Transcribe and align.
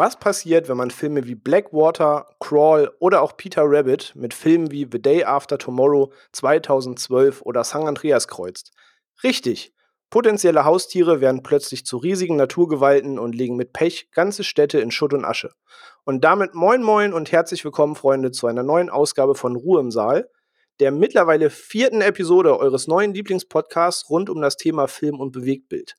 Was 0.00 0.16
passiert, 0.16 0.68
wenn 0.68 0.76
man 0.76 0.92
Filme 0.92 1.26
wie 1.26 1.34
Blackwater, 1.34 2.28
Crawl 2.38 2.92
oder 3.00 3.20
auch 3.20 3.36
Peter 3.36 3.62
Rabbit 3.64 4.12
mit 4.14 4.32
Filmen 4.32 4.70
wie 4.70 4.86
The 4.88 5.02
Day 5.02 5.24
After 5.24 5.58
Tomorrow 5.58 6.12
2012 6.30 7.42
oder 7.42 7.64
San 7.64 7.84
Andreas 7.84 8.28
kreuzt? 8.28 8.70
Richtig. 9.24 9.74
Potenzielle 10.08 10.64
Haustiere 10.64 11.20
werden 11.20 11.42
plötzlich 11.42 11.84
zu 11.84 11.96
riesigen 11.96 12.36
Naturgewalten 12.36 13.18
und 13.18 13.34
legen 13.34 13.56
mit 13.56 13.72
Pech 13.72 14.12
ganze 14.12 14.44
Städte 14.44 14.78
in 14.78 14.92
Schutt 14.92 15.14
und 15.14 15.24
Asche. 15.24 15.50
Und 16.04 16.22
damit 16.22 16.54
moin 16.54 16.84
moin 16.84 17.12
und 17.12 17.32
herzlich 17.32 17.64
willkommen, 17.64 17.96
Freunde, 17.96 18.30
zu 18.30 18.46
einer 18.46 18.62
neuen 18.62 18.90
Ausgabe 18.90 19.34
von 19.34 19.56
Ruhe 19.56 19.80
im 19.80 19.90
Saal, 19.90 20.30
der 20.78 20.92
mittlerweile 20.92 21.50
vierten 21.50 22.02
Episode 22.02 22.56
eures 22.56 22.86
neuen 22.86 23.14
Lieblingspodcasts 23.14 24.08
rund 24.08 24.30
um 24.30 24.40
das 24.40 24.54
Thema 24.54 24.86
Film 24.86 25.18
und 25.18 25.32
Bewegtbild. 25.32 25.96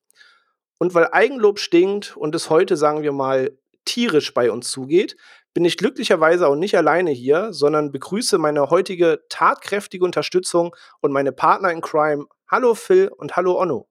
Und 0.77 0.93
weil 0.93 1.09
Eigenlob 1.11 1.59
stinkt 1.59 2.15
und 2.15 2.33
es 2.33 2.49
heute, 2.49 2.77
sagen 2.77 3.03
wir 3.03 3.11
mal, 3.11 3.58
tierisch 3.85 4.33
bei 4.33 4.51
uns 4.51 4.69
zugeht, 4.69 5.15
bin 5.53 5.65
ich 5.65 5.77
glücklicherweise 5.77 6.47
auch 6.47 6.55
nicht 6.55 6.77
alleine 6.77 7.11
hier, 7.11 7.53
sondern 7.53 7.91
begrüße 7.91 8.37
meine 8.37 8.69
heutige 8.69 9.23
tatkräftige 9.29 10.05
Unterstützung 10.05 10.75
und 11.01 11.11
meine 11.11 11.31
Partner 11.31 11.71
in 11.71 11.81
Crime. 11.81 12.25
Hallo 12.49 12.75
Phil 12.75 13.09
und 13.09 13.35
hallo 13.35 13.59
Onno. 13.59 13.87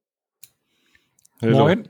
Hallo. 1.40 1.58
Moin. 1.58 1.88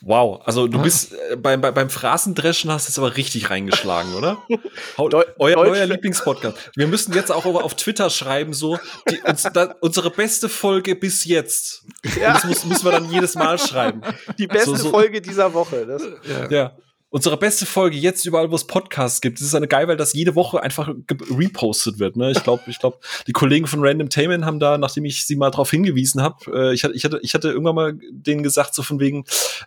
Wow, 0.00 0.42
also 0.44 0.66
du 0.66 0.82
bist 0.82 1.14
äh, 1.30 1.36
beim, 1.36 1.60
beim 1.60 1.88
Phrasendreschen 1.88 2.70
hast 2.70 2.86
du 2.86 2.90
jetzt 2.90 2.98
aber 2.98 3.16
richtig 3.16 3.48
reingeschlagen, 3.48 4.14
oder? 4.14 4.42
Deu 4.98 5.24
euer 5.38 5.64
neuer 5.64 5.86
Lieblingspodcast. 5.86 6.72
Wir 6.74 6.86
müssen 6.86 7.14
jetzt 7.14 7.30
auch 7.30 7.46
auf 7.46 7.74
Twitter 7.74 8.10
schreiben, 8.10 8.52
so 8.52 8.78
die, 9.08 9.20
uns, 9.22 9.44
da, 9.44 9.74
unsere 9.80 10.10
beste 10.10 10.48
Folge 10.48 10.94
bis 10.94 11.24
jetzt. 11.24 11.84
Ja. 12.20 12.34
Das 12.34 12.44
muss, 12.44 12.64
müssen 12.64 12.84
wir 12.84 12.92
dann 12.92 13.10
jedes 13.10 13.34
Mal 13.34 13.58
schreiben. 13.58 14.02
Die 14.38 14.46
beste 14.46 14.70
so, 14.70 14.76
so. 14.76 14.90
Folge 14.90 15.22
dieser 15.22 15.54
Woche. 15.54 15.86
Das, 15.86 16.02
ja. 16.28 16.50
ja 16.50 16.76
unsere 17.14 17.36
beste 17.36 17.64
Folge 17.64 17.96
jetzt 17.96 18.26
überall, 18.26 18.50
wo 18.50 18.56
es 18.56 18.66
Podcasts 18.66 19.20
gibt. 19.20 19.40
Es 19.40 19.46
ist 19.46 19.54
eine 19.54 19.68
geil, 19.68 19.86
weil 19.86 19.96
das 19.96 20.14
jede 20.14 20.34
Woche 20.34 20.60
einfach 20.60 20.92
repostet 21.30 22.00
wird. 22.00 22.16
Ne? 22.16 22.32
Ich 22.32 22.42
glaube, 22.42 22.64
ich 22.66 22.80
glaube, 22.80 22.98
die 23.28 23.32
Kollegen 23.32 23.68
von 23.68 23.78
Random 23.86 24.10
Tainment 24.10 24.44
haben 24.44 24.58
da, 24.58 24.78
nachdem 24.78 25.04
ich 25.04 25.24
sie 25.24 25.36
mal 25.36 25.52
darauf 25.52 25.70
hingewiesen 25.70 26.22
habe, 26.22 26.38
äh, 26.52 26.74
ich, 26.74 26.82
hatte, 26.82 26.94
ich, 26.94 27.04
hatte, 27.04 27.20
ich 27.22 27.34
hatte 27.34 27.50
irgendwann 27.50 27.76
mal 27.76 27.98
denen 28.10 28.42
gesagt, 28.42 28.74
so 28.74 28.82
von 28.82 28.98
wegen, 28.98 29.24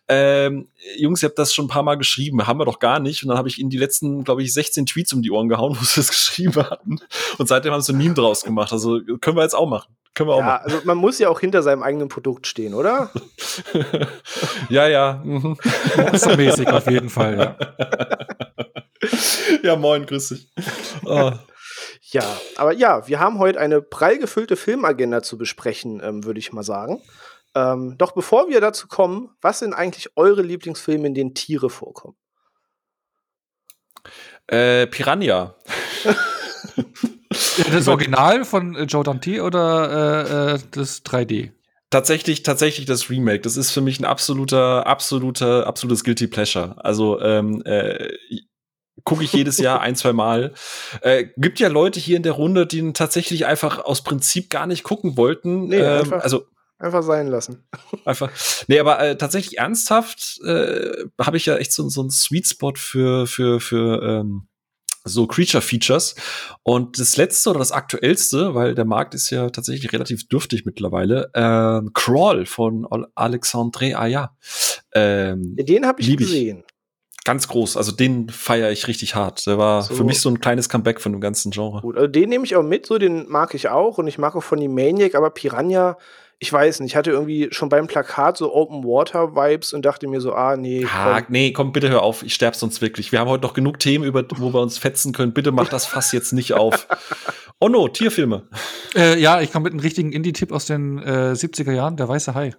ähm, 0.10 0.68
Jungs, 0.98 1.24
ihr 1.24 1.30
habt 1.30 1.40
das 1.40 1.54
schon 1.54 1.66
ein 1.66 1.70
paar 1.70 1.84
Mal 1.84 1.96
geschrieben, 1.96 2.46
haben 2.46 2.60
wir 2.60 2.66
doch 2.66 2.80
gar 2.80 3.00
nicht. 3.00 3.24
Und 3.24 3.30
dann 3.30 3.38
habe 3.38 3.48
ich 3.48 3.60
ihnen 3.60 3.70
die 3.70 3.78
letzten, 3.78 4.26
glaube 4.26 4.44
ich, 4.44 4.52
16 4.52 4.86
Tweets 4.86 5.14
um 5.14 5.22
die 5.22 5.32
Ohren 5.32 5.48
gehauen, 5.48 5.78
wo 5.80 5.86
sie 5.86 6.02
das 6.02 6.10
geschrieben 6.10 6.58
hatten. 6.58 7.00
Und 7.38 7.48
seitdem 7.48 7.72
haben 7.72 7.82
sie 7.82 7.94
ein 7.94 7.98
Meme 7.98 8.14
draus 8.14 8.44
gemacht. 8.44 8.74
Also 8.74 9.00
können 9.22 9.38
wir 9.38 9.44
jetzt 9.44 9.56
auch 9.56 9.70
machen. 9.70 9.88
Können 10.18 10.30
wir 10.32 10.34
auch 10.34 10.40
ja, 10.40 10.46
machen. 10.46 10.64
Also 10.64 10.82
man 10.84 10.98
muss 10.98 11.20
ja 11.20 11.30
auch 11.30 11.40
hinter 11.40 11.62
seinem 11.62 11.84
eigenen 11.84 12.08
Produkt 12.08 12.48
stehen, 12.48 12.74
oder? 12.74 13.12
ja, 14.70 14.88
ja. 14.88 15.22
Mhm. 15.24 15.56
Monstermäßig 15.96 16.68
auf 16.70 16.90
jeden 16.90 17.12
Fall, 17.12 17.38
ja. 17.38 17.56
ja, 19.62 19.76
moin, 19.76 20.08
grüß 20.08 20.30
dich. 20.30 20.50
Oh. 21.06 21.34
Ja, 22.02 22.24
aber 22.56 22.74
ja, 22.74 23.08
wir 23.08 23.20
haben 23.20 23.38
heute 23.38 23.60
eine 23.60 23.80
prall 23.80 24.18
gefüllte 24.18 24.56
Filmagenda 24.56 25.22
zu 25.22 25.38
besprechen, 25.38 26.02
ähm, 26.04 26.24
würde 26.24 26.40
ich 26.40 26.52
mal 26.52 26.64
sagen. 26.64 27.00
Ähm, 27.54 27.94
doch 28.00 28.14
bevor 28.14 28.50
wir 28.50 28.60
dazu 28.60 28.88
kommen, 28.88 29.30
was 29.40 29.60
sind 29.60 29.76
eigentlich 29.76 30.18
eure 30.18 30.42
Lieblingsfilme, 30.42 31.06
in 31.06 31.14
denen 31.14 31.36
Tiere 31.36 31.70
vorkommen? 31.70 32.16
Äh, 34.48 34.88
Piranha. 34.88 35.56
Das 37.30 37.88
Original 37.88 38.46
von 38.46 38.76
äh, 38.76 38.84
Joe 38.84 39.04
Dante 39.04 39.44
oder 39.44 40.54
äh, 40.54 40.56
äh 40.56 40.60
das 40.72 41.04
3D? 41.04 41.52
Tatsächlich, 41.90 42.44
tatsächlich 42.44 42.86
das 42.86 43.10
Remake. 43.10 43.42
Das 43.42 43.56
ist 43.56 43.72
für 43.72 43.80
mich 43.80 44.00
ein 44.00 44.06
absoluter, 44.06 44.86
absoluter, 44.86 45.66
absolutes 45.66 46.04
Guilty 46.04 46.28
Pleasure. 46.28 46.76
Also 46.78 47.22
ähm, 47.22 47.62
äh, 47.64 48.10
gucke 49.06 49.24
ich 49.24 49.32
jedes 49.32 49.58
Jahr 49.58 49.80
ein, 49.82 49.96
zwei 49.96 50.12
Mal. 50.12 50.54
Äh, 51.02 51.28
gibt 51.38 51.60
ja 51.60 51.70
Leute 51.70 52.00
hier 52.00 52.18
in 52.18 52.24
der 52.24 52.34
Runde, 52.34 52.68
die 52.68 52.80
ihn 52.80 52.94
tatsächlich 52.94 53.46
einfach 53.46 53.86
aus 53.86 54.04
Prinzip 54.04 54.50
gar 54.50 54.68
nicht 54.68 54.84
gucken 54.84 55.16
wollten. 55.16 55.68
Nee, 55.68 55.78
ähm, 55.78 56.00
einfach, 56.02 56.24
also 56.24 56.46
einfach 56.78 57.04
sein 57.04 57.28
lassen. 57.28 57.66
Einfach. 58.04 58.32
Nee, 58.68 58.80
aber 58.80 59.00
äh, 59.00 59.18
tatsächlich 59.18 59.58
ernsthaft 59.58 60.42
äh, 60.44 61.06
habe 61.22 61.38
ich 61.38 61.46
ja 61.46 61.56
echt 61.56 61.72
so, 61.72 61.88
so 61.88 62.02
einen 62.02 62.12
Sweet 62.12 62.48
Spot 62.48 62.74
für 62.76 63.28
für 63.28 63.62
für 63.62 64.04
ähm, 64.04 64.47
so 65.08 65.28
Creature 65.28 65.62
Features. 65.62 66.16
Und 66.64 67.00
das 67.00 67.18
letzte 67.18 67.50
oder 67.50 67.60
das 67.60 67.72
aktuellste, 67.72 68.56
weil 68.56 68.76
der 68.76 68.86
Markt 68.86 69.14
ist 69.14 69.30
ja 69.30 69.50
tatsächlich 69.50 69.92
relativ 69.94 70.28
dürftig 70.28 70.66
mittlerweile, 70.66 71.30
äh, 71.34 71.82
Crawl 71.94 72.46
von 72.46 72.88
Alexandre 73.16 73.98
Aya. 73.98 74.36
Ähm, 74.94 75.56
den 75.56 75.86
habe 75.86 76.02
ich 76.02 76.16
gesehen. 76.18 76.64
Ganz 77.24 77.50
groß, 77.50 77.76
also 77.76 77.92
den 77.92 78.30
feiere 78.30 78.72
ich 78.72 78.88
richtig 78.88 79.14
hart. 79.16 79.46
Der 79.48 79.58
war 79.58 79.82
so. 79.82 79.96
für 79.96 80.06
mich 80.06 80.22
so 80.22 80.30
ein 80.30 80.40
kleines 80.40 80.70
Comeback 80.70 81.02
von 81.02 81.12
dem 81.12 81.20
ganzen 81.20 81.52
Genre. 81.52 81.82
Gut, 81.82 81.98
also 81.98 82.08
den 82.08 82.30
nehme 82.30 82.46
ich 82.46 82.56
auch 82.56 82.64
mit, 82.64 82.86
so 82.86 82.98
den 82.98 83.28
mag 83.28 83.54
ich 83.54 83.68
auch 83.68 83.98
und 83.98 84.08
ich 84.08 84.18
mag 84.18 84.34
auch 84.36 84.44
von 84.44 84.62
die 84.62 84.70
Maniac, 84.70 85.14
aber 85.14 85.30
Piranha 85.32 85.98
ich 86.40 86.54
weiß 86.54 86.82
nicht, 86.82 86.92
ich 86.92 86.96
hatte 86.96 87.12
irgendwie 87.12 87.48
schon 87.52 87.70
beim 87.70 87.88
Plakat 87.88 88.38
so 88.38 88.54
Open 88.54 88.84
Water 88.84 89.36
Vibes 89.36 89.74
und 89.74 89.86
dachte 89.86 90.08
mir 90.08 90.22
so, 90.22 90.34
ah, 90.34 90.56
nee. 90.56 90.86
Ah, 90.86 91.22
nee, 91.30 91.52
komm, 91.52 91.72
bitte 91.72 91.90
hör 91.90 92.04
auf, 92.04 92.22
ich 92.22 92.34
sterb 92.34 92.56
sonst 92.56 92.82
wirklich. 92.82 93.12
Wir 93.12 93.20
haben 93.20 93.30
heute 93.30 93.44
noch 93.44 93.54
genug 93.54 93.80
Themen, 93.80 94.04
über, 94.04 94.24
wo 94.36 94.54
wir 94.54 94.62
uns 94.62 94.78
fetzen 94.78 95.14
können. 95.14 95.34
Bitte 95.34 95.52
mach 95.52 95.68
das 95.70 95.86
Fass 95.86 96.12
jetzt 96.12 96.34
nicht 96.34 96.54
auf. 96.54 96.88
Oh 97.60 97.70
no, 97.70 97.88
Tierfilme. 97.88 98.48
Äh, 98.96 99.20
ja, 99.20 99.42
ich 99.42 99.52
komme 99.52 99.64
mit 99.64 99.74
einem 99.74 99.80
richtigen 99.80 100.12
Indie-Tipp 100.12 100.52
aus 100.52 100.68
den 100.68 101.00
äh, 101.00 101.34
70er 101.34 101.72
Jahren, 101.72 101.98
der 101.98 102.08
weiße 102.08 102.36
Hai. 102.36 102.54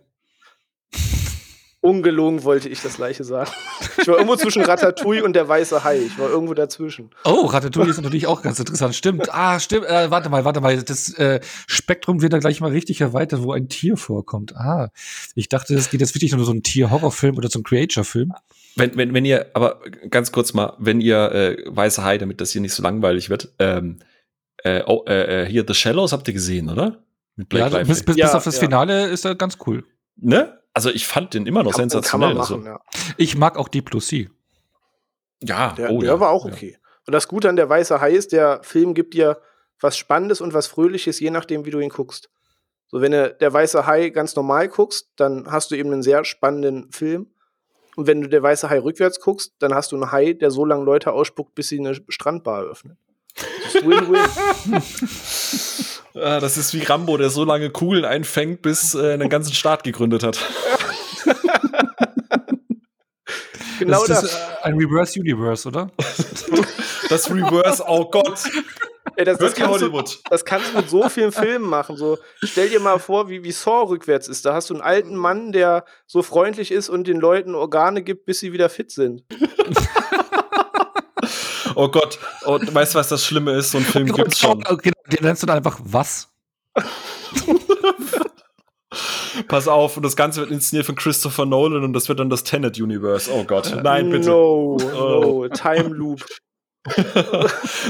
Ungelogen 1.88 2.44
wollte 2.44 2.68
ich 2.68 2.82
das 2.82 2.96
gleiche 2.96 3.24
sagen. 3.24 3.50
Ich 3.98 4.06
war 4.06 4.16
irgendwo 4.16 4.36
zwischen 4.36 4.62
Ratatouille 4.62 5.24
und 5.24 5.32
der 5.32 5.48
weiße 5.48 5.84
Hai. 5.84 5.98
Ich 5.98 6.18
war 6.18 6.28
irgendwo 6.28 6.52
dazwischen. 6.52 7.10
Oh, 7.24 7.46
Ratatouille 7.46 7.90
ist 7.90 8.00
natürlich 8.00 8.26
auch 8.26 8.42
ganz 8.42 8.58
interessant. 8.58 8.94
Stimmt. 8.94 9.32
Ah, 9.32 9.58
stimmt. 9.58 9.86
Äh, 9.86 10.10
warte 10.10 10.28
mal, 10.28 10.44
warte 10.44 10.60
mal. 10.60 10.82
Das 10.82 11.14
äh, 11.14 11.40
Spektrum 11.66 12.20
wird 12.20 12.34
da 12.34 12.38
gleich 12.38 12.60
mal 12.60 12.70
richtig 12.70 13.00
erweitert, 13.00 13.42
wo 13.42 13.52
ein 13.52 13.68
Tier 13.68 13.96
vorkommt. 13.96 14.54
Ah, 14.54 14.90
ich 15.34 15.48
dachte, 15.48 15.74
es 15.74 15.88
geht 15.88 16.00
jetzt 16.00 16.14
wirklich 16.14 16.32
nur 16.32 16.44
so 16.44 16.52
ein 16.52 16.62
Tier-Horrorfilm 16.62 17.38
oder 17.38 17.48
so 17.48 17.58
ein 17.60 17.62
Creature-Film. 17.62 18.32
Wenn, 18.76 18.96
wenn, 18.96 19.14
wenn 19.14 19.24
ihr, 19.24 19.46
aber 19.54 19.80
ganz 20.10 20.30
kurz 20.30 20.52
mal, 20.52 20.74
wenn 20.78 21.00
ihr 21.00 21.32
äh, 21.32 21.56
weiße 21.66 22.04
Hai, 22.04 22.18
damit 22.18 22.40
das 22.40 22.52
hier 22.52 22.60
nicht 22.60 22.74
so 22.74 22.82
langweilig 22.82 23.30
wird, 23.30 23.54
ähm, 23.58 23.98
äh, 24.58 24.82
oh, 24.86 25.04
äh, 25.06 25.44
äh 25.44 25.46
hier 25.46 25.64
The 25.66 25.74
Shallows 25.74 26.12
habt 26.12 26.28
ihr 26.28 26.34
gesehen, 26.34 26.68
oder? 26.68 27.02
Mit 27.34 27.48
Blake 27.48 27.76
ja, 27.76 27.82
bis, 27.84 28.02
bis, 28.02 28.16
ja, 28.16 28.26
bis 28.26 28.34
auf 28.34 28.44
das 28.44 28.56
ja. 28.56 28.60
Finale 28.60 29.06
ist 29.06 29.24
er 29.24 29.34
ganz 29.34 29.56
cool. 29.66 29.84
Ne? 30.16 30.57
Also 30.78 30.90
ich 30.90 31.08
fand 31.08 31.34
den 31.34 31.44
immer 31.44 31.64
noch 31.64 31.72
kann, 31.72 31.90
sensationell. 31.90 32.28
Kann 32.28 32.38
machen, 32.38 32.54
also. 32.54 32.68
ja. 32.68 32.80
Ich 33.16 33.36
mag 33.36 33.58
auch 33.58 33.66
Deep 33.66 33.86
Blue 33.86 34.00
Sea. 34.00 34.28
Ja, 35.42 35.72
der, 35.72 35.90
oh, 35.90 35.98
der 35.98 36.10
ja. 36.10 36.20
war 36.20 36.30
auch 36.30 36.44
okay. 36.44 36.74
Ja. 36.74 36.78
Und 37.04 37.14
das 37.14 37.26
Gute 37.26 37.48
an 37.48 37.56
der 37.56 37.68
Weiße 37.68 38.00
Hai 38.00 38.12
ist, 38.12 38.30
der 38.30 38.60
Film 38.62 38.94
gibt 38.94 39.14
dir 39.14 39.40
was 39.80 39.96
Spannendes 39.96 40.40
und 40.40 40.54
was 40.54 40.68
Fröhliches, 40.68 41.18
je 41.18 41.30
nachdem, 41.30 41.64
wie 41.64 41.72
du 41.72 41.80
ihn 41.80 41.88
guckst. 41.88 42.30
So, 42.86 43.00
wenn 43.00 43.10
du 43.10 43.34
der 43.34 43.52
Weiße 43.52 43.86
Hai 43.86 44.10
ganz 44.10 44.36
normal 44.36 44.68
guckst, 44.68 45.10
dann 45.16 45.50
hast 45.50 45.72
du 45.72 45.74
eben 45.74 45.92
einen 45.92 46.04
sehr 46.04 46.24
spannenden 46.24 46.92
Film. 46.92 47.26
Und 47.96 48.06
wenn 48.06 48.20
du 48.20 48.28
der 48.28 48.44
Weiße 48.44 48.70
Hai 48.70 48.78
rückwärts 48.78 49.18
guckst, 49.18 49.54
dann 49.58 49.74
hast 49.74 49.90
du 49.90 49.96
einen 49.96 50.12
Hai, 50.12 50.32
der 50.32 50.52
so 50.52 50.64
lange 50.64 50.84
Leute 50.84 51.10
ausspuckt, 51.10 51.56
bis 51.56 51.70
sie 51.70 51.80
eine 51.80 51.96
Strandbar 52.08 52.62
öffnen. 52.62 52.98
Das 53.64 53.74
ist 53.74 53.84
Win-Win. 53.84 54.20
Ah, 56.20 56.40
das 56.40 56.56
ist 56.56 56.74
wie 56.74 56.82
Rambo, 56.82 57.16
der 57.16 57.30
so 57.30 57.44
lange 57.44 57.70
Kugeln 57.70 58.04
einfängt, 58.04 58.62
bis 58.62 58.94
äh, 58.94 59.12
einen 59.12 59.28
ganzen 59.28 59.54
Staat 59.54 59.84
gegründet 59.84 60.24
hat. 60.24 60.38
genau 63.78 64.04
das. 64.06 64.24
Ist, 64.24 64.34
das. 64.34 64.40
Äh, 64.40 64.64
ein 64.64 64.74
Reverse 64.74 65.20
Universe, 65.20 65.68
oder? 65.68 65.90
das 67.08 67.30
Reverse, 67.30 67.84
oh 67.86 68.10
Gott. 68.10 68.40
Ey, 69.16 69.24
das, 69.24 69.38
das, 69.38 69.54
kannst 69.54 69.80
du, 69.80 69.90
das, 70.30 70.44
kannst 70.44 70.72
du, 70.72 70.76
mit 70.76 70.90
so 70.90 71.08
vielen 71.08 71.32
Filmen 71.32 71.68
machen. 71.68 71.96
So, 71.96 72.18
stell 72.44 72.68
dir 72.68 72.78
mal 72.78 72.98
vor, 72.98 73.28
wie, 73.28 73.42
wie 73.42 73.50
Saw 73.50 73.88
rückwärts 73.88 74.28
ist. 74.28 74.44
Da 74.44 74.54
hast 74.54 74.70
du 74.70 74.74
einen 74.74 74.82
alten 74.82 75.16
Mann, 75.16 75.50
der 75.50 75.84
so 76.06 76.22
freundlich 76.22 76.70
ist 76.70 76.88
und 76.88 77.06
den 77.08 77.18
Leuten 77.18 77.54
Organe 77.56 78.02
gibt, 78.02 78.26
bis 78.26 78.38
sie 78.40 78.52
wieder 78.52 78.68
fit 78.68 78.92
sind. 78.92 79.24
oh 81.78 81.88
Gott, 81.88 82.18
oh, 82.44 82.58
weißt 82.60 82.94
du, 82.94 82.98
was 82.98 83.08
das 83.08 83.24
Schlimme 83.24 83.52
ist? 83.52 83.70
So 83.70 83.78
ein 83.78 83.84
Film 83.84 84.12
gibt's 84.12 84.40
schon. 84.40 84.66
Okay, 84.66 84.90
den 85.12 85.24
nennst 85.24 85.42
du 85.42 85.46
dann 85.46 85.56
einfach 85.58 85.80
was? 85.82 86.28
Pass 89.46 89.68
auf, 89.68 89.96
und 89.96 90.02
das 90.02 90.16
Ganze 90.16 90.40
wird 90.40 90.50
inszeniert 90.50 90.86
von 90.86 90.96
Christopher 90.96 91.46
Nolan 91.46 91.84
und 91.84 91.92
das 91.92 92.08
wird 92.08 92.18
dann 92.18 92.30
das 92.30 92.42
Tenet 92.42 92.80
Universe. 92.80 93.30
Oh 93.32 93.44
Gott, 93.44 93.72
nein, 93.82 94.10
bitte. 94.10 94.28
No, 94.28 94.76
no, 94.76 95.22
oh. 95.22 95.48
Time 95.48 95.88
Loop. 95.90 96.26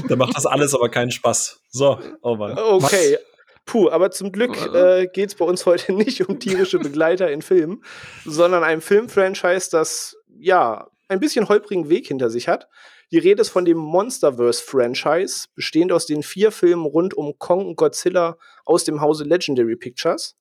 da 0.08 0.16
macht 0.16 0.36
das 0.36 0.44
alles 0.44 0.74
aber 0.74 0.90
keinen 0.90 1.10
Spaß. 1.10 1.60
So, 1.70 1.98
oh 2.22 2.36
Mann. 2.36 2.58
Okay. 2.58 3.18
Puh, 3.64 3.90
aber 3.90 4.10
zum 4.10 4.32
Glück 4.32 4.56
äh, 4.74 5.06
geht 5.06 5.30
es 5.30 5.34
bei 5.34 5.44
uns 5.44 5.66
heute 5.66 5.92
nicht 5.94 6.28
um 6.28 6.38
tierische 6.38 6.78
Begleiter 6.78 7.30
in 7.30 7.42
Filmen, 7.42 7.82
sondern 8.24 8.64
einem 8.64 8.80
Filmfranchise, 8.80 9.70
das 9.70 10.16
ja 10.38 10.88
ein 11.08 11.20
bisschen 11.20 11.48
holprigen 11.48 11.88
Weg 11.88 12.08
hinter 12.08 12.28
sich 12.30 12.48
hat. 12.48 12.68
Die 13.10 13.18
Rede 13.18 13.40
ist 13.40 13.48
von 13.48 13.64
dem 13.64 13.78
Monsterverse-Franchise, 13.78 15.46
bestehend 15.54 15.92
aus 15.92 16.04
den 16.04 16.22
vier 16.22 16.52
Filmen 16.52 16.84
rund 16.84 17.14
um 17.14 17.38
Kong 17.38 17.66
und 17.66 17.76
Godzilla 17.76 18.36
aus 18.66 18.84
dem 18.84 19.00
Hause 19.00 19.24
Legendary 19.24 19.76
Pictures. 19.76 20.36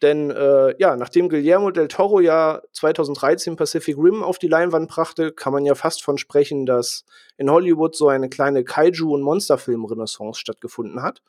Denn 0.00 0.30
äh, 0.30 0.74
ja, 0.78 0.96
nachdem 0.96 1.28
Guillermo 1.28 1.70
del 1.70 1.88
Toro 1.88 2.20
ja 2.20 2.62
2013 2.72 3.56
Pacific 3.56 3.96
Rim 3.98 4.22
auf 4.22 4.38
die 4.38 4.48
Leinwand 4.48 4.88
brachte, 4.88 5.32
kann 5.32 5.52
man 5.52 5.66
ja 5.66 5.74
fast 5.74 6.02
von 6.02 6.18
sprechen, 6.18 6.66
dass 6.66 7.04
in 7.36 7.50
Hollywood 7.50 7.94
so 7.96 8.08
eine 8.08 8.28
kleine 8.28 8.62
Kaiju- 8.62 9.12
und 9.12 9.22
Monsterfilm-Renaissance 9.22 10.40
stattgefunden 10.40 11.02
hat. 11.02 11.20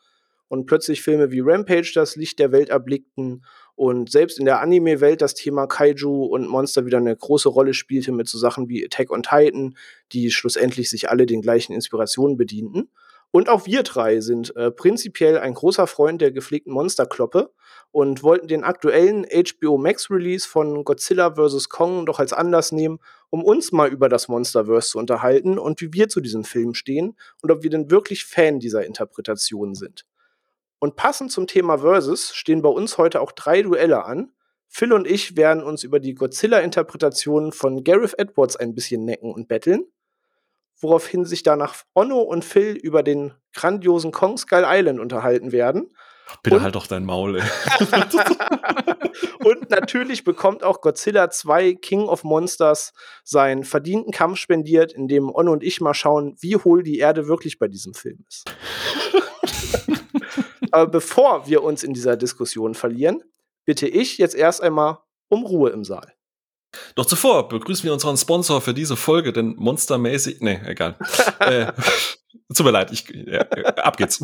Und 0.48 0.66
plötzlich 0.66 1.02
Filme 1.02 1.32
wie 1.32 1.42
Rampage 1.42 1.92
das 1.94 2.16
Licht 2.16 2.40
der 2.40 2.52
Welt 2.52 2.70
erblickten 2.70 3.44
und 3.80 4.12
selbst 4.12 4.38
in 4.38 4.44
der 4.44 4.60
Anime-Welt 4.60 5.22
das 5.22 5.36
Thema 5.36 5.66
Kaiju 5.66 6.26
und 6.26 6.50
Monster 6.50 6.86
wieder 6.86 6.98
eine 6.98 7.16
große 7.16 7.48
Rolle 7.48 7.74
spielte 7.74 8.12
mit 8.12 8.28
so 8.28 8.38
Sachen 8.38 8.68
wie 8.68 8.84
Attack 8.84 9.10
on 9.10 9.24
Titan, 9.24 9.78
die 10.12 10.32
schlussendlich 10.32 10.90
sich 10.90 11.10
alle 11.10 11.26
den 11.26 11.42
gleichen 11.42 11.72
Inspirationen 11.72 12.36
bedienten. 12.36 12.90
Und 13.32 13.48
auch 13.48 13.68
wir 13.68 13.84
drei 13.84 14.20
sind 14.20 14.54
äh, 14.58 14.70
prinzipiell 14.70 15.38
ein 15.38 15.54
großer 15.54 15.88
Freund 15.88 16.20
der 16.20 16.34
gepflegten 16.34 16.74
Monsterkloppe 16.74 17.54
und 17.92 18.22
wollten 18.22 18.50
den 18.50 18.66
aktuellen 18.66 19.26
HBO 19.26 19.78
Max 19.78 20.12
Release 20.12 20.46
von 20.46 20.84
Godzilla 20.84 21.36
vs. 21.36 21.70
Kong 21.70 22.06
doch 22.06 22.20
als 22.20 22.34
Anlass 22.34 22.74
nehmen, 22.74 23.00
um 23.30 23.46
uns 23.46 23.72
mal 23.72 23.88
über 23.88 24.10
das 24.10 24.28
Monsterverse 24.28 24.90
zu 24.90 25.00
unterhalten 25.00 25.58
und 25.58 25.80
wie 25.80 25.94
wir 25.94 26.10
zu 26.10 26.20
diesem 26.20 26.44
Film 26.44 26.74
stehen 26.74 27.16
und 27.42 27.50
ob 27.50 27.64
wir 27.64 27.70
denn 27.70 27.90
wirklich 27.90 28.26
Fan 28.26 28.60
dieser 28.60 28.86
Interpretation 28.86 29.74
sind. 29.74 30.06
Und 30.80 30.96
passend 30.96 31.32
zum 31.32 31.48
Thema 31.48 31.80
Versus 31.80 32.34
stehen 32.34 32.62
bei 32.62 32.70
uns 32.70 32.98
heute 32.98 33.22
auch 33.22 33.32
drei 33.32 33.62
Duelle 33.62 34.06
an. 34.06 34.32
Phil 34.68 34.94
und 34.94 35.08
ich 35.08 35.36
werden 35.36 35.64
uns 35.64 35.84
über 35.84 36.00
die 36.00 36.14
Godzilla-Interpretationen 36.14 37.52
von 37.52 37.84
Gareth 37.84 38.18
Edwards 38.18 38.56
ein 38.56 38.76
bisschen 38.76 39.04
necken 39.04 39.34
und 39.34 39.48
betteln 39.48 39.86
woraufhin 40.82 41.26
sich 41.26 41.44
danach 41.44 41.76
Onno 41.94 42.20
und 42.22 42.46
Phil 42.46 42.76
über 42.76 43.04
den 43.04 43.34
grandiosen 43.54 44.12
Kong 44.12 44.38
Skull 44.38 44.64
Island 44.66 45.00
unterhalten 45.00 45.52
werden. 45.52 45.90
Bitte 46.44 46.58
und 46.58 46.64
halt 46.64 46.76
doch 46.76 46.86
dein 46.86 47.06
Maul, 47.06 47.38
ey. 47.38 47.44
und 49.44 49.72
natürlich 49.72 50.24
bekommt 50.24 50.64
auch 50.64 50.82
Godzilla 50.82 51.32
2 51.32 51.74
King 51.74 52.02
of 52.02 52.24
Monsters 52.24 52.94
seinen 53.24 53.64
verdienten 53.64 54.12
Kampf 54.12 54.38
spendiert, 54.38 54.94
in 54.94 55.08
dem 55.08 55.34
Onno 55.34 55.52
und 55.52 55.64
ich 55.64 55.82
mal 55.82 55.96
schauen, 55.96 56.36
wie 56.40 56.56
hohl 56.56 56.84
die 56.84 57.00
Erde 57.00 57.28
wirklich 57.28 57.58
bei 57.58 57.68
diesem 57.68 57.96
Film 57.96 58.24
ist. 58.28 58.46
Aber 60.72 60.88
bevor 60.88 61.48
wir 61.48 61.64
uns 61.64 61.84
in 61.84 61.94
dieser 61.94 62.18
Diskussion 62.18 62.74
verlieren, 62.74 63.24
bitte 63.66 63.88
ich 63.88 64.18
jetzt 64.18 64.36
erst 64.36 64.62
einmal 64.62 65.00
um 65.30 65.46
Ruhe 65.46 65.70
im 65.70 65.84
Saal. 65.84 66.14
Doch 66.96 67.06
zuvor 67.06 67.48
begrüßen 67.50 67.84
wir 67.84 67.94
unseren 67.94 68.18
Sponsor 68.18 68.62
für 68.62 68.74
diese 68.74 68.96
Folge, 68.96 69.34
den 69.34 69.56
monstermäßig. 69.56 70.42
Nee, 70.42 70.60
egal. 70.66 70.96
äh, 71.40 71.72
tut 72.54 72.66
mir 72.66 72.72
leid, 72.72 72.92
ich, 72.92 73.10
ja, 73.10 73.42
ab 73.42 73.98
geht's. 73.98 74.22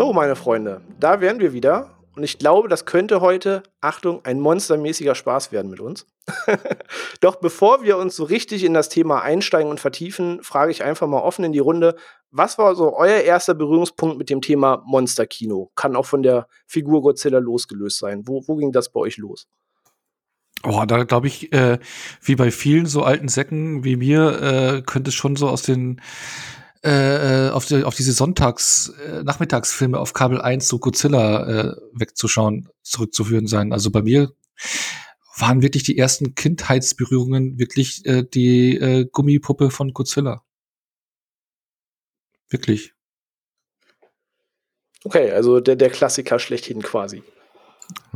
So, 0.00 0.14
meine 0.14 0.34
Freunde, 0.34 0.80
da 0.98 1.20
wären 1.20 1.40
wir 1.40 1.52
wieder 1.52 1.90
und 2.16 2.22
ich 2.22 2.38
glaube, 2.38 2.68
das 2.70 2.86
könnte 2.86 3.20
heute, 3.20 3.62
Achtung, 3.82 4.24
ein 4.24 4.40
monstermäßiger 4.40 5.14
Spaß 5.14 5.52
werden 5.52 5.70
mit 5.70 5.78
uns. 5.78 6.06
Doch 7.20 7.36
bevor 7.36 7.82
wir 7.82 7.98
uns 7.98 8.16
so 8.16 8.24
richtig 8.24 8.64
in 8.64 8.72
das 8.72 8.88
Thema 8.88 9.20
einsteigen 9.20 9.68
und 9.68 9.78
vertiefen, 9.78 10.42
frage 10.42 10.70
ich 10.70 10.82
einfach 10.82 11.06
mal 11.06 11.20
offen 11.20 11.44
in 11.44 11.52
die 11.52 11.58
Runde, 11.58 11.96
was 12.30 12.56
war 12.56 12.74
so 12.76 12.96
euer 12.96 13.20
erster 13.20 13.52
Berührungspunkt 13.52 14.16
mit 14.16 14.30
dem 14.30 14.40
Thema 14.40 14.82
Monsterkino? 14.86 15.70
Kann 15.74 15.94
auch 15.96 16.06
von 16.06 16.22
der 16.22 16.46
Figur 16.66 17.02
Godzilla 17.02 17.38
losgelöst 17.38 17.98
sein. 17.98 18.22
Wo, 18.24 18.42
wo 18.46 18.56
ging 18.56 18.72
das 18.72 18.90
bei 18.90 19.00
euch 19.00 19.18
los? 19.18 19.48
Oh, 20.62 20.82
da 20.86 21.04
glaube 21.04 21.26
ich, 21.26 21.52
äh, 21.52 21.78
wie 22.22 22.36
bei 22.36 22.50
vielen 22.50 22.86
so 22.86 23.02
alten 23.02 23.28
Säcken 23.28 23.84
wie 23.84 23.96
mir, 23.96 24.40
äh, 24.40 24.80
könnte 24.80 25.10
es 25.10 25.14
schon 25.14 25.36
so 25.36 25.46
aus 25.46 25.60
den 25.60 26.00
äh, 26.82 27.48
äh, 27.48 27.50
auf, 27.50 27.66
die, 27.66 27.84
auf 27.84 27.94
diese 27.94 28.12
Sonntags-, 28.12 28.90
äh, 29.04 29.22
Nachmittagsfilme 29.22 29.98
auf 29.98 30.14
Kabel 30.14 30.40
1, 30.40 30.66
so 30.66 30.78
Godzilla 30.78 31.46
äh, 31.46 31.76
wegzuschauen, 31.92 32.68
zurückzuführen 32.82 33.46
sein. 33.46 33.72
Also 33.72 33.90
bei 33.90 34.02
mir 34.02 34.32
waren 35.36 35.62
wirklich 35.62 35.82
die 35.82 35.98
ersten 35.98 36.34
Kindheitsberührungen 36.34 37.58
wirklich 37.58 38.06
äh, 38.06 38.24
die 38.24 38.76
äh, 38.76 39.06
Gummipuppe 39.10 39.70
von 39.70 39.92
Godzilla. 39.92 40.42
Wirklich. 42.48 42.94
Okay, 45.04 45.30
also 45.32 45.60
der, 45.60 45.76
der 45.76 45.90
Klassiker 45.90 46.38
schlechthin 46.38 46.82
quasi. 46.82 47.22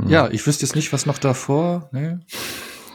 Ja, 0.06 0.30
ich 0.30 0.46
wüsste 0.46 0.64
jetzt 0.64 0.74
nicht, 0.74 0.92
was 0.92 1.06
noch 1.06 1.18
davor. 1.18 1.88
Ne? 1.92 2.24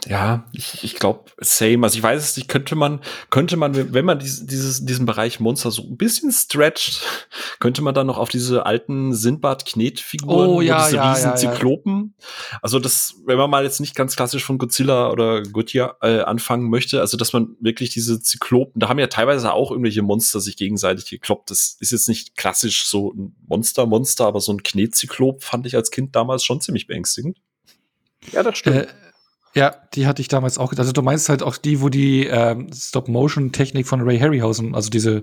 Ja, 0.06 0.46
ich, 0.52 0.82
ich 0.82 0.94
glaube, 0.94 1.30
same. 1.38 1.84
Also 1.84 1.98
ich 1.98 2.02
weiß 2.02 2.22
es 2.22 2.36
nicht, 2.36 2.48
könnte 2.48 2.74
man, 2.74 3.00
könnte 3.28 3.56
man, 3.56 3.92
wenn 3.92 4.04
man 4.04 4.18
dieses, 4.18 4.46
dieses, 4.46 4.84
diesen 4.84 5.04
Bereich 5.04 5.40
Monster 5.40 5.70
so 5.70 5.82
ein 5.82 5.96
bisschen 5.96 6.32
stretcht, 6.32 7.02
könnte 7.58 7.82
man 7.82 7.94
dann 7.94 8.06
noch 8.06 8.16
auf 8.16 8.30
diese 8.30 8.64
alten 8.64 9.14
Sindbad-Knetfiguren, 9.14 10.48
oh, 10.48 10.60
ja, 10.60 10.84
diese 10.84 10.96
ja, 10.96 11.12
riesen 11.12 11.30
ja, 11.30 11.36
Zyklopen. 11.36 12.14
Also 12.62 12.78
das, 12.78 13.16
wenn 13.26 13.36
man 13.36 13.50
mal 13.50 13.64
jetzt 13.64 13.80
nicht 13.80 13.94
ganz 13.94 14.16
klassisch 14.16 14.44
von 14.44 14.58
Godzilla 14.58 15.10
oder 15.10 15.42
Godzilla 15.42 15.96
äh, 16.00 16.20
anfangen 16.20 16.70
möchte, 16.70 17.00
also 17.00 17.16
dass 17.16 17.32
man 17.32 17.56
wirklich 17.60 17.90
diese 17.90 18.20
Zyklopen, 18.20 18.80
da 18.80 18.88
haben 18.88 18.98
ja 18.98 19.08
teilweise 19.08 19.52
auch 19.52 19.70
irgendwelche 19.70 20.02
Monster 20.02 20.40
sich 20.40 20.56
gegenseitig 20.56 21.10
gekloppt. 21.10 21.50
Das 21.50 21.76
ist 21.78 21.92
jetzt 21.92 22.08
nicht 22.08 22.36
klassisch 22.36 22.86
so 22.86 23.12
ein 23.12 23.36
Monster-Monster, 23.48 24.24
aber 24.24 24.40
so 24.40 24.52
ein 24.52 24.62
Knetzyklop 24.62 25.42
fand 25.42 25.66
ich 25.66 25.76
als 25.76 25.90
Kind 25.90 26.16
damals 26.16 26.42
schon 26.42 26.60
ziemlich 26.60 26.86
beängstigend. 26.86 27.38
Ja, 28.32 28.42
das 28.42 28.58
stimmt. 28.58 28.76
Äh, 28.76 28.86
ja, 29.54 29.74
die 29.94 30.06
hatte 30.06 30.22
ich 30.22 30.28
damals 30.28 30.58
auch. 30.58 30.72
Also 30.76 30.92
du 30.92 31.02
meinst 31.02 31.28
halt 31.28 31.42
auch 31.42 31.56
die, 31.56 31.80
wo 31.80 31.88
die 31.88 32.26
ähm, 32.26 32.70
Stop-Motion-Technik 32.72 33.86
von 33.86 34.00
Ray 34.02 34.18
Harryhausen, 34.18 34.74
also 34.74 34.90
diese 34.90 35.22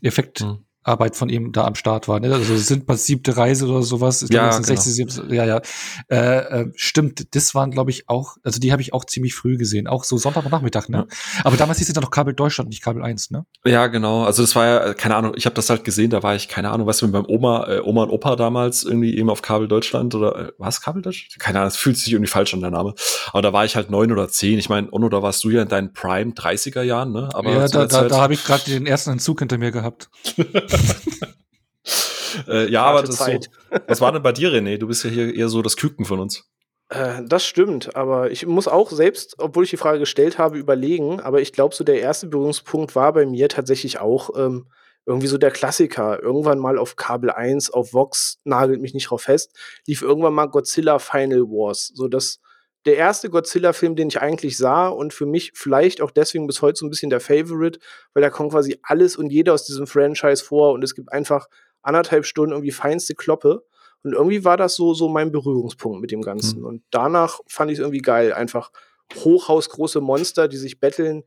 Effekt, 0.00 0.40
hm. 0.40 0.64
Arbeit 0.84 1.16
von 1.16 1.28
ihm 1.28 1.52
da 1.52 1.64
am 1.64 1.74
Start 1.74 2.08
war. 2.08 2.18
Ne? 2.20 2.32
Also 2.32 2.56
sind 2.56 2.88
mal 2.88 2.96
siebte 2.96 3.36
Reise 3.36 3.66
oder 3.66 3.82
sowas. 3.82 4.22
Ja, 4.22 4.48
glaube, 4.48 4.62
genau. 4.62 4.66
60, 4.66 4.94
70, 4.94 5.30
ja, 5.30 5.44
ja. 5.44 5.60
Äh, 6.08 6.62
äh, 6.62 6.72
stimmt, 6.74 7.34
das 7.34 7.54
waren, 7.54 7.70
glaube 7.70 7.90
ich, 7.90 8.08
auch, 8.08 8.36
also 8.42 8.58
die 8.58 8.72
habe 8.72 8.82
ich 8.82 8.92
auch 8.92 9.04
ziemlich 9.04 9.34
früh 9.34 9.56
gesehen. 9.56 9.86
Auch 9.86 10.04
so 10.04 10.18
Sonntagnachmittag, 10.18 10.88
ne? 10.88 11.06
Ja. 11.08 11.16
Aber 11.44 11.56
damals 11.56 11.78
hieß 11.78 11.88
es 11.88 11.94
dann 11.94 12.02
noch 12.02 12.10
Kabel 12.10 12.34
Deutschland, 12.34 12.70
nicht 12.70 12.82
Kabel 12.82 13.02
1, 13.02 13.30
ne? 13.30 13.46
Ja, 13.64 13.86
genau. 13.86 14.24
Also 14.24 14.42
das 14.42 14.56
war 14.56 14.66
ja, 14.66 14.94
keine 14.94 15.16
Ahnung, 15.16 15.34
ich 15.36 15.46
habe 15.46 15.54
das 15.54 15.70
halt 15.70 15.84
gesehen, 15.84 16.10
da 16.10 16.22
war 16.22 16.34
ich, 16.34 16.48
keine 16.48 16.70
Ahnung, 16.70 16.86
was 16.86 17.00
mit 17.02 17.12
meinem 17.12 17.26
Oma, 17.28 17.66
äh, 17.68 17.80
Oma 17.80 18.04
und 18.04 18.10
Opa 18.10 18.36
damals 18.36 18.82
irgendwie 18.82 19.16
eben 19.16 19.30
auf 19.30 19.42
Kabel 19.42 19.68
Deutschland 19.68 20.14
oder 20.14 20.48
äh, 20.48 20.52
was 20.58 20.80
Kabel 20.80 21.02
Deutschland? 21.02 21.38
Keine 21.38 21.58
Ahnung, 21.58 21.68
es 21.68 21.76
fühlt 21.76 21.96
sich 21.96 22.12
irgendwie 22.12 22.30
falsch 22.30 22.54
an 22.54 22.60
der 22.60 22.70
Name. 22.70 22.94
Aber 23.32 23.42
da 23.42 23.52
war 23.52 23.64
ich 23.64 23.76
halt 23.76 23.90
neun 23.90 24.10
oder 24.10 24.28
zehn. 24.28 24.58
Ich 24.58 24.68
meine, 24.68 24.88
Onno, 24.90 25.08
da 25.08 25.22
warst 25.22 25.44
du 25.44 25.50
ja 25.50 25.62
in 25.62 25.68
deinen 25.68 25.92
Prime 25.92 26.32
30er 26.32 26.82
Jahren, 26.82 27.12
ne? 27.12 27.28
Aber 27.34 27.50
ja, 27.50 27.68
da, 27.68 27.86
da, 27.86 28.08
da 28.08 28.20
habe 28.20 28.34
ich 28.34 28.44
gerade 28.44 28.64
den 28.64 28.86
ersten 28.86 29.10
Entzug 29.10 29.38
hinter 29.38 29.58
mir 29.58 29.70
gehabt. 29.70 30.10
äh, 32.48 32.70
ja, 32.70 32.84
aber 32.84 33.02
das 33.02 33.18
so, 33.18 33.24
was 33.86 34.00
war 34.00 34.12
denn 34.12 34.22
bei 34.22 34.32
dir, 34.32 34.50
René? 34.50 34.78
Du 34.78 34.86
bist 34.86 35.04
ja 35.04 35.10
hier 35.10 35.34
eher 35.34 35.48
so 35.48 35.62
das 35.62 35.76
Küken 35.76 36.04
von 36.04 36.20
uns. 36.20 36.44
Äh, 36.88 37.22
das 37.26 37.44
stimmt, 37.44 37.96
aber 37.96 38.30
ich 38.30 38.46
muss 38.46 38.68
auch 38.68 38.90
selbst, 38.90 39.36
obwohl 39.38 39.64
ich 39.64 39.70
die 39.70 39.76
Frage 39.76 39.98
gestellt 39.98 40.38
habe, 40.38 40.58
überlegen. 40.58 41.20
Aber 41.20 41.40
ich 41.40 41.52
glaube, 41.52 41.74
so 41.74 41.84
der 41.84 42.00
erste 42.00 42.26
Berührungspunkt 42.26 42.94
war 42.94 43.12
bei 43.12 43.24
mir 43.26 43.48
tatsächlich 43.48 43.98
auch 43.98 44.30
ähm, 44.36 44.66
irgendwie 45.06 45.26
so 45.26 45.38
der 45.38 45.50
Klassiker. 45.50 46.22
Irgendwann 46.22 46.58
mal 46.58 46.78
auf 46.78 46.96
Kabel 46.96 47.30
1, 47.30 47.70
auf 47.70 47.92
Vox, 47.92 48.38
nagelt 48.44 48.80
mich 48.80 48.94
nicht 48.94 49.10
drauf 49.10 49.22
fest, 49.22 49.56
lief 49.86 50.02
irgendwann 50.02 50.34
mal 50.34 50.46
Godzilla 50.46 50.98
Final 50.98 51.42
Wars. 51.42 51.92
So 51.94 52.08
das 52.08 52.40
der 52.84 52.96
erste 52.96 53.30
Godzilla-Film, 53.30 53.96
den 53.96 54.08
ich 54.08 54.20
eigentlich 54.20 54.56
sah 54.56 54.88
und 54.88 55.12
für 55.14 55.26
mich 55.26 55.52
vielleicht 55.54 56.00
auch 56.00 56.10
deswegen 56.10 56.46
bis 56.46 56.62
heute 56.62 56.78
so 56.78 56.86
ein 56.86 56.90
bisschen 56.90 57.10
der 57.10 57.20
Favorite, 57.20 57.78
weil 58.12 58.22
da 58.22 58.30
kommt 58.30 58.50
quasi 58.50 58.78
alles 58.82 59.16
und 59.16 59.30
jeder 59.30 59.54
aus 59.54 59.64
diesem 59.64 59.86
Franchise 59.86 60.42
vor 60.42 60.72
und 60.72 60.82
es 60.82 60.94
gibt 60.94 61.12
einfach 61.12 61.48
anderthalb 61.82 62.24
Stunden 62.24 62.52
irgendwie 62.52 62.72
feinste 62.72 63.14
Kloppe. 63.14 63.64
Und 64.04 64.14
irgendwie 64.14 64.44
war 64.44 64.56
das 64.56 64.74
so, 64.74 64.94
so 64.94 65.08
mein 65.08 65.30
Berührungspunkt 65.30 66.00
mit 66.00 66.10
dem 66.10 66.22
Ganzen. 66.22 66.60
Mhm. 66.60 66.66
Und 66.66 66.82
danach 66.90 67.40
fand 67.46 67.70
ich 67.70 67.78
es 67.78 67.80
irgendwie 67.80 68.02
geil. 68.02 68.32
Einfach 68.32 68.72
hochhausgroße 69.14 70.00
Monster, 70.00 70.48
die 70.48 70.56
sich 70.56 70.80
betteln. 70.80 71.22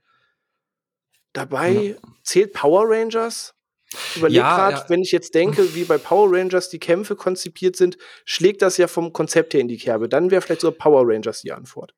Dabei 1.32 1.72
ja. 1.72 1.96
zählt 2.24 2.54
Power 2.54 2.84
Rangers 2.88 3.55
überlege 4.16 4.40
ja, 4.40 4.56
gerade, 4.56 4.78
ja. 4.78 4.86
wenn 4.90 5.02
ich 5.02 5.12
jetzt 5.12 5.36
denke, 5.36 5.76
wie 5.76 5.84
bei 5.84 5.98
Power 5.98 6.30
Rangers 6.32 6.70
die 6.70 6.80
Kämpfe 6.80 7.16
konzipiert 7.16 7.76
sind, 7.76 7.98
schlägt 8.26 8.62
das 8.62 8.78
ja 8.78 8.88
vom 8.88 9.14
Konzept 9.14 9.54
her 9.54 9.62
in 9.62 9.68
die 9.68 9.78
Kerbe. 9.78 10.10
Dann 10.10 10.32
wäre 10.32 10.42
vielleicht 10.42 10.62
so 10.62 10.72
Power 10.72 11.04
Rangers 11.06 11.42
die 11.42 11.52
Antwort. 11.52 11.94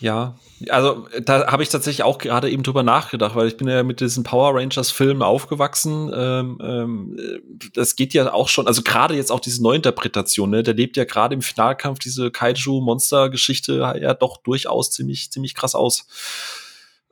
Ja, 0.00 0.38
also 0.68 1.06
da 1.22 1.46
habe 1.46 1.62
ich 1.62 1.70
tatsächlich 1.70 2.02
auch 2.02 2.18
gerade 2.18 2.50
eben 2.50 2.62
drüber 2.62 2.82
nachgedacht, 2.82 3.34
weil 3.34 3.48
ich 3.48 3.56
bin 3.56 3.68
ja 3.68 3.82
mit 3.82 4.00
diesen 4.00 4.24
Power 4.24 4.54
Rangers 4.54 4.90
Filmen 4.90 5.22
aufgewachsen. 5.22 6.10
Ähm, 6.14 6.58
ähm, 6.62 7.16
das 7.74 7.96
geht 7.96 8.12
ja 8.12 8.32
auch 8.32 8.48
schon, 8.48 8.66
also 8.66 8.82
gerade 8.82 9.14
jetzt 9.14 9.32
auch 9.32 9.40
diese 9.40 9.62
Neuinterpretation, 9.62 10.50
ne, 10.50 10.62
der 10.62 10.74
lebt 10.74 10.96
ja 10.96 11.04
gerade 11.04 11.34
im 11.34 11.42
Finalkampf 11.42 11.98
diese 11.98 12.30
Kaiju-Monster-Geschichte 12.30 13.96
ja 14.00 14.14
doch 14.14 14.38
durchaus 14.38 14.90
ziemlich, 14.90 15.30
ziemlich 15.30 15.54
krass 15.54 15.74
aus. 15.74 16.06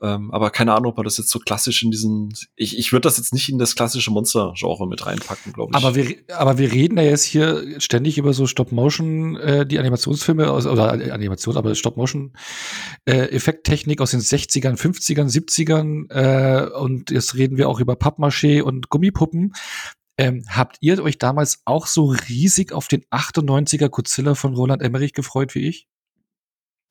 Ähm, 0.05 0.31
aber 0.33 0.51
keine 0.51 0.75
Ahnung, 0.75 0.91
ob 0.91 0.99
man 0.99 1.05
das 1.05 1.17
jetzt 1.17 1.31
so 1.31 1.39
klassisch 1.39 1.83
in 1.83 1.91
diesen, 1.91 2.35
ich, 2.57 2.79
ich 2.79 2.93
würde 2.93 3.09
das 3.09 3.17
jetzt 3.17 3.33
nicht 3.33 3.49
in 3.49 3.59
das 3.59 3.75
klassische 3.75 4.11
Monster-Genre 4.11 4.87
mit 4.87 5.07
reinpacken, 5.07 5.55
glaube 5.55 5.73
ich. 5.73 5.77
Aber 5.77 5.95
wir, 5.95 6.15
aber 6.37 6.59
wir 6.59 6.71
reden 6.71 6.99
ja 6.99 7.05
jetzt 7.05 7.25
hier 7.25 7.81
ständig 7.81 8.19
über 8.19 8.35
so 8.35 8.47
Stop-Motion, 8.47 9.37
äh, 9.37 9.65
die 9.65 9.79
Animationsfilme, 9.79 10.51
aus, 10.51 10.67
oder 10.67 10.93
Animation, 10.93 11.57
aber 11.57 11.75
Stop-Motion-Effekttechnik 11.75 13.99
äh, 13.99 14.03
aus 14.03 14.11
den 14.11 14.21
60ern, 14.21 14.77
50ern, 14.77 15.33
70ern 15.33 16.11
äh, 16.11 16.69
und 16.77 17.11
jetzt 17.11 17.37
reden 17.37 17.57
wir 17.57 17.71
auch 17.71 17.81
über 17.81 17.95
Pappmaché 17.95 18.61
und 18.61 18.91
Gummipuppen. 18.91 19.55
Ähm, 20.19 20.45
habt 20.49 20.77
ihr 20.81 21.03
euch 21.03 21.17
damals 21.17 21.63
auch 21.65 21.87
so 21.87 22.15
riesig 22.29 22.73
auf 22.73 22.89
den 22.89 23.07
98er 23.07 23.89
Godzilla 23.89 24.35
von 24.35 24.55
Roland 24.55 24.83
Emmerich 24.83 25.15
gefreut 25.15 25.55
wie 25.55 25.67
ich? 25.67 25.89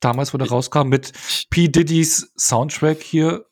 Damals, 0.00 0.34
wo 0.34 0.38
der 0.38 0.48
rauskam 0.48 0.88
mit 0.88 1.12
P. 1.50 1.68
Diddy's 1.68 2.32
Soundtrack 2.36 3.02
hier. 3.02 3.46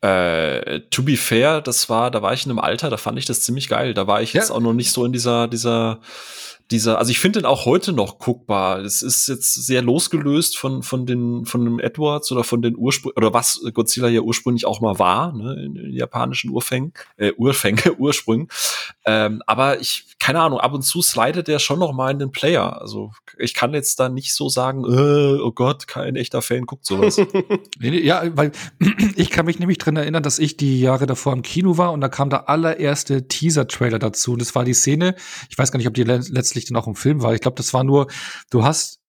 Äh, 0.00 0.80
to 0.90 1.02
be 1.02 1.16
fair, 1.16 1.60
das 1.60 1.88
war, 1.88 2.10
da 2.10 2.22
war 2.22 2.32
ich 2.32 2.44
in 2.44 2.50
einem 2.50 2.58
Alter, 2.58 2.90
da 2.90 2.96
fand 2.96 3.18
ich 3.18 3.24
das 3.24 3.42
ziemlich 3.42 3.68
geil. 3.68 3.94
Da 3.94 4.06
war 4.06 4.22
ich 4.22 4.32
ja. 4.32 4.40
jetzt 4.40 4.50
auch 4.50 4.60
noch 4.60 4.72
nicht 4.72 4.92
so 4.92 5.04
in 5.04 5.12
dieser, 5.12 5.46
dieser 5.48 6.00
dieser, 6.72 6.98
also 6.98 7.10
ich 7.10 7.20
finde 7.20 7.40
den 7.40 7.46
auch 7.46 7.66
heute 7.66 7.92
noch 7.92 8.18
guckbar. 8.18 8.80
Es 8.80 9.02
ist 9.02 9.28
jetzt 9.28 9.54
sehr 9.54 9.82
losgelöst 9.82 10.56
von, 10.56 10.82
von 10.82 11.06
den, 11.06 11.44
von 11.44 11.64
dem 11.64 11.78
Edwards 11.78 12.32
oder 12.32 12.44
von 12.44 12.62
den 12.62 12.76
Ursprüngen, 12.76 13.16
oder 13.16 13.32
was 13.32 13.60
Godzilla 13.72 14.08
ja 14.08 14.20
ursprünglich 14.22 14.66
auch 14.66 14.80
mal 14.80 14.98
war, 14.98 15.32
ne, 15.32 15.62
in, 15.62 15.76
in 15.76 15.92
japanischen 15.92 16.50
Urfängen, 16.50 16.92
äh, 17.16 17.32
Urfänge, 17.36 17.94
Ursprüngen. 17.98 18.48
Ähm, 19.04 19.42
aber 19.46 19.80
ich, 19.80 20.16
keine 20.18 20.40
Ahnung, 20.40 20.58
ab 20.58 20.72
und 20.72 20.82
zu 20.82 21.02
slidet 21.02 21.48
der 21.48 21.58
schon 21.58 21.78
noch 21.78 21.92
mal 21.92 22.10
in 22.10 22.18
den 22.18 22.32
Player. 22.32 22.80
Also 22.80 23.12
ich 23.38 23.54
kann 23.54 23.74
jetzt 23.74 23.98
da 24.00 24.08
nicht 24.08 24.34
so 24.34 24.48
sagen, 24.48 24.84
äh, 24.84 25.40
oh 25.40 25.52
Gott, 25.52 25.86
kein 25.86 26.16
echter 26.16 26.42
Fan 26.42 26.66
guckt 26.66 26.86
sowas. 26.86 27.20
ja, 27.80 28.22
weil 28.36 28.52
ich 29.16 29.30
kann 29.30 29.46
mich 29.46 29.58
nämlich 29.58 29.78
dran 29.78 29.96
erinnern, 29.96 30.22
dass 30.22 30.38
ich 30.38 30.56
die 30.56 30.80
Jahre 30.80 31.06
davor 31.06 31.32
im 31.32 31.42
Kino 31.42 31.78
war 31.78 31.92
und 31.92 32.00
da 32.00 32.08
kam 32.08 32.30
der 32.30 32.48
allererste 32.48 33.28
Teaser-Trailer 33.28 33.98
dazu. 33.98 34.32
Und 34.32 34.40
das 34.40 34.54
war 34.54 34.64
die 34.64 34.74
Szene, 34.74 35.14
ich 35.48 35.58
weiß 35.58 35.72
gar 35.72 35.78
nicht, 35.78 35.88
ob 35.88 35.94
die 35.94 36.04
letztlich 36.04 36.66
dann 36.66 36.76
auch 36.76 36.86
im 36.86 36.94
Film 36.94 37.22
war. 37.22 37.34
Ich 37.34 37.40
glaube, 37.40 37.56
das 37.56 37.74
war 37.74 37.84
nur, 37.84 38.08
du 38.50 38.64
hast 38.64 39.02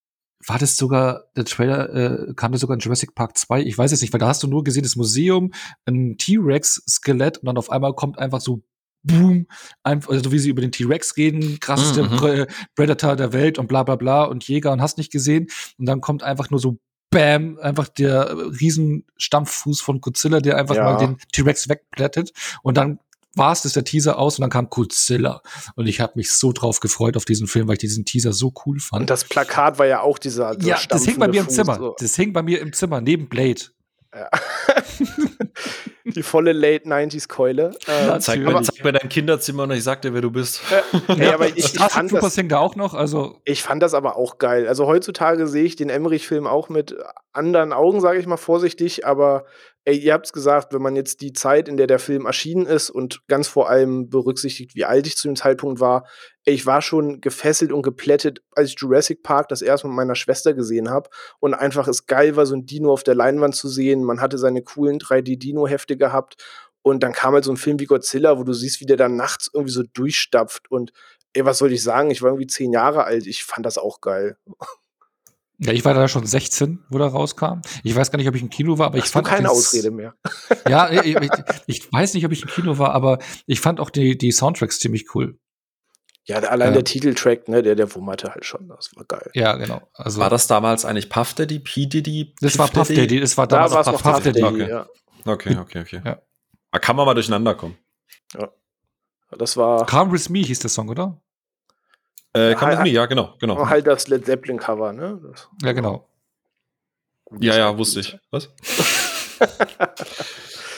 war 0.47 0.59
das 0.59 0.77
sogar, 0.77 1.23
der 1.35 1.45
Trailer 1.45 1.93
äh, 1.93 2.33
kam 2.35 2.51
das 2.51 2.61
sogar 2.61 2.75
in 2.75 2.81
Jurassic 2.81 3.15
Park 3.15 3.37
2? 3.37 3.61
Ich 3.61 3.77
weiß 3.77 3.91
es 3.91 4.01
nicht, 4.01 4.11
weil 4.13 4.19
da 4.19 4.27
hast 4.27 4.43
du 4.43 4.47
nur 4.47 4.63
gesehen, 4.63 4.83
das 4.83 4.95
Museum, 4.95 5.53
ein 5.85 6.17
T-Rex-Skelett 6.17 7.37
und 7.37 7.45
dann 7.45 7.57
auf 7.57 7.69
einmal 7.69 7.93
kommt 7.93 8.19
einfach 8.19 8.41
so 8.41 8.61
boom, 9.03 9.47
einfach, 9.83 10.11
also 10.11 10.31
wie 10.31 10.39
sie 10.39 10.49
über 10.49 10.61
den 10.61 10.71
T-Rex 10.71 11.17
reden, 11.17 11.59
krasseste 11.59 12.03
mhm. 12.03 12.47
Predator 12.75 13.15
der 13.15 13.33
Welt 13.33 13.59
und 13.59 13.67
bla 13.67 13.83
bla 13.83 13.95
bla 13.95 14.23
und 14.23 14.47
Jäger 14.47 14.71
und 14.71 14.81
hast 14.81 14.97
nicht 14.97 15.11
gesehen. 15.11 15.47
Und 15.77 15.85
dann 15.85 16.01
kommt 16.01 16.23
einfach 16.23 16.49
nur 16.49 16.59
so 16.59 16.77
Bam, 17.09 17.59
einfach 17.61 17.89
der 17.89 18.35
riesen 18.59 19.05
Stampffuß 19.17 19.81
von 19.81 20.01
Godzilla, 20.01 20.39
der 20.39 20.57
einfach 20.57 20.75
ja. 20.75 20.83
mal 20.83 20.97
den 20.97 21.17
T-Rex 21.31 21.69
wegplättet. 21.69 22.33
Und 22.63 22.75
dann 22.75 22.97
war 23.35 23.51
es 23.51 23.61
das 23.61 23.73
der 23.73 23.83
Teaser 23.83 24.17
aus 24.17 24.37
und 24.37 24.41
dann 24.41 24.49
kam 24.49 24.69
Godzilla. 24.69 25.41
Und 25.75 25.87
ich 25.87 25.99
habe 25.99 26.13
mich 26.15 26.31
so 26.31 26.51
drauf 26.51 26.79
gefreut 26.79 27.17
auf 27.17 27.25
diesen 27.25 27.47
Film, 27.47 27.67
weil 27.67 27.73
ich 27.73 27.79
diesen 27.79 28.05
Teaser 28.05 28.33
so 28.33 28.51
cool 28.65 28.79
fand. 28.79 29.01
Und 29.01 29.09
das 29.09 29.25
Plakat 29.25 29.79
war 29.79 29.85
ja 29.85 30.01
auch 30.01 30.17
dieser. 30.17 30.55
dieser 30.55 30.69
ja, 30.69 30.79
das 30.89 31.05
hing 31.05 31.19
bei 31.19 31.27
mir 31.27 31.43
Fuß, 31.43 31.51
im 31.51 31.55
Zimmer. 31.55 31.77
So. 31.77 31.95
Das 31.99 32.15
hing 32.15 32.33
bei 32.33 32.41
mir 32.41 32.61
im 32.61 32.73
Zimmer, 32.73 33.01
neben 33.01 33.29
Blade. 33.29 33.61
Ja. 34.15 34.29
die 36.05 36.23
volle 36.23 36.51
Late 36.51 36.87
90s 36.87 37.27
Keule. 37.27 37.71
Äh, 37.87 38.19
zeig, 38.19 38.39
mir, 38.41 38.61
zeig, 38.61 38.83
mir, 38.83 38.91
dein 38.91 39.09
Kinderzimmer 39.09 39.63
und 39.63 39.71
ich 39.71 39.83
sag 39.83 40.01
dir, 40.01 40.13
wer 40.13 40.21
du 40.21 40.31
bist. 40.31 40.61
Äh, 40.71 41.13
nee, 41.17 41.27
aber 41.27 41.47
ich, 41.47 41.57
ich 41.57 41.79
fand 41.79 42.11
das, 42.11 42.37
hängt 42.37 42.51
da 42.51 42.59
auch 42.59 42.75
noch. 42.75 42.93
Also 42.93 43.39
ich 43.45 43.63
fand 43.63 43.81
das 43.81 43.93
aber 43.93 44.15
auch 44.17 44.37
geil. 44.37 44.67
Also 44.67 44.85
heutzutage 44.85 45.47
sehe 45.47 45.63
ich 45.63 45.75
den 45.75 45.89
Emmerich-Film 45.89 46.45
auch 46.45 46.69
mit 46.69 46.95
anderen 47.31 47.73
Augen, 47.73 48.01
sage 48.01 48.19
ich 48.19 48.27
mal 48.27 48.37
vorsichtig, 48.37 49.05
aber 49.05 49.45
ey, 49.85 49.97
ihr 49.97 50.13
habt 50.13 50.27
es 50.27 50.33
gesagt, 50.33 50.73
wenn 50.73 50.81
man 50.81 50.95
jetzt 50.95 51.21
die 51.21 51.33
Zeit, 51.33 51.67
in 51.67 51.77
der 51.77 51.87
der 51.87 51.99
Film 51.99 52.25
erschienen 52.25 52.65
ist 52.65 52.89
und 52.89 53.27
ganz 53.27 53.47
vor 53.47 53.69
allem 53.69 54.09
berücksichtigt, 54.09 54.75
wie 54.75 54.85
alt 54.85 55.07
ich 55.07 55.17
zu 55.17 55.27
dem 55.27 55.35
Zeitpunkt 55.35 55.79
war, 55.79 56.07
ey, 56.45 56.53
ich 56.53 56.65
war 56.65 56.81
schon 56.81 57.19
gefesselt 57.19 57.71
und 57.71 57.81
geplättet, 57.81 58.41
als 58.51 58.69
ich 58.69 58.79
Jurassic 58.79 59.23
Park 59.23 59.49
das 59.49 59.61
erste 59.61 59.87
mit 59.87 59.95
meiner 59.95 60.15
Schwester 60.15 60.53
gesehen 60.53 60.89
habe 60.89 61.09
und 61.39 61.53
einfach 61.53 61.87
es 61.87 62.05
geil 62.05 62.35
war, 62.35 62.45
so 62.45 62.55
ein 62.55 62.65
Dino 62.65 62.93
auf 62.93 63.03
der 63.03 63.15
Leinwand 63.15 63.55
zu 63.55 63.67
sehen. 63.67 64.03
Man 64.03 64.21
hatte 64.21 64.37
seine 64.37 64.61
coolen 64.61 64.99
3D-Dino-Hefte 64.99 65.97
gehabt 65.97 66.43
und 66.81 67.03
dann 67.03 67.13
kam 67.13 67.33
halt 67.33 67.43
so 67.43 67.51
ein 67.51 67.57
Film 67.57 67.79
wie 67.79 67.85
Godzilla, 67.85 68.37
wo 68.37 68.43
du 68.43 68.53
siehst, 68.53 68.79
wie 68.79 68.85
der 68.85 68.97
dann 68.97 69.15
nachts 69.15 69.49
irgendwie 69.53 69.73
so 69.73 69.83
durchstapft 69.83 70.71
und 70.71 70.93
ey, 71.33 71.45
was 71.45 71.57
soll 71.57 71.71
ich 71.71 71.83
sagen? 71.83 72.11
Ich 72.11 72.21
war 72.21 72.29
irgendwie 72.29 72.47
zehn 72.47 72.71
Jahre 72.71 73.03
alt. 73.05 73.27
Ich 73.27 73.43
fand 73.43 73.65
das 73.65 73.77
auch 73.77 74.01
geil. 74.01 74.37
Ja, 75.59 75.71
ich 75.71 75.85
war 75.85 75.93
da 75.93 76.07
schon 76.07 76.25
16, 76.25 76.83
wo 76.89 76.97
der 76.97 77.07
rauskam. 77.07 77.61
Ich 77.83 77.95
weiß 77.95 78.11
gar 78.11 78.17
nicht, 78.17 78.27
ob 78.27 78.35
ich 78.35 78.41
im 78.41 78.49
Kino 78.49 78.77
war, 78.79 78.87
aber 78.87 78.97
Hast 78.97 79.05
ich 79.05 79.11
fand 79.11 79.27
keine 79.27 79.49
Ausrede 79.49 79.91
mehr. 79.91 80.15
ja, 80.67 80.91
ich, 80.91 81.15
ich, 81.15 81.29
ich, 81.67 81.93
weiß 81.93 82.15
nicht, 82.15 82.25
ob 82.25 82.31
ich 82.31 82.41
im 82.41 82.49
Kino 82.49 82.77
war, 82.79 82.91
aber 82.93 83.19
ich 83.45 83.59
fand 83.59 83.79
auch 83.79 83.89
die, 83.89 84.17
die 84.17 84.31
Soundtracks 84.31 84.79
ziemlich 84.79 85.13
cool. 85.15 85.37
Ja, 86.25 86.37
allein 86.37 86.69
ja. 86.69 86.75
der 86.75 86.83
Titeltrack, 86.85 87.49
ne, 87.49 87.61
der, 87.61 87.75
der 87.75 87.93
wummerte 87.93 88.31
halt 88.31 88.45
schon. 88.45 88.69
Das 88.69 88.91
war 88.95 89.03
geil. 89.03 89.29
Ja, 89.33 89.55
genau. 89.55 89.81
Also, 89.93 90.19
war 90.19 90.29
das 90.29 90.47
damals 90.47 90.85
eigentlich 90.85 91.09
Puff 91.09 91.33
Daddy, 91.33 91.59
P. 91.59 91.85
Diddy? 91.85 92.33
Das 92.39 92.57
war 92.57 92.69
Puff 92.69 92.87
Daddy, 92.87 93.19
das 93.19 93.37
war 93.37 93.45
damals 93.45 93.85
da 93.85 93.91
Puff, 93.91 94.03
Puff 94.03 94.23
Daddy. 94.23 94.39
Daddy. 94.39 94.63
Okay. 94.63 94.69
Ja. 94.69 94.87
okay, 95.25 95.57
okay, 95.57 95.81
okay. 95.81 96.01
Ja. 96.03 96.21
Da 96.71 96.79
kann 96.79 96.95
man 96.95 97.05
mal 97.05 97.13
durcheinander 97.13 97.55
kommen. 97.55 97.77
Ja. 98.33 98.49
Das 99.37 99.57
war. 99.57 99.85
Come 99.85 100.13
With 100.13 100.29
Me 100.29 100.39
hieß 100.39 100.59
der 100.59 100.69
Song, 100.69 100.89
oder? 100.89 101.21
Äh, 102.33 102.55
Come 102.55 102.67
halt, 102.67 102.79
With 102.79 102.83
Me, 102.83 102.89
ja, 102.89 103.05
genau, 103.05 103.35
genau. 103.39 103.69
Halt 103.69 103.85
das 103.85 104.07
Led 104.07 104.25
Zeppelin-Cover, 104.25 104.93
ne? 104.93 105.19
Das, 105.23 105.47
ja, 105.63 105.71
genau. 105.71 106.09
Ja, 107.39 107.57
ja, 107.57 107.77
wusste 107.77 107.99
ich. 107.99 108.17
Was? 108.31 108.49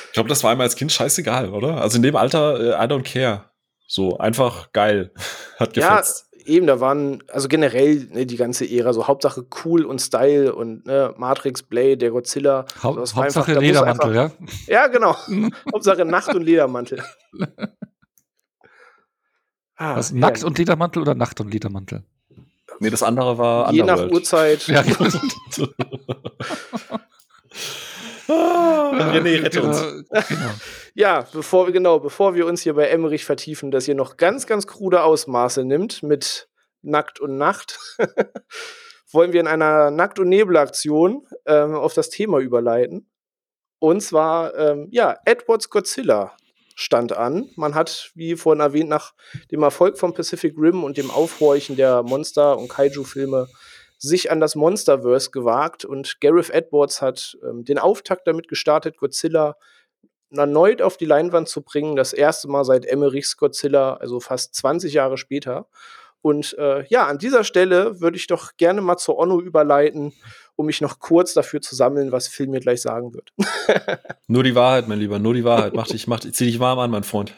ich 0.07 0.13
glaube, 0.13 0.29
das 0.29 0.43
war 0.43 0.51
einmal 0.51 0.65
als 0.65 0.75
Kind 0.75 0.91
scheißegal, 0.91 1.49
oder? 1.51 1.81
Also 1.81 1.97
in 1.97 2.03
dem 2.03 2.15
Alter, 2.15 2.59
äh, 2.59 2.85
I 2.85 2.87
don't 2.87 3.03
care. 3.03 3.45
So, 3.87 4.17
einfach 4.17 4.71
geil. 4.71 5.11
Hat 5.59 5.73
gefetzt. 5.73 6.27
Ja, 6.33 6.53
eben, 6.55 6.67
da 6.67 6.79
waren, 6.79 7.23
also 7.31 7.47
generell 7.47 8.07
ne, 8.11 8.25
die 8.25 8.37
ganze 8.37 8.69
Ära, 8.69 8.93
so 8.93 9.07
Hauptsache 9.07 9.45
cool 9.63 9.85
und 9.85 9.99
Style 9.99 10.53
und 10.53 10.85
ne, 10.85 11.13
Matrix, 11.17 11.63
Blade, 11.63 11.97
der 11.97 12.11
Godzilla. 12.11 12.65
Haupt, 12.81 12.99
also 12.99 13.15
Hauptsache 13.15 13.51
einfach, 13.51 13.61
Ledermantel, 13.61 14.17
einfach, 14.17 14.37
ja? 14.67 14.73
Ja, 14.73 14.87
genau. 14.87 15.15
Hauptsache 15.73 16.05
Nacht 16.05 16.33
und 16.33 16.43
Ledermantel. 16.43 17.03
Ah, 19.77 19.95
Was, 19.97 20.11
Nackt 20.11 20.43
und 20.43 20.57
Ledermantel 20.57 21.01
oder 21.01 21.15
Nacht 21.15 21.39
und 21.41 21.51
Ledermantel? 21.51 22.03
Nee, 22.79 22.89
das 22.89 23.03
andere 23.03 23.37
war 23.37 23.71
Je 23.71 23.81
Underworld. 23.81 24.07
nach 24.09 24.15
Uhrzeit. 24.15 24.67
Ja, 24.67 24.81
genau. 24.81 25.05
ah, 28.27 28.91
René, 29.13 29.43
rette 29.43 29.61
uns. 29.61 29.81
Genau. 30.09 30.51
Ja, 30.93 31.27
bevor 31.33 31.67
wir, 31.67 31.73
genau, 31.73 31.99
bevor 31.99 32.35
wir 32.35 32.45
uns 32.45 32.61
hier 32.61 32.73
bei 32.73 32.87
Emmerich 32.87 33.25
vertiefen, 33.25 33.71
dass 33.71 33.87
ihr 33.87 33.95
noch 33.95 34.17
ganz, 34.17 34.47
ganz 34.47 34.67
krude 34.67 35.03
Ausmaße 35.03 35.63
nimmt 35.65 36.03
mit 36.03 36.47
Nackt 36.81 37.19
und 37.19 37.37
Nacht, 37.37 37.79
wollen 39.11 39.33
wir 39.33 39.39
in 39.41 39.47
einer 39.47 39.91
Nackt- 39.91 40.19
und 40.19 40.29
Nebelaktion 40.29 41.27
ähm, 41.45 41.75
auf 41.75 41.93
das 41.93 42.09
Thema 42.09 42.39
überleiten. 42.39 43.09
Und 43.79 44.01
zwar, 44.01 44.55
ähm, 44.57 44.87
ja, 44.91 45.17
Edwards 45.25 45.69
Godzilla 45.69 46.35
stand 46.75 47.13
an. 47.13 47.49
Man 47.55 47.73
hat, 47.73 48.11
wie 48.13 48.35
vorhin 48.35 48.59
erwähnt, 48.59 48.89
nach 48.89 49.13
dem 49.51 49.63
Erfolg 49.63 49.97
von 49.97 50.13
Pacific 50.13 50.53
Rim 50.57 50.83
und 50.83 50.97
dem 50.97 51.09
Aufhorchen 51.09 51.75
der 51.75 52.03
Monster- 52.03 52.57
und 52.57 52.67
Kaiju-Filme 52.67 53.47
sich 53.97 54.29
an 54.29 54.39
das 54.39 54.55
Monsterverse 54.55 55.31
gewagt 55.31 55.85
und 55.85 56.19
Gareth 56.19 56.49
Edwards 56.49 57.01
hat 57.01 57.37
ähm, 57.43 57.63
den 57.63 57.79
Auftakt 57.79 58.27
damit 58.27 58.47
gestartet, 58.47 58.97
Godzilla 58.97 59.55
erneut 60.31 60.81
auf 60.81 60.97
die 60.97 61.05
Leinwand 61.05 61.47
zu 61.47 61.61
bringen. 61.61 61.95
Das 61.95 62.13
erste 62.13 62.49
Mal 62.49 62.65
seit 62.65 62.85
Emmerichs 62.85 63.37
Godzilla, 63.37 63.95
also 63.95 64.19
fast 64.19 64.53
20 64.55 64.93
Jahre 64.93 65.17
später. 65.17 65.67
Und 66.25 66.57
äh, 66.57 66.83
ja, 66.87 67.05
an 67.05 67.19
dieser 67.19 67.43
Stelle 67.43 68.01
würde 68.01 68.17
ich 68.17 68.25
doch 68.25 68.57
gerne 68.57 68.81
mal 68.81 68.97
zur 68.97 69.19
Onno 69.19 69.39
überleiten 69.39 70.11
um 70.55 70.65
mich 70.65 70.81
noch 70.81 70.99
kurz 70.99 71.33
dafür 71.33 71.61
zu 71.61 71.75
sammeln, 71.75 72.11
was 72.11 72.29
Phil 72.29 72.47
mir 72.47 72.61
gleich 72.61 72.81
sagen 72.81 73.13
wird. 73.13 73.33
nur 74.27 74.41
die 74.41 74.55
Wahrheit, 74.55 74.87
mein 74.87 74.99
Lieber, 74.99 75.19
nur 75.19 75.33
die 75.33 75.43
Wahrheit. 75.43 75.73
Mach 75.75 75.85
dich, 75.85 76.07
mach, 76.07 76.21
zieh 76.21 76.45
dich 76.45 76.59
warm 76.59 76.79
an, 76.79 76.91
mein 76.91 77.03
Freund. 77.03 77.35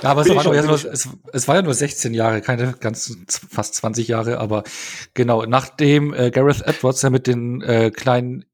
Ja, 0.00 0.10
aber 0.10 0.20
es 0.22 0.28
war, 0.28 0.44
nur, 0.44 0.74
es, 0.74 1.08
es 1.32 1.48
war, 1.48 1.56
ja 1.56 1.62
nur 1.62 1.74
16 1.74 2.14
Jahre, 2.14 2.40
keine 2.40 2.74
ganz 2.78 3.16
fast 3.50 3.74
20 3.74 4.06
Jahre, 4.06 4.38
aber 4.38 4.62
genau, 5.12 5.44
nachdem 5.44 6.14
äh, 6.14 6.30
Gareth 6.30 6.62
Edwards 6.62 7.02
ja 7.02 7.10
mit 7.10 7.26
den 7.26 7.62
äh, 7.62 7.90
kleinen 7.90 8.44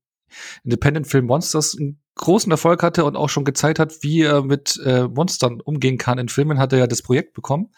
Independent-Film 0.65 1.27
Monsters 1.27 1.77
einen 1.79 2.01
großen 2.15 2.51
Erfolg 2.51 2.83
hatte 2.83 3.05
und 3.05 3.15
auch 3.15 3.29
schon 3.29 3.45
gezeigt 3.45 3.79
hat, 3.79 4.03
wie 4.03 4.23
er 4.23 4.43
mit 4.43 4.81
äh, 4.85 5.07
Monstern 5.07 5.61
umgehen 5.61 5.99
kann 5.99 6.19
in 6.19 6.31
Filmen, 6.31 6.59
hat 6.59 6.73
er 6.73 6.79
ja 6.79 6.87
das 6.87 7.03
Projekt 7.03 7.35
bekommen 7.35 7.71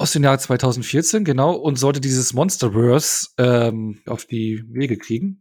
aus 0.00 0.12
dem 0.12 0.24
Jahr 0.24 0.38
2014, 0.38 1.24
genau, 1.24 1.52
und 1.52 1.76
sollte 1.76 2.00
dieses 2.00 2.32
Monsterverse 2.32 3.28
ähm, 3.38 4.00
auf 4.06 4.24
die 4.24 4.64
Wege 4.68 4.96
kriegen. 4.96 5.40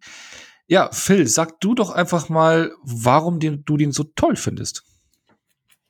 Ja, 0.67 0.91
Phil, 0.91 1.27
sag 1.27 1.59
du 1.61 1.73
doch 1.73 1.89
einfach 1.89 2.29
mal, 2.29 2.71
warum 2.83 3.39
den, 3.39 3.63
du 3.65 3.77
den 3.77 3.91
so 3.91 4.03
toll 4.03 4.35
findest. 4.35 4.83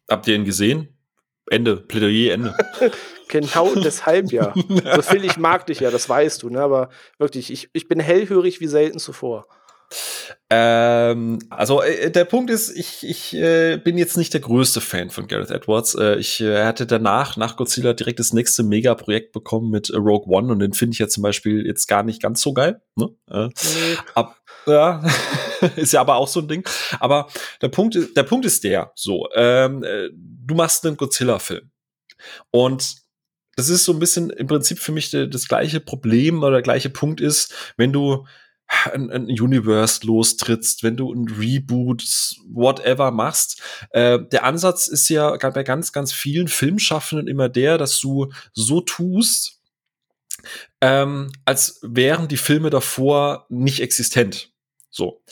Habt 0.09 0.27
ihr 0.27 0.35
ihn 0.35 0.45
gesehen? 0.45 0.97
Ende, 1.49 1.77
Plädoyer, 1.77 2.33
Ende. 2.33 2.55
genau 3.27 3.73
deshalb 3.75 4.31
ja. 4.31 4.53
So 4.95 5.01
Phil, 5.01 5.25
ich 5.25 5.37
mag 5.37 5.65
dich 5.65 5.79
ja, 5.79 5.89
das 5.89 6.07
weißt 6.07 6.43
du, 6.43 6.49
ne? 6.49 6.61
Aber 6.61 6.89
wirklich, 7.17 7.51
ich, 7.51 7.69
ich 7.73 7.87
bin 7.87 7.99
hellhörig 7.99 8.61
wie 8.61 8.67
selten 8.67 8.99
zuvor. 8.99 9.47
Ähm, 10.51 11.39
also 11.49 11.81
äh, 11.81 12.11
der 12.11 12.25
Punkt 12.25 12.49
ist, 12.49 12.75
ich, 12.75 13.03
ich 13.03 13.35
äh, 13.35 13.77
bin 13.77 13.97
jetzt 13.97 14.17
nicht 14.17 14.33
der 14.33 14.41
größte 14.41 14.81
Fan 14.81 15.09
von 15.09 15.27
Gareth 15.27 15.51
Edwards. 15.51 15.95
Äh, 15.95 16.15
ich 16.15 16.41
äh, 16.41 16.63
hatte 16.63 16.85
danach, 16.87 17.37
nach 17.37 17.55
Godzilla, 17.55 17.93
direkt 17.93 18.19
das 18.19 18.33
nächste 18.33 18.63
Mega-Projekt 18.63 19.31
bekommen 19.31 19.69
mit 19.69 19.89
äh, 19.89 19.97
Rogue 19.97 20.27
One 20.27 20.51
und 20.51 20.59
den 20.59 20.73
finde 20.73 20.93
ich 20.93 20.99
ja 20.99 21.07
zum 21.07 21.23
Beispiel 21.23 21.65
jetzt 21.65 21.87
gar 21.87 22.03
nicht 22.03 22.21
ganz 22.21 22.41
so 22.41 22.53
geil. 22.53 22.81
Ne? 22.95 23.09
Äh, 23.29 23.47
nee. 23.47 23.97
ab, 24.15 24.39
ja, 24.65 25.03
ist 25.75 25.93
ja 25.93 26.01
aber 26.01 26.15
auch 26.15 26.27
so 26.27 26.39
ein 26.39 26.47
Ding. 26.47 26.67
Aber 26.99 27.27
der 27.61 27.69
Punkt, 27.69 27.97
der 28.15 28.23
Punkt 28.23 28.45
ist 28.45 28.63
der, 28.63 28.91
so, 28.95 29.27
ähm, 29.35 29.83
äh, 29.83 30.09
du 30.13 30.55
machst 30.55 30.85
einen 30.85 30.97
Godzilla-Film. 30.97 31.69
Und 32.51 32.95
das 33.55 33.69
ist 33.69 33.85
so 33.85 33.91
ein 33.91 33.99
bisschen 33.99 34.29
im 34.29 34.47
Prinzip 34.47 34.79
für 34.79 34.91
mich 34.91 35.11
das 35.11 35.47
gleiche 35.47 35.79
Problem 35.79 36.43
oder 36.43 36.53
der 36.53 36.61
gleiche 36.61 36.89
Punkt 36.89 37.19
ist, 37.21 37.53
wenn 37.75 37.91
du 37.91 38.25
ein, 38.69 39.09
ein 39.11 39.25
Universe 39.25 40.05
lostrittst, 40.05 40.83
wenn 40.83 40.95
du 40.95 41.11
ein 41.11 41.27
Reboot, 41.27 42.03
whatever 42.47 43.11
machst. 43.11 43.61
Äh, 43.91 44.19
der 44.31 44.43
Ansatz 44.43 44.87
ist 44.87 45.09
ja 45.09 45.35
bei 45.35 45.63
ganz, 45.63 45.91
ganz 45.91 46.13
vielen 46.13 46.47
Filmschaffenden 46.47 47.27
immer 47.27 47.49
der, 47.49 47.77
dass 47.77 47.99
du 47.99 48.31
so 48.53 48.81
tust, 48.81 49.59
ähm, 50.81 51.31
als 51.45 51.79
wären 51.81 52.27
die 52.27 52.37
Filme 52.37 52.69
davor 52.69 53.45
nicht 53.49 53.81
existent. 53.81 54.51
So. 54.89 55.23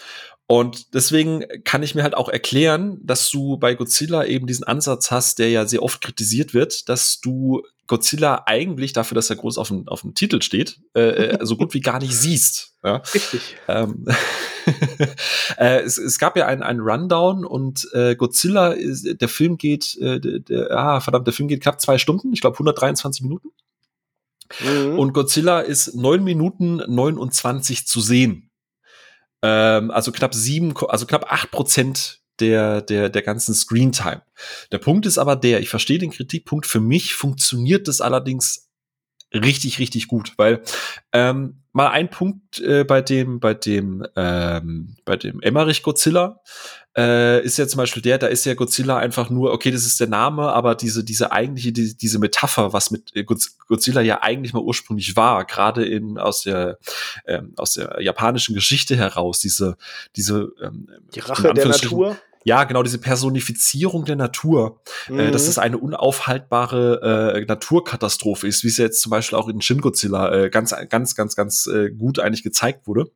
Und 0.48 0.94
deswegen 0.94 1.44
kann 1.66 1.84
ich 1.84 1.94
mir 1.94 2.04
halt 2.04 2.16
auch 2.16 2.30
erklären, 2.30 3.00
dass 3.04 3.30
du 3.30 3.58
bei 3.58 3.76
Godzilla 3.76 4.24
eben 4.26 4.48
diesen 4.48 4.64
Ansatz 4.64 5.12
hast, 5.12 5.40
der 5.40 5.50
ja 5.50 5.66
sehr 5.66 5.84
oft 5.84 6.02
kritisiert 6.02 6.54
wird, 6.54 6.88
dass 6.88 7.20
du 7.20 7.64
Godzilla 7.88 8.44
eigentlich 8.46 8.94
dafür, 8.94 9.16
dass 9.16 9.30
er 9.30 9.38
groß 9.38 9.58
auf 9.58 9.70
dem, 9.70 9.88
auf 9.88 10.02
dem 10.02 10.14
Titel 10.14 10.42
steht, 10.42 10.80
äh, 10.96 11.02
äh 11.02 11.38
so 11.46 11.58
gut 11.58 11.74
wie 11.74 11.82
gar 11.82 12.00
nicht 12.00 12.14
siehst. 12.14 12.76
Ja? 12.84 12.98
Richtig. 13.14 13.56
Ähm, 13.68 14.06
äh, 15.58 15.82
es, 15.82 15.98
es, 15.98 16.20
gab 16.20 16.38
ja 16.38 16.46
einen, 16.46 16.64
einen 16.64 16.82
Rundown 16.82 17.46
und 17.46 17.88
äh, 17.94 18.16
Godzilla, 18.16 18.70
ist, 18.74 19.08
der 19.20 19.30
Film 19.30 19.58
geht, 19.58 19.98
äh, 20.00 20.20
der, 20.20 20.40
der, 20.40 20.72
ah, 20.72 21.00
verdammt, 21.00 21.28
der 21.28 21.34
Film 21.34 21.48
geht 21.48 21.62
knapp 21.62 21.82
zwei 21.82 21.98
Stunden, 21.98 22.34
ich 22.34 22.42
glaube 22.42 22.56
123 22.56 23.24
Minuten. 23.24 23.50
Mhm. 24.62 25.00
Und 25.00 25.14
Godzilla 25.14 25.62
ist 25.62 25.96
neun 25.96 26.24
Minuten 26.24 26.78
29 26.78 27.88
zu 27.88 28.02
sehen. 28.02 28.50
Ähm, 29.42 29.92
also 29.92 30.12
knapp 30.12 30.34
sieben, 30.34 30.74
also 30.88 31.06
knapp 31.06 31.32
acht 31.32 31.52
Prozent 31.52 32.22
der, 32.40 32.82
der, 32.82 33.10
der 33.10 33.22
ganzen 33.22 33.54
Screentime. 33.54 34.22
Der 34.72 34.78
Punkt 34.78 35.06
ist 35.06 35.18
aber 35.18 35.36
der, 35.36 35.60
ich 35.60 35.70
verstehe 35.70 36.00
den 36.00 36.12
Kritikpunkt, 36.12 36.66
für 36.66 36.80
mich 36.80 37.14
funktioniert 37.14 37.88
das 37.88 38.02
allerdings 38.02 38.70
richtig, 39.34 39.80
richtig 39.80 40.08
gut, 40.08 40.34
weil 40.38 40.62
ähm, 41.12 41.64
mal 41.74 41.90
ein 41.90 42.10
Punkt 42.10 42.60
äh, 42.60 42.84
bei 42.84 43.02
dem, 43.02 43.40
bei 43.40 43.54
dem, 43.54 44.06
ähm, 44.16 44.96
bei 45.06 45.18
dem 45.18 45.42
Emmerich 45.42 45.84
Godzilla 45.84 46.42
äh, 46.98 47.44
ist 47.44 47.58
ja 47.58 47.68
zum 47.68 47.78
Beispiel 47.78 48.02
der, 48.02 48.18
da 48.18 48.28
ist 48.28 48.46
ja 48.46 48.56
Godzilla 48.56 48.98
einfach 48.98 49.30
nur, 49.30 49.54
okay, 49.54 49.70
das 49.70 49.86
ist 49.86 50.00
der 50.00 50.08
Name, 50.08 50.52
aber 50.52 50.74
diese, 50.74 51.04
diese 51.04 51.32
eigentliche, 51.32 51.72
die, 51.72 51.96
diese 51.96 52.18
Metapher, 52.18 52.74
was 52.74 52.90
mit 52.90 53.16
äh, 53.16 53.24
Godzilla 53.24 54.02
ja 54.02 54.24
eigentlich 54.24 54.54
mal 54.54 54.64
ursprünglich 54.64 55.16
war, 55.16 55.46
gerade 55.46 55.86
in 55.86 56.18
aus 56.18 56.42
der 56.42 56.80
ähm, 57.28 57.54
aus 57.58 57.74
der 57.74 58.02
japanischen 58.02 58.56
Geschichte 58.56 58.96
heraus, 58.96 59.40
diese, 59.40 59.78
diese 60.16 60.52
ähm, 60.62 60.90
die 61.14 61.20
Rache 61.20 61.54
der 61.54 61.68
Natur 61.68 62.18
ja, 62.44 62.64
genau, 62.64 62.82
diese 62.82 62.98
Personifizierung 62.98 64.06
der 64.06 64.16
Natur, 64.16 64.80
mhm. 65.10 65.20
äh, 65.20 65.32
dass 65.32 65.50
es 65.50 65.58
eine 65.58 65.78
unaufhaltbare 65.78 67.34
äh, 67.36 67.46
Naturkatastrophe 67.46 68.48
ist, 68.48 68.64
wie 68.64 68.70
es 68.70 68.78
jetzt 68.78 69.02
zum 69.02 69.10
Beispiel 69.10 69.38
auch 69.38 69.50
in 69.50 69.60
Shin 69.60 69.82
Godzilla 69.82 70.32
äh, 70.32 70.50
ganz, 70.50 70.74
ganz, 70.88 71.14
ganz, 71.16 71.36
ganz 71.36 71.68
äh, 71.68 71.90
gut 71.90 72.20
eigentlich 72.20 72.44
gezeigt 72.44 72.88
wurde. 72.88 73.12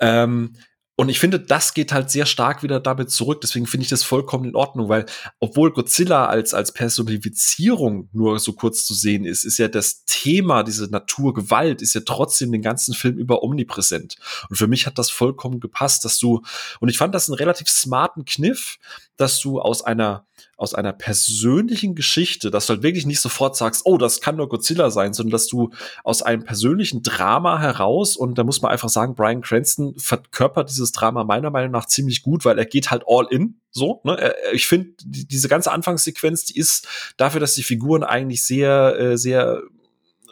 Ähm, 0.00 0.56
und 0.94 1.08
ich 1.08 1.18
finde, 1.18 1.40
das 1.40 1.72
geht 1.72 1.90
halt 1.92 2.10
sehr 2.10 2.26
stark 2.26 2.62
wieder 2.62 2.78
damit 2.78 3.10
zurück. 3.10 3.40
Deswegen 3.40 3.66
finde 3.66 3.84
ich 3.84 3.88
das 3.88 4.04
vollkommen 4.04 4.44
in 4.44 4.54
Ordnung, 4.54 4.90
weil 4.90 5.06
obwohl 5.40 5.72
Godzilla 5.72 6.26
als, 6.26 6.52
als 6.52 6.72
Personifizierung 6.72 8.10
nur 8.12 8.38
so 8.38 8.52
kurz 8.52 8.84
zu 8.84 8.92
sehen 8.92 9.24
ist, 9.24 9.44
ist 9.44 9.58
ja 9.58 9.68
das 9.68 10.04
Thema, 10.04 10.62
diese 10.62 10.90
Naturgewalt, 10.90 11.80
ist 11.80 11.94
ja 11.94 12.02
trotzdem 12.04 12.52
den 12.52 12.60
ganzen 12.60 12.92
Film 12.92 13.16
über 13.16 13.42
omnipräsent. 13.42 14.16
Und 14.50 14.56
für 14.56 14.66
mich 14.66 14.86
hat 14.86 14.98
das 14.98 15.10
vollkommen 15.10 15.60
gepasst, 15.60 16.04
dass 16.04 16.18
du, 16.18 16.42
und 16.80 16.90
ich 16.90 16.98
fand 16.98 17.14
das 17.14 17.28
einen 17.28 17.38
relativ 17.38 17.70
smarten 17.70 18.26
Kniff, 18.26 18.76
dass 19.16 19.40
du 19.40 19.60
aus 19.60 19.82
einer 19.82 20.26
aus 20.62 20.74
einer 20.74 20.92
persönlichen 20.92 21.96
Geschichte, 21.96 22.52
dass 22.52 22.66
du 22.66 22.74
halt 22.74 22.84
wirklich 22.84 23.04
nicht 23.04 23.20
sofort 23.20 23.56
sagst, 23.56 23.82
oh, 23.84 23.98
das 23.98 24.20
kann 24.20 24.36
nur 24.36 24.48
Godzilla 24.48 24.90
sein, 24.90 25.12
sondern 25.12 25.32
dass 25.32 25.48
du 25.48 25.70
aus 26.04 26.22
einem 26.22 26.44
persönlichen 26.44 27.02
Drama 27.02 27.58
heraus, 27.58 28.16
und 28.16 28.38
da 28.38 28.44
muss 28.44 28.62
man 28.62 28.70
einfach 28.70 28.88
sagen, 28.88 29.16
Brian 29.16 29.42
Cranston 29.42 29.94
verkörpert 29.98 30.70
dieses 30.70 30.92
Drama 30.92 31.24
meiner 31.24 31.50
Meinung 31.50 31.72
nach 31.72 31.86
ziemlich 31.86 32.22
gut, 32.22 32.44
weil 32.44 32.58
er 32.58 32.64
geht 32.64 32.92
halt 32.92 33.02
all 33.08 33.26
in. 33.28 33.58
So, 33.72 34.00
ne? 34.04 34.34
Ich 34.52 34.68
finde, 34.68 34.90
die, 35.04 35.26
diese 35.26 35.48
ganze 35.48 35.72
Anfangssequenz, 35.72 36.44
die 36.44 36.58
ist 36.58 36.86
dafür, 37.16 37.40
dass 37.40 37.54
die 37.54 37.64
Figuren 37.64 38.04
eigentlich 38.04 38.44
sehr, 38.44 38.96
äh, 38.98 39.18
sehr 39.18 39.62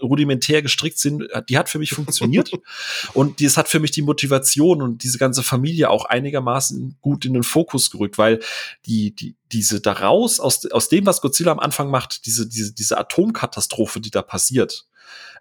rudimentär 0.02 0.62
gestrickt 0.62 0.98
sind, 0.98 1.24
die 1.48 1.58
hat 1.58 1.68
für 1.68 1.78
mich 1.78 1.92
funktioniert. 1.92 2.52
und 3.14 3.42
das 3.42 3.56
hat 3.56 3.68
für 3.68 3.80
mich 3.80 3.90
die 3.90 4.02
Motivation 4.02 4.82
und 4.82 5.02
diese 5.02 5.18
ganze 5.18 5.42
Familie 5.42 5.90
auch 5.90 6.04
einigermaßen 6.04 6.96
gut 7.00 7.24
in 7.24 7.34
den 7.34 7.42
Fokus 7.42 7.90
gerückt, 7.90 8.18
weil 8.18 8.40
die, 8.86 9.14
die, 9.14 9.36
diese 9.52 9.80
daraus, 9.80 10.40
aus, 10.40 10.66
aus 10.66 10.88
dem, 10.88 11.06
was 11.06 11.20
Godzilla 11.20 11.52
am 11.52 11.60
Anfang 11.60 11.90
macht, 11.90 12.26
diese, 12.26 12.48
diese, 12.48 12.72
diese 12.72 12.98
Atomkatastrophe, 12.98 14.00
die 14.00 14.10
da 14.10 14.22
passiert, 14.22 14.86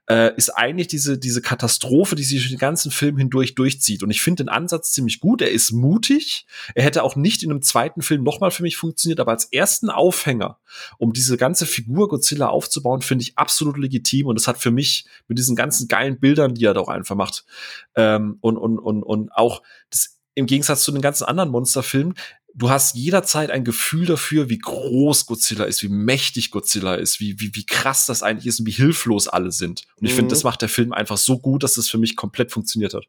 äh, 0.09 0.35
ist 0.35 0.49
eigentlich 0.49 0.87
diese, 0.87 1.19
diese 1.19 1.41
Katastrophe, 1.41 2.15
die 2.15 2.23
sich 2.23 2.49
den 2.49 2.57
ganzen 2.57 2.89
Film 2.89 3.17
hindurch 3.17 3.53
durchzieht. 3.53 4.01
Und 4.01 4.09
ich 4.09 4.21
finde 4.21 4.43
den 4.43 4.49
Ansatz 4.49 4.91
ziemlich 4.91 5.19
gut. 5.19 5.41
Er 5.41 5.51
ist 5.51 5.71
mutig. 5.71 6.47
Er 6.73 6.83
hätte 6.83 7.03
auch 7.03 7.15
nicht 7.15 7.43
in 7.43 7.51
einem 7.51 7.61
zweiten 7.61 8.01
Film 8.01 8.23
nochmal 8.23 8.49
für 8.49 8.63
mich 8.63 8.75
funktioniert, 8.75 9.19
aber 9.19 9.31
als 9.31 9.45
ersten 9.45 9.89
Aufhänger, 9.89 10.57
um 10.97 11.13
diese 11.13 11.37
ganze 11.37 11.67
Figur 11.67 12.09
Godzilla 12.09 12.47
aufzubauen, 12.47 13.01
finde 13.01 13.21
ich 13.21 13.37
absolut 13.37 13.77
legitim. 13.77 14.25
Und 14.25 14.39
das 14.39 14.47
hat 14.47 14.57
für 14.57 14.71
mich 14.71 15.05
mit 15.27 15.37
diesen 15.37 15.55
ganzen 15.55 15.87
geilen 15.87 16.19
Bildern, 16.19 16.55
die 16.55 16.65
er 16.65 16.73
doch 16.73 16.87
einfach 16.87 17.15
macht, 17.15 17.45
ähm, 17.95 18.37
und, 18.41 18.57
und, 18.57 18.79
und, 18.79 19.03
und 19.03 19.31
auch 19.31 19.61
das 19.91 20.19
im 20.39 20.45
Gegensatz 20.45 20.83
zu 20.83 20.91
den 20.91 21.01
ganzen 21.01 21.25
anderen 21.25 21.49
Monsterfilmen, 21.49 22.15
du 22.59 22.69
hast 22.69 22.95
jederzeit 22.95 23.49
ein 23.49 23.63
Gefühl 23.63 24.05
dafür, 24.05 24.49
wie 24.49 24.59
groß 24.59 25.25
Godzilla 25.25 25.63
ist, 25.63 25.81
wie 25.81 25.89
mächtig 25.89 26.51
Godzilla 26.51 26.95
ist, 26.95 27.19
wie, 27.19 27.39
wie, 27.39 27.55
wie 27.55 27.65
krass 27.65 28.05
das 28.05 28.21
eigentlich 28.21 28.47
ist 28.47 28.59
und 28.59 28.65
wie 28.67 28.71
hilflos 28.71 29.27
alle 29.27 29.51
sind. 29.51 29.87
Und 29.95 30.05
ich 30.05 30.11
mhm. 30.11 30.17
finde, 30.17 30.35
das 30.35 30.43
macht 30.43 30.61
der 30.61 30.69
Film 30.69 30.91
einfach 30.93 31.17
so 31.17 31.39
gut, 31.39 31.63
dass 31.63 31.73
das 31.73 31.89
für 31.89 31.97
mich 31.97 32.15
komplett 32.15 32.51
funktioniert 32.51 32.93
hat. 32.93 33.05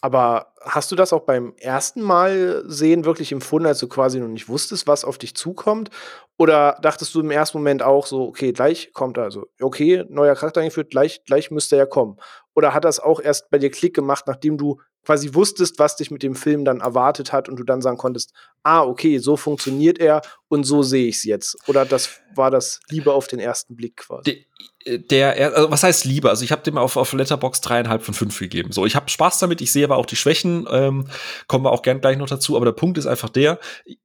Aber 0.00 0.52
hast 0.62 0.92
du 0.92 0.96
das 0.96 1.12
auch 1.12 1.22
beim 1.22 1.54
ersten 1.58 2.02
Mal 2.02 2.62
sehen 2.66 3.04
wirklich 3.04 3.32
empfunden, 3.32 3.66
als 3.66 3.80
du 3.80 3.88
quasi 3.88 4.20
noch 4.20 4.28
nicht 4.28 4.48
wusstest, 4.48 4.86
was 4.86 5.04
auf 5.04 5.18
dich 5.18 5.34
zukommt? 5.34 5.90
Oder 6.36 6.78
dachtest 6.82 7.14
du 7.14 7.20
im 7.20 7.32
ersten 7.32 7.58
Moment 7.58 7.82
auch 7.82 8.06
so, 8.06 8.22
okay, 8.22 8.52
gleich 8.52 8.92
kommt 8.92 9.16
er, 9.16 9.24
also, 9.24 9.46
okay, 9.60 10.04
neuer 10.08 10.36
Charakter 10.36 10.60
eingeführt, 10.60 10.90
gleich, 10.90 11.24
gleich 11.24 11.50
müsste 11.50 11.76
er 11.76 11.86
kommen? 11.86 12.16
Oder 12.54 12.74
hat 12.74 12.84
das 12.84 13.00
auch 13.00 13.20
erst 13.20 13.50
bei 13.50 13.58
dir 13.58 13.70
Klick 13.70 13.94
gemacht, 13.94 14.24
nachdem 14.28 14.56
du 14.56 14.80
quasi 15.08 15.32
wusstest, 15.32 15.78
was 15.78 15.96
dich 15.96 16.10
mit 16.10 16.22
dem 16.22 16.34
Film 16.34 16.66
dann 16.66 16.80
erwartet 16.80 17.32
hat 17.32 17.48
und 17.48 17.56
du 17.56 17.64
dann 17.64 17.80
sagen 17.80 17.96
konntest, 17.96 18.34
ah, 18.62 18.82
okay, 18.82 19.16
so 19.16 19.38
funktioniert 19.38 19.98
er 19.98 20.20
und 20.48 20.64
so 20.64 20.82
sehe 20.82 21.08
ich 21.08 21.16
es 21.16 21.24
jetzt. 21.24 21.56
Oder 21.66 21.86
das 21.86 22.10
war 22.34 22.50
das 22.50 22.80
Liebe 22.90 23.14
auf 23.14 23.26
den 23.26 23.38
ersten 23.38 23.74
Blick 23.74 23.96
quasi. 23.96 24.44
Der, 24.86 24.98
der 25.34 25.54
also 25.56 25.70
was 25.70 25.82
heißt 25.82 26.04
Liebe? 26.04 26.28
Also 26.28 26.44
ich 26.44 26.52
habe 26.52 26.60
dem 26.60 26.76
auf, 26.76 26.98
auf 26.98 27.14
Letterbox 27.14 27.62
dreieinhalb 27.62 28.02
von 28.02 28.12
fünf 28.12 28.38
gegeben. 28.38 28.70
So, 28.70 28.84
ich 28.84 28.96
habe 28.96 29.08
Spaß 29.08 29.38
damit, 29.38 29.62
ich 29.62 29.72
sehe 29.72 29.84
aber 29.84 29.96
auch 29.96 30.04
die 30.04 30.16
Schwächen, 30.16 30.68
ähm, 30.70 31.08
kommen 31.46 31.64
wir 31.64 31.72
auch 31.72 31.80
gern 31.80 32.02
gleich 32.02 32.18
noch 32.18 32.28
dazu. 32.28 32.56
Aber 32.56 32.66
der 32.66 32.72
Punkt 32.72 32.98
ist 32.98 33.06
einfach 33.06 33.30
der, 33.30 33.58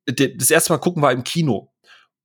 der 0.07 0.29
das 0.29 0.51
erste 0.51 0.71
Mal 0.71 0.79
gucken 0.79 1.01
war 1.01 1.11
im 1.11 1.25
Kino. 1.25 1.73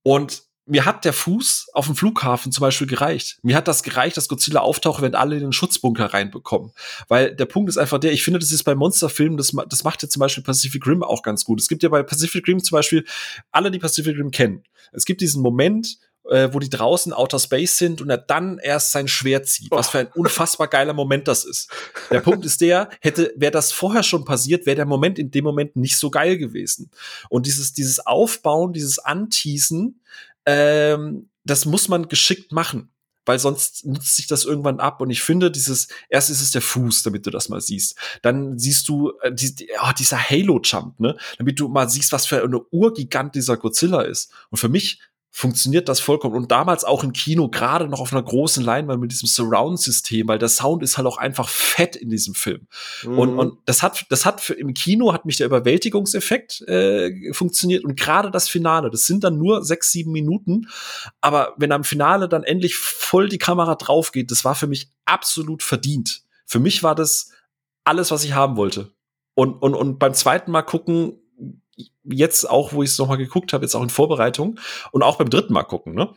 Und 0.05 0.45
mir 0.69 0.85
hat 0.85 1.05
der 1.05 1.13
Fuß 1.13 1.71
auf 1.73 1.87
dem 1.87 1.97
Flughafen 1.97 2.53
zum 2.53 2.63
Beispiel 2.63 2.87
gereicht. 2.87 3.39
Mir 3.43 3.57
hat 3.57 3.69
das 3.69 3.83
gereicht, 3.83 4.17
dass 4.17 4.29
Godzilla 4.29 4.61
auftaucht, 4.61 5.03
wenn 5.03 5.15
alle 5.15 5.37
in 5.37 5.43
den 5.43 5.53
Schutzbunker 5.53 6.07
reinbekommen. 6.07 6.73
Weil 7.09 7.35
der 7.35 7.47
Punkt 7.47 7.69
ist 7.69 7.79
einfach 7.79 7.99
der, 7.99 8.13
ich 8.13 8.23
finde, 8.23 8.39
das 8.39 8.53
ist 8.53 8.65
bei 8.65 8.75
Monsterfilmen, 8.75 9.37
das, 9.37 9.53
das 9.69 9.85
macht 9.85 10.03
ja 10.03 10.09
zum 10.09 10.21
Beispiel 10.21 10.45
Pacific 10.45 10.87
Rim 10.87 11.03
auch 11.03 11.23
ganz 11.23 11.45
gut. 11.45 11.61
Es 11.61 11.69
gibt 11.69 11.83
ja 11.83 11.89
bei 11.89 12.03
Pacific 12.03 12.47
Rim 12.47 12.63
zum 12.63 12.77
Beispiel, 12.77 13.05
alle, 13.51 13.71
die 13.71 13.79
Pacific 13.79 14.17
Rim 14.17 14.31
kennen, 14.31 14.65
es 14.93 15.05
gibt 15.05 15.21
diesen 15.21 15.43
Moment, 15.43 15.99
äh, 16.29 16.53
wo 16.53 16.59
die 16.59 16.71
draußen 16.71 17.13
Outer 17.13 17.39
Space 17.39 17.79
sind 17.79 18.01
und 18.01 18.11
er 18.11 18.19
dann 18.19 18.59
erst 18.59 18.93
sein 18.93 19.09
Schwert 19.09 19.47
zieht. 19.47 19.71
Was 19.71 19.91
für 19.91 20.01
ein 20.01 20.09
unfassbar 20.15 20.69
geiler 20.69 20.93
Moment 20.93 21.27
das 21.29 21.45
ist. 21.45 21.71
Der 22.11 22.21
Punkt 22.21 22.45
ist 22.45 22.61
der, 22.61 22.91
hätte, 23.01 23.33
wäre 23.37 23.53
das 23.53 23.73
vorher 23.73 24.03
schon 24.03 24.25
passiert, 24.25 24.67
wäre 24.67 24.77
der 24.77 24.87
Moment 24.87 25.19
in 25.19 25.31
dem 25.31 25.45
Moment 25.45 25.77
nicht 25.77 25.97
so 25.97 26.11
geil 26.11 26.37
gewesen. 26.37 26.91
Und 27.31 27.47
dieses, 27.47 27.73
dieses 27.73 28.07
Aufbauen, 28.07 28.73
dieses 28.73 28.99
Anteasen, 28.99 30.01
ähm, 30.49 31.29
das 31.45 31.67
muss 31.67 31.89
man 31.89 32.09
geschickt 32.09 32.53
machen, 32.53 32.91
weil 33.27 33.39
sonst 33.39 33.85
nutzt 33.85 34.17
sich 34.17 34.27
das 34.27 34.47
irgendwann 34.47 34.81
ab. 34.81 35.03
Und 35.03 35.11
ich 35.11 35.23
finde, 35.23 35.51
dieses, 35.51 35.89
erst 36.09 36.31
ist 36.31 36.41
es 36.41 36.53
der 36.53 36.63
Fuß, 36.63 37.03
damit 37.03 37.27
du 37.27 37.31
das 37.31 37.51
mal 37.51 37.61
siehst. 37.61 37.97
Dann 38.23 38.59
siehst 38.59 38.89
du 38.89 39.13
äh, 39.21 39.31
die, 39.31 39.69
oh, 39.83 39.93
dieser 39.97 40.19
Halo-Jump, 40.19 41.01
ne? 41.01 41.19
Damit 41.37 41.61
du 41.61 41.69
mal 41.69 41.91
siehst, 41.91 42.13
was 42.13 42.27
für 42.27 42.43
eine 42.43 42.61
Urgigant 42.71 43.35
dieser 43.35 43.59
Godzilla 43.59 44.01
ist. 44.01 44.33
Und 44.49 44.57
für 44.57 44.71
mich 44.71 45.03
funktioniert 45.39 45.89
das 45.89 46.01
vollkommen. 46.01 46.35
Und 46.35 46.51
damals 46.51 46.83
auch 46.83 47.05
im 47.05 47.13
Kino, 47.13 47.49
gerade 47.49 47.87
noch 47.87 48.01
auf 48.01 48.13
einer 48.13 48.25
großen 48.25 48.65
Leinwand 48.65 49.01
mit 49.01 49.13
diesem 49.13 49.29
Surround-System, 49.29 50.27
weil 50.27 50.41
der 50.41 50.49
Sound 50.49 50.83
ist 50.83 50.97
halt 50.97 51.07
auch 51.07 51.17
einfach 51.17 51.49
fett 51.49 51.95
in 51.95 52.11
diesem 52.11 52.35
Film. 52.35 52.67
Mhm. 53.05 53.19
Und, 53.21 53.39
und 53.39 53.59
das 53.65 53.85
hat, 53.85 54.05
das 54.11 54.27
hat 54.27 54.41
für, 54.41 54.55
im 54.55 54.75
Kino 54.75 55.13
hat 55.13 55.27
mich 55.27 55.37
der 55.37 55.47
Überwältigungseffekt 55.47 56.63
äh, 56.63 57.33
funktioniert 57.33 57.85
und 57.85 57.95
gerade 57.95 58.33
das 58.33 58.49
Finale, 58.49 58.91
das 58.91 59.07
sind 59.07 59.23
dann 59.23 59.39
nur 59.39 59.65
sechs, 59.65 59.93
sieben 59.93 60.11
Minuten, 60.11 60.67
aber 61.21 61.55
wenn 61.57 61.71
am 61.71 61.85
Finale 61.85 62.29
dann 62.29 62.43
endlich 62.43 62.75
voll 62.75 63.29
die 63.29 63.39
Kamera 63.39 63.77
drauf 63.77 64.11
geht, 64.11 64.33
das 64.33 64.45
war 64.45 64.57
für 64.57 64.67
mich 64.67 64.91
absolut 65.05 65.63
verdient. 65.63 66.23
Für 66.47 66.59
mich 66.59 66.83
war 66.83 66.97
das 66.97 67.31
alles, 67.85 68.11
was 68.11 68.25
ich 68.25 68.33
haben 68.33 68.57
wollte. 68.57 68.91
Und, 69.37 69.63
und, 69.63 69.75
und 69.77 70.01
beim 70.01 70.15
zweiten 70.15 70.51
Mal 70.51 70.63
gucken, 70.63 71.21
jetzt 72.05 72.49
auch, 72.49 72.73
wo 72.73 72.83
ich 72.83 72.91
es 72.91 72.99
nochmal 72.99 73.19
geguckt 73.19 73.53
habe, 73.53 73.65
jetzt 73.65 73.75
auch 73.75 73.83
in 73.83 73.91
Vorbereitung 73.91 74.59
und 74.93 75.03
auch 75.03 75.17
beim 75.17 75.31
dritten 75.31 75.53
Mal 75.53 75.65
gucken, 75.65 75.95
ne? 75.95 76.13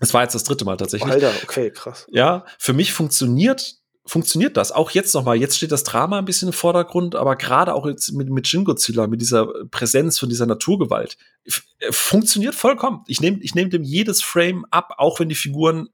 Es 0.00 0.12
war 0.12 0.22
jetzt 0.22 0.34
das 0.34 0.42
dritte 0.42 0.64
Mal 0.64 0.76
tatsächlich. 0.76 1.12
Alter, 1.12 1.32
okay, 1.44 1.70
krass. 1.70 2.06
Ja, 2.10 2.44
für 2.58 2.72
mich 2.72 2.92
funktioniert 2.92 3.82
funktioniert 4.04 4.56
das. 4.56 4.72
Auch 4.72 4.90
jetzt 4.90 5.14
nochmal. 5.14 5.36
Jetzt 5.36 5.56
steht 5.56 5.72
das 5.72 5.84
Drama 5.84 6.18
ein 6.18 6.24
bisschen 6.24 6.48
im 6.48 6.52
Vordergrund, 6.52 7.14
aber 7.14 7.36
gerade 7.36 7.74
auch 7.74 7.86
jetzt 7.86 8.12
mit, 8.12 8.28
mit 8.30 8.48
Shin 8.48 8.64
Godzilla, 8.64 9.06
mit 9.06 9.20
dieser 9.20 9.46
Präsenz 9.70 10.18
von 10.18 10.28
dieser 10.28 10.46
Naturgewalt, 10.46 11.16
äh, 11.44 11.92
funktioniert 11.92 12.54
vollkommen. 12.54 13.04
Ich 13.06 13.20
nehme 13.20 13.38
ich 13.40 13.54
nehm 13.54 13.70
dem 13.70 13.84
jedes 13.84 14.22
Frame 14.22 14.66
ab, 14.70 14.94
auch 14.98 15.20
wenn 15.20 15.28
die 15.28 15.34
Figuren 15.34 15.88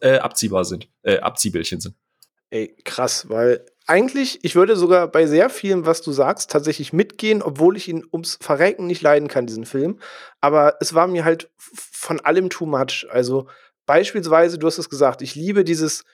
äh, 0.00 0.18
abziehbar 0.18 0.64
sind, 0.64 0.88
äh, 1.02 1.18
Abziehbildchen 1.18 1.80
sind. 1.80 1.94
Ey, 2.50 2.76
krass, 2.84 3.28
weil 3.28 3.64
eigentlich, 3.90 4.38
ich 4.42 4.54
würde 4.54 4.76
sogar 4.76 5.08
bei 5.08 5.26
sehr 5.26 5.50
vielem, 5.50 5.84
was 5.84 6.00
du 6.00 6.12
sagst, 6.12 6.48
tatsächlich 6.48 6.92
mitgehen, 6.92 7.42
obwohl 7.42 7.76
ich 7.76 7.88
ihn 7.88 8.06
ums 8.12 8.38
Verrecken 8.40 8.86
nicht 8.86 9.02
leiden 9.02 9.26
kann, 9.26 9.46
diesen 9.46 9.66
Film. 9.66 9.98
Aber 10.40 10.76
es 10.78 10.94
war 10.94 11.08
mir 11.08 11.24
halt 11.24 11.50
von 11.58 12.20
allem 12.20 12.50
too 12.50 12.66
much. 12.66 13.08
Also 13.10 13.48
beispielsweise, 13.86 14.58
du 14.58 14.68
hast 14.68 14.78
es 14.78 14.88
gesagt, 14.88 15.22
ich 15.22 15.34
liebe 15.34 15.64
dieses, 15.64 16.04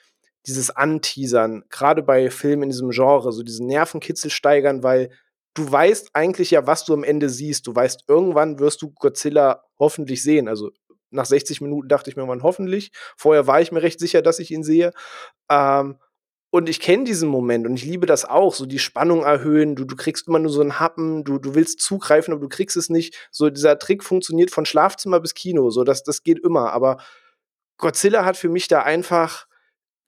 dieses 0.47 0.71
Anteasern, 0.71 1.65
gerade 1.69 2.01
bei 2.01 2.31
Filmen 2.31 2.63
in 2.63 2.69
diesem 2.69 2.89
Genre, 2.89 3.31
so 3.31 3.43
diesen 3.43 3.67
Nervenkitzel 3.67 4.31
steigern, 4.31 4.81
weil 4.81 5.11
du 5.53 5.71
weißt 5.71 6.09
eigentlich 6.13 6.49
ja, 6.49 6.65
was 6.65 6.83
du 6.83 6.95
am 6.95 7.03
Ende 7.03 7.29
siehst. 7.29 7.67
Du 7.67 7.75
weißt, 7.75 8.05
irgendwann 8.07 8.57
wirst 8.57 8.81
du 8.81 8.89
Godzilla 8.89 9.63
hoffentlich 9.77 10.23
sehen. 10.23 10.47
Also 10.47 10.71
nach 11.11 11.27
60 11.27 11.61
Minuten 11.61 11.89
dachte 11.89 12.09
ich 12.09 12.15
mir 12.15 12.25
mal 12.25 12.41
hoffentlich. 12.41 12.91
Vorher 13.15 13.45
war 13.45 13.61
ich 13.61 13.71
mir 13.71 13.83
recht 13.83 13.99
sicher, 13.99 14.23
dass 14.23 14.39
ich 14.39 14.49
ihn 14.49 14.63
sehe. 14.63 14.93
Ähm, 15.47 15.97
und 16.49 16.69
ich 16.69 16.79
kenne 16.79 17.03
diesen 17.03 17.27
Moment 17.27 17.67
und 17.67 17.75
ich 17.75 17.83
liebe 17.83 18.05
das 18.05 18.23
auch, 18.23 18.53
so 18.53 18.65
die 18.65 18.79
Spannung 18.79 19.23
erhöhen, 19.23 19.75
du, 19.75 19.83
du 19.83 19.95
kriegst 19.95 20.27
immer 20.27 20.39
nur 20.39 20.51
so 20.51 20.61
einen 20.61 20.79
Happen, 20.79 21.23
du, 21.23 21.39
du 21.39 21.55
willst 21.55 21.81
zugreifen, 21.81 22.33
aber 22.33 22.41
du 22.41 22.49
kriegst 22.49 22.77
es 22.77 22.89
nicht. 22.89 23.27
So 23.31 23.49
dieser 23.49 23.77
Trick 23.77 24.03
funktioniert 24.03 24.51
von 24.51 24.65
Schlafzimmer 24.65 25.19
bis 25.19 25.33
Kino, 25.33 25.69
so 25.69 25.83
das, 25.83 26.03
das 26.03 26.23
geht 26.23 26.39
immer. 26.39 26.71
Aber 26.71 26.97
Godzilla 27.77 28.23
hat 28.23 28.37
für 28.37 28.49
mich 28.49 28.67
da 28.67 28.81
einfach, 28.81 29.45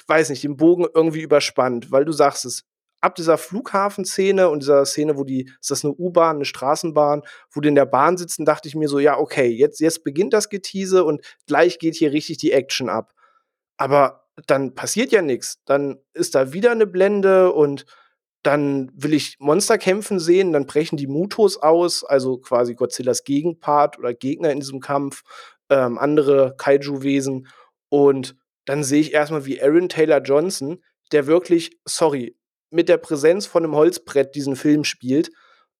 weiß 0.07 0.29
nicht, 0.29 0.43
den 0.43 0.57
Bogen 0.57 0.87
irgendwie 0.93 1.21
überspannt, 1.21 1.91
weil 1.91 2.05
du 2.05 2.13
sagst 2.13 2.45
es, 2.45 2.63
ab 3.01 3.15
dieser 3.15 3.37
Flughafenszene 3.37 4.49
und 4.49 4.61
dieser 4.61 4.85
Szene, 4.85 5.17
wo 5.17 5.23
die, 5.23 5.49
ist 5.61 5.71
das 5.71 5.83
eine 5.83 5.93
U-Bahn, 5.93 6.37
eine 6.37 6.45
Straßenbahn, 6.45 7.23
wo 7.51 7.61
die 7.61 7.69
in 7.69 7.75
der 7.75 7.85
Bahn 7.85 8.17
sitzen, 8.17 8.45
dachte 8.45 8.67
ich 8.67 8.75
mir 8.75 8.89
so, 8.89 8.99
ja, 8.99 9.17
okay, 9.17 9.47
jetzt, 9.47 9.79
jetzt 9.79 10.03
beginnt 10.03 10.33
das 10.33 10.49
Getiese 10.49 11.03
und 11.03 11.21
gleich 11.47 11.79
geht 11.79 11.95
hier 11.95 12.11
richtig 12.11 12.37
die 12.37 12.51
Action 12.51 12.89
ab. 12.89 13.13
Aber 13.77 14.18
dann 14.47 14.75
passiert 14.75 15.11
ja 15.11 15.21
nichts. 15.21 15.59
Dann 15.65 15.97
ist 16.13 16.35
da 16.35 16.53
wieder 16.53 16.71
eine 16.71 16.87
Blende 16.87 17.51
und 17.51 17.85
dann 18.43 18.91
will 18.95 19.13
ich 19.13 19.35
Monster 19.39 19.77
kämpfen 19.77 20.19
sehen, 20.19 20.53
dann 20.53 20.65
brechen 20.65 20.97
die 20.97 21.07
Mutos 21.07 21.57
aus, 21.57 22.03
also 22.03 22.37
quasi 22.37 22.73
Godzillas 22.73 23.23
Gegenpart 23.23 23.99
oder 23.99 24.13
Gegner 24.13 24.51
in 24.51 24.59
diesem 24.59 24.79
Kampf, 24.79 25.23
ähm, 25.69 25.97
andere 25.97 26.55
Kaiju-Wesen. 26.57 27.47
Und 27.89 28.35
dann 28.65 28.83
sehe 28.83 29.01
ich 29.01 29.13
erstmal, 29.13 29.45
wie 29.45 29.61
Aaron 29.61 29.89
Taylor 29.89 30.21
Johnson, 30.21 30.81
der 31.11 31.27
wirklich, 31.27 31.77
sorry, 31.85 32.37
mit 32.69 32.87
der 32.87 32.97
Präsenz 32.97 33.45
von 33.45 33.63
einem 33.63 33.75
Holzbrett 33.75 34.35
diesen 34.35 34.55
Film 34.55 34.83
spielt, 34.83 35.31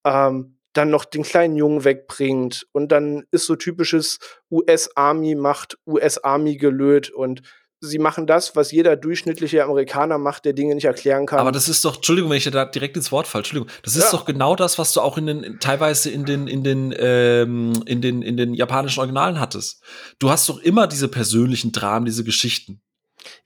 ähm, 0.04 0.58
dann 0.74 0.90
noch 0.90 1.06
den 1.06 1.24
kleinen 1.24 1.56
Jungen 1.56 1.84
wegbringt 1.84 2.68
und 2.72 2.92
dann 2.92 3.26
ist 3.32 3.46
so 3.46 3.56
typisches 3.56 4.20
US-Army 4.52 5.36
macht 5.36 5.78
US-Army 5.88 6.58
gelöt 6.58 7.10
und 7.10 7.42
sie 7.82 8.00
machen 8.00 8.28
das, 8.28 8.56
was 8.56 8.72
jeder 8.72 8.96
durchschnittliche 8.96 9.64
Amerikaner 9.64 10.18
macht, 10.18 10.46
der 10.46 10.54
Dinge 10.54 10.76
nicht 10.76 10.86
erklären 10.86 11.26
kann. 11.26 11.40
Aber 11.40 11.52
das 11.52 11.70
ist 11.70 11.84
doch, 11.86 11.98
Entschuldigung, 11.98 12.30
wenn 12.30 12.38
ich 12.38 12.50
da 12.50 12.66
direkt 12.66 12.98
ins 12.98 13.12
Wort 13.12 13.28
falle, 13.28 13.42
Entschuldigung, 13.42 13.72
das 13.84 13.96
ist 13.96 14.06
ja. 14.06 14.12
doch 14.12 14.26
genau 14.26 14.56
das, 14.56 14.78
was 14.78 14.94
du 14.94 15.02
auch 15.02 15.18
in 15.18 15.28
den, 15.28 15.60
teilweise 15.60 16.10
in 16.10 16.26
den, 16.26 16.48
in 16.48 16.64
den, 16.64 16.94
ähm, 16.98 17.74
in 17.86 18.02
den, 18.02 18.22
in 18.22 18.38
den 18.38 18.54
japanischen 18.54 19.00
Originalen 19.00 19.40
hattest. 19.40 19.82
Du 20.20 20.30
hast 20.30 20.50
doch 20.50 20.60
immer 20.60 20.88
diese 20.88 21.08
persönlichen 21.08 21.72
Dramen, 21.72 22.06
diese 22.06 22.24
Geschichten. 22.24 22.82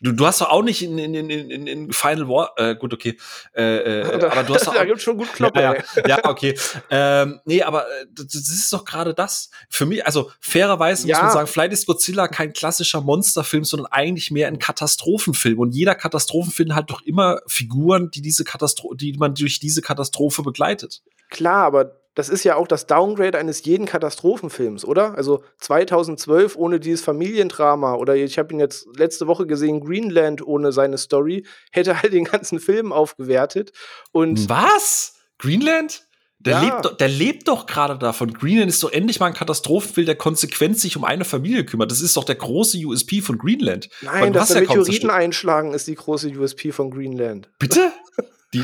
Du, 0.01 0.11
du 0.11 0.25
hast 0.25 0.41
doch 0.41 0.49
auch 0.49 0.63
nicht 0.63 0.81
in, 0.81 0.97
in, 0.97 1.13
in, 1.13 1.29
in, 1.29 1.67
in 1.67 1.93
Final 1.93 2.27
War, 2.27 2.53
äh, 2.57 2.75
gut, 2.75 2.93
okay. 2.93 3.17
Äh, 3.55 4.01
äh, 4.01 4.23
aber 4.31 4.43
du 4.43 4.55
hast 4.55 4.67
doch. 4.67 4.73
da 4.73 4.85
gibt's 4.85 5.03
schon 5.03 5.17
gut 5.17 5.31
Kloppe. 5.33 5.61
Ja, 5.61 5.73
ja, 5.73 6.07
ja, 6.07 6.25
okay. 6.25 6.57
ähm, 6.89 7.39
nee, 7.45 7.61
aber 7.63 7.83
äh, 7.83 8.05
das, 8.11 8.27
das 8.27 8.49
ist 8.49 8.73
doch 8.73 8.85
gerade 8.85 9.13
das. 9.13 9.49
Für 9.69 9.85
mich, 9.85 10.05
also 10.05 10.31
fairerweise 10.39 11.07
ja. 11.07 11.17
muss 11.17 11.23
man 11.23 11.33
sagen, 11.33 11.47
vielleicht 11.47 11.73
ist 11.73 11.85
Godzilla 11.85 12.27
kein 12.27 12.53
klassischer 12.53 13.01
Monsterfilm, 13.01 13.63
sondern 13.63 13.91
eigentlich 13.91 14.31
mehr 14.31 14.47
ein 14.47 14.59
Katastrophenfilm. 14.59 15.59
Und 15.59 15.71
jeder 15.71 15.95
Katastrophenfilm 15.95 16.75
hat 16.75 16.89
doch 16.89 17.01
immer 17.01 17.39
Figuren, 17.47 18.11
die 18.11 18.21
diese 18.21 18.43
Katastrophe, 18.43 18.97
die 18.97 19.13
man 19.13 19.35
durch 19.35 19.59
diese 19.59 19.81
Katastrophe 19.81 20.43
begleitet. 20.43 21.01
Klar, 21.29 21.65
aber 21.65 22.02
das 22.15 22.29
ist 22.29 22.43
ja 22.43 22.55
auch 22.55 22.67
das 22.67 22.85
Downgrade 22.85 23.37
eines 23.37 23.63
jeden 23.65 23.85
Katastrophenfilms, 23.85 24.85
oder? 24.85 25.15
Also 25.15 25.43
2012 25.59 26.55
ohne 26.55 26.79
dieses 26.79 27.01
Familiendrama 27.01 27.95
oder 27.95 28.15
ich 28.15 28.37
habe 28.37 28.53
ihn 28.53 28.59
jetzt 28.59 28.87
letzte 28.97 29.27
Woche 29.27 29.47
gesehen, 29.47 29.81
Greenland 29.81 30.45
ohne 30.45 30.71
seine 30.71 30.97
Story, 30.97 31.45
hätte 31.71 32.01
halt 32.01 32.13
den 32.13 32.25
ganzen 32.25 32.59
Film 32.59 32.91
aufgewertet. 32.91 33.71
Und 34.11 34.47
Was? 34.49 35.15
Greenland? 35.39 36.03
Der, 36.45 36.61
ja. 36.61 36.81
lebt, 36.81 36.99
der 36.99 37.07
lebt 37.07 37.47
doch 37.47 37.65
gerade 37.65 37.97
davon. 37.97 38.33
Greenland 38.33 38.69
ist 38.69 38.83
doch 38.83 38.91
endlich 38.91 39.19
mal 39.19 39.27
ein 39.27 39.33
Katastrophenfilm, 39.33 40.05
der 40.05 40.15
konsequent 40.15 40.77
sich 40.77 40.97
um 40.97 41.05
eine 41.05 41.23
Familie 41.23 41.63
kümmert. 41.63 41.89
Das 41.89 42.01
ist 42.01 42.17
doch 42.17 42.25
der 42.25 42.35
große 42.35 42.77
USP 42.85 43.21
von 43.21 43.37
Greenland. 43.37 43.87
Nein, 44.01 44.33
dass 44.33 44.49
ja 44.49 44.59
Meteoriten 44.59 45.09
einschlagen, 45.09 45.73
ist 45.73 45.87
die 45.87 45.95
große 45.95 46.29
USP 46.29 46.73
von 46.73 46.91
Greenland. 46.91 47.49
Bitte? 47.59 47.93
Die, 48.53 48.63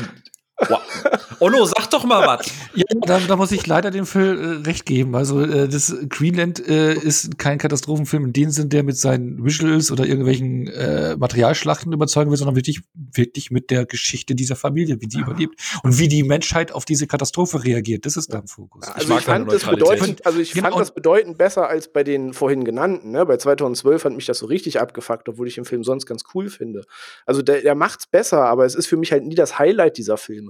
Wow. 0.68 0.80
Onno, 1.40 1.64
sag 1.64 1.88
doch 1.90 2.04
mal 2.04 2.26
was. 2.26 2.52
Ja, 2.74 2.84
da, 3.00 3.18
da, 3.18 3.36
muss 3.36 3.50
ich 3.50 3.66
leider 3.66 3.90
dem 3.90 4.04
Phil 4.04 4.60
äh, 4.62 4.66
recht 4.66 4.84
geben. 4.84 5.16
Also 5.16 5.40
äh, 5.40 5.68
das 5.68 5.96
Greenland 6.08 6.66
äh, 6.68 6.92
ist 6.92 7.38
kein 7.38 7.56
Katastrophenfilm 7.56 8.26
in 8.26 8.32
dem 8.34 8.50
Sinn, 8.50 8.68
der 8.68 8.82
mit 8.82 8.98
seinen 8.98 9.42
Visuals 9.42 9.90
oder 9.90 10.04
irgendwelchen 10.04 10.68
äh, 10.68 11.16
Materialschlachten 11.16 11.92
überzeugen 11.92 12.30
will, 12.30 12.36
sondern 12.36 12.56
wirklich, 12.56 12.82
wirklich 12.94 13.50
mit 13.50 13.70
der 13.70 13.86
Geschichte 13.86 14.34
dieser 14.34 14.54
Familie, 14.54 15.00
wie 15.00 15.06
die 15.06 15.18
ja. 15.18 15.24
überlebt 15.24 15.58
und 15.82 15.98
wie 15.98 16.08
die 16.08 16.22
Menschheit 16.22 16.72
auf 16.72 16.84
diese 16.84 17.06
Katastrophe 17.06 17.64
reagiert. 17.64 18.04
Das 18.04 18.18
ist 18.18 18.32
da 18.34 18.40
im 18.40 18.46
Fokus. 18.46 18.86
Also 18.88 19.14
ich, 19.14 19.18
ich 19.20 19.24
fand, 19.24 19.50
das 19.50 19.64
bedeutend, 19.64 20.26
also 20.26 20.38
ich 20.40 20.52
genau. 20.52 20.68
fand 20.68 20.80
das 20.80 20.94
bedeutend 20.94 21.38
besser 21.38 21.68
als 21.68 21.90
bei 21.90 22.04
den 22.04 22.34
vorhin 22.34 22.64
genannten. 22.64 23.12
Ne? 23.12 23.24
Bei 23.24 23.38
2012 23.38 24.04
hat 24.04 24.12
mich 24.12 24.26
das 24.26 24.38
so 24.38 24.46
richtig 24.46 24.78
abgefuckt, 24.78 25.28
obwohl 25.28 25.48
ich 25.48 25.54
den 25.54 25.64
Film 25.64 25.84
sonst 25.84 26.04
ganz 26.04 26.24
cool 26.34 26.50
finde. 26.50 26.84
Also 27.24 27.40
der, 27.40 27.62
der 27.62 27.74
macht's 27.74 28.06
besser, 28.06 28.44
aber 28.44 28.66
es 28.66 28.74
ist 28.74 28.86
für 28.86 28.98
mich 28.98 29.10
halt 29.12 29.24
nie 29.24 29.34
das 29.34 29.58
Highlight 29.58 29.96
dieser 29.96 30.18
Filme. 30.18 30.49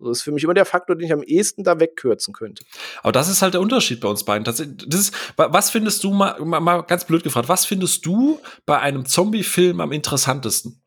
Das 0.00 0.18
ist 0.18 0.22
für 0.22 0.32
mich 0.32 0.44
immer 0.44 0.54
der 0.54 0.64
Faktor, 0.64 0.96
den 0.96 1.06
ich 1.06 1.12
am 1.12 1.22
ehesten 1.22 1.64
da 1.64 1.78
wegkürzen 1.78 2.34
könnte. 2.34 2.64
Aber 3.02 3.12
das 3.12 3.28
ist 3.28 3.42
halt 3.42 3.54
der 3.54 3.60
Unterschied 3.60 4.00
bei 4.00 4.08
uns 4.08 4.24
beiden. 4.24 4.44
Das 4.44 4.60
ist, 4.60 5.14
was 5.36 5.70
findest 5.70 6.04
du, 6.04 6.12
mal, 6.12 6.40
mal 6.40 6.82
ganz 6.82 7.04
blöd 7.04 7.22
gefragt, 7.22 7.48
was 7.48 7.66
findest 7.66 8.06
du 8.06 8.40
bei 8.66 8.78
einem 8.78 9.04
Zombie-Film 9.04 9.80
am 9.80 9.92
interessantesten? 9.92 10.82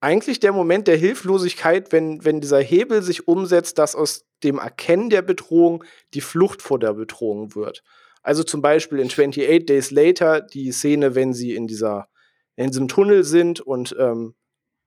Eigentlich 0.00 0.38
der 0.38 0.52
Moment 0.52 0.86
der 0.86 0.96
Hilflosigkeit, 0.96 1.90
wenn, 1.90 2.24
wenn 2.24 2.40
dieser 2.40 2.60
Hebel 2.60 3.02
sich 3.02 3.26
umsetzt, 3.26 3.78
dass 3.78 3.94
aus 3.94 4.26
dem 4.42 4.58
Erkennen 4.58 5.08
der 5.08 5.22
Bedrohung 5.22 5.84
die 6.12 6.20
Flucht 6.20 6.60
vor 6.60 6.78
der 6.78 6.92
Bedrohung 6.92 7.54
wird. 7.54 7.82
Also 8.22 8.42
zum 8.42 8.62
Beispiel 8.62 8.98
in 8.98 9.08
28 9.08 9.66
Days 9.66 9.90
Later 9.90 10.40
die 10.40 10.72
Szene, 10.72 11.14
wenn 11.14 11.32
sie 11.32 11.54
in 11.54 11.66
dieser 11.66 12.08
in 12.56 12.68
diesem 12.68 12.88
Tunnel 12.88 13.24
sind 13.24 13.60
und 13.60 13.96
ähm, 13.98 14.34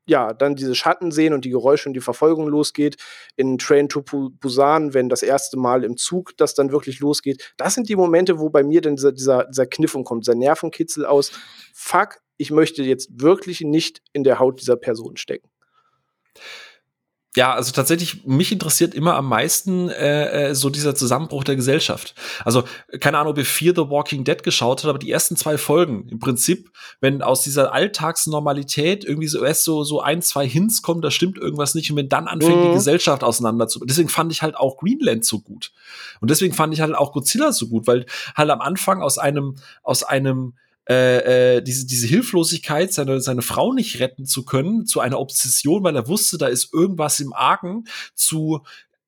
ja, 0.07 0.33
dann 0.33 0.55
diese 0.55 0.73
Schatten 0.73 1.11
sehen 1.11 1.33
und 1.33 1.45
die 1.45 1.49
Geräusche 1.49 1.89
und 1.89 1.93
die 1.93 2.01
Verfolgung 2.01 2.47
losgeht. 2.47 2.95
In 3.35 3.57
Train 3.57 3.89
to 3.89 4.01
Busan, 4.01 4.93
wenn 4.93 5.09
das 5.09 5.21
erste 5.21 5.57
Mal 5.57 5.83
im 5.83 5.97
Zug 5.97 6.35
das 6.37 6.55
dann 6.55 6.71
wirklich 6.71 6.99
losgeht. 6.99 7.53
Das 7.57 7.75
sind 7.75 7.89
die 7.89 7.95
Momente, 7.95 8.39
wo 8.39 8.49
bei 8.49 8.63
mir 8.63 8.81
dann 8.81 8.95
dieser, 8.95 9.11
dieser, 9.11 9.45
dieser 9.45 9.67
Kniff 9.67 9.97
kommt, 10.03 10.25
dieser 10.25 10.35
Nervenkitzel 10.35 11.05
aus. 11.05 11.31
Fuck, 11.73 12.19
ich 12.37 12.51
möchte 12.51 12.83
jetzt 12.83 13.21
wirklich 13.21 13.61
nicht 13.61 14.01
in 14.13 14.23
der 14.23 14.39
Haut 14.39 14.61
dieser 14.61 14.77
Person 14.77 15.17
stecken. 15.17 15.49
Ja, 17.38 17.54
also 17.54 17.71
tatsächlich, 17.71 18.26
mich 18.26 18.52
interessiert 18.52 18.95
immer 18.95 19.13
am 19.13 19.30
meisten 19.30 19.89
äh, 19.89 20.50
äh, 20.50 20.56
so 20.56 20.71
dieser 20.71 20.95
Zusammenbruch 20.95 21.43
der 21.43 21.56
Gesellschaft. 21.56 22.15
Also, 22.43 22.63
keine 23.00 23.19
Ahnung, 23.19 23.34
ob 23.34 23.38
ihr 23.38 23.45
Fear 23.45 23.76
the 23.76 23.91
Walking 23.91 24.23
Dead 24.23 24.41
geschaut 24.41 24.80
habt, 24.80 24.89
aber 24.89 24.97
die 24.97 25.12
ersten 25.12 25.36
zwei 25.36 25.60
Folgen, 25.60 26.08
im 26.10 26.17
Prinzip, 26.17 26.71
wenn 27.00 27.21
aus 27.21 27.43
dieser 27.43 27.73
Alltagsnormalität 27.73 29.06
irgendwie 29.06 29.28
so 29.28 29.43
erst 29.43 29.65
so, 29.65 29.84
so 29.84 30.02
ein, 30.02 30.23
zwei 30.23 30.47
Hints 30.47 30.82
kommen, 30.82 31.04
da 31.04 31.12
stimmt 31.12 31.38
irgendwas 31.38 31.76
nicht, 31.76 31.91
und 31.91 31.97
wenn 31.97 32.10
dann 32.10 32.28
anfängt, 32.28 32.58
mhm. 32.58 32.69
die 32.69 32.73
Gesellschaft 32.73 33.23
auseinander 33.23 33.67
zu. 33.67 33.86
Deswegen 33.86 34.10
fand 34.10 34.32
ich 34.32 34.41
halt 34.41 34.58
auch 34.58 34.78
Greenland 34.78 35.23
so 35.23 35.39
gut. 35.39 35.73
Und 36.21 36.32
deswegen 36.32 36.56
fand 36.56 36.73
ich 36.73 36.82
halt 36.82 36.95
auch 36.95 37.12
Godzilla 37.12 37.52
so 37.52 37.67
gut, 37.67 37.86
weil 37.86 38.08
halt 38.36 38.50
am 38.50 38.62
Anfang 38.62 39.04
aus 39.04 39.19
einem, 39.19 39.58
aus 39.84 40.02
einem 40.02 40.54
äh, 40.89 41.58
äh, 41.58 41.62
diese, 41.62 41.86
diese 41.86 42.08
Hilflosigkeit, 42.08 42.93
seine, 42.93 43.19
seine 43.19 43.41
Frau 43.41 43.73
nicht 43.73 44.00
retten 44.00 44.26
zu 44.26 44.45
können, 44.45 44.86
zu 44.86 45.00
einer 45.00 45.19
Obsession, 45.19 45.84
weil 45.84 45.95
er 45.95 46.08
wusste, 46.08 46.38
da 46.38 46.47
ist 46.47 46.73
irgendwas 46.73 47.19
im 47.19 47.34
Argen, 47.34 47.86
zu 48.15 48.62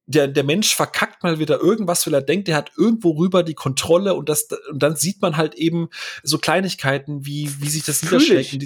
der, 0.05 0.27
der 0.27 0.43
Mensch 0.43 0.75
verkackt 0.75 1.23
mal 1.23 1.37
wieder 1.37 1.59
irgendwas, 1.59 2.05
weil 2.07 2.15
er 2.15 2.21
denkt, 2.21 2.49
er 2.49 2.55
hat 2.55 2.71
irgendwo 2.75 3.11
rüber 3.11 3.43
die 3.43 3.53
Kontrolle 3.53 4.15
und 4.15 4.27
das, 4.27 4.47
und 4.71 4.81
dann 4.81 4.95
sieht 4.95 5.21
man 5.21 5.37
halt 5.37 5.53
eben 5.53 5.89
so 6.23 6.39
Kleinigkeiten, 6.39 7.25
wie, 7.25 7.49
wie 7.61 7.69
sich 7.69 7.83
das 7.83 8.01
niederschlägt. 8.01 8.57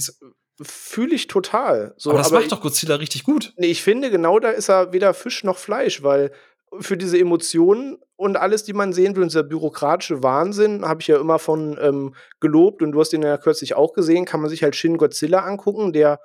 Fühle 0.62 1.16
ich 1.16 1.28
total. 1.28 1.94
So, 1.98 2.12
aber 2.12 2.20
das 2.20 2.28
aber 2.28 2.40
macht 2.40 2.52
doch 2.52 2.62
Godzilla 2.62 2.96
richtig 2.96 3.24
gut. 3.24 3.54
Nee, 3.58 3.68
ich 3.68 3.82
finde, 3.82 4.10
genau 4.10 4.40
da 4.40 4.52
ist 4.52 4.70
er 4.70 4.94
weder 4.94 5.14
Fisch 5.14 5.44
noch 5.44 5.58
Fleisch, 5.58 6.04
weil 6.04 6.32
für 6.80 6.98
diese 6.98 7.20
Emotionen 7.20 7.98
und 8.16 8.38
alles, 8.38 8.64
die 8.64 8.74
man 8.74 8.94
sehen 8.94 9.16
will, 9.16 9.24
und 9.24 9.32
dieser 9.32 9.44
bürokratische 9.44 10.24
Wahnsinn, 10.24 10.86
habe 10.88 11.02
ich 11.02 11.08
ja 11.08 11.20
immer 11.20 11.40
von 11.40 11.78
ähm, 11.82 12.16
gelobt. 12.40 12.82
Und 12.82 12.92
du 12.92 13.00
hast 13.00 13.10
den 13.10 13.22
ja 13.22 13.38
kürzlich 13.38 13.76
auch 13.76 13.94
gesehen, 13.94 14.26
kann 14.26 14.42
man 14.42 14.50
sich 14.50 14.64
halt 14.64 14.76
Shin 14.76 14.98
Godzilla 14.98 15.40
angucken, 15.40 15.94
der 15.94 16.20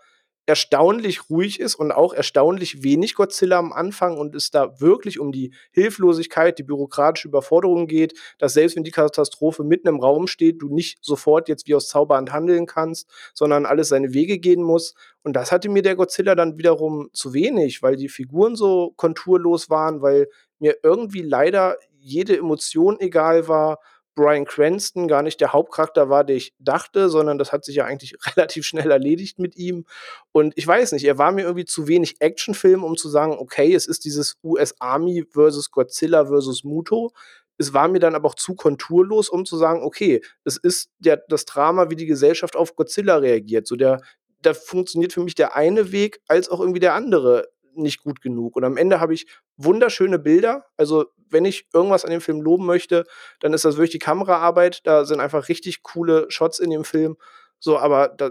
erstaunlich 0.48 1.28
ruhig 1.28 1.61
ist 1.61 1.74
und 1.74 1.92
auch 1.92 2.14
erstaunlich 2.14 2.82
wenig 2.82 3.14
Godzilla 3.14 3.58
am 3.58 3.70
Anfang 3.70 4.16
und 4.16 4.34
es 4.34 4.50
da 4.50 4.80
wirklich 4.80 5.20
um 5.20 5.30
die 5.30 5.52
Hilflosigkeit, 5.72 6.58
die 6.58 6.62
bürokratische 6.62 7.28
Überforderung 7.28 7.87
geht, 7.87 8.14
dass 8.38 8.54
selbst 8.54 8.74
wenn 8.74 8.82
die 8.82 8.90
Katastrophe 8.90 9.62
mitten 9.62 9.88
im 9.88 10.00
Raum 10.00 10.26
steht, 10.26 10.62
du 10.62 10.68
nicht 10.68 11.04
sofort 11.04 11.50
jetzt 11.50 11.68
wie 11.68 11.74
aus 11.74 11.88
Zauberhand 11.88 12.32
handeln 12.32 12.64
kannst, 12.64 13.11
sondern 13.34 13.66
alles 13.66 13.88
seine 13.90 14.14
Wege 14.14 14.38
gehen 14.38 14.62
muss. 14.62 14.94
Und 15.22 15.34
das 15.34 15.52
hatte 15.52 15.68
mir 15.68 15.82
der 15.82 15.96
Godzilla 15.96 16.34
dann 16.34 16.56
wiederum 16.56 17.11
zu 17.12 17.34
wenig, 17.34 17.82
weil 17.82 17.96
die 17.96 18.08
Figuren 18.08 18.56
so 18.56 18.94
konturlos 18.96 19.68
waren, 19.68 20.00
weil 20.00 20.28
mir 20.61 20.78
irgendwie 20.82 21.22
leider 21.22 21.76
jede 21.98 22.38
Emotion 22.38 22.98
egal 23.00 23.48
war 23.48 23.80
Brian 24.18 24.46
Cranston 24.46 25.07
gar 25.07 25.22
nicht 25.22 25.40
der 25.40 25.52
Hauptcharakter 25.52 26.11
war, 26.11 26.24
der 26.24 26.35
ich 26.35 26.52
dachte, 26.59 27.09
sondern 27.09 27.38
das 27.38 27.52
hat 27.52 27.64
sich 27.64 27.76
ja 27.76 27.85
eigentlich 27.85 28.16
relativ 28.37 28.66
schnell 28.66 28.90
erledigt 28.90 29.38
mit 29.38 29.57
ihm. 29.57 29.85
Und 30.33 30.54
ich 30.57 30.66
weiß 30.66 30.90
nicht, 30.90 31.04
er 31.04 31.18
war 31.18 31.31
mir 31.31 31.42
irgendwie 31.42 31.66
zu 31.66 31.87
wenig 31.87 32.20
Actionfilm, 32.20 32.83
um 32.83 32.96
zu 32.96 33.09
sagen, 33.09 33.37
okay, 33.38 33.72
es 33.72 33.87
ist 33.87 34.04
dieses 34.04 34.37
US 34.42 34.74
Army 34.81 35.24
versus 35.31 35.70
Godzilla 35.70 36.26
versus 36.26 36.64
Muto. 36.64 37.12
Es 37.59 37.72
war 37.72 37.87
mir 37.87 38.00
dann 38.00 38.16
aber 38.16 38.28
auch 38.28 38.35
zu 38.35 38.57
konturlos, 38.57 39.28
um 39.28 39.44
zu 39.44 39.57
sagen, 39.57 39.83
okay, 39.85 40.20
es 40.44 40.57
ist 40.57 40.90
der, 40.98 41.22
das 41.28 41.44
Drama, 41.44 41.88
wie 41.88 41.96
die 41.96 42.07
Gesellschaft 42.07 42.57
auf 42.57 42.74
Godzilla 42.74 43.18
reagiert. 43.18 43.68
So 43.68 43.76
der, 43.76 44.00
da 44.42 44.52
funktioniert 44.52 45.12
für 45.12 45.22
mich 45.22 45.37
der 45.37 45.54
eine 45.54 45.92
Weg 45.92 46.20
als 46.26 46.48
auch 46.48 46.59
irgendwie 46.59 46.81
der 46.81 46.94
andere 46.94 47.46
nicht 47.82 48.02
gut 48.02 48.20
genug. 48.20 48.56
Und 48.56 48.64
am 48.64 48.76
Ende 48.76 49.00
habe 49.00 49.14
ich 49.14 49.26
wunderschöne 49.56 50.18
Bilder. 50.18 50.66
Also, 50.76 51.06
wenn 51.30 51.44
ich 51.44 51.66
irgendwas 51.72 52.04
an 52.04 52.10
dem 52.10 52.20
Film 52.20 52.40
loben 52.40 52.66
möchte, 52.66 53.04
dann 53.40 53.52
ist 53.52 53.64
das 53.64 53.76
wirklich 53.76 53.90
die 53.90 53.98
Kameraarbeit. 53.98 54.80
Da 54.84 55.04
sind 55.04 55.20
einfach 55.20 55.48
richtig 55.48 55.82
coole 55.82 56.26
Shots 56.30 56.58
in 56.58 56.70
dem 56.70 56.84
Film. 56.84 57.16
So, 57.58 57.78
aber 57.78 58.08
da, 58.08 58.30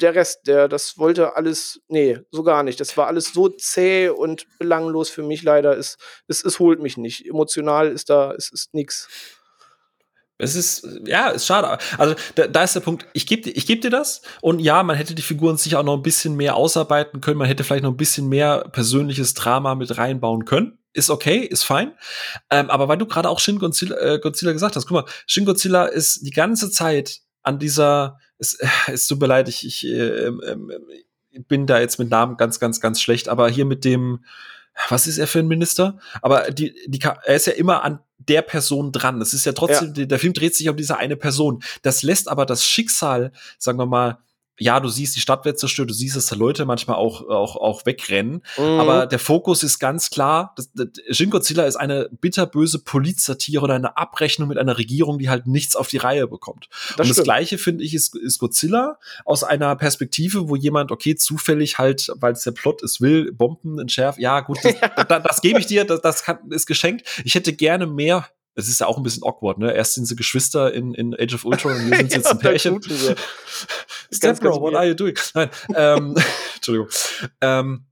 der 0.00 0.14
Rest, 0.14 0.46
der, 0.46 0.68
das 0.68 0.98
wollte 0.98 1.36
alles, 1.36 1.80
nee, 1.88 2.18
so 2.30 2.42
gar 2.42 2.62
nicht. 2.62 2.80
Das 2.80 2.96
war 2.96 3.06
alles 3.08 3.32
so 3.32 3.48
zäh 3.48 4.08
und 4.08 4.46
belanglos 4.58 5.10
für 5.10 5.22
mich 5.22 5.42
leider. 5.42 5.76
Es, 5.76 5.96
es, 6.28 6.44
es 6.44 6.58
holt 6.58 6.80
mich 6.80 6.96
nicht. 6.96 7.26
Emotional 7.26 7.88
ist 7.88 8.10
da, 8.10 8.32
es 8.32 8.50
ist 8.52 8.74
nix. 8.74 9.37
Es 10.38 10.54
ist, 10.54 10.86
ja, 11.04 11.28
ist 11.28 11.46
schade. 11.46 11.78
Also, 11.98 12.14
da, 12.36 12.46
da 12.46 12.62
ist 12.62 12.74
der 12.74 12.80
Punkt, 12.80 13.06
ich 13.12 13.26
gebe 13.26 13.50
ich 13.50 13.66
geb 13.66 13.82
dir 13.82 13.90
das. 13.90 14.22
Und 14.40 14.60
ja, 14.60 14.84
man 14.84 14.96
hätte 14.96 15.16
die 15.16 15.22
Figuren 15.22 15.56
sicher 15.56 15.80
auch 15.80 15.84
noch 15.84 15.96
ein 15.96 16.02
bisschen 16.02 16.36
mehr 16.36 16.54
ausarbeiten 16.54 17.20
können. 17.20 17.38
Man 17.38 17.48
hätte 17.48 17.64
vielleicht 17.64 17.82
noch 17.82 17.90
ein 17.90 17.96
bisschen 17.96 18.28
mehr 18.28 18.68
persönliches 18.70 19.34
Drama 19.34 19.74
mit 19.74 19.98
reinbauen 19.98 20.44
können. 20.44 20.78
Ist 20.92 21.10
okay, 21.10 21.38
ist 21.38 21.64
fein. 21.64 21.92
Ähm, 22.50 22.70
aber 22.70 22.88
weil 22.88 22.98
du 22.98 23.06
gerade 23.06 23.28
auch 23.28 23.40
Shin 23.40 23.58
Godzilla, 23.58 23.96
äh, 23.98 24.18
Godzilla 24.20 24.52
gesagt 24.52 24.76
hast, 24.76 24.86
guck 24.86 25.04
mal, 25.04 25.12
Shin 25.26 25.44
Godzilla 25.44 25.86
ist 25.86 26.24
die 26.24 26.30
ganze 26.30 26.70
Zeit 26.70 27.20
an 27.42 27.58
dieser, 27.58 28.18
es, 28.38 28.54
äh, 28.54 28.68
es 28.86 29.08
tut 29.08 29.20
leid, 29.20 29.48
ich, 29.48 29.66
ich 29.66 29.84
äh, 29.86 30.28
äh, 30.28 30.56
bin 31.48 31.66
da 31.66 31.80
jetzt 31.80 31.98
mit 31.98 32.10
Namen 32.10 32.36
ganz, 32.36 32.60
ganz, 32.60 32.80
ganz 32.80 33.00
schlecht, 33.00 33.28
aber 33.28 33.48
hier 33.48 33.64
mit 33.64 33.84
dem, 33.84 34.24
was 34.88 35.06
ist 35.06 35.18
er 35.18 35.26
für 35.26 35.40
ein 35.40 35.48
Minister? 35.48 35.98
Aber 36.22 36.50
die, 36.50 36.74
die, 36.86 37.00
er 37.00 37.34
ist 37.34 37.46
ja 37.46 37.52
immer 37.54 37.82
an 37.82 38.00
der 38.18 38.42
Person 38.42 38.92
dran. 38.92 39.20
Es 39.20 39.32
ist 39.32 39.44
ja 39.46 39.52
trotzdem, 39.52 39.94
ja. 39.94 40.04
der 40.04 40.18
Film 40.18 40.32
dreht 40.32 40.54
sich 40.54 40.68
um 40.68 40.76
diese 40.76 40.96
eine 40.96 41.16
Person. 41.16 41.62
Das 41.82 42.02
lässt 42.02 42.28
aber 42.28 42.46
das 42.46 42.64
Schicksal, 42.64 43.32
sagen 43.58 43.78
wir 43.78 43.86
mal, 43.86 44.18
ja, 44.58 44.80
du 44.80 44.88
siehst, 44.88 45.16
die 45.16 45.20
Stadt 45.20 45.44
wird 45.44 45.58
zerstört, 45.58 45.90
du 45.90 45.94
siehst, 45.94 46.16
dass 46.16 46.26
da 46.26 46.36
Leute 46.36 46.64
manchmal 46.64 46.96
auch, 46.96 47.22
auch, 47.28 47.56
auch 47.56 47.86
wegrennen. 47.86 48.42
Mhm. 48.56 48.64
Aber 48.64 49.06
der 49.06 49.18
Fokus 49.18 49.62
ist 49.62 49.78
ganz 49.78 50.10
klar, 50.10 50.52
das, 50.56 50.70
das, 50.74 50.88
Shin 51.10 51.30
Godzilla 51.30 51.64
ist 51.64 51.76
eine 51.76 52.08
bitterböse 52.20 52.80
Polizsatire 52.80 53.62
oder 53.62 53.74
eine 53.74 53.96
Abrechnung 53.96 54.48
mit 54.48 54.58
einer 54.58 54.78
Regierung, 54.78 55.18
die 55.18 55.28
halt 55.28 55.46
nichts 55.46 55.76
auf 55.76 55.88
die 55.88 55.98
Reihe 55.98 56.26
bekommt. 56.26 56.68
Das 56.70 56.98
Und 56.98 57.04
stimmt. 57.06 57.18
das 57.18 57.24
Gleiche, 57.24 57.58
finde 57.58 57.84
ich, 57.84 57.94
ist, 57.94 58.16
ist 58.16 58.38
Godzilla 58.38 58.98
aus 59.24 59.44
einer 59.44 59.76
Perspektive, 59.76 60.48
wo 60.48 60.56
jemand, 60.56 60.90
okay, 60.90 61.14
zufällig 61.14 61.78
halt, 61.78 62.10
weil 62.16 62.32
es 62.32 62.42
der 62.42 62.52
Plot 62.52 62.82
ist, 62.82 63.00
will, 63.00 63.32
Bomben 63.32 63.78
entschärfen. 63.78 64.20
Ja, 64.20 64.40
gut, 64.40 64.58
das, 64.62 64.74
das, 65.08 65.22
das 65.22 65.40
gebe 65.40 65.60
ich 65.60 65.66
dir, 65.66 65.84
das, 65.84 66.00
das 66.00 66.24
kann, 66.24 66.38
ist 66.50 66.66
geschenkt. 66.66 67.06
Ich 67.24 67.34
hätte 67.34 67.52
gerne 67.52 67.86
mehr 67.86 68.28
es 68.58 68.68
ist 68.68 68.80
ja 68.80 68.88
auch 68.88 68.96
ein 68.96 69.04
bisschen 69.04 69.22
awkward, 69.22 69.58
ne? 69.58 69.72
Erst 69.72 69.94
sind 69.94 70.06
sie 70.06 70.16
Geschwister 70.16 70.74
in, 70.74 70.92
in 70.92 71.14
Age 71.14 71.34
of 71.34 71.44
Ultron 71.44 71.76
und 71.76 71.86
hier 71.86 71.96
sind 71.96 72.10
sie 72.10 72.16
jetzt 72.16 72.26
ein 72.26 72.38
Pärchen. 72.40 72.80
Stepbro, 74.12 74.60
what 74.60 74.74
are 74.74 74.86
you 74.86 74.94
doing? 74.94 75.16
Nein, 75.34 75.48
ähm, 75.76 76.16
Entschuldigung. 76.56 76.88
Ähm, 77.40 77.86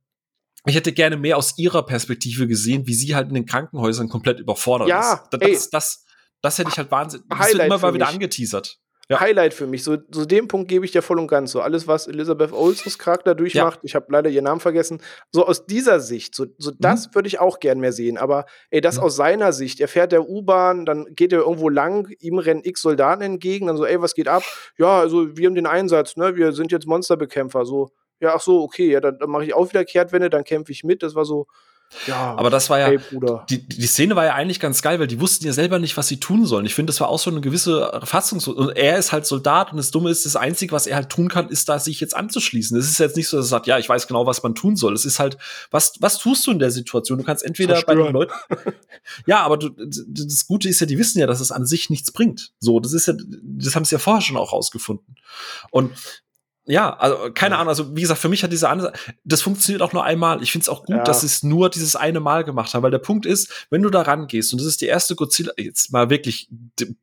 ich 0.65 0.75
hätte 0.75 0.93
gerne 0.93 1.17
mehr 1.17 1.37
aus 1.37 1.57
ihrer 1.57 1.87
Perspektive 1.87 2.49
gesehen, 2.49 2.89
wie 2.89 2.95
sie 2.95 3.15
halt 3.15 3.29
in 3.29 3.35
den 3.35 3.47
Krankenhäusern 3.47 4.09
komplett 4.09 4.41
überfordert 4.41 4.89
ja, 4.89 5.13
ist. 5.13 5.31
Das, 5.31 5.41
das, 5.41 5.71
das, 5.71 6.05
das 6.43 6.59
hätte 6.59 6.71
ich 6.71 6.79
halt 6.79 6.91
wahnsinnig. 6.91 7.29
Das 7.29 7.53
wird 7.53 7.63
immer 7.63 7.79
mal 7.79 7.95
wieder 7.95 8.09
angeteasert 8.09 8.81
ja. 9.09 9.21
Highlight 9.21 9.55
für 9.55 9.67
mich. 9.67 9.85
So, 9.85 9.99
so 10.11 10.25
den 10.25 10.49
Punkt 10.49 10.69
gebe 10.69 10.85
ich 10.85 10.93
dir 10.93 11.03
voll 11.03 11.19
und 11.19 11.29
ganz. 11.29 11.53
So 11.53 11.61
alles, 11.61 11.87
was 11.87 12.09
Elizabeth 12.09 12.53
Olsens 12.53 12.99
Charakter 12.99 13.35
durchmacht, 13.35 13.79
ja. 13.79 13.85
ich 13.85 13.95
habe 13.95 14.07
leider 14.09 14.29
ihren 14.31 14.45
Namen 14.45 14.61
vergessen. 14.61 15.01
So 15.31 15.47
aus 15.47 15.67
dieser 15.67 16.01
Sicht, 16.01 16.35
so, 16.35 16.47
so 16.59 16.73
mhm. 16.73 16.77
das 16.81 17.15
würde 17.15 17.29
ich 17.29 17.39
auch 17.39 17.61
gern 17.61 17.79
mehr 17.79 17.93
sehen. 17.93 18.19
Aber 18.19 18.47
ey, 18.71 18.81
das 18.81 18.97
mhm. 18.97 19.05
aus 19.05 19.17
seiner 19.17 19.53
Sicht. 19.53 19.81
Er 19.81 19.89
fährt 19.89 20.13
der 20.13 20.29
U-Bahn, 20.29 20.87
dann 20.87 21.07
geht 21.15 21.33
er 21.33 21.41
irgendwo 21.41 21.69
lang, 21.69 22.09
ihm 22.19 22.39
rennen 22.39 22.63
x 22.65 22.83
Soldaten 22.83 23.23
entgegen, 23.23 23.69
dann 23.69 23.77
so, 23.77 23.87
ey, 23.87 24.01
was 24.01 24.15
geht 24.15 24.29
ab? 24.29 24.43
Ja, 24.79 24.99
also 24.99 25.37
wir 25.37 25.47
haben 25.47 25.55
den 25.55 25.67
Einsatz, 25.67 26.17
ne? 26.17 26.37
Wir 26.37 26.53
sind 26.53 26.73
jetzt 26.73 26.87
Monsterbekämpfer. 26.87 27.65
So, 27.65 27.91
ja, 28.21 28.35
ach 28.35 28.41
so, 28.41 28.63
okay, 28.63 28.91
ja, 28.91 29.01
dann, 29.01 29.19
dann 29.19 29.31
mache 29.31 29.45
ich 29.45 29.55
auch 29.55 29.69
wieder 29.69 29.85
Kehrtwende, 29.85 30.31
dann 30.31 30.45
kämpfe 30.45 30.73
ich 30.73 30.83
mit. 30.83 31.03
Das 31.03 31.15
war 31.15 31.25
so, 31.25 31.47
ja, 32.07 32.35
aber 32.37 32.51
das 32.51 32.69
war 32.69 32.79
ja, 32.79 32.87
hey, 32.87 32.99
die, 33.49 33.67
die 33.67 33.87
Szene 33.87 34.17
war 34.17 34.25
ja 34.25 34.35
eigentlich 34.35 34.61
ganz 34.61 34.83
geil, 34.83 34.99
weil 34.99 35.07
die 35.07 35.21
wussten 35.21 35.47
ja 35.47 35.53
selber 35.53 35.79
nicht, 35.79 35.97
was 35.97 36.09
sie 36.09 36.19
tun 36.19 36.45
sollen. 36.45 36.67
Ich 36.67 36.75
finde, 36.75 36.91
das 36.91 37.01
war 37.01 37.09
auch 37.09 37.19
so 37.19 37.31
eine 37.31 37.41
gewisse 37.41 38.01
Fassungs- 38.05 38.49
und 38.49 38.77
er 38.77 38.99
ist 38.99 39.13
halt 39.13 39.27
Soldat 39.27 39.71
und 39.71 39.79
das 39.79 39.91
Dumme 39.91 40.11
ist, 40.11 40.27
das 40.27 40.37
Einzige, 40.37 40.73
was 40.73 40.87
er 40.87 40.97
halt 40.97 41.11
tun 41.11 41.29
kann, 41.29 41.49
ist 41.49 41.69
da 41.69 41.79
sich 41.79 42.01
jetzt 42.01 42.17
anzuschließen. 42.17 42.77
Es 42.77 42.91
ist 42.91 42.99
jetzt 42.99 43.17
nicht 43.17 43.29
so, 43.29 43.37
dass 43.37 43.47
er 43.47 43.51
sagt, 43.51 43.67
ja, 43.67 43.79
ich 43.79 43.89
weiß 43.89 44.09
genau, 44.09 44.27
was 44.27 44.43
man 44.43 44.55
tun 44.55 44.77
soll. 44.77 44.95
Es 44.95 45.05
ist 45.05 45.19
halt, 45.19 45.39
was, 45.71 45.95
was 46.01 46.19
tust 46.19 46.47
du 46.47 46.51
in 46.51 46.59
der 46.59 46.71
Situation? 46.71 47.19
Du 47.19 47.25
kannst 47.25 47.45
entweder 47.45 47.75
Zerstören. 47.75 47.99
bei 47.99 48.05
den 48.05 48.13
Leuten, 48.13 48.33
ja, 49.27 49.41
aber 49.41 49.57
du, 49.57 49.71
das 49.71 50.47
Gute 50.47 50.69
ist 50.69 50.81
ja, 50.81 50.87
die 50.87 50.99
wissen 50.99 51.19
ja, 51.19 51.27
dass 51.27 51.41
es 51.41 51.53
an 51.53 51.67
sich 51.67 51.89
nichts 51.89 52.13
bringt. 52.13 52.53
So, 52.59 52.81
das 52.81 52.93
ist 52.93 53.07
ja, 53.07 53.15
das 53.17 53.75
haben 53.75 53.85
sie 53.85 53.95
ja 53.95 53.99
vorher 53.99 54.23
schon 54.23 54.37
auch 54.37 54.53
rausgefunden. 54.53 55.17
Und 55.71 55.93
ja, 56.67 56.97
also 56.97 57.31
keine 57.33 57.55
ja. 57.55 57.61
Ahnung, 57.61 57.69
also 57.69 57.97
wie 57.97 58.01
gesagt, 58.01 58.21
für 58.21 58.29
mich 58.29 58.43
hat 58.43 58.53
diese 58.53 58.69
andere, 58.69 58.93
das 59.25 59.41
funktioniert 59.41 59.83
auch 59.83 59.93
nur 59.93 60.05
einmal. 60.05 60.43
Ich 60.43 60.51
finde 60.51 60.65
es 60.65 60.69
auch 60.69 60.85
gut, 60.85 60.97
ja. 60.97 61.05
dass 61.05 61.21
sie 61.21 61.27
es 61.27 61.43
nur 61.43 61.71
dieses 61.71 61.95
eine 61.95 62.19
Mal 62.19 62.45
gemacht 62.45 62.75
haben, 62.75 62.83
weil 62.83 62.91
der 62.91 62.99
Punkt 62.99 63.25
ist, 63.25 63.67
wenn 63.71 63.83
du 63.83 63.91
da 63.91 64.03
rangehst 64.03 64.53
und 64.53 64.61
das 64.61 64.67
ist 64.67 64.81
die 64.81 64.87
erste 64.87 65.15
Godzilla, 65.15 65.53
jetzt 65.57 65.93
mal 65.93 66.11
wirklich, 66.11 66.49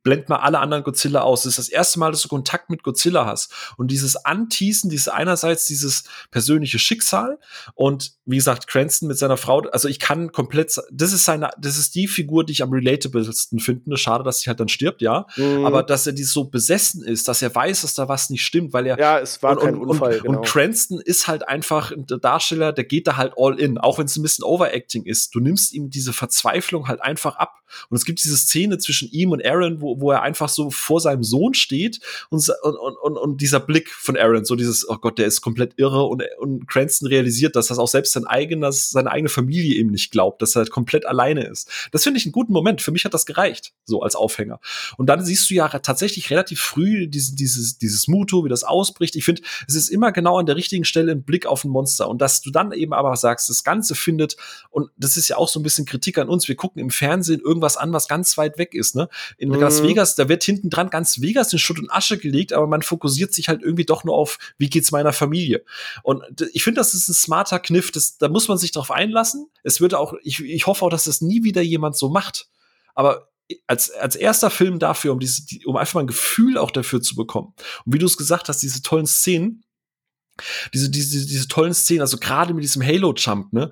blend 0.02 0.28
mal 0.28 0.36
alle 0.36 0.58
anderen 0.58 0.84
Godzilla 0.84 1.22
aus, 1.22 1.42
das 1.42 1.52
ist 1.52 1.58
das 1.58 1.68
erste 1.70 1.98
Mal, 1.98 2.10
dass 2.10 2.22
du 2.22 2.28
Kontakt 2.28 2.68
mit 2.68 2.82
Godzilla 2.82 3.24
hast 3.26 3.52
und 3.78 3.90
dieses 3.90 4.16
Anteasen, 4.16 4.90
dieses 4.90 5.08
einerseits 5.08 5.66
dieses 5.66 6.04
persönliche 6.30 6.78
Schicksal 6.78 7.38
und 7.74 8.12
wie 8.26 8.36
gesagt, 8.36 8.66
Cranston 8.66 9.08
mit 9.08 9.18
seiner 9.18 9.36
Frau, 9.36 9.60
also 9.60 9.88
ich 9.88 9.98
kann 9.98 10.32
komplett, 10.32 10.74
das 10.90 11.12
ist 11.12 11.24
seine, 11.24 11.50
das 11.58 11.78
ist 11.78 11.94
die 11.94 12.06
Figur, 12.06 12.44
die 12.44 12.52
ich 12.52 12.62
am 12.62 12.70
relatablesten 12.70 13.60
finde. 13.60 13.96
Schade, 13.96 14.24
dass 14.24 14.40
sie 14.40 14.48
halt 14.48 14.60
dann 14.60 14.68
stirbt, 14.68 15.02
ja, 15.02 15.26
mhm. 15.36 15.64
aber 15.64 15.82
dass 15.82 16.06
er 16.06 16.12
die 16.12 16.24
so 16.24 16.44
besessen 16.44 17.02
ist, 17.02 17.28
dass 17.28 17.42
er 17.42 17.54
weiß, 17.54 17.82
dass 17.82 17.94
da 17.94 18.08
was 18.08 18.30
nicht 18.30 18.44
stimmt, 18.44 18.72
weil 18.72 18.86
er 18.86 18.98
ja, 18.98 19.18
es 19.18 19.42
war 19.42 19.53
und, 19.58 19.64
kein 19.64 19.74
und, 19.76 19.88
Unfall, 19.88 20.16
und, 20.16 20.22
genau. 20.22 20.38
und 20.38 20.46
Cranston 20.46 21.00
ist 21.00 21.26
halt 21.26 21.48
einfach 21.48 21.92
ein 21.92 22.06
Darsteller, 22.06 22.72
der 22.72 22.84
geht 22.84 23.06
da 23.06 23.16
halt 23.16 23.34
all 23.36 23.58
in, 23.58 23.78
auch 23.78 23.98
wenn 23.98 24.06
es 24.06 24.16
ein 24.16 24.22
bisschen 24.22 24.44
Overacting 24.44 25.04
ist. 25.04 25.34
Du 25.34 25.40
nimmst 25.40 25.72
ihm 25.72 25.90
diese 25.90 26.12
Verzweiflung 26.12 26.88
halt 26.88 27.02
einfach 27.02 27.36
ab. 27.36 27.60
Und 27.88 27.96
es 27.96 28.04
gibt 28.04 28.22
diese 28.22 28.36
Szene 28.36 28.78
zwischen 28.78 29.10
ihm 29.10 29.32
und 29.32 29.44
Aaron, 29.44 29.80
wo, 29.80 30.00
wo 30.00 30.10
er 30.12 30.22
einfach 30.22 30.48
so 30.48 30.70
vor 30.70 31.00
seinem 31.00 31.24
Sohn 31.24 31.54
steht 31.54 32.00
und, 32.30 32.48
und, 32.62 32.96
und, 32.96 33.16
und 33.16 33.40
dieser 33.40 33.60
Blick 33.60 33.90
von 33.90 34.16
Aaron, 34.16 34.44
so 34.44 34.54
dieses, 34.54 34.88
oh 34.88 34.96
Gott, 34.96 35.18
der 35.18 35.26
ist 35.26 35.40
komplett 35.40 35.74
irre 35.76 36.04
und, 36.04 36.22
und 36.38 36.68
Cranston 36.68 37.08
realisiert, 37.08 37.56
dass 37.56 37.68
das 37.68 37.78
auch 37.78 37.88
selbst 37.88 38.12
sein 38.12 38.26
eigenes, 38.26 38.90
seine 38.90 39.10
eigene 39.10 39.28
Familie 39.28 39.74
ihm 39.74 39.88
nicht 39.88 40.10
glaubt, 40.10 40.42
dass 40.42 40.56
er 40.56 40.60
halt 40.60 40.70
komplett 40.70 41.06
alleine 41.06 41.46
ist. 41.46 41.68
Das 41.92 42.04
finde 42.04 42.18
ich 42.18 42.26
einen 42.26 42.32
guten 42.32 42.52
Moment. 42.52 42.82
Für 42.82 42.92
mich 42.92 43.04
hat 43.04 43.14
das 43.14 43.26
gereicht, 43.26 43.72
so 43.84 44.02
als 44.02 44.14
Aufhänger. 44.14 44.60
Und 44.96 45.06
dann 45.06 45.24
siehst 45.24 45.50
du 45.50 45.54
ja 45.54 45.68
tatsächlich 45.68 46.30
relativ 46.30 46.60
früh 46.60 47.06
dieses, 47.08 47.34
dieses, 47.34 47.78
dieses 47.78 48.08
Muto, 48.08 48.44
wie 48.44 48.48
das 48.48 48.64
ausbricht. 48.64 49.16
Ich 49.16 49.24
finde, 49.24 49.42
es 49.66 49.74
ist 49.74 49.88
immer 49.88 50.12
genau 50.12 50.38
an 50.38 50.46
der 50.46 50.56
richtigen 50.56 50.84
Stelle 50.84 51.12
ein 51.12 51.22
Blick 51.22 51.46
auf 51.46 51.64
ein 51.64 51.70
Monster. 51.70 52.08
Und 52.08 52.20
dass 52.20 52.42
du 52.42 52.50
dann 52.50 52.72
eben 52.72 52.92
aber 52.92 53.16
sagst, 53.16 53.48
das 53.48 53.64
Ganze 53.64 53.94
findet, 53.94 54.36
und 54.70 54.90
das 54.96 55.16
ist 55.16 55.28
ja 55.28 55.36
auch 55.36 55.48
so 55.48 55.58
ein 55.58 55.62
bisschen 55.62 55.86
Kritik 55.86 56.18
an 56.18 56.28
uns, 56.28 56.48
wir 56.48 56.56
gucken 56.56 56.82
im 56.82 56.90
Fernsehen 56.90 57.40
irgendwas 57.40 57.76
an, 57.76 57.92
was 57.92 58.08
ganz 58.08 58.36
weit 58.36 58.58
weg 58.58 58.74
ist. 58.74 58.94
Ne? 58.94 59.08
In 59.38 59.54
Mhm. 59.54 59.60
Las 59.60 59.82
Vegas, 59.82 60.14
da 60.14 60.28
wird 60.28 60.44
hinten 60.44 60.70
dran 60.70 60.90
ganz 60.90 61.20
Vegas 61.20 61.52
in 61.52 61.58
Schutt 61.58 61.78
und 61.78 61.90
Asche 61.90 62.18
gelegt, 62.18 62.52
aber 62.52 62.66
man 62.66 62.82
fokussiert 62.82 63.32
sich 63.32 63.48
halt 63.48 63.62
irgendwie 63.62 63.84
doch 63.84 64.04
nur 64.04 64.14
auf, 64.14 64.38
wie 64.58 64.68
geht's 64.68 64.92
meiner 64.92 65.12
Familie. 65.12 65.64
Und 66.02 66.22
ich 66.52 66.64
finde, 66.64 66.80
das 66.80 66.94
ist 66.94 67.08
ein 67.08 67.14
smarter 67.14 67.58
Kniff, 67.58 67.90
das, 67.90 68.18
da 68.18 68.28
muss 68.28 68.48
man 68.48 68.58
sich 68.58 68.72
drauf 68.72 68.90
einlassen. 68.90 69.46
Es 69.62 69.80
würde 69.80 69.98
auch, 69.98 70.14
ich, 70.22 70.40
ich 70.42 70.66
hoffe 70.66 70.84
auch, 70.84 70.90
dass 70.90 71.04
das 71.04 71.20
nie 71.20 71.44
wieder 71.44 71.62
jemand 71.62 71.96
so 71.96 72.08
macht. 72.08 72.48
Aber 72.94 73.28
als, 73.66 73.90
als 73.90 74.16
erster 74.16 74.50
Film 74.50 74.78
dafür, 74.78 75.12
um, 75.12 75.20
diese, 75.20 75.44
die, 75.46 75.64
um 75.66 75.76
einfach 75.76 75.94
mal 75.94 76.00
ein 76.02 76.06
Gefühl 76.06 76.56
auch 76.58 76.70
dafür 76.70 77.02
zu 77.02 77.14
bekommen. 77.14 77.54
Und 77.84 77.92
wie 77.94 77.98
du 77.98 78.06
es 78.06 78.16
gesagt 78.16 78.48
hast, 78.48 78.62
diese 78.62 78.82
tollen 78.82 79.06
Szenen, 79.06 79.64
diese, 80.72 80.90
diese, 80.90 81.26
diese 81.26 81.48
tollen 81.48 81.74
Szenen, 81.74 82.00
also 82.00 82.16
gerade 82.18 82.54
mit 82.54 82.64
diesem 82.64 82.82
Halo-Jump, 82.82 83.52
ne? 83.52 83.70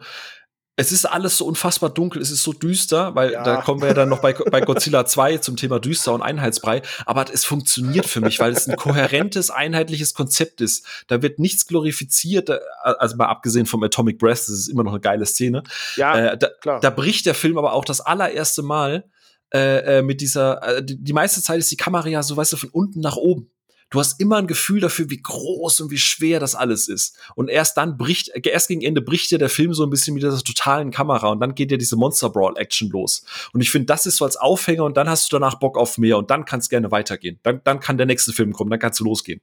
Es 0.74 0.90
ist 0.90 1.04
alles 1.04 1.36
so 1.36 1.44
unfassbar 1.44 1.90
dunkel, 1.90 2.22
es 2.22 2.30
ist 2.30 2.42
so 2.42 2.54
düster, 2.54 3.14
weil 3.14 3.32
Ja. 3.32 3.42
da 3.42 3.60
kommen 3.60 3.82
wir 3.82 3.88
ja 3.88 3.94
dann 3.94 4.08
noch 4.08 4.20
bei, 4.22 4.32
bei 4.32 4.62
Godzilla 4.62 5.04
2 5.04 5.36
zum 5.38 5.56
Thema 5.56 5.78
düster 5.78 6.14
und 6.14 6.22
Einheitsbrei, 6.22 6.80
aber 7.04 7.26
es 7.30 7.44
funktioniert 7.44 8.06
für 8.06 8.22
mich, 8.22 8.40
weil 8.40 8.52
es 8.52 8.66
ein 8.66 8.76
kohärentes, 8.76 9.50
einheitliches 9.50 10.14
Konzept 10.14 10.62
ist. 10.62 10.86
Da 11.08 11.20
wird 11.20 11.38
nichts 11.38 11.66
glorifiziert, 11.66 12.48
da- 12.48 12.58
also 12.84 13.16
mal 13.16 13.26
abgesehen 13.26 13.66
vom 13.66 13.82
Atomic 13.82 14.18
Breath, 14.18 14.38
das 14.38 14.48
ist 14.48 14.68
immer 14.68 14.82
noch 14.82 14.92
eine 14.92 15.00
geile 15.00 15.26
Szene. 15.26 15.62
Ja, 15.96 16.16
Äh, 16.32 16.38
da, 16.38 16.48
klar. 16.62 16.80
da 16.80 16.88
bricht 16.88 17.26
der 17.26 17.34
Film 17.34 17.58
aber 17.58 17.74
auch 17.74 17.84
das 17.84 18.00
allererste 18.00 18.62
Mal 18.62 19.10
äh, 19.52 19.98
äh, 19.98 20.02
mit 20.02 20.20
dieser, 20.20 20.78
äh, 20.78 20.84
die, 20.84 20.96
die 20.96 21.12
meiste 21.12 21.42
Zeit 21.42 21.58
ist 21.58 21.70
die 21.70 21.76
Kamera 21.76 22.08
ja 22.08 22.22
so, 22.22 22.36
weißt 22.36 22.52
du, 22.52 22.56
von 22.56 22.70
unten 22.70 23.00
nach 23.00 23.16
oben. 23.16 23.50
Du 23.90 24.00
hast 24.00 24.18
immer 24.20 24.38
ein 24.38 24.46
Gefühl 24.46 24.80
dafür, 24.80 25.10
wie 25.10 25.20
groß 25.20 25.82
und 25.82 25.90
wie 25.90 25.98
schwer 25.98 26.40
das 26.40 26.54
alles 26.54 26.88
ist. 26.88 27.18
Und 27.34 27.50
erst 27.50 27.76
dann 27.76 27.98
bricht, 27.98 28.30
erst 28.34 28.68
gegen 28.68 28.80
Ende 28.80 29.02
bricht 29.02 29.30
ja 29.30 29.36
der 29.36 29.50
Film 29.50 29.74
so 29.74 29.84
ein 29.84 29.90
bisschen 29.90 30.14
mit 30.14 30.22
dieser 30.22 30.42
totalen 30.42 30.90
Kamera 30.90 31.28
und 31.28 31.40
dann 31.40 31.54
geht 31.54 31.70
ja 31.70 31.76
diese 31.76 31.96
Monster 31.96 32.30
Brawl 32.30 32.56
Action 32.56 32.88
los. 32.88 33.26
Und 33.52 33.60
ich 33.60 33.70
finde, 33.70 33.86
das 33.86 34.06
ist 34.06 34.16
so 34.16 34.24
als 34.24 34.38
Aufhänger 34.38 34.84
und 34.84 34.96
dann 34.96 35.10
hast 35.10 35.30
du 35.30 35.36
danach 35.36 35.56
Bock 35.56 35.76
auf 35.76 35.98
mehr 35.98 36.16
und 36.16 36.30
dann 36.30 36.46
kann 36.46 36.60
es 36.60 36.70
gerne 36.70 36.90
weitergehen. 36.90 37.38
Dann, 37.42 37.60
dann 37.64 37.80
kann 37.80 37.98
der 37.98 38.06
nächste 38.06 38.32
Film 38.32 38.54
kommen, 38.54 38.70
dann 38.70 38.80
kannst 38.80 38.98
du 38.98 39.04
losgehen. 39.04 39.42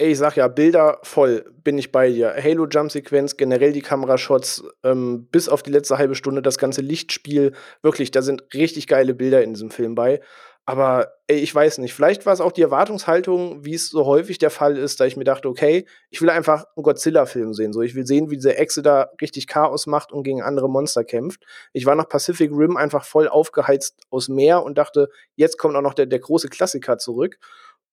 Ey, 0.00 0.12
ich 0.12 0.18
sag 0.18 0.36
ja, 0.36 0.46
Bilder 0.46 1.00
voll, 1.02 1.44
bin 1.64 1.76
ich 1.76 1.90
bei 1.90 2.08
dir. 2.08 2.32
Halo-Jump-Sequenz, 2.32 3.36
generell 3.36 3.72
die 3.72 3.82
Kamerashots, 3.82 4.62
ähm, 4.84 5.26
bis 5.32 5.48
auf 5.48 5.64
die 5.64 5.72
letzte 5.72 5.98
halbe 5.98 6.14
Stunde, 6.14 6.40
das 6.40 6.56
ganze 6.56 6.82
Lichtspiel, 6.82 7.52
wirklich, 7.82 8.12
da 8.12 8.22
sind 8.22 8.44
richtig 8.54 8.86
geile 8.86 9.12
Bilder 9.12 9.42
in 9.42 9.54
diesem 9.54 9.72
Film 9.72 9.96
bei. 9.96 10.20
Aber 10.66 11.14
ey, 11.28 11.38
ich 11.38 11.52
weiß 11.52 11.78
nicht, 11.78 11.94
vielleicht 11.94 12.26
war 12.26 12.32
es 12.34 12.42
auch 12.42 12.52
die 12.52 12.60
Erwartungshaltung, 12.60 13.64
wie 13.64 13.72
es 13.72 13.88
so 13.88 14.04
häufig 14.04 14.36
der 14.36 14.50
Fall 14.50 14.76
ist, 14.76 15.00
da 15.00 15.06
ich 15.06 15.16
mir 15.16 15.24
dachte, 15.24 15.48
okay, 15.48 15.86
ich 16.10 16.20
will 16.20 16.28
einfach 16.28 16.66
einen 16.76 16.84
Godzilla-Film 16.84 17.54
sehen. 17.54 17.72
So, 17.72 17.80
ich 17.80 17.94
will 17.94 18.06
sehen, 18.06 18.30
wie 18.30 18.36
diese 18.36 18.54
Echse 18.54 18.82
da 18.82 19.08
richtig 19.18 19.46
Chaos 19.46 19.86
macht 19.86 20.12
und 20.12 20.24
gegen 20.24 20.42
andere 20.42 20.68
Monster 20.68 21.04
kämpft. 21.04 21.42
Ich 21.72 21.86
war 21.86 21.94
nach 21.94 22.08
Pacific 22.08 22.50
Rim 22.52 22.76
einfach 22.76 23.06
voll 23.06 23.28
aufgeheizt 23.28 23.96
aus 24.10 24.28
Meer 24.28 24.62
und 24.62 24.76
dachte, 24.76 25.08
jetzt 25.36 25.56
kommt 25.56 25.74
auch 25.74 25.80
noch 25.80 25.94
der, 25.94 26.04
der 26.04 26.18
große 26.18 26.50
Klassiker 26.50 26.98
zurück. 26.98 27.38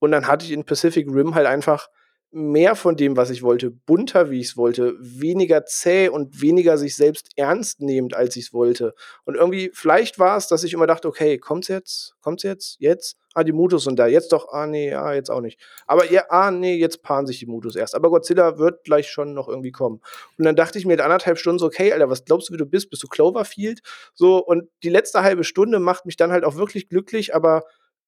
Und 0.05 0.11
dann 0.11 0.27
hatte 0.27 0.45
ich 0.45 0.51
in 0.51 0.65
Pacific 0.65 1.07
Rim 1.09 1.33
halt 1.33 1.47
einfach 1.47 1.89
mehr 2.29 2.75
von 2.75 2.95
dem, 2.95 3.17
was 3.17 3.31
ich 3.31 3.41
wollte, 3.41 3.71
bunter, 3.71 4.29
wie 4.29 4.39
ich 4.39 4.49
es 4.49 4.57
wollte, 4.57 4.93
weniger 4.99 5.65
zäh 5.65 6.09
und 6.09 6.41
weniger 6.41 6.77
sich 6.77 6.95
selbst 6.95 7.29
ernst 7.37 7.81
nehmend, 7.81 8.13
als 8.13 8.35
ich 8.35 8.45
es 8.45 8.53
wollte. 8.53 8.93
Und 9.23 9.33
irgendwie, 9.33 9.71
vielleicht 9.73 10.19
war 10.19 10.37
es, 10.37 10.47
dass 10.47 10.63
ich 10.63 10.73
immer 10.73 10.85
dachte, 10.85 11.07
okay, 11.07 11.39
kommt's 11.39 11.69
jetzt? 11.69 12.13
Kommt's 12.21 12.43
jetzt? 12.43 12.75
Jetzt? 12.79 13.17
Ah, 13.33 13.43
die 13.43 13.51
Mutos 13.51 13.85
sind 13.85 13.97
da. 13.97 14.05
Jetzt 14.05 14.31
doch, 14.31 14.49
ah, 14.51 14.67
nee, 14.67 14.93
ah, 14.93 15.15
jetzt 15.15 15.31
auch 15.31 15.41
nicht. 15.41 15.59
Aber 15.87 16.11
ja, 16.11 16.25
ah, 16.29 16.51
nee, 16.51 16.75
jetzt 16.75 17.01
paaren 17.01 17.25
sich 17.25 17.39
die 17.39 17.47
Mutos 17.47 17.75
erst. 17.75 17.95
Aber 17.95 18.11
Godzilla 18.11 18.59
wird 18.59 18.83
gleich 18.83 19.09
schon 19.09 19.33
noch 19.33 19.49
irgendwie 19.49 19.71
kommen. 19.71 20.01
Und 20.37 20.45
dann 20.45 20.55
dachte 20.55 20.77
ich 20.77 20.85
mir 20.85 20.93
in 20.93 21.01
anderthalb 21.01 21.39
Stunden 21.39 21.57
so, 21.57 21.65
okay, 21.65 21.93
Alter, 21.93 22.11
was 22.11 22.25
glaubst 22.25 22.49
du, 22.49 22.53
wie 22.53 22.57
du 22.57 22.67
bist? 22.67 22.91
Bist 22.91 23.01
du 23.01 23.07
Cloverfield? 23.07 23.81
So, 24.13 24.37
und 24.37 24.69
die 24.83 24.89
letzte 24.89 25.23
halbe 25.23 25.43
Stunde 25.45 25.79
macht 25.79 26.05
mich 26.05 26.15
dann 26.15 26.31
halt 26.31 26.43
auch 26.43 26.55
wirklich 26.55 26.89
glücklich, 26.89 27.33
aber 27.33 27.63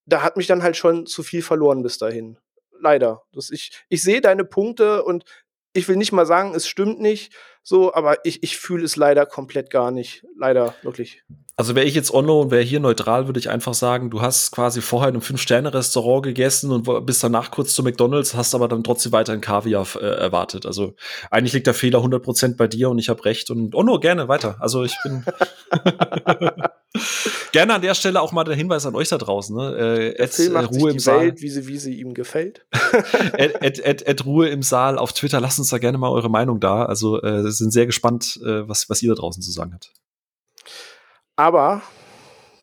da 0.08 0.24
hat 0.24 0.38
mich 0.38 0.48
dann 0.48 0.64
halt 0.64 0.76
schon 0.76 1.06
zu 1.06 1.22
viel 1.22 1.44
verloren 1.44 1.84
bis 1.84 1.98
dahin. 1.98 2.40
Leider. 2.80 3.24
Das, 3.34 3.50
ich 3.50 3.86
ich 3.90 4.02
sehe 4.02 4.22
deine 4.22 4.46
Punkte 4.46 5.04
und 5.04 5.26
ich 5.74 5.88
will 5.88 5.98
nicht 5.98 6.12
mal 6.12 6.26
sagen, 6.26 6.56
es 6.56 6.68
stimmt 6.68 7.00
nicht, 7.00 7.36
so, 7.62 7.94
aber 7.94 8.26
ich, 8.26 8.42
ich 8.42 8.58
fühle 8.58 8.86
es 8.86 8.96
leider 8.96 9.26
komplett 9.26 9.70
gar 9.70 9.92
nicht. 9.92 10.26
Leider, 10.36 10.74
wirklich. 10.82 11.24
Also 11.60 11.74
wäre 11.74 11.88
ich 11.88 11.96
jetzt 11.96 12.14
Onno 12.14 12.40
und 12.40 12.52
wäre 12.52 12.62
hier 12.62 12.80
neutral, 12.80 13.28
würde 13.28 13.40
ich 13.40 13.50
einfach 13.50 13.74
sagen, 13.74 14.12
du 14.12 14.22
hast 14.22 14.52
quasi 14.52 14.80
vorher 14.80 15.10
in 15.10 15.16
einem 15.16 15.24
Fünf-Sterne-Restaurant 15.24 16.22
gegessen 16.22 16.72
und 16.72 17.06
bist 17.08 17.24
danach 17.24 17.50
kurz 17.50 17.74
zu 17.74 17.82
McDonalds, 17.82 18.36
hast 18.36 18.54
aber 18.54 18.68
dann 18.68 18.84
trotzdem 18.84 19.12
weiterhin 19.12 19.42
Kaviar 19.42 19.88
äh, 19.96 20.06
erwartet. 20.06 20.68
Also 20.68 20.94
eigentlich 21.32 21.54
liegt 21.54 21.66
der 21.66 21.74
Fehler 21.74 21.98
100% 21.98 22.58
bei 22.58 22.68
dir 22.68 22.92
und 22.92 23.00
ich 23.00 23.10
habe 23.10 23.26
recht. 23.26 23.50
Und 23.50 23.74
Onno, 23.74 24.00
gerne 24.00 24.28
weiter. 24.28 24.58
Also 24.60 24.84
ich 24.84 24.96
bin 25.02 25.26
gerne 27.52 27.74
an 27.74 27.82
der 27.82 27.96
Stelle 27.96 28.22
auch 28.22 28.32
mal 28.32 28.44
der 28.44 28.56
Hinweis 28.56 28.86
an 28.86 28.94
euch 28.94 29.10
da 29.10 29.18
draußen. 29.18 29.58
Ne? 29.58 29.78
Äh, 29.80 30.24
Ed, 30.24 30.38
äh, 30.38 30.50
macht 30.50 30.76
sich 30.76 30.84
Ruhe 30.84 30.92
im 30.92 31.00
Saal. 31.00 31.22
Welt, 31.22 31.42
wie 31.42 31.50
sie, 31.50 31.66
wie 31.66 31.80
sie 31.80 32.00
ihm 32.00 32.14
gefällt. 32.14 32.68
Ed, 33.34 33.56
Ed, 33.64 33.80
Ed, 33.80 34.06
Ed 34.06 34.26
Ruhe 34.28 34.48
im 34.50 34.62
Saal 34.62 35.00
auf 35.00 35.12
Twitter. 35.12 35.42
Lasst 35.42 35.58
uns 35.58 35.70
da 35.70 35.80
gerne 35.80 35.98
mal 35.98 36.12
eure 36.12 36.30
Meinung 36.30 36.60
da. 36.60 36.86
Also 36.86 37.20
äh, 37.24 37.50
sind 37.50 37.74
sehr 37.74 37.88
gespannt, 37.88 38.40
äh, 38.46 38.70
was, 38.70 38.92
was 38.92 39.02
ihr 39.02 39.10
da 39.10 39.16
draußen 39.16 39.42
zu 39.42 39.50
sagen 39.50 39.74
habt. 39.74 39.92
Aber 41.38 41.82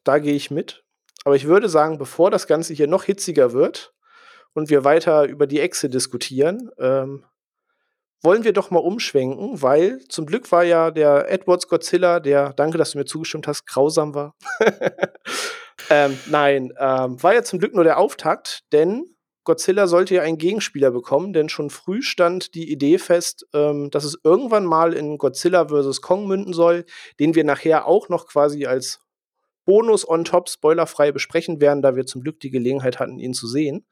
da 0.05 0.19
gehe 0.19 0.35
ich 0.35 0.51
mit. 0.51 0.85
Aber 1.25 1.37
ich 1.37 1.47
würde 1.47 1.71
sagen, 1.71 1.97
bevor 1.97 2.31
das 2.31 2.47
Ganze 2.47 2.75
hier 2.75 2.87
noch 2.87 3.05
hitziger 3.05 3.53
wird 3.53 3.95
und 4.53 4.69
wir 4.69 4.85
weiter 4.85 5.25
über 5.25 5.47
die 5.47 5.61
Echse 5.61 5.89
diskutieren, 5.89 6.71
ähm, 6.79 7.25
wollen 8.23 8.45
wir 8.45 8.53
doch 8.53 8.71
mal 8.71 8.81
umschwenken, 8.81 9.63
weil 9.63 10.01
zum 10.09 10.27
Glück 10.27 10.51
war 10.51 10.65
ja 10.65 10.91
der 10.91 11.31
Edwards 11.31 11.69
Godzilla, 11.69 12.21
der, 12.21 12.53
danke, 12.55 12.79
dass 12.79 12.93
du 12.93 12.99
mir 12.99 13.05
zugestimmt 13.05 13.47
hast, 13.47 13.67
grausam 13.67 14.15
war. 14.15 14.35
ähm, 15.91 16.19
nein, 16.27 16.73
ähm, 16.79 17.23
war 17.23 17.35
ja 17.35 17.43
zum 17.43 17.59
Glück 17.59 17.75
nur 17.75 17.85
der 17.85 17.99
Auftakt, 17.99 18.61
denn 18.73 19.14
Godzilla 19.45 19.87
sollte 19.87 20.15
ja 20.15 20.23
einen 20.23 20.39
Gegenspieler 20.39 20.91
bekommen, 20.91 21.33
denn 21.33 21.49
schon 21.49 21.71
früh 21.71 22.03
stand 22.03 22.55
die 22.55 22.71
Idee 22.73 22.99
fest, 22.99 23.47
ähm, 23.53 23.91
dass 23.91 24.05
es 24.05 24.19
irgendwann 24.25 24.65
mal 24.65 24.95
in 24.95 25.19
Godzilla 25.19 25.69
vs. 25.69 26.01
Kong 26.01 26.27
münden 26.27 26.53
soll, 26.53 26.85
den 27.21 27.35
wir 27.35 27.45
nachher 27.45 27.87
auch 27.87 28.09
noch 28.09 28.27
quasi 28.27 28.67
als 28.67 29.01
Bonus 29.65 30.09
on 30.09 30.25
top 30.25 30.49
spoilerfrei 30.49 31.13
besprechen 31.13 31.61
werden, 31.61 31.83
da 31.83 31.97
wir 31.97 32.07
zum 32.07 32.23
Glück 32.23 32.41
die 32.41 32.51
Gelegenheit 32.51 32.99
hatten, 32.99 33.19
ihn 33.19 33.35
zu 33.35 33.47
sehen. 33.47 33.87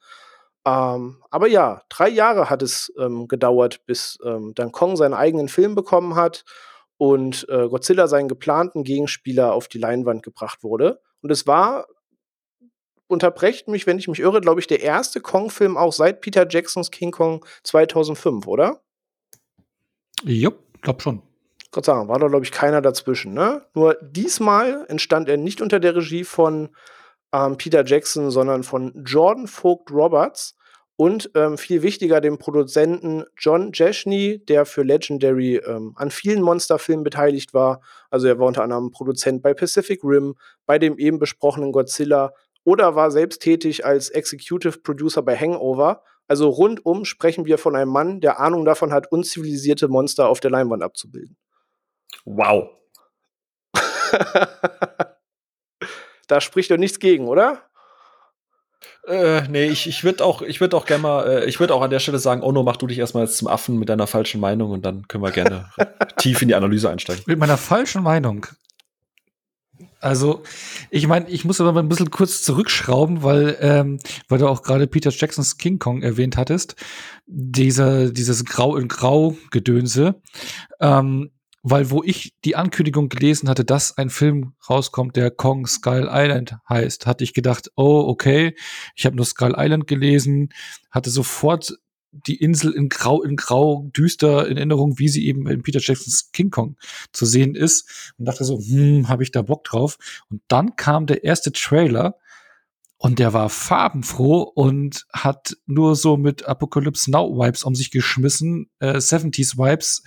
Ähm, 0.65 1.23
aber 1.31 1.49
ja, 1.49 1.83
drei 1.89 2.09
Jahre 2.09 2.49
hat 2.49 2.63
es 2.63 2.93
ähm, 2.99 3.27
gedauert, 3.27 3.85
bis 3.87 4.19
ähm, 4.25 4.53
dann 4.55 4.73
Kong 4.73 4.97
seinen 4.97 5.15
eigenen 5.15 5.49
Film 5.49 5.75
bekommen 5.75 6.15
hat 6.15 6.45
und 6.99 7.47
äh, 7.49 7.69
Godzilla 7.69 8.07
seinen 8.07 8.29
geplanten 8.29 8.85
Gegenspieler 8.85 9.55
auf 9.55 9.69
die 9.69 9.79
Leinwand 9.79 10.23
gebracht 10.23 10.63
wurde. 10.63 11.01
Und 11.21 11.31
es 11.31 11.47
war, 11.47 11.87
unterbrecht 13.07 13.69
mich, 13.69 13.87
wenn 13.87 13.99
ich 13.99 14.09
mich 14.09 14.21
irre, 14.21 14.41
glaube 14.41 14.61
ich, 14.61 14.67
der 14.67 14.81
erste 14.81 15.21
Kong-Film 15.21 15.77
auch 15.77 15.93
seit 15.93 16.21
Peter 16.21 16.47
Jacksons 16.49 16.91
King 16.91 17.11
Kong 17.11 17.45
2005, 17.65 18.47
oder? 18.47 18.83
Jupp, 20.25 20.61
glaub 20.81 21.03
schon. 21.03 21.23
Gott 21.73 21.87
sagen, 21.87 22.09
war 22.09 22.19
da, 22.19 22.29
glaube 22.29 22.45
ich, 22.45 22.53
keiner 22.53 22.83
dazwischen. 22.83 23.33
Ne? 23.33 23.65
Nur 23.75 23.97
diesmal 24.03 24.85
entstand 24.89 25.29
er 25.29 25.39
nicht 25.39 25.63
unter 25.63 25.81
der 25.81 25.97
Regie 25.97 26.25
von 26.25 26.69
ähm, 27.33 27.57
Peter 27.57 27.85
Jackson, 27.85 28.31
sondern 28.31 28.63
von 28.63 28.93
Jordan 29.07 29.47
Vogt 29.47 29.91
Roberts 29.91 30.55
und 30.97 31.31
ähm, 31.35 31.57
viel 31.57 31.83
wichtiger 31.83 32.21
dem 32.21 32.39
Produzenten 32.39 33.25
John 33.39 33.71
Jashny, 33.73 34.45
der 34.45 34.67
für 34.67 34.83
Legendary 34.83 35.57
ähm, 35.57 35.95
an 35.97 36.11
vielen 36.11 36.43
Monsterfilmen 36.43 37.03
beteiligt 37.05 37.55
war. 37.55 37.81
Also 38.11 38.29
er 38.29 38.39
war 38.39 38.47
unter 38.47 38.63
anderem 38.63 38.91
Produzent 38.91 39.43
bei 39.43 39.55
Pacific 39.55 40.05
Rim, 40.05 40.35
bei 40.67 40.79
dem 40.79 40.99
eben 40.99 41.19
besprochenen 41.19 41.73
Godzilla 41.73 42.35
oder 42.65 42.95
war 42.95 43.11
selbst 43.11 43.41
tätig 43.43 43.85
als 43.85 44.11
Executive 44.11 44.79
Producer 44.79 45.23
bei 45.23 45.37
Hangover. 45.37 46.03
Also 46.29 46.49
rundum 46.49 47.05
sprechen 47.05 47.45
wir 47.45 47.59
von 47.59 47.77
einem 47.77 47.91
Mann, 47.91 48.21
der 48.21 48.41
Ahnung 48.41 48.65
davon 48.65 48.93
hat, 48.93 49.11
unzivilisierte 49.11 49.89
Monster 49.89 50.29
auf 50.29 50.41
der 50.41 50.51
Leinwand 50.51 50.83
abzubilden. 50.83 51.37
Wow. 52.25 52.71
da 56.29 56.41
spricht 56.41 56.71
doch 56.71 56.77
nichts 56.77 56.99
gegen, 56.99 57.29
oder? 57.29 57.63
Äh, 59.07 59.49
nee, 59.49 59.67
ich, 59.67 59.89
ich 59.89 60.05
würde 60.05 60.25
auch, 60.25 60.43
ich 60.43 60.61
würde 60.61 60.77
auch 60.77 60.87
gerne 60.87 61.03
mal, 61.03 61.27
äh, 61.27 61.45
ich 61.47 61.59
würde 61.59 61.75
auch 61.75 61.83
an 61.83 61.91
der 61.91 61.99
Stelle 61.99 62.19
sagen, 62.19 62.43
Ono, 62.43 62.63
mach 62.63 62.77
du 62.77 62.87
dich 62.87 62.99
erstmal 62.99 63.25
jetzt 63.25 63.37
zum 63.37 63.49
Affen 63.49 63.79
mit 63.79 63.89
deiner 63.89 64.07
falschen 64.07 64.41
Meinung 64.41 64.71
und 64.71 64.87
dann 64.87 65.09
können 65.09 65.25
wir 65.25 65.33
gerne 65.33 65.71
tief 66.19 66.41
in 66.43 66.49
die 66.49 66.55
Analyse 66.55 66.89
einsteigen. 66.89 67.25
Mit 67.27 67.39
meiner 67.39 67.57
falschen 67.57 68.03
Meinung. 68.03 68.47
Also, 70.03 70.43
ich 70.91 71.07
meine, 71.07 71.29
ich 71.31 71.45
muss 71.45 71.61
aber 71.61 71.73
mal 71.73 71.81
ein 71.81 71.89
bisschen 71.89 72.11
kurz 72.11 72.43
zurückschrauben, 72.43 73.23
weil, 73.23 73.57
ähm, 73.61 73.99
weil 74.29 74.41
du 74.41 74.49
auch 74.49 74.63
gerade 74.63 74.89
Peter 74.89 75.11
Jacksons 75.11 75.59
King 75.59 75.79
Kong 75.79 76.03
erwähnt 76.03 76.37
hattest. 76.37 76.75
Dieser, 77.27 78.11
dieses 78.11 78.45
Grau 78.45 78.77
in 78.77 78.89
Grau 78.89 79.37
Gedönse. 79.53 80.21
Ähm, 80.81 81.31
weil 81.63 81.91
wo 81.91 82.03
ich 82.03 82.35
die 82.45 82.57
Ankündigung 82.57 83.09
gelesen 83.09 83.49
hatte, 83.49 83.65
dass 83.65 83.97
ein 83.97 84.11
Film 84.11 84.55
rauskommt, 84.69 85.15
der 85.15 85.31
Kong 85.31 85.69
Skull 85.69 86.09
Island 86.11 86.57
heißt, 86.69 87.07
hatte 87.07 87.23
ich 87.23 87.35
gedacht, 87.35 87.71
oh, 87.77 88.05
okay, 88.09 88.57
ich 88.97 89.07
habe 89.07 89.15
nur 89.15 89.25
Skull 89.25 89.55
Island 89.57 89.87
gelesen, 89.87 90.49
hatte 90.91 91.11
sofort 91.11 91.79
die 92.13 92.37
Insel 92.37 92.73
in 92.73 92.89
Grau, 92.89 93.23
in 93.23 93.37
Grau, 93.37 93.91
düster 93.97 94.47
in 94.47 94.57
Erinnerung, 94.57 94.99
wie 94.99 95.09
sie 95.09 95.27
eben 95.27 95.49
in 95.49 95.63
Peter 95.63 95.81
Jacksons 95.81 96.31
King 96.33 96.51
Kong 96.51 96.77
zu 97.13 97.27
sehen 97.27 97.55
ist 97.55 98.13
und 98.19 98.27
dachte 98.27 98.45
so, 98.45 98.59
hm, 98.59 99.09
habe 99.09 99.23
ich 99.23 99.31
da 99.31 99.43
Bock 99.43 99.65
drauf? 99.65 99.99
Und 100.29 100.43
dann 100.49 100.77
kam 100.77 101.07
der 101.07 101.25
erste 101.25 101.53
Trailer 101.53 102.17
und 102.99 103.19
der 103.19 103.33
war 103.33 103.49
farbenfroh 103.49 104.43
und 104.43 105.07
hat 105.13 105.57
nur 105.67 105.97
so 105.97 106.17
mit 106.17 106.47
Apocalypse 106.47 107.11
Now 107.11 107.37
Vibes 107.37 107.65
um 107.65 107.75
sich 107.75 107.91
geschmissen, 107.91 108.71
äh, 108.79 109.01
70s 109.01 109.59
Vibes, 109.59 110.05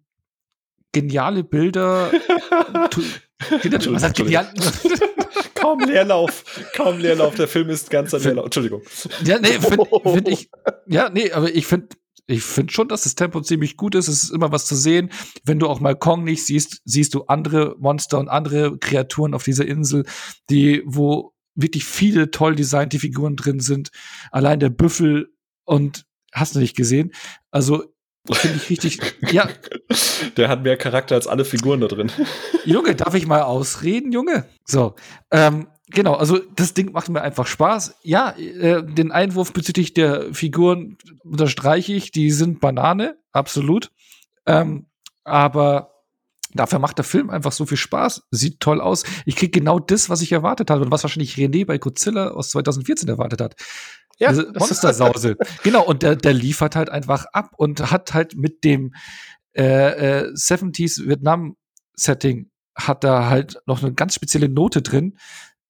geniale 0.91 1.43
Bilder. 1.43 2.11
was 3.39 4.03
hat 4.03 4.15
genial 4.15 4.53
kaum 5.65 5.79
Leerlauf, 5.79 6.43
kaum 6.75 6.99
Leerlauf. 6.99 7.35
Der 7.35 7.47
Film 7.47 7.69
ist 7.69 7.89
ganz 7.89 8.13
an 8.13 8.21
Leerlauf. 8.21 8.45
Entschuldigung. 8.45 8.83
Ja, 9.23 9.39
nee, 9.39 9.59
finde 9.59 9.85
find 10.03 10.27
ich, 10.27 10.49
ja, 10.85 11.09
nee, 11.09 11.31
aber 11.31 11.53
ich 11.53 11.65
finde 11.65 11.89
ich 12.27 12.43
finde 12.43 12.73
schon, 12.73 12.87
dass 12.87 13.03
das 13.03 13.15
Tempo 13.15 13.41
ziemlich 13.41 13.77
gut 13.77 13.95
ist. 13.95 14.07
Es 14.07 14.23
ist 14.23 14.29
immer 14.31 14.51
was 14.51 14.65
zu 14.65 14.75
sehen. 14.75 15.11
Wenn 15.43 15.59
du 15.59 15.67
auch 15.67 15.79
mal 15.79 15.95
Kong 15.95 16.23
nicht 16.23 16.45
siehst, 16.45 16.81
siehst 16.85 17.13
du 17.13 17.25
andere 17.25 17.75
Monster 17.79 18.19
und 18.19 18.29
andere 18.29 18.77
Kreaturen 18.79 19.33
auf 19.33 19.43
dieser 19.43 19.65
Insel, 19.67 20.05
die, 20.49 20.81
wo 20.85 21.33
wirklich 21.55 21.85
viele 21.85 22.31
toll 22.31 22.55
designte 22.55 22.99
Figuren 22.99 23.35
drin 23.35 23.59
sind. 23.59 23.91
Allein 24.31 24.59
der 24.59 24.69
Büffel 24.69 25.33
und 25.65 26.05
hast 26.33 26.55
du 26.55 26.59
nicht 26.59 26.75
gesehen. 26.75 27.13
Also 27.51 27.83
finde 28.31 28.57
ich 28.57 28.69
richtig. 28.69 28.99
ja. 29.31 29.47
Der 30.37 30.49
hat 30.49 30.63
mehr 30.63 30.77
Charakter 30.77 31.15
als 31.15 31.27
alle 31.27 31.45
Figuren 31.45 31.79
da 31.79 31.87
drin. 31.87 32.11
Junge, 32.65 32.95
darf 32.95 33.13
ich 33.13 33.27
mal 33.27 33.43
ausreden, 33.43 34.11
Junge? 34.11 34.45
So. 34.65 34.95
Ähm, 35.31 35.67
Genau, 35.89 36.15
also 36.15 36.39
das 36.55 36.73
Ding 36.73 36.91
macht 36.93 37.09
mir 37.09 37.21
einfach 37.21 37.45
Spaß. 37.45 37.95
Ja, 38.01 38.31
äh, 38.31 38.83
den 38.83 39.11
Einwurf 39.11 39.53
bezüglich 39.53 39.93
der 39.93 40.33
Figuren 40.33 40.97
unterstreiche 41.23 41.93
ich, 41.93 42.11
die 42.11 42.31
sind 42.31 42.59
Banane, 42.59 43.17
absolut. 43.31 43.91
Ähm, 44.47 44.87
aber 45.23 45.91
dafür 46.53 46.79
macht 46.79 46.97
der 46.97 47.05
Film 47.05 47.29
einfach 47.29 47.51
so 47.51 47.67
viel 47.67 47.77
Spaß, 47.77 48.23
sieht 48.31 48.61
toll 48.61 48.81
aus. 48.81 49.03
Ich 49.25 49.35
krieg 49.35 49.53
genau 49.53 49.79
das, 49.79 50.09
was 50.09 50.21
ich 50.21 50.31
erwartet 50.31 50.71
habe 50.71 50.85
und 50.85 50.91
was 50.91 51.03
wahrscheinlich 51.03 51.35
René 51.35 51.65
bei 51.67 51.77
Godzilla 51.77 52.29
aus 52.29 52.49
2014 52.49 53.07
erwartet 53.07 53.41
hat. 53.41 53.55
Ja, 54.17 54.29
Diese 54.29 54.51
Monstersause. 54.57 55.35
genau, 55.63 55.85
und 55.85 56.01
der, 56.01 56.15
der 56.15 56.33
liefert 56.33 56.75
halt 56.75 56.89
einfach 56.89 57.25
ab 57.33 57.51
und 57.57 57.91
hat 57.91 58.13
halt 58.13 58.35
mit 58.35 58.63
dem 58.63 58.93
äh, 59.55 60.23
äh, 60.23 60.33
70s 60.33 61.07
Vietnam-Setting 61.07 62.49
hat 62.75 63.03
da 63.03 63.29
halt 63.29 63.61
noch 63.65 63.81
eine 63.81 63.93
ganz 63.93 64.15
spezielle 64.15 64.49
Note 64.49 64.81
drin, 64.81 65.17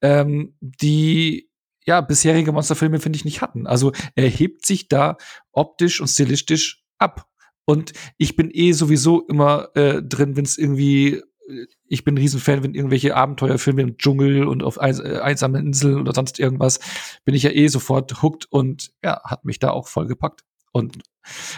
ähm, 0.05 0.53
die 0.59 1.49
ja 1.85 2.01
bisherige 2.01 2.51
Monsterfilme 2.51 2.99
finde 2.99 3.17
ich 3.17 3.25
nicht 3.25 3.41
hatten. 3.41 3.65
Also 3.65 3.91
er 4.15 4.29
hebt 4.29 4.65
sich 4.65 4.87
da 4.87 5.17
optisch 5.51 5.99
und 5.99 6.07
stilistisch 6.07 6.83
ab. 6.99 7.27
Und 7.65 7.93
ich 8.17 8.35
bin 8.35 8.51
eh 8.53 8.73
sowieso 8.73 9.25
immer 9.27 9.69
äh, 9.75 10.03
drin, 10.03 10.35
wenn 10.35 10.45
es 10.45 10.57
irgendwie 10.59 11.21
äh, 11.49 11.65
ich 11.87 12.03
bin 12.03 12.13
ein 12.15 12.19
Riesenfan, 12.19 12.63
wenn 12.63 12.75
irgendwelche 12.75 13.15
Abenteuerfilme 13.15 13.81
im 13.81 13.97
Dschungel 13.97 14.45
und 14.45 14.61
auf 14.61 14.77
äh, 14.77 15.19
einsamen 15.19 15.67
Inseln 15.67 15.99
oder 15.99 16.13
sonst 16.13 16.39
irgendwas, 16.39 16.79
bin 17.23 17.33
ich 17.33 17.43
ja 17.43 17.51
eh 17.51 17.67
sofort 17.67 18.21
hooked 18.21 18.45
und 18.51 18.91
ja, 19.03 19.21
hat 19.23 19.45
mich 19.45 19.57
da 19.57 19.71
auch 19.71 19.87
voll 19.87 20.05
gepackt. 20.05 20.41
Und 20.71 20.99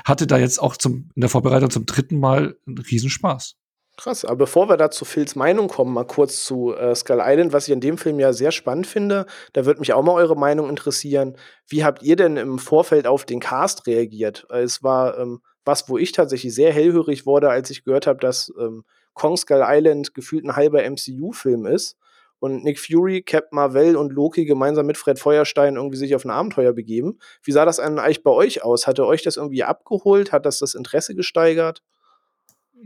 hatte 0.06 0.28
da 0.28 0.38
jetzt 0.38 0.62
auch 0.62 0.78
zum, 0.78 1.10
in 1.16 1.22
der 1.22 1.30
Vorbereitung 1.30 1.72
zum 1.72 1.86
dritten 1.86 2.20
Mal 2.20 2.58
einen 2.68 2.78
Riesenspaß. 2.78 3.58
Krass, 3.98 4.26
aber 4.26 4.36
bevor 4.36 4.70
wir 4.70 4.78
da 4.78 4.92
zu 4.92 5.06
Phils 5.06 5.36
Meinung 5.36 5.68
kommen, 5.68 5.92
mal 5.92 6.06
kurz 6.06 6.46
zu 6.46 6.72
äh, 6.76 6.94
Skull 6.94 7.20
Island, 7.20 7.52
was 7.52 7.68
ich 7.68 7.74
in 7.74 7.82
dem 7.82 7.98
Film 7.98 8.20
ja 8.20 8.32
sehr 8.32 8.52
spannend 8.52 8.86
finde. 8.86 9.26
Da 9.54 9.66
würde 9.66 9.80
mich 9.80 9.92
auch 9.92 10.04
mal 10.04 10.14
eure 10.14 10.38
Meinung 10.38 10.70
interessieren. 10.70 11.36
Wie 11.68 11.84
habt 11.84 12.04
ihr 12.04 12.16
denn 12.16 12.38
im 12.38 12.60
Vorfeld 12.60 13.08
auf 13.08 13.26
den 13.26 13.40
Cast 13.40 13.88
reagiert? 13.88 14.46
Es 14.52 14.84
war 14.84 15.18
ähm, 15.18 15.42
was, 15.66 15.90
wo 15.90 15.98
ich 15.98 16.12
tatsächlich 16.12 16.54
sehr 16.54 16.72
hellhörig 16.72 17.26
wurde, 17.26 17.50
als 17.50 17.72
ich 17.72 17.84
gehört 17.84 18.06
habe, 18.06 18.20
dass 18.20 18.54
ähm, 18.60 18.84
Kong 19.16 19.36
Skull 19.36 19.64
Island 19.66 20.14
gefühlt 20.14 20.46
ein 20.46 20.56
halber 20.56 20.84
MCU-Film 20.88 21.66
ist 21.66 21.98
und 22.38 22.64
Nick 22.64 22.80
Fury, 22.80 23.24
Captain 23.24 23.56
Marvel 23.56 23.96
und 23.96 24.14
Loki 24.14 24.46
gemeinsam 24.46 24.86
mit 24.86 24.98
Fred 24.98 25.18
Feuerstein 25.18 25.76
irgendwie 25.76 25.98
sich 25.98 26.14
auf 26.14 26.24
ein 26.24 26.30
Abenteuer 26.30 26.74
begeben. 26.74 27.18
Wie 27.42 27.52
sah 27.52 27.66
das 27.66 27.80
eigentlich 27.80 28.22
bei 28.22 28.30
euch 28.30 28.64
aus? 28.64 28.86
Hatte 28.86 29.08
euch 29.08 29.24
das 29.24 29.38
irgendwie 29.38 29.64
abgeholt? 29.64 30.32
Hat 30.32 30.46
das 30.46 30.60
das 30.60 30.76
Interesse 30.76 31.16
gesteigert? 31.16 31.82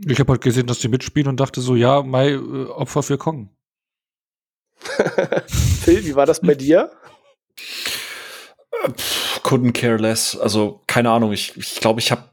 Ich 0.06 0.18
habe 0.18 0.32
halt 0.32 0.42
gesehen, 0.42 0.66
dass 0.66 0.78
die 0.78 0.88
mitspielen 0.88 1.28
und 1.28 1.38
dachte 1.38 1.60
so, 1.60 1.76
ja, 1.76 2.02
mein 2.02 2.34
äh, 2.34 2.64
Opfer 2.66 3.02
für 3.02 3.18
Kong. 3.18 3.50
Phil, 5.46 6.04
wie 6.04 6.14
war 6.16 6.26
das 6.26 6.40
bei 6.40 6.54
dir? 6.54 6.90
couldn't 9.42 9.72
care 9.72 9.96
less. 9.96 10.36
Also 10.36 10.80
keine 10.86 11.10
Ahnung. 11.10 11.32
Ich 11.32 11.52
glaube, 11.52 11.60
ich, 11.60 11.80
glaub, 11.80 11.98
ich 11.98 12.10
habe 12.10 12.24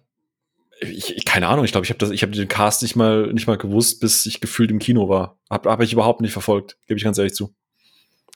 ich, 0.82 1.26
keine 1.26 1.48
Ahnung. 1.48 1.66
Ich 1.66 1.72
glaube, 1.72 1.86
ich 1.86 1.90
habe 1.90 1.98
das, 1.98 2.12
ich 2.12 2.22
habe 2.22 2.32
den 2.32 2.48
Cast 2.48 2.82
nicht 2.82 2.96
mal 2.96 3.34
nicht 3.34 3.48
mal 3.48 3.58
gewusst, 3.58 4.00
bis 4.00 4.26
ich 4.26 4.40
gefühlt 4.40 4.72
im 4.72 4.80
Kino 4.80 5.10
war. 5.10 5.38
Habe 5.50 5.70
hab 5.70 5.82
ich 5.82 5.94
überhaupt 5.94 6.22
nicht 6.22 6.34
verfolgt. 6.34 6.78
Gebe 6.88 6.98
ich 6.98 7.04
ganz 7.04 7.18
ehrlich 7.18 7.36
zu. 7.36 7.54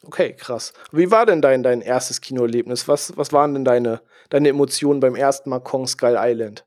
Okay, 0.05 0.33
krass. 0.33 0.73
Wie 0.91 1.11
war 1.11 1.25
denn 1.25 1.41
dein 1.41 1.63
dein 1.63 1.81
erstes 1.81 2.19
Kinoerlebnis? 2.21 2.87
Was 2.87 3.15
was 3.15 3.31
waren 3.31 3.53
denn 3.53 3.65
deine 3.65 4.01
deine 4.29 4.49
Emotionen 4.49 4.99
beim 4.99 5.15
ersten 5.15 5.49
Mal 5.49 5.59
Kong 5.59 5.87
Skull 5.87 6.17
Island? 6.17 6.65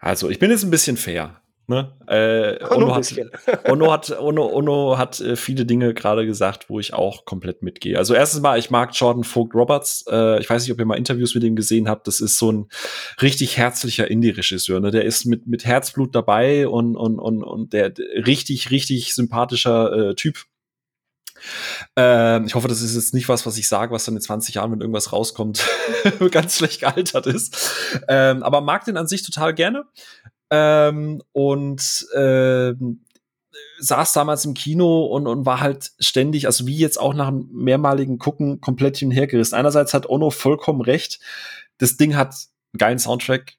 Also 0.00 0.28
ich 0.28 0.38
bin 0.38 0.50
jetzt 0.50 0.64
ein 0.64 0.70
bisschen 0.70 0.96
fair. 0.96 1.40
Ne? 1.70 1.92
Äh, 2.06 2.64
Ono, 2.74 2.94
hat, 2.94 3.14
Ono, 3.68 3.92
hat, 3.92 4.18
Ono, 4.18 4.46
Ono 4.46 4.96
hat 4.96 5.20
äh, 5.20 5.36
viele 5.36 5.66
Dinge 5.66 5.92
gerade 5.92 6.24
gesagt, 6.24 6.70
wo 6.70 6.80
ich 6.80 6.94
auch 6.94 7.26
komplett 7.26 7.62
mitgehe. 7.62 7.98
Also 7.98 8.14
erstens 8.14 8.40
mal, 8.40 8.58
ich 8.58 8.70
mag 8.70 8.92
Jordan 8.94 9.22
Vogt 9.22 9.54
Roberts. 9.54 10.02
Äh, 10.10 10.40
ich 10.40 10.48
weiß 10.48 10.62
nicht, 10.62 10.72
ob 10.72 10.78
ihr 10.78 10.86
mal 10.86 10.96
Interviews 10.96 11.34
mit 11.34 11.44
ihm 11.44 11.56
gesehen 11.56 11.86
habt. 11.86 12.06
Das 12.06 12.20
ist 12.20 12.38
so 12.38 12.50
ein 12.50 12.68
richtig 13.20 13.58
herzlicher 13.58 14.10
Indie-Regisseur. 14.10 14.80
Ne? 14.80 14.90
Der 14.90 15.04
ist 15.04 15.26
mit, 15.26 15.46
mit 15.46 15.66
Herzblut 15.66 16.14
dabei 16.14 16.66
und, 16.66 16.96
und, 16.96 17.18
und, 17.18 17.44
und 17.44 17.74
der 17.74 17.92
richtig, 17.98 18.70
richtig 18.70 19.14
sympathischer 19.14 19.92
äh, 19.92 20.14
Typ. 20.14 20.46
Ähm, 21.96 22.46
ich 22.46 22.54
hoffe, 22.54 22.68
das 22.68 22.80
ist 22.80 22.94
jetzt 22.94 23.12
nicht 23.12 23.28
was, 23.28 23.44
was 23.44 23.58
ich 23.58 23.68
sage, 23.68 23.92
was 23.92 24.06
dann 24.06 24.16
in 24.16 24.22
20 24.22 24.54
Jahren, 24.54 24.72
wenn 24.72 24.80
irgendwas 24.80 25.12
rauskommt, 25.12 25.68
ganz 26.30 26.56
schlecht 26.56 26.80
gealtert 26.80 27.26
ist. 27.26 28.00
Ähm, 28.08 28.42
aber 28.42 28.62
mag 28.62 28.86
den 28.86 28.96
an 28.96 29.06
sich 29.06 29.22
total 29.22 29.52
gerne. 29.52 29.84
Ähm, 30.50 31.22
und 31.32 32.06
ähm, 32.16 33.04
saß 33.78 34.12
damals 34.12 34.44
im 34.44 34.54
Kino 34.54 35.06
und, 35.06 35.26
und 35.26 35.46
war 35.46 35.60
halt 35.60 35.92
ständig, 35.98 36.46
also 36.46 36.66
wie 36.66 36.76
jetzt 36.76 36.98
auch 36.98 37.14
nach 37.14 37.28
einem 37.28 37.48
mehrmaligen 37.52 38.18
Gucken, 38.18 38.60
komplett 38.60 38.96
hinhergerissen. 38.96 39.56
Einerseits 39.56 39.94
hat 39.94 40.08
Ono 40.08 40.30
vollkommen 40.30 40.80
recht. 40.80 41.20
Das 41.78 41.96
Ding 41.96 42.16
hat 42.16 42.34
einen 42.72 42.78
geilen 42.78 42.98
Soundtrack. 42.98 43.54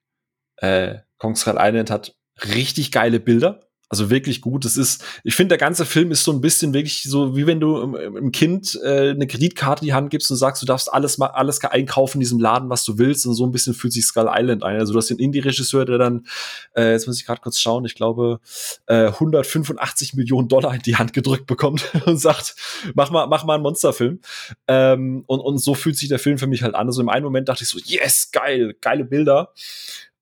Äh, 0.57 0.99
Kong 1.17 1.35
Skull 1.35 1.57
Island 1.57 1.89
hat 1.89 2.15
richtig 2.55 2.91
geile 2.91 3.19
Bilder. 3.19 3.68
Also 3.89 4.11
wirklich 4.11 4.41
gut. 4.41 4.65
Es 4.65 4.77
ist, 4.77 5.03
ich 5.23 5.35
finde, 5.35 5.49
der 5.49 5.57
ganze 5.57 5.83
Film 5.83 6.11
ist 6.11 6.23
so 6.23 6.31
ein 6.31 6.41
bisschen 6.41 6.75
wirklich 6.75 7.01
so, 7.03 7.35
wie 7.35 7.47
wenn 7.47 7.59
du 7.59 7.95
einem 7.95 8.31
Kind 8.31 8.79
äh, 8.83 9.09
eine 9.09 9.25
Kreditkarte 9.25 9.81
in 9.81 9.87
die 9.87 9.93
Hand 9.93 10.11
gibst 10.11 10.29
und 10.29 10.37
sagst, 10.37 10.61
du 10.61 10.67
darfst 10.67 10.93
alles 10.93 11.17
mal 11.17 11.27
alles 11.27 11.59
einkaufen 11.63 12.17
in 12.17 12.19
diesem 12.19 12.39
Laden, 12.39 12.69
was 12.69 12.85
du 12.85 12.99
willst. 12.99 13.25
Und 13.25 13.33
so 13.33 13.47
ein 13.47 13.51
bisschen 13.51 13.73
fühlt 13.73 13.91
sich 13.91 14.05
Skull 14.05 14.29
Island 14.31 14.63
ein. 14.63 14.79
Also 14.79 14.93
du 14.93 14.99
hast 14.99 15.09
den 15.09 15.17
Indie-Regisseur, 15.17 15.85
der 15.85 15.97
dann, 15.97 16.27
äh, 16.75 16.91
jetzt 16.91 17.07
muss 17.07 17.19
ich 17.19 17.25
gerade 17.25 17.41
kurz 17.41 17.59
schauen, 17.59 17.83
ich 17.83 17.95
glaube, 17.95 18.39
äh, 18.85 19.07
185 19.07 20.13
Millionen 20.13 20.47
Dollar 20.47 20.75
in 20.75 20.83
die 20.83 20.95
Hand 20.95 21.11
gedrückt 21.13 21.47
bekommt 21.47 21.83
und 22.05 22.17
sagt, 22.17 22.55
mach 22.93 23.09
mal, 23.09 23.25
mach 23.25 23.43
mal 23.43 23.55
einen 23.55 23.63
Monsterfilm. 23.63 24.19
Ähm, 24.67 25.23
und, 25.25 25.39
und 25.39 25.57
so 25.57 25.73
fühlt 25.73 25.97
sich 25.97 26.09
der 26.09 26.19
Film 26.19 26.37
für 26.37 26.47
mich 26.47 26.61
halt 26.61 26.75
an. 26.75 26.85
Also 26.85 27.01
im 27.01 27.09
einen 27.09 27.25
Moment 27.25 27.49
dachte 27.49 27.63
ich 27.63 27.69
so, 27.69 27.79
yes, 27.83 28.29
geil, 28.31 28.75
geile 28.81 29.03
Bilder. 29.03 29.51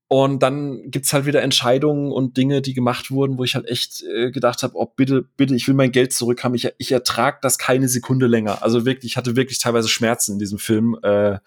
Und 0.09 0.41
dann 0.41 0.89
gibt's 0.89 1.11
halt 1.11 1.25
wieder 1.25 1.41
Entscheidungen 1.41 2.13
und 2.13 2.37
Dinge, 2.37 2.61
die 2.61 2.73
gemacht 2.73 3.11
wurden, 3.11 3.37
wo 3.37 3.43
ich 3.43 3.55
halt 3.55 3.67
echt 3.67 4.03
äh, 4.03 4.31
gedacht 4.31 4.63
habe, 4.63 4.73
oh 4.75 4.85
bitte, 4.85 5.25
bitte, 5.35 5.53
ich 5.53 5.67
will 5.67 5.75
mein 5.75 5.91
Geld 5.91 6.13
zurück 6.13 6.45
haben. 6.45 6.55
Ich, 6.55 6.69
ich 6.77 6.91
ertrag 6.93 7.41
das 7.41 7.57
keine 7.57 7.89
Sekunde 7.89 8.27
länger. 8.27 8.63
Also 8.63 8.85
wirklich, 8.85 9.11
ich 9.11 9.17
hatte 9.17 9.35
wirklich 9.35 9.59
teilweise 9.59 9.89
Schmerzen 9.89 10.33
in 10.33 10.39
diesem 10.39 10.59
Film. 10.59 10.97
Äh, 11.03 11.39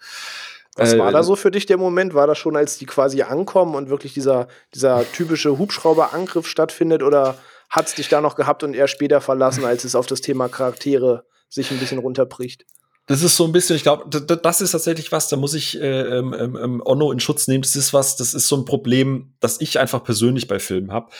Was 0.75 0.95
war 0.95 1.11
da 1.11 1.23
so 1.23 1.35
für 1.35 1.49
dich 1.49 1.65
der 1.65 1.77
Moment? 1.77 2.13
War 2.13 2.27
das 2.27 2.37
schon, 2.37 2.55
als 2.55 2.77
die 2.77 2.85
quasi 2.85 3.23
ankommen 3.23 3.73
und 3.73 3.89
wirklich 3.89 4.13
dieser, 4.13 4.47
dieser 4.75 5.11
typische 5.11 5.57
Hubschrauberangriff 5.57 6.47
stattfindet? 6.47 7.01
Oder 7.01 7.39
hat's 7.67 7.95
dich 7.95 8.09
da 8.09 8.21
noch 8.21 8.35
gehabt 8.35 8.63
und 8.63 8.75
eher 8.75 8.87
später 8.87 9.21
verlassen, 9.21 9.65
als 9.65 9.85
es 9.85 9.95
auf 9.95 10.05
das 10.05 10.21
Thema 10.21 10.49
Charaktere 10.49 11.25
sich 11.49 11.71
ein 11.71 11.79
bisschen 11.79 11.97
runterbricht? 11.97 12.65
Das 13.11 13.23
ist 13.23 13.35
so 13.35 13.43
ein 13.43 13.51
bisschen, 13.51 13.75
ich 13.75 13.83
glaube, 13.83 14.09
das 14.09 14.61
ist 14.61 14.71
tatsächlich 14.71 15.11
was, 15.11 15.27
da 15.27 15.35
muss 15.35 15.53
ich 15.53 15.77
äh, 15.77 16.17
ähm, 16.17 16.33
ähm, 16.33 16.81
Onno 16.85 17.11
in 17.11 17.19
Schutz 17.19 17.47
nehmen. 17.47 17.61
Das 17.61 17.75
ist 17.75 17.91
was, 17.91 18.15
das 18.15 18.33
ist 18.33 18.47
so 18.47 18.55
ein 18.55 18.63
Problem, 18.63 19.33
das 19.41 19.59
ich 19.59 19.79
einfach 19.79 20.01
persönlich 20.01 20.47
bei 20.47 20.59
Filmen 20.59 20.93
habe. 20.93 21.11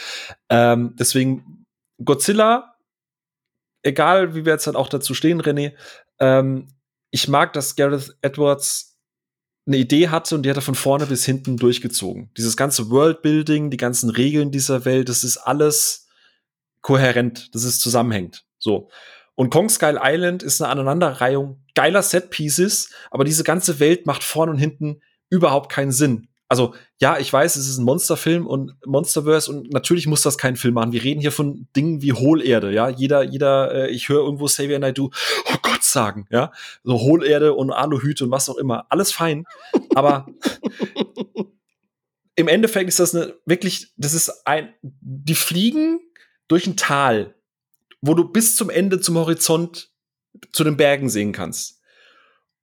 Ähm, 0.50 0.96
deswegen 0.98 1.66
Godzilla, 2.02 2.78
egal 3.84 4.36
wie 4.36 4.46
wir 4.46 4.54
jetzt 4.54 4.68
halt 4.68 4.78
auch 4.78 4.88
dazu 4.88 5.14
stehen, 5.14 5.42
René, 5.42 5.74
ähm, 6.20 6.68
ich 7.10 7.28
mag, 7.28 7.52
dass 7.52 7.76
Gareth 7.76 8.16
Edwards 8.22 8.98
eine 9.68 9.76
Idee 9.76 10.08
hatte 10.08 10.36
und 10.36 10.44
die 10.44 10.50
hat 10.50 10.58
er 10.58 10.62
von 10.62 10.76
vorne 10.76 11.08
bis 11.08 11.26
hinten 11.26 11.58
durchgezogen. 11.58 12.32
Dieses 12.38 12.56
ganze 12.56 12.90
Worldbuilding, 12.90 13.70
die 13.70 13.76
ganzen 13.76 14.10
Regeln 14.10 14.52
dieser 14.52 14.86
Welt, 14.86 15.10
das 15.10 15.26
ist 15.26 15.36
alles 15.36 16.08
kohärent, 16.82 17.54
das 17.54 17.66
ist 17.66 17.82
zusammenhängt. 17.82 18.46
So. 18.60 18.90
Und 19.42 19.50
Kong 19.50 19.70
Skull 19.70 20.00
Island 20.00 20.44
ist 20.44 20.62
eine 20.62 20.70
Aneinanderreihung 20.70 21.64
geiler 21.74 22.04
Set-Pieces, 22.04 22.92
aber 23.10 23.24
diese 23.24 23.44
ganze 23.44 23.80
Welt 23.80 24.06
macht 24.06 24.24
vorn 24.24 24.50
und 24.50 24.60
hinten 24.60 25.02
überhaupt 25.32 25.72
keinen 25.72 25.92
Sinn. 25.92 26.28
Also, 26.48 26.76
ja, 27.00 27.18
ich 27.18 27.34
weiß, 27.34 27.56
es 27.56 27.68
ist 27.68 27.80
ein 27.80 27.86
Monsterfilm 27.86 28.46
und 28.46 28.76
Monsterverse 28.86 29.52
und 29.52 29.74
natürlich 29.74 30.06
muss 30.06 30.22
das 30.22 30.38
kein 30.38 30.58
Film 30.58 30.76
machen. 30.76 30.92
Wir 30.92 31.04
reden 31.04 31.22
hier 31.22 31.32
von 31.32 31.68
Dingen 31.76 32.04
wie 32.04 32.14
Hohlerde, 32.14 32.72
ja. 32.72 32.88
Jeder, 32.90 33.24
jeder, 33.24 33.74
äh, 33.74 33.90
ich 33.90 34.10
höre 34.10 34.24
irgendwo 34.24 34.46
Xavier 34.46 34.78
Naidoo, 34.78 35.10
oh 35.52 35.58
Gott 35.64 35.84
sagen, 35.84 36.28
ja. 36.30 36.52
So 36.84 37.00
Hohlerde 37.00 37.56
und 37.56 37.72
Aluhüte 37.72 38.26
und 38.26 38.30
was 38.30 38.48
auch 38.48 38.58
immer. 38.58 38.86
Alles 38.90 39.12
fein. 39.12 39.46
Aber 39.96 40.28
im 42.36 42.48
Endeffekt 42.48 42.90
ist 42.90 43.00
das 43.00 43.16
eine, 43.16 43.34
wirklich, 43.48 43.92
das 43.98 44.14
ist 44.14 44.46
ein, 44.46 44.72
die 44.82 45.34
fliegen 45.34 46.00
durch 46.48 46.68
ein 46.68 46.78
Tal 46.78 47.34
wo 48.02 48.14
du 48.14 48.26
bis 48.26 48.56
zum 48.56 48.70
Ende 48.70 49.00
zum 49.00 49.18
Horizont 49.18 49.92
zu 50.52 50.64
den 50.64 50.78
Bergen 50.78 51.10
sehen 51.10 51.32
kannst. 51.32 51.80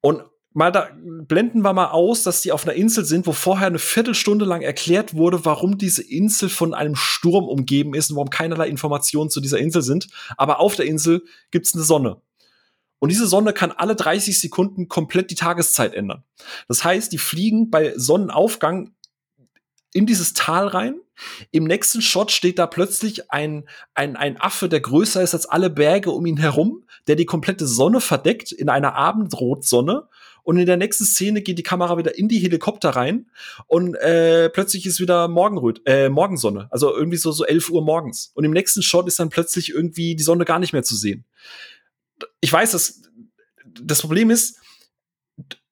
Und 0.00 0.22
mal 0.52 0.72
da 0.72 0.90
blenden 1.26 1.62
wir 1.62 1.72
mal 1.72 1.90
aus, 1.90 2.22
dass 2.22 2.40
die 2.40 2.52
auf 2.52 2.64
einer 2.64 2.74
Insel 2.74 3.04
sind, 3.04 3.26
wo 3.26 3.32
vorher 3.32 3.68
eine 3.68 3.78
Viertelstunde 3.78 4.44
lang 4.44 4.62
erklärt 4.62 5.14
wurde, 5.14 5.44
warum 5.44 5.78
diese 5.78 6.02
Insel 6.02 6.48
von 6.48 6.74
einem 6.74 6.96
Sturm 6.96 7.44
umgeben 7.44 7.94
ist 7.94 8.10
und 8.10 8.16
warum 8.16 8.30
keinerlei 8.30 8.68
Informationen 8.68 9.30
zu 9.30 9.40
dieser 9.40 9.58
Insel 9.58 9.82
sind. 9.82 10.08
Aber 10.36 10.60
auf 10.60 10.76
der 10.76 10.86
Insel 10.86 11.22
gibt's 11.50 11.74
eine 11.74 11.84
Sonne. 11.84 12.20
Und 12.98 13.10
diese 13.10 13.28
Sonne 13.28 13.52
kann 13.52 13.70
alle 13.70 13.94
30 13.94 14.38
Sekunden 14.38 14.88
komplett 14.88 15.30
die 15.30 15.36
Tageszeit 15.36 15.94
ändern. 15.94 16.24
Das 16.66 16.82
heißt, 16.82 17.12
die 17.12 17.18
fliegen 17.18 17.70
bei 17.70 17.96
Sonnenaufgang 17.96 18.94
in 19.92 20.06
dieses 20.06 20.34
Tal 20.34 20.66
rein. 20.66 21.00
Im 21.50 21.64
nächsten 21.64 22.02
Shot 22.02 22.30
steht 22.30 22.58
da 22.58 22.66
plötzlich 22.66 23.30
ein, 23.30 23.68
ein, 23.94 24.16
ein 24.16 24.40
Affe, 24.40 24.68
der 24.68 24.80
größer 24.80 25.22
ist 25.22 25.34
als 25.34 25.46
alle 25.46 25.70
Berge 25.70 26.10
um 26.10 26.26
ihn 26.26 26.36
herum, 26.36 26.84
der 27.06 27.16
die 27.16 27.26
komplette 27.26 27.66
Sonne 27.66 28.00
verdeckt 28.00 28.52
in 28.52 28.68
einer 28.68 28.94
Abendrotsonne. 28.94 30.08
Und 30.42 30.56
in 30.56 30.64
der 30.64 30.78
nächsten 30.78 31.04
Szene 31.04 31.42
geht 31.42 31.58
die 31.58 31.62
Kamera 31.62 31.98
wieder 31.98 32.16
in 32.16 32.28
die 32.28 32.38
Helikopter 32.38 32.90
rein 32.90 33.26
und 33.66 33.94
äh, 33.96 34.48
plötzlich 34.48 34.86
ist 34.86 34.98
wieder 34.98 35.28
Morgenröt 35.28 35.82
äh, 35.84 36.08
Morgensonne. 36.08 36.68
Also 36.70 36.96
irgendwie 36.96 37.18
so, 37.18 37.32
so 37.32 37.44
11 37.44 37.68
Uhr 37.68 37.84
morgens. 37.84 38.32
Und 38.34 38.44
im 38.44 38.52
nächsten 38.52 38.82
Shot 38.82 39.08
ist 39.08 39.20
dann 39.20 39.28
plötzlich 39.28 39.68
irgendwie 39.68 40.16
die 40.16 40.22
Sonne 40.22 40.46
gar 40.46 40.58
nicht 40.58 40.72
mehr 40.72 40.82
zu 40.82 40.96
sehen. 40.96 41.26
Ich 42.40 42.50
weiß, 42.50 42.70
dass 42.70 43.02
das 43.82 44.00
Problem 44.00 44.30
ist, 44.30 44.58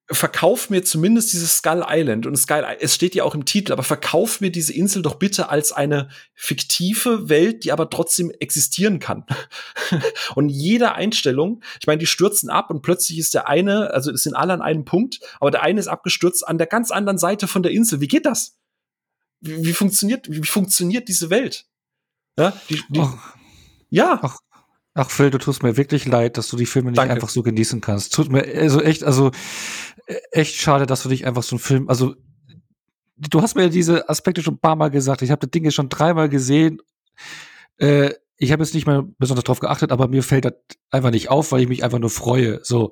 verkauf 0.09 0.71
mir 0.71 0.85
zumindest 0.85 1.33
dieses 1.33 1.59
Skull 1.59 1.85
Island 1.89 2.27
und 2.27 2.37
Skull, 2.37 2.65
es 2.81 2.95
steht 2.95 3.17
ja 3.17 3.25
auch 3.25 3.35
im 3.35 3.45
Titel, 3.45 3.73
aber 3.73 3.83
verkauf 3.83 4.41
mir 4.41 4.51
diese 4.51 4.73
Insel 4.73 5.03
doch 5.03 5.17
bitte 5.17 5.49
als 5.49 5.73
eine 5.73 6.09
fiktive 6.33 7.29
Welt, 7.29 7.65
die 7.65 7.73
aber 7.73 7.91
trotzdem 7.91 8.31
existieren 8.31 9.01
kann. 9.01 9.27
und 10.37 10.49
jede 10.49 10.95
Einstellung, 10.95 11.63
ich 11.81 11.89
meine, 11.89 11.99
die 11.99 12.07
stürzen 12.07 12.51
ab 12.51 12.71
und 12.71 12.83
plötzlich 12.83 13.19
ist 13.19 13.35
der 13.35 13.49
eine, 13.49 13.93
also 13.93 14.13
es 14.13 14.23
sind 14.23 14.35
alle 14.35 14.53
an 14.53 14.63
einem 14.63 14.85
Punkt, 14.85 15.19
aber 15.41 15.51
der 15.51 15.63
eine 15.63 15.81
ist 15.81 15.89
abgestürzt 15.89 16.47
an 16.47 16.59
der 16.59 16.69
ganz 16.69 16.93
anderen 16.93 17.19
Seite 17.19 17.49
von 17.49 17.65
der 17.65 17.73
Insel. 17.73 18.01
Wie 18.01 18.09
geht 18.09 18.27
das? 18.27 18.57
Wie, 19.41 19.65
wie 19.65 19.73
funktioniert, 19.73 20.31
wie, 20.31 20.47
funktioniert 20.47 21.09
diese 21.09 21.31
Welt? 21.31 21.67
Ja, 22.39 22.53
die, 22.69 22.81
die, 22.91 23.05
ja. 23.91 24.21
Ach, 24.23 24.39
Ach 24.99 25.11
Phil, 25.11 25.29
du 25.29 25.37
tust 25.37 25.63
mir 25.63 25.77
wirklich 25.77 26.07
leid, 26.07 26.39
dass 26.39 26.49
du 26.49 26.57
die 26.57 26.65
Filme 26.65 26.91
nicht 26.91 26.99
Danke. 26.99 27.13
einfach 27.13 27.29
so 27.29 27.43
genießen 27.43 27.83
kannst. 27.83 28.15
Tut 28.15 28.33
mir 28.33 28.47
also 28.47 28.81
echt, 28.81 29.05
also 29.05 29.31
äh, 30.07 30.15
echt 30.33 30.55
schade, 30.55 30.87
dass 30.87 31.03
du 31.03 31.11
dich 31.11 31.27
einfach 31.27 31.43
so 31.43 31.57
einen 31.57 31.61
Film, 31.61 31.89
also 31.91 32.15
du 33.19 33.43
hast 33.43 33.57
mir 33.57 33.69
diese 33.69 34.09
Aspekte 34.09 34.43
schon 34.43 34.55
ein 34.55 34.59
paar 34.59 34.75
Mal 34.75 34.89
gesagt. 34.89 35.21
Ich 35.21 35.31
habe 35.31 35.41
das 35.41 35.51
Ding 35.51 35.65
jetzt 35.65 35.75
schon 35.75 35.91
dreimal 35.91 36.31
gesehen. 36.31 36.79
Äh, 37.77 38.15
ich 38.39 38.53
habe 38.53 38.63
jetzt 38.63 38.73
nicht 38.73 38.87
mehr 38.87 39.05
besonders 39.19 39.45
drauf 39.45 39.61
geachtet, 39.61 39.93
aber 39.93 40.09
mir 40.09 40.23
fällt 40.23 40.47
das 40.47 40.55
einfach 40.91 41.11
nicht 41.11 41.29
auf, 41.29 41.53
weil 41.53 41.61
ich 41.61 41.69
mich 41.69 41.85
einfach 41.85 41.99
nur 41.99 42.11
freue. 42.11 42.61
So, 42.63 42.91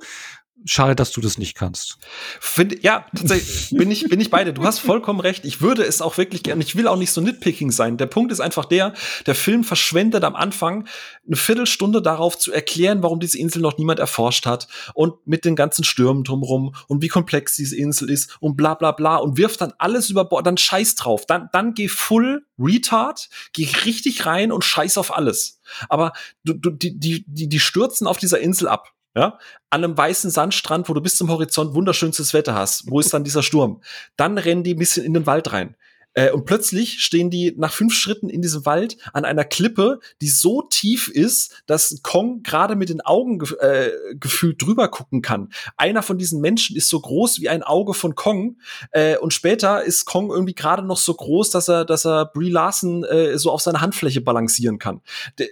schade, 0.65 0.95
dass 0.97 1.13
du 1.13 1.21
das 1.21 1.39
nicht 1.39 1.55
kannst. 1.55 1.99
Find, 2.41 2.83
ja, 2.83 3.07
tatsächlich 3.15 3.71
bin 3.79 3.91
ich, 3.91 4.09
bin 4.09 4.21
ich 4.21 4.31
beide. 4.31 4.53
Du 4.53 4.65
hast 4.65 4.79
vollkommen 4.79 5.21
recht. 5.21 5.45
Ich 5.45 5.61
würde 5.61 5.83
es 5.83 6.01
auch 6.01 6.17
wirklich 6.17 6.43
gerne. 6.43 6.63
Ich 6.63 6.77
will 6.77 6.89
auch 6.89 6.97
nicht 6.97 7.13
so 7.13 7.21
nitpicking 7.21 7.71
sein. 7.71 7.97
Der 7.97 8.07
Punkt 8.07 8.33
ist 8.33 8.41
einfach 8.41 8.65
der, 8.65 8.95
der 9.27 9.35
Film 9.35 9.65
verschwendet 9.65 10.25
am 10.25 10.35
Anfang 10.35 10.87
eine 11.27 11.37
Viertelstunde 11.37 12.01
darauf 12.01 12.39
zu 12.39 12.53
erklären, 12.53 13.03
warum 13.03 13.21
diese 13.21 13.39
Insel 13.39 13.63
noch 13.63 13.79
niemand 13.79 13.99
erforscht 13.99 14.47
hat 14.47 14.69
und 14.95 15.27
mit 15.27 15.45
den 15.45 15.57
ganzen 15.57 15.85
Stürmen 15.85 16.25
drumherum 16.25 16.75
und 16.89 17.03
wie 17.03 17.09
komplex 17.09 17.57
diese 17.57 17.77
Insel 17.77 18.11
ist 18.11 18.37
und 18.41 18.57
bla, 18.57 18.75
bla, 18.75 18.93
bla 18.93 19.17
und 19.17 19.37
wirft 19.37 19.61
dann 19.61 19.75
alles 19.79 20.11
über 20.11 20.25
Bord, 20.25 20.47
dann 20.47 20.57
scheiß 20.57 20.95
drauf. 20.95 21.27
Dann, 21.27 21.49
dann 21.53 21.75
geh 21.75 21.89
full 21.89 22.47
retard, 22.59 23.29
geh 23.53 23.69
richtig 23.85 24.27
rein 24.27 24.53
und 24.53 24.65
scheiß 24.65 24.99
auf 24.99 25.15
alles. 25.15 25.61
Aber 25.89 26.13
du, 26.45 26.55
du, 26.55 26.71
die, 26.71 26.99
die, 26.99 27.49
die 27.49 27.61
stürzen 27.61 28.07
auf 28.07 28.19
dieser 28.19 28.41
Insel 28.41 28.69
ab 28.69 28.95
ja, 29.15 29.39
an 29.71 29.85
einem 29.85 29.97
weißen 29.97 30.31
Sandstrand, 30.31 30.89
wo 30.89 30.95
du 30.95 31.01
bis 31.01 31.17
zum 31.17 31.31
Horizont 31.31 31.75
wunderschönstes 31.75 32.35
Wetter 32.35 32.55
hast. 32.55 32.91
Wo 32.91 33.01
ist 33.01 33.13
dann 33.15 33.25
dieser 33.25 33.43
Sturm? 33.43 33.83
Dann 34.17 34.39
rennen 34.39 34.65
die 34.65 34.75
ein 34.75 34.79
bisschen 34.79 35.05
in 35.05 35.15
den 35.15 35.27
Wald 35.27 35.53
rein. 35.53 35.77
Äh, 36.15 36.31
und 36.31 36.47
plötzlich 36.47 37.01
stehen 37.01 37.29
die 37.29 37.55
nach 37.57 37.73
fünf 37.73 37.93
Schritten 37.93 38.29
in 38.29 38.41
diesem 38.41 38.65
Wald 38.65 38.97
an 39.13 39.25
einer 39.25 39.45
Klippe, 39.45 40.01
die 40.21 40.29
so 40.29 40.63
tief 40.63 41.09
ist, 41.09 41.63
dass 41.67 42.01
Kong 42.03 42.43
gerade 42.43 42.77
mit 42.77 42.89
den 42.89 43.01
Augen 43.01 43.41
ge 43.41 43.57
äh, 43.59 43.91
gefühlt 44.15 44.63
drüber 44.63 44.89
gucken 44.89 45.23
kann. 45.23 45.53
Einer 45.77 46.03
von 46.03 46.17
diesen 46.17 46.41
Menschen 46.41 46.77
ist 46.77 46.89
so 46.89 47.01
groß 47.01 47.41
wie 47.41 47.49
ein 47.49 47.63
Auge 47.63 47.95
von 47.95 48.15
Kong. 48.15 48.59
Äh, 48.93 49.19
und 49.19 49.33
später 49.33 49.83
ist 49.83 50.07
Kong 50.07 50.31
irgendwie 50.31 50.55
gerade 50.55 50.83
noch 50.83 50.99
so 50.99 51.15
groß, 51.15 51.51
dass 51.51 51.69
er, 51.69 51.85
dass 51.85 52.07
er 52.07 52.27
Brie 52.27 52.51
Larson 52.51 53.05
äh, 53.05 53.37
so 53.39 53.51
auf 53.51 53.61
seiner 53.61 53.81
Handfläche 53.81 54.21
balancieren 54.21 54.79
kann. 54.79 55.03
D 55.39 55.51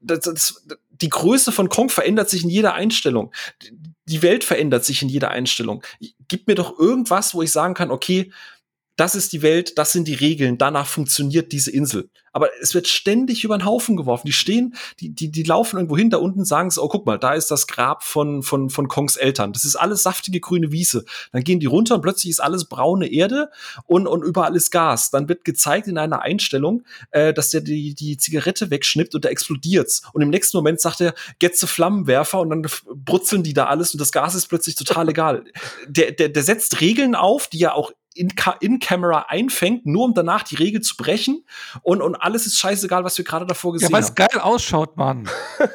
das, 0.00 0.20
das, 0.20 0.66
die 1.00 1.08
Größe 1.08 1.52
von 1.52 1.68
Kong 1.68 1.88
verändert 1.88 2.30
sich 2.30 2.44
in 2.44 2.50
jeder 2.50 2.74
Einstellung. 2.74 3.32
Die 4.06 4.22
Welt 4.22 4.44
verändert 4.44 4.84
sich 4.84 5.02
in 5.02 5.08
jeder 5.08 5.30
Einstellung. 5.30 5.82
Gib 6.28 6.46
mir 6.46 6.54
doch 6.54 6.78
irgendwas, 6.78 7.34
wo 7.34 7.42
ich 7.42 7.52
sagen 7.52 7.74
kann, 7.74 7.90
okay, 7.90 8.32
das 8.98 9.14
ist 9.14 9.32
die 9.32 9.42
Welt, 9.42 9.78
das 9.78 9.92
sind 9.92 10.08
die 10.08 10.14
Regeln, 10.14 10.58
danach 10.58 10.86
funktioniert 10.86 11.52
diese 11.52 11.70
Insel. 11.70 12.10
Aber 12.32 12.50
es 12.60 12.74
wird 12.74 12.88
ständig 12.88 13.44
über 13.44 13.56
den 13.56 13.64
Haufen 13.64 13.96
geworfen. 13.96 14.26
Die 14.26 14.32
stehen, 14.32 14.74
die, 15.00 15.10
die, 15.10 15.30
die 15.30 15.42
laufen 15.44 15.76
irgendwo 15.76 15.96
hin, 15.96 16.10
da 16.10 16.18
unten 16.18 16.44
sagen 16.44 16.70
sie, 16.70 16.82
oh, 16.82 16.88
guck 16.88 17.06
mal, 17.06 17.18
da 17.18 17.32
ist 17.34 17.50
das 17.50 17.66
Grab 17.66 18.02
von, 18.02 18.42
von, 18.42 18.70
von 18.70 18.88
Kongs 18.88 19.16
Eltern. 19.16 19.52
Das 19.52 19.64
ist 19.64 19.76
alles 19.76 20.02
saftige 20.02 20.40
grüne 20.40 20.72
Wiese. 20.72 21.04
Dann 21.32 21.44
gehen 21.44 21.60
die 21.60 21.66
runter 21.66 21.94
und 21.94 22.02
plötzlich 22.02 22.30
ist 22.30 22.40
alles 22.40 22.66
braune 22.66 23.10
Erde 23.10 23.50
und, 23.86 24.06
und 24.06 24.22
überall 24.22 24.54
ist 24.56 24.70
Gas. 24.70 25.10
Dann 25.10 25.28
wird 25.28 25.44
gezeigt 25.44 25.88
in 25.88 25.96
einer 25.96 26.22
Einstellung, 26.22 26.84
äh, 27.12 27.32
dass 27.32 27.50
der 27.50 27.60
die, 27.60 27.94
die 27.94 28.16
Zigarette 28.16 28.70
wegschnippt 28.70 29.14
und 29.14 29.24
da 29.24 29.28
explodiert's. 29.28 30.02
Und 30.12 30.22
im 30.22 30.30
nächsten 30.30 30.56
Moment 30.56 30.80
sagt 30.80 31.00
er, 31.00 31.14
get 31.38 31.56
the 31.56 31.66
Flammenwerfer 31.66 32.40
und 32.40 32.50
dann 32.50 32.66
brutzeln 32.94 33.42
die 33.42 33.54
da 33.54 33.66
alles 33.66 33.94
und 33.94 34.00
das 34.00 34.12
Gas 34.12 34.34
ist 34.34 34.48
plötzlich 34.48 34.74
total 34.74 35.08
egal. 35.08 35.44
Der, 35.86 36.12
der, 36.12 36.28
der 36.28 36.42
setzt 36.42 36.80
Regeln 36.80 37.14
auf, 37.14 37.48
die 37.48 37.58
ja 37.58 37.72
auch 37.72 37.92
in, 38.14 38.32
in 38.60 38.78
Camera 38.80 39.26
einfängt, 39.28 39.86
nur 39.86 40.04
um 40.04 40.14
danach 40.14 40.42
die 40.42 40.56
Regel 40.56 40.80
zu 40.80 40.96
brechen. 40.96 41.44
Und, 41.82 42.02
und 42.02 42.16
alles 42.16 42.46
ist 42.46 42.58
scheißegal, 42.58 43.04
was 43.04 43.16
wir 43.16 43.24
gerade 43.24 43.46
davor 43.46 43.72
gesehen 43.72 43.90
ja, 43.90 43.96
haben. 43.96 44.02
Ja, 44.02 44.18
weil 44.18 44.26
es 44.26 44.32
geil 44.32 44.40
ausschaut, 44.40 44.96
Mann. 44.96 45.28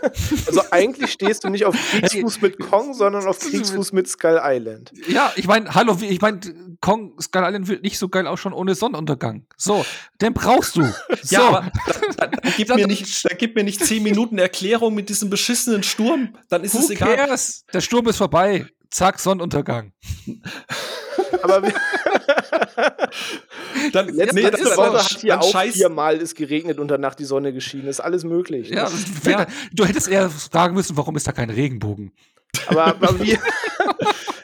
also 0.47 0.61
eigentlich 0.71 1.11
stehst 1.11 1.43
du 1.43 1.49
nicht 1.49 1.65
auf 1.65 1.75
Kriegsfuß 1.91 2.41
mit 2.41 2.59
Kong, 2.59 2.93
sondern 2.93 3.25
auf 3.25 3.39
Kriegsfuß 3.51 3.93
mit 3.93 4.07
Skull 4.07 4.39
Island. 4.43 4.91
Ja, 5.07 5.31
ich 5.35 5.47
meine, 5.47 5.73
hallo, 5.73 5.97
ich 6.01 6.21
meine, 6.21 6.39
Kong, 6.81 7.13
Skull 7.21 7.43
Island 7.45 7.67
wird 7.67 7.83
nicht 7.83 7.97
so 7.97 8.09
geil 8.09 8.27
ausschauen 8.27 8.53
ohne 8.53 8.75
Sonnenuntergang. 8.75 9.45
So, 9.55 9.85
den 10.21 10.33
brauchst 10.33 10.75
du. 10.75 10.83
So. 11.21 11.35
Ja, 11.35 11.47
aber 11.47 11.71
dann, 12.17 12.31
dann, 12.31 12.53
gib 12.57 12.69
mir 12.75 12.87
nicht, 12.87 13.25
dann 13.29 13.37
gib 13.37 13.55
mir 13.55 13.63
nicht 13.63 13.85
zehn 13.85 14.03
Minuten 14.03 14.37
Erklärung 14.37 14.93
mit 14.93 15.09
diesem 15.09 15.29
beschissenen 15.29 15.83
Sturm. 15.83 16.35
Dann 16.49 16.63
ist 16.63 16.75
Who 16.75 16.79
es 16.79 16.89
egal. 16.89 17.15
Cares? 17.15 17.65
Der 17.73 17.81
Sturm 17.81 18.07
ist 18.07 18.17
vorbei. 18.17 18.67
Zack, 18.89 19.19
Sonnenuntergang. 19.19 19.91
Aber 21.41 21.61
dann, 23.93 24.09
letzte, 24.09 24.35
nee, 24.35 24.41
letzte 24.41 24.77
Woche 24.77 24.99
hat 25.03 25.17
hier 25.19 25.39
auch 25.39 25.51
scheiß, 25.51 25.73
viermal 25.75 26.17
ist 26.17 26.35
geregnet 26.35 26.79
und 26.79 26.87
danach 26.89 27.15
die 27.15 27.25
Sonne 27.25 27.53
geschienen. 27.53 27.87
Ist 27.87 27.99
alles 27.99 28.23
möglich. 28.23 28.69
Ja, 28.69 28.89
Ja. 29.25 29.45
du 29.71 29.85
hättest 29.85 30.07
eher 30.07 30.29
fragen 30.29 30.75
müssen, 30.75 30.97
warum 30.97 31.15
ist 31.15 31.27
da 31.27 31.31
kein 31.31 31.49
Regenbogen? 31.49 32.11
Aber, 32.67 32.85
aber, 32.85 33.19
wie, 33.19 33.37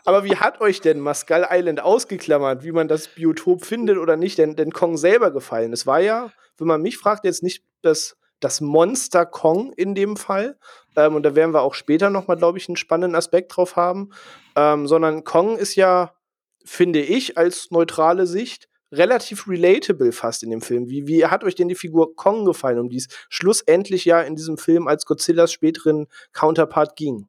aber 0.05 0.23
wie 0.23 0.35
hat 0.35 0.61
euch 0.61 0.81
denn 0.81 0.99
Mascal 0.99 1.47
Island 1.49 1.81
ausgeklammert, 1.81 2.63
wie 2.63 2.71
man 2.71 2.87
das 2.87 3.07
Biotop 3.07 3.65
findet 3.65 3.97
oder 3.97 4.17
nicht, 4.17 4.37
denn, 4.37 4.55
denn 4.55 4.71
Kong 4.71 4.97
selber 4.97 5.31
gefallen? 5.31 5.73
Es 5.73 5.85
war 5.85 5.99
ja, 5.99 6.31
wenn 6.57 6.67
man 6.67 6.81
mich 6.81 6.97
fragt, 6.97 7.23
jetzt 7.25 7.43
nicht 7.43 7.63
das, 7.81 8.17
das 8.39 8.61
Monster 8.61 9.25
Kong 9.25 9.73
in 9.73 9.95
dem 9.95 10.17
Fall. 10.17 10.57
Ähm, 10.95 11.15
und 11.15 11.23
da 11.23 11.35
werden 11.35 11.53
wir 11.53 11.61
auch 11.61 11.73
später 11.73 12.09
nochmal, 12.09 12.37
glaube 12.37 12.57
ich, 12.57 12.67
einen 12.67 12.77
spannenden 12.77 13.15
Aspekt 13.15 13.55
drauf 13.55 13.75
haben. 13.75 14.09
Ähm, 14.55 14.87
sondern 14.87 15.23
Kong 15.23 15.57
ist 15.57 15.75
ja, 15.75 16.13
finde 16.65 17.01
ich, 17.01 17.37
als 17.37 17.71
neutrale 17.71 18.27
Sicht 18.27 18.67
relativ 18.91 19.47
relatable 19.47 20.11
fast 20.11 20.43
in 20.43 20.49
dem 20.49 20.61
Film. 20.61 20.89
Wie, 20.89 21.07
wie 21.07 21.25
hat 21.25 21.43
euch 21.43 21.55
denn 21.55 21.67
die 21.67 21.75
Figur 21.75 22.15
Kong 22.15 22.45
gefallen, 22.45 22.79
um 22.79 22.89
die 22.89 22.97
es 22.97 23.07
schlussendlich 23.29 24.05
ja 24.05 24.21
in 24.21 24.35
diesem 24.35 24.57
Film 24.57 24.87
als 24.87 25.05
Godzillas 25.05 25.51
späteren 25.51 26.07
Counterpart 26.33 26.95
ging? 26.95 27.27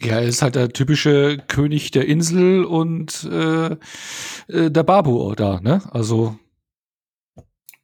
Ja, 0.00 0.20
er 0.20 0.28
ist 0.28 0.42
halt 0.42 0.54
der 0.54 0.68
typische 0.68 1.38
König 1.48 1.90
der 1.90 2.06
Insel 2.06 2.64
und 2.64 3.24
äh, 3.24 3.76
äh, 4.48 4.70
der 4.70 4.82
Babu 4.84 5.34
da, 5.34 5.60
ne? 5.60 5.82
Also. 5.90 6.38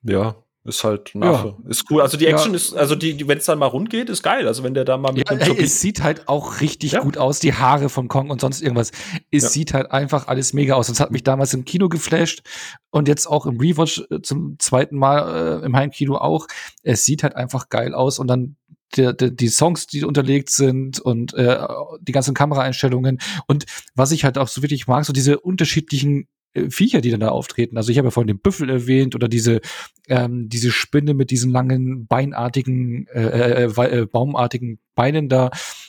Ja, 0.03 0.37
ist 0.65 0.83
halt 0.83 1.15
Naffe. 1.15 1.57
Ist 1.69 1.85
cool. 1.91 2.01
Also 2.01 2.17
die 2.17 2.27
Action 2.27 2.53
Ja. 2.53 2.57
ist, 2.57 2.73
also 2.75 2.95
die, 2.95 3.15
die 3.17 3.29
wenn 3.29 3.39
es 3.39 3.45
dann 3.45 3.59
mal 3.59 3.67
rund 3.67 3.91
geht, 3.91 4.09
ist 4.09 4.23
geil. 4.23 4.47
Also 4.49 4.63
wenn 4.65 4.73
der 4.75 4.85
da 4.85 4.97
mal 4.97 5.13
mit 5.13 5.29
Ja, 5.29 5.37
einem 5.37 5.41
ey, 5.59 5.63
es 5.65 5.81
sieht 5.81 6.03
halt 6.03 6.27
auch 6.27 6.61
richtig 6.63 6.93
Ja. 6.93 7.01
gut 7.01 7.19
aus, 7.19 7.39
die 7.39 7.53
Haare 7.53 7.89
von 7.91 8.09
Kong 8.09 8.31
und 8.31 8.41
sonst 8.41 8.63
irgendwas. 8.63 8.91
Es 9.31 9.43
Ja. 9.45 9.49
sieht 9.51 9.75
halt 9.75 9.91
einfach 9.91 10.27
alles 10.27 10.55
mega 10.55 10.75
aus. 10.75 10.87
Das 10.87 11.01
hat 11.01 11.11
mich 11.11 11.23
damals 11.23 11.53
im 11.53 11.65
Kino 11.67 11.89
geflasht 11.91 12.43
und 12.91 13.09
jetzt 13.09 13.27
auch 13.27 13.45
im 13.45 13.61
Rewatch 13.61 14.03
äh, 14.11 14.23
zum 14.23 14.57
zweiten 14.59 14.97
Mal 14.97 15.61
äh, 15.63 15.67
im 15.67 15.77
Heimkino 15.77 16.17
auch. 16.17 16.47
Es 16.83 17.05
sieht 17.05 17.23
halt 17.23 17.37
einfach 17.37 17.69
geil 17.69 17.95
aus 17.95 18.19
und 18.19 18.27
dann 18.29 18.57
der, 18.97 19.13
der, 19.13 19.31
die 19.31 19.49
Songs, 19.49 19.87
die 19.89 20.05
unterlegt 20.05 20.51
sind 20.51 21.01
und 21.01 21.35
äh, 21.35 21.59
die 22.01 22.13
ganzen 22.13 22.33
Kameraeinstellungen 22.33 23.19
und 23.49 23.65
was 23.97 24.13
ich 24.13 24.25
halt 24.25 24.39
auch 24.39 24.47
so 24.49 24.63
wirklich 24.63 24.87
mag, 24.87 25.05
so 25.05 25.13
diese 25.13 25.41
unterschiedlichen 25.41 26.29
äh, 26.55 26.71
Viecher, 26.71 27.01
die 27.01 27.11
dann 27.11 27.21
da 27.21 27.29
auftreten. 27.29 27.77
Also 27.77 27.93
ich 27.93 27.99
habe 27.99 28.07
ja 28.07 28.11
vorhin 28.11 28.29
den 28.29 28.39
Büffel 28.41 28.71
erwähnt 28.71 29.15
oder 29.15 29.29
diese 29.29 29.61
ähm, 30.09 30.49
diese 30.49 30.71
Spinne 30.71 31.15
mit 31.15 31.31
diesen 31.31 31.51
langen 31.51 32.07
beinartigen, 32.07 33.07
äh, 33.09 33.65
äh, 33.65 33.77
wei- 33.77 33.91
äh, 33.91 34.07
baumartigen 34.07 34.79
Beinen 34.95 35.29
da 35.29 35.47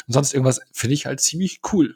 und 0.07 0.13
sonst 0.13 0.33
irgendwas, 0.33 0.61
finde 0.73 0.93
ich 0.93 1.05
halt 1.05 1.19
ziemlich 1.21 1.61
cool. 1.71 1.95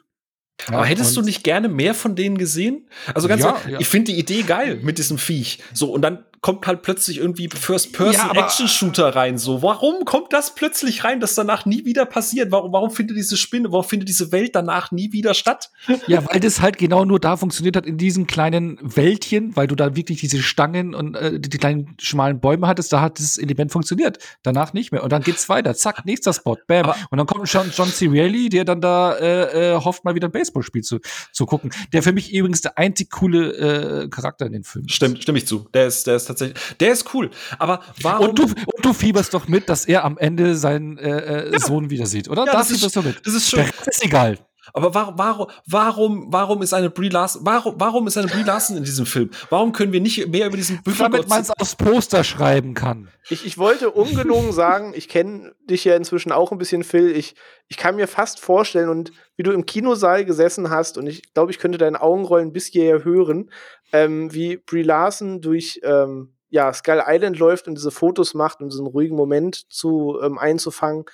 Aber 0.66 0.84
hättest 0.84 1.16
du 1.16 1.22
nicht 1.22 1.42
gerne 1.42 1.68
mehr 1.68 1.94
von 1.94 2.16
denen 2.16 2.36
gesehen? 2.36 2.88
Also 3.14 3.28
ganz 3.28 3.42
Ja, 3.42 3.56
ehrlich, 3.56 3.72
ja. 3.72 3.80
ich 3.80 3.88
finde 3.88 4.12
die 4.12 4.18
Idee 4.18 4.42
geil 4.42 4.78
mit 4.82 4.98
diesem 4.98 5.16
Viech. 5.16 5.60
So, 5.72 5.90
und 5.92 6.02
dann 6.02 6.24
kommt 6.40 6.66
halt 6.66 6.82
plötzlich 6.82 7.18
irgendwie 7.18 7.44
Ja, 7.44 7.56
First-Person-Action-Shooter 7.58 9.14
rein. 9.14 9.36
So, 9.36 9.62
warum 9.62 10.04
kommt 10.04 10.32
das 10.32 10.54
plötzlich 10.54 11.04
rein, 11.04 11.20
das 11.20 11.34
danach 11.34 11.66
nie 11.66 11.84
wieder 11.84 12.06
passiert? 12.06 12.50
Warum, 12.50 12.72
warum 12.72 12.90
findet 12.90 13.16
diese 13.16 13.36
Spinne, 13.36 13.72
warum 13.72 13.84
findet 13.84 14.08
diese 14.08 14.32
Welt 14.32 14.54
danach 14.54 14.90
nie 14.90 15.12
wieder 15.12 15.34
statt? 15.34 15.70
Ja, 16.06 16.26
weil 16.30 16.40
das 16.40 16.60
halt 16.60 16.78
genau 16.78 17.04
nur 17.04 17.20
da 17.20 17.36
funktioniert 17.36 17.76
hat 17.76 17.84
in 17.84 17.98
diesen 17.98 18.26
kleinen 18.26 18.78
Wäldchen, 18.80 19.54
weil 19.54 19.66
du 19.66 19.74
da 19.74 19.96
wirklich 19.96 20.20
diese 20.20 20.42
Stangen 20.42 20.94
und 20.94 21.14
äh, 21.14 21.38
die, 21.38 21.58
kleinen 21.58 21.94
schmalen 22.00 22.40
Bäume 22.40 22.66
hattest, 22.66 22.92
da 22.92 23.02
hat 23.02 23.18
das 23.18 23.36
Element 23.36 23.70
funktioniert. 23.70 24.18
Danach 24.42 24.72
nicht 24.72 24.92
mehr. 24.92 25.02
Und 25.02 25.12
dann 25.12 25.22
geht's 25.22 25.48
weiter. 25.48 25.74
Zack, 25.74 26.06
nächster 26.06 26.32
Spot. 26.32 26.56
Bam. 26.66 26.86
Aber- 26.86 26.96
und 27.10 27.18
dann 27.18 27.26
kommt 27.26 27.48
schon 27.48 27.70
John 27.74 27.88
C. 27.88 28.06
Reilly, 28.08 28.48
der 28.48 28.64
dann 28.64 28.80
da 28.80 29.14
äh, 29.14 29.74
äh, 29.74 29.76
hofft, 29.76 30.04
mal 30.04 30.14
wieder 30.14 30.28
ein 30.28 30.32
Baseballspiel 30.32 30.82
zu, 30.82 31.00
zu 31.32 31.44
gucken. 31.44 31.70
Der 31.92 32.02
für 32.02 32.12
mich 32.12 32.32
übrigens 32.32 32.62
der 32.62 32.78
einzig 32.78 33.10
coole 33.10 34.04
äh, 34.04 34.08
Charakter 34.08 34.46
in 34.46 34.52
den 34.52 34.64
Filmen. 34.64 34.86
ist. 34.88 34.94
Stimmt, 34.94 35.22
stimme 35.22 35.38
ich 35.38 35.46
zu. 35.46 35.68
Der 35.74 35.86
ist, 35.86 36.06
der 36.06 36.16
ist 36.16 36.29
tatsächlich, 36.30 36.58
der 36.80 36.92
ist 36.92 37.12
cool. 37.14 37.30
Aber 37.58 37.80
warum? 38.02 38.28
Und 38.30 38.38
du, 38.38 38.42
und 38.44 38.84
du 38.84 38.92
fieberst 38.92 39.34
doch 39.34 39.48
mit, 39.48 39.68
dass 39.68 39.84
er 39.84 40.04
am 40.04 40.16
Ende 40.18 40.54
seinen 40.56 40.96
äh, 40.98 41.44
äh, 41.54 41.58
Sohn 41.60 41.90
wieder 41.90 42.06
sieht, 42.06 42.28
oder? 42.28 42.44
Ja, 42.46 42.52
da 42.52 42.58
das 42.58 42.70
ist- 42.70 42.78
fieberst 42.78 42.96
du 42.96 43.02
mit. 43.02 43.26
das 43.26 43.34
ist 43.34 43.48
schön. 43.50 43.60
Rest 43.60 43.88
ist 43.88 44.04
egal. 44.04 44.38
Aber 44.72 44.94
warum, 44.94 45.14
warum, 45.16 45.46
warum, 45.66 46.32
warum 46.32 46.62
ist 46.62 46.74
eine 46.74 46.90
Brie 46.90 47.08
Larson, 47.08 47.42
warum, 47.44 47.74
warum 47.78 48.06
ist 48.06 48.16
eine 48.18 48.28
Brie 48.28 48.42
Larson 48.42 48.76
in 48.76 48.84
diesem 48.84 49.06
Film? 49.06 49.30
Warum 49.48 49.72
können 49.72 49.92
wir 49.92 50.00
nicht 50.00 50.28
mehr 50.28 50.46
über 50.46 50.56
diesen 50.56 50.82
Büffel 50.82 51.04
Damit 51.04 51.28
man 51.28 51.42
es 51.42 51.50
aufs 51.50 51.76
Poster 51.76 52.24
schreiben 52.24 52.74
kann. 52.74 53.08
Ich, 53.28 53.46
ich 53.46 53.58
wollte 53.58 53.90
ungelogen 53.90 54.52
sagen, 54.52 54.92
ich 54.94 55.08
kenne 55.08 55.52
dich 55.64 55.84
ja 55.84 55.96
inzwischen 55.96 56.32
auch 56.32 56.52
ein 56.52 56.58
bisschen, 56.58 56.84
Phil. 56.84 57.14
Ich, 57.16 57.34
ich 57.68 57.76
kann 57.76 57.96
mir 57.96 58.06
fast 58.06 58.40
vorstellen, 58.40 58.88
und 58.88 59.12
wie 59.36 59.42
du 59.42 59.52
im 59.52 59.66
Kinosaal 59.66 60.24
gesessen 60.24 60.70
hast, 60.70 60.98
und 60.98 61.06
ich 61.06 61.32
glaube, 61.32 61.50
ich 61.50 61.58
könnte 61.58 61.78
deine 61.78 62.00
Augenrollen 62.00 62.52
bis 62.52 62.66
hierher 62.66 63.04
hören, 63.04 63.50
ähm, 63.92 64.32
wie 64.32 64.56
Brie 64.56 64.82
Larson 64.82 65.40
durch 65.40 65.80
ähm, 65.82 66.34
ja, 66.50 66.72
Skull 66.72 67.02
Island 67.06 67.38
läuft 67.38 67.68
und 67.68 67.76
diese 67.76 67.92
Fotos 67.92 68.34
macht, 68.34 68.60
um 68.60 68.68
diesen 68.68 68.86
ruhigen 68.86 69.16
Moment 69.16 69.70
zu 69.72 70.18
ähm, 70.22 70.36
einzufangen, 70.36 71.04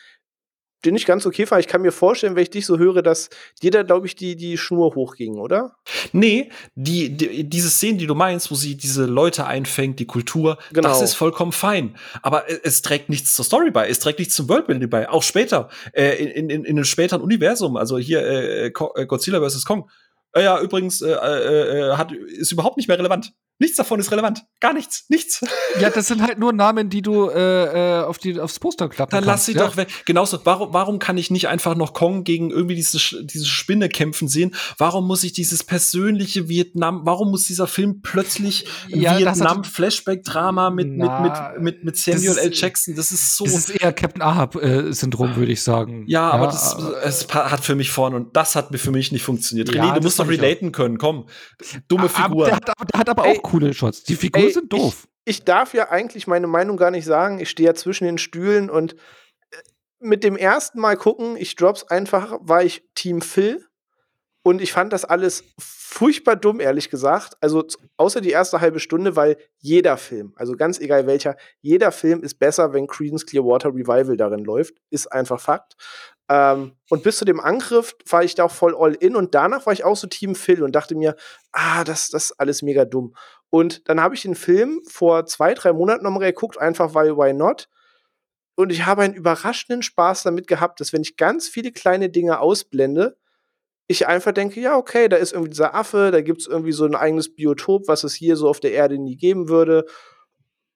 den 0.84 0.94
ich 0.94 1.06
ganz 1.06 1.26
okay 1.26 1.46
fand. 1.46 1.60
Ich 1.60 1.68
kann 1.68 1.82
mir 1.82 1.92
vorstellen, 1.92 2.36
wenn 2.36 2.42
ich 2.42 2.50
dich 2.50 2.66
so 2.66 2.78
höre, 2.78 3.02
dass 3.02 3.28
dir 3.62 3.70
da, 3.70 3.82
glaube 3.82 4.06
ich, 4.06 4.14
die, 4.14 4.36
die 4.36 4.58
Schnur 4.58 4.94
hochging, 4.94 5.34
oder? 5.36 5.76
Nee, 6.12 6.50
die, 6.74 7.10
die, 7.16 7.48
diese 7.48 7.70
Szene, 7.70 7.98
die 7.98 8.06
du 8.06 8.14
meinst, 8.14 8.50
wo 8.50 8.54
sie 8.54 8.76
diese 8.76 9.06
Leute 9.06 9.46
einfängt, 9.46 9.98
die 9.98 10.06
Kultur, 10.06 10.58
Genau. 10.72 10.88
das 10.88 11.02
ist 11.02 11.14
vollkommen 11.14 11.52
fein. 11.52 11.96
Aber 12.22 12.48
es, 12.48 12.60
es 12.62 12.82
trägt 12.82 13.08
nichts 13.08 13.34
zur 13.34 13.44
Story 13.44 13.70
bei, 13.70 13.88
es 13.88 13.98
trägt 13.98 14.18
nichts 14.18 14.34
zum 14.34 14.48
Worldbuilding 14.48 14.90
bei. 14.90 15.08
Auch 15.08 15.22
später, 15.22 15.68
äh, 15.92 16.22
in, 16.22 16.50
in, 16.50 16.64
in 16.64 16.76
einem 16.76 16.84
späteren 16.84 17.22
Universum, 17.22 17.76
also 17.76 17.98
hier 17.98 18.22
äh, 18.22 18.66
äh, 18.66 18.70
Godzilla 18.70 19.40
vs. 19.46 19.64
Kong. 19.64 19.88
Äh, 20.36 20.44
ja, 20.44 20.60
übrigens, 20.60 21.00
äh, 21.02 21.10
äh, 21.10 21.90
äh, 21.92 21.96
hat, 21.96 22.12
ist 22.12 22.52
überhaupt 22.52 22.76
nicht 22.76 22.88
mehr 22.88 22.98
relevant. 22.98 23.32
Nichts 23.58 23.78
davon 23.78 23.98
ist 24.00 24.12
relevant. 24.12 24.44
Gar 24.60 24.74
nichts. 24.74 25.06
Nichts. 25.08 25.40
Ja, 25.80 25.90
das 25.90 26.06
sind 26.06 26.22
halt 26.22 26.38
nur 26.38 26.54
Namen, 26.54 26.88
die 26.88 27.02
du 27.02 27.28
äh, 27.28 27.98
äh, 28.00 28.02
auf 28.04 28.16
die, 28.16 28.40
aufs 28.40 28.58
Poster 28.58 28.88
klappen 28.88 29.10
Dann 29.10 29.24
lass 29.24 29.32
kannst. 29.34 29.46
sie 29.46 29.52
ja? 29.52 29.66
doch 29.66 29.76
weg. 29.76 29.88
Genauso, 30.06 30.38
warum, 30.44 30.72
warum 30.72 30.98
kann 30.98 31.18
ich 31.18 31.30
nicht 31.30 31.48
einfach 31.48 31.74
noch 31.74 31.92
Kong 31.92 32.24
gegen 32.24 32.50
irgendwie 32.50 32.74
diese, 32.76 32.98
diese 33.26 33.44
Spinne 33.44 33.90
kämpfen 33.90 34.26
sehen? 34.26 34.54
Warum 34.78 35.06
muss 35.06 35.22
ich 35.22 35.34
dieses 35.34 35.64
persönliche 35.64 36.48
Vietnam, 36.48 37.02
warum 37.04 37.30
muss 37.30 37.44
dieser 37.44 37.66
Film 37.66 38.00
plötzlich 38.00 38.64
Ja, 38.88 39.18
Vietnam-Flashback-Drama 39.18 40.70
mit, 40.70 40.88
mit, 40.88 41.10
mit, 41.20 41.32
mit, 41.60 41.84
mit 41.84 41.96
Samuel 41.98 42.30
ist- 42.30 42.36
L. 42.38 42.50
Jackson? 42.54 42.94
Das 42.94 43.10
ist 43.10 43.36
so. 43.36 43.44
Das 43.44 43.54
ist 43.54 43.70
eher 43.70 43.92
Captain 43.92 44.22
Ahab-Syndrom, 44.22 45.36
würde 45.36 45.52
ich 45.52 45.62
sagen. 45.62 46.04
ja, 46.06 46.30
aber 46.30 46.46
das 46.46 46.76
es 47.04 47.26
hat 47.34 47.64
für 47.64 47.74
mich 47.74 47.90
vorne 47.90 48.16
und 48.16 48.34
das 48.36 48.54
hat 48.56 48.70
mir 48.70 48.78
für 48.78 48.90
mich 48.90 49.12
nicht 49.12 49.22
funktioniert. 49.22 49.74
Ja, 49.74 49.84
René, 49.84 49.94
du 49.96 50.02
musst 50.02 50.18
doch 50.18 50.25
fand 50.26 50.34
ich 50.34 50.40
auch. 50.40 50.44
relaten 50.44 50.72
können. 50.72 50.98
Komm. 50.98 51.26
Dumme 51.88 52.04
aber 52.04 52.08
Figur. 52.10 52.44
der, 52.46 52.56
hat, 52.56 52.68
aber- 52.70 52.84
der 52.86 53.00
hat 53.00 53.08
aber 53.08 53.26
Ey, 53.26 53.38
auch 53.38 53.42
coole 53.42 53.72
Shots. 53.74 54.04
Die 54.04 54.16
Figuren 54.16 54.44
ey, 54.46 54.52
sind 54.52 54.72
doof. 54.72 55.06
ich 55.24 55.44
darf 55.44 55.74
ja 55.74 55.88
eigentlich 55.90 56.26
meine 56.26 56.46
Meinung 56.46 56.76
gar 56.76 56.90
nicht 56.90 57.04
sagen. 57.04 57.38
Ich 57.40 57.50
stehe 57.50 57.68
ja 57.68 57.74
zwischen 57.74 58.04
den 58.04 58.18
Stühlen 58.18 58.68
und 58.70 58.94
äh, 58.94 58.96
mit 59.98 60.24
dem 60.24 60.36
ersten 60.36 60.80
Mal 60.80 60.96
gucken, 60.96 61.36
ich 61.36 61.56
drop's 61.56 61.84
einfach, 61.84 62.36
war 62.40 62.62
ich 62.62 62.84
Team 62.94 63.22
Phil 63.22 63.64
und 64.42 64.60
ich 64.60 64.72
fand 64.72 64.92
das 64.92 65.04
alles 65.04 65.42
furchtbar 65.58 66.36
dumm, 66.36 66.60
ehrlich 66.60 66.90
gesagt. 66.90 67.36
Also 67.40 67.64
außer 67.96 68.20
die 68.20 68.30
erste 68.30 68.60
halbe 68.60 68.78
Stunde, 68.78 69.16
weil 69.16 69.38
jeder 69.58 69.96
Film, 69.96 70.34
also 70.36 70.54
ganz 70.54 70.78
egal 70.78 71.06
welcher, 71.06 71.36
jeder 71.62 71.90
Film 71.90 72.22
ist 72.22 72.38
besser, 72.38 72.72
wenn 72.72 72.86
Creedence 72.86 73.24
Clearwater 73.26 73.70
Revival 73.70 74.16
darin 74.16 74.44
läuft. 74.44 74.74
Ist 74.90 75.10
einfach 75.10 75.40
Fakt. 75.40 75.74
Ähm, 76.28 76.72
und 76.90 77.02
bis 77.02 77.18
zu 77.18 77.24
dem 77.24 77.40
Angriff 77.40 77.96
war 78.08 78.24
ich 78.24 78.34
da 78.34 78.44
auch 78.44 78.50
voll 78.50 78.74
all 78.76 78.94
in 78.94 79.14
und 79.14 79.34
danach 79.34 79.66
war 79.66 79.72
ich 79.72 79.84
auch 79.84 79.96
so 79.96 80.06
Team 80.08 80.34
Phil 80.34 80.62
und 80.62 80.72
dachte 80.72 80.96
mir, 80.96 81.14
ah, 81.52 81.84
das, 81.84 82.10
das 82.10 82.26
ist 82.26 82.40
alles 82.40 82.62
mega 82.62 82.84
dumm. 82.84 83.14
Und 83.50 83.88
dann 83.88 84.00
habe 84.00 84.14
ich 84.14 84.22
den 84.22 84.34
Film 84.34 84.82
vor 84.88 85.26
zwei, 85.26 85.54
drei 85.54 85.72
Monaten 85.72 86.02
nochmal 86.04 86.20
geguckt, 86.20 86.58
einfach 86.58 86.94
weil 86.94 87.16
Why 87.16 87.32
Not? 87.32 87.68
Und 88.56 88.72
ich 88.72 88.86
habe 88.86 89.02
einen 89.02 89.14
überraschenden 89.14 89.82
Spaß 89.82 90.24
damit 90.24 90.46
gehabt, 90.48 90.80
dass 90.80 90.92
wenn 90.92 91.02
ich 91.02 91.16
ganz 91.16 91.48
viele 91.48 91.72
kleine 91.72 92.08
Dinge 92.08 92.40
ausblende, 92.40 93.16
ich 93.86 94.08
einfach 94.08 94.32
denke, 94.32 94.60
ja, 94.60 94.76
okay, 94.76 95.08
da 95.08 95.16
ist 95.16 95.32
irgendwie 95.32 95.50
dieser 95.50 95.74
Affe, 95.74 96.10
da 96.10 96.20
gibt 96.20 96.40
es 96.40 96.48
irgendwie 96.48 96.72
so 96.72 96.84
ein 96.86 96.96
eigenes 96.96 97.34
Biotop, 97.34 97.86
was 97.86 98.02
es 98.02 98.14
hier 98.14 98.36
so 98.36 98.48
auf 98.48 98.58
der 98.58 98.72
Erde 98.72 98.98
nie 98.98 99.16
geben 99.16 99.48
würde. 99.48 99.86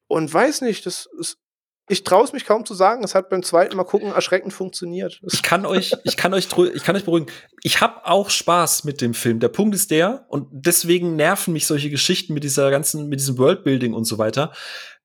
Und 0.06 0.32
weiß 0.32 0.60
nicht, 0.60 0.86
das 0.86 1.08
ist, 1.18 1.38
ich 1.90 2.04
traue 2.04 2.24
es 2.24 2.32
mich 2.32 2.44
kaum 2.46 2.64
zu 2.64 2.74
sagen. 2.74 3.02
Es 3.02 3.14
hat 3.16 3.28
beim 3.30 3.42
zweiten 3.42 3.76
Mal 3.76 3.84
gucken 3.84 4.12
erschreckend 4.12 4.52
funktioniert. 4.52 5.20
Ich 5.30 5.42
kann 5.42 5.66
euch, 5.66 5.92
ich 6.04 6.16
kann 6.16 6.32
euch, 6.32 6.46
ich 6.74 6.84
kann 6.84 6.94
euch 6.94 7.04
beruhigen. 7.04 7.26
Ich 7.62 7.80
habe 7.80 8.06
auch 8.06 8.30
Spaß 8.30 8.84
mit 8.84 9.00
dem 9.00 9.12
Film. 9.12 9.40
Der 9.40 9.48
Punkt 9.48 9.74
ist 9.74 9.90
der, 9.90 10.24
und 10.28 10.46
deswegen 10.52 11.16
nerven 11.16 11.52
mich 11.52 11.66
solche 11.66 11.90
Geschichten 11.90 12.32
mit 12.32 12.44
dieser 12.44 12.70
ganzen, 12.70 13.08
mit 13.08 13.18
diesem 13.18 13.38
Worldbuilding 13.38 13.92
und 13.92 14.04
so 14.04 14.18
weiter. 14.18 14.52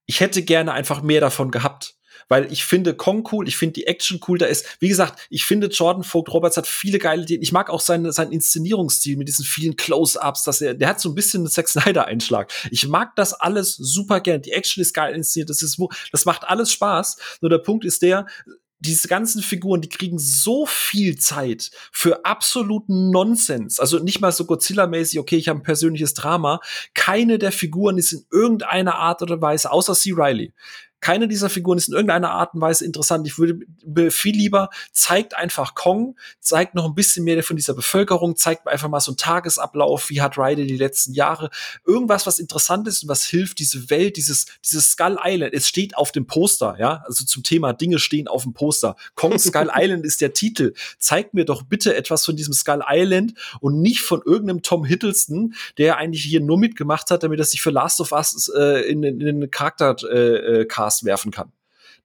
Ich 0.06 0.20
hätte 0.20 0.42
gerne 0.42 0.72
einfach 0.72 1.02
mehr 1.02 1.20
davon 1.20 1.50
gehabt 1.50 1.95
weil 2.28 2.50
ich 2.52 2.64
finde 2.64 2.94
Kong 2.94 3.28
cool, 3.32 3.48
ich 3.48 3.56
finde 3.56 3.74
die 3.74 3.86
Action 3.86 4.20
cool. 4.28 4.38
Da 4.38 4.46
ist, 4.46 4.66
wie 4.80 4.88
gesagt, 4.88 5.26
ich 5.30 5.44
finde 5.44 5.68
Jordan 5.68 6.04
Vogt 6.04 6.32
Roberts 6.32 6.56
hat 6.56 6.66
viele 6.66 6.98
geile 6.98 7.22
Ideen. 7.22 7.42
Ich 7.42 7.52
mag 7.52 7.70
auch 7.70 7.80
seinen, 7.80 8.12
seinen 8.12 8.32
Inszenierungsstil 8.32 9.16
mit 9.16 9.28
diesen 9.28 9.44
vielen 9.44 9.76
Close-ups, 9.76 10.44
dass 10.44 10.60
er, 10.60 10.74
der 10.74 10.88
hat 10.88 11.00
so 11.00 11.08
ein 11.08 11.14
bisschen 11.14 11.42
einen 11.42 11.50
Zack 11.50 11.68
Snyder-Einschlag. 11.68 12.52
Ich 12.70 12.86
mag 12.88 13.14
das 13.16 13.32
alles 13.32 13.76
super 13.76 14.20
gern. 14.20 14.42
Die 14.42 14.52
Action 14.52 14.80
ist 14.80 14.94
geil 14.94 15.14
inszeniert, 15.14 15.50
das 15.50 15.62
ist, 15.62 15.80
das 16.12 16.24
macht 16.24 16.44
alles 16.44 16.72
Spaß. 16.72 17.16
Nur 17.40 17.50
der 17.50 17.58
Punkt 17.58 17.84
ist 17.84 18.02
der, 18.02 18.26
diese 18.78 19.08
ganzen 19.08 19.42
Figuren, 19.42 19.80
die 19.80 19.88
kriegen 19.88 20.18
so 20.18 20.66
viel 20.66 21.16
Zeit 21.16 21.70
für 21.92 22.24
absoluten 22.24 23.10
Nonsens. 23.10 23.80
Also 23.80 23.98
nicht 23.98 24.20
mal 24.20 24.32
so 24.32 24.44
Godzilla-mäßig, 24.44 25.18
okay, 25.18 25.36
ich 25.36 25.48
habe 25.48 25.60
ein 25.60 25.62
persönliches 25.62 26.14
Drama. 26.14 26.60
Keine 26.94 27.38
der 27.38 27.52
Figuren 27.52 27.96
ist 27.96 28.12
in 28.12 28.26
irgendeiner 28.30 28.96
Art 28.96 29.22
oder 29.22 29.40
Weise, 29.40 29.72
außer 29.72 29.94
C. 29.94 30.12
Riley, 30.12 30.52
keine 31.06 31.28
dieser 31.28 31.48
Figuren 31.48 31.78
ist 31.78 31.86
in 31.86 31.94
irgendeiner 31.94 32.32
Art 32.32 32.54
und 32.54 32.60
Weise 32.60 32.84
interessant. 32.84 33.28
Ich 33.28 33.38
würde 33.38 34.10
viel 34.10 34.34
lieber, 34.34 34.70
zeigt 34.90 35.36
einfach 35.36 35.76
Kong, 35.76 36.16
zeigt 36.40 36.74
noch 36.74 36.84
ein 36.84 36.96
bisschen 36.96 37.22
mehr 37.22 37.44
von 37.44 37.54
dieser 37.54 37.74
Bevölkerung, 37.74 38.34
zeigt 38.34 38.66
einfach 38.66 38.88
mal 38.88 38.98
so 38.98 39.12
einen 39.12 39.16
Tagesablauf, 39.16 40.10
wie 40.10 40.20
hat 40.20 40.36
Ryder 40.36 40.64
die 40.64 40.76
letzten 40.76 41.12
Jahre, 41.12 41.50
irgendwas, 41.86 42.26
was 42.26 42.40
interessant 42.40 42.88
ist 42.88 43.04
und 43.04 43.08
was 43.08 43.24
hilft, 43.24 43.60
diese 43.60 43.88
Welt, 43.88 44.16
dieses, 44.16 44.46
dieses 44.64 44.90
Skull 44.90 45.16
Island, 45.22 45.54
es 45.54 45.68
steht 45.68 45.96
auf 45.96 46.10
dem 46.10 46.26
Poster, 46.26 46.74
ja, 46.80 47.04
also 47.06 47.24
zum 47.24 47.44
Thema 47.44 47.72
Dinge 47.72 48.00
stehen 48.00 48.26
auf 48.26 48.42
dem 48.42 48.52
Poster. 48.52 48.96
Kong 49.14 49.38
Skull 49.38 49.70
Island 49.72 50.04
ist 50.04 50.20
der 50.20 50.32
Titel. 50.32 50.74
Zeigt 50.98 51.34
mir 51.34 51.44
doch 51.44 51.62
bitte 51.62 51.94
etwas 51.94 52.24
von 52.24 52.34
diesem 52.34 52.52
Skull 52.52 52.82
Island 52.84 53.34
und 53.60 53.80
nicht 53.80 54.00
von 54.00 54.22
irgendeinem 54.26 54.62
Tom 54.62 54.84
Hiddleston, 54.84 55.54
der 55.78 55.98
eigentlich 55.98 56.24
hier 56.24 56.40
nur 56.40 56.58
mitgemacht 56.58 57.12
hat, 57.12 57.22
damit 57.22 57.38
er 57.38 57.44
sich 57.44 57.62
für 57.62 57.70
Last 57.70 58.00
of 58.00 58.10
Us 58.10 58.50
äh, 58.56 58.90
in, 58.90 59.04
in, 59.04 59.20
den 59.20 59.50
Charakter 59.52 59.94
äh, 60.10 60.62
äh, 60.62 60.64
Cast 60.96 61.04
werfen 61.04 61.30
kann. 61.30 61.52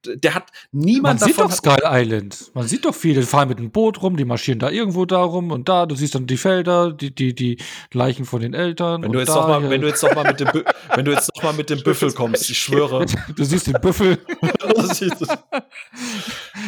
Der 0.03 0.33
hat 0.33 0.49
niemand 0.71 1.19
Man 1.19 1.29
sieht 1.29 1.37
doch 1.39 1.51
Skull 1.51 1.77
Island. 1.83 2.49
Man 2.55 2.67
sieht 2.67 2.85
doch 2.85 2.95
viele, 2.95 3.19
die 3.19 3.27
fahren 3.27 3.49
mit 3.49 3.59
einem 3.59 3.69
Boot 3.69 4.01
rum, 4.01 4.17
die 4.17 4.25
marschieren 4.25 4.57
da 4.57 4.71
irgendwo 4.71 5.05
da 5.05 5.21
rum 5.21 5.51
und 5.51 5.69
da, 5.69 5.85
du 5.85 5.93
siehst 5.93 6.15
dann 6.15 6.25
die 6.25 6.37
Felder, 6.37 6.91
die, 6.91 7.13
die, 7.13 7.35
die 7.35 7.57
Leichen 7.93 8.25
von 8.25 8.41
den 8.41 8.55
Eltern. 8.55 9.03
Wenn 9.03 9.11
du 9.11 9.19
jetzt 9.19 9.27
noch 9.27 9.47
mal, 9.47 9.69
wenn 9.69 9.81
du 9.81 9.87
jetzt 9.87 10.01
noch 10.01 10.15
mal 10.15 10.23
mit 10.23 10.39
dem, 10.39 10.47
wenn 10.95 11.05
du 11.05 11.11
jetzt 11.11 11.29
noch 11.35 11.43
mal 11.43 11.53
mit 11.53 11.69
dem 11.69 11.83
Büffel 11.83 12.11
kommst, 12.13 12.49
ich 12.49 12.57
schwöre. 12.57 13.05
Du 13.35 13.43
siehst 13.43 13.67
den 13.67 13.79
Büffel. 13.79 14.17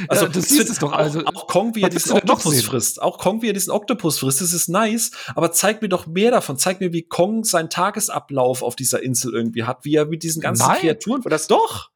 also, 0.08 0.26
ja, 0.26 0.32
das 0.32 0.50
siehst 0.50 0.70
es 0.70 0.78
doch. 0.78 0.92
Also, 0.92 1.26
auch, 1.26 1.36
auch 1.36 1.48
Kong, 1.48 1.74
wie 1.74 1.82
er 1.82 1.90
diesen 1.90 2.12
Oktopus 2.12 2.62
frisst. 2.62 3.02
Auch 3.02 3.18
Kong, 3.18 3.42
wie 3.42 3.50
er 3.50 3.54
diesen 3.54 3.72
Oktopus 3.72 4.20
frisst, 4.20 4.42
das 4.42 4.54
ist 4.54 4.70
nice. 4.70 5.10
Aber 5.34 5.52
zeig 5.52 5.82
mir 5.82 5.90
doch 5.90 6.06
mehr 6.06 6.30
davon. 6.30 6.60
Zeig 6.60 6.80
mir, 6.82 6.94
wie 6.94 7.02
Kong 7.02 7.46
seinen 7.46 7.72
Tagesablauf 7.72 8.62
auf 8.62 8.76
dieser 8.76 9.02
Insel 9.02 9.34
irgendwie 9.34 9.64
hat, 9.64 9.86
wie 9.86 9.96
er 9.96 10.06
mit 10.06 10.22
diesen 10.22 10.40
ganzen 10.40 10.68
Nein. 10.68 10.82
Kreaturen. 10.82 11.24
Das 11.24 11.48
doch. 11.48 11.93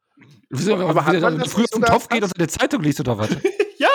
Aber, 0.50 0.88
aber 0.88 1.04
hat 1.04 1.20
man 1.20 1.38
das 1.38 1.52
früher 1.52 1.66
im 1.74 1.82
Topf 1.82 2.08
geht 2.08 2.22
und 2.22 2.32
eine 2.36 2.48
Zeitung 2.48 2.82
liest 2.82 3.00
oder 3.00 3.18
was? 3.18 3.28
ja, 3.76 3.88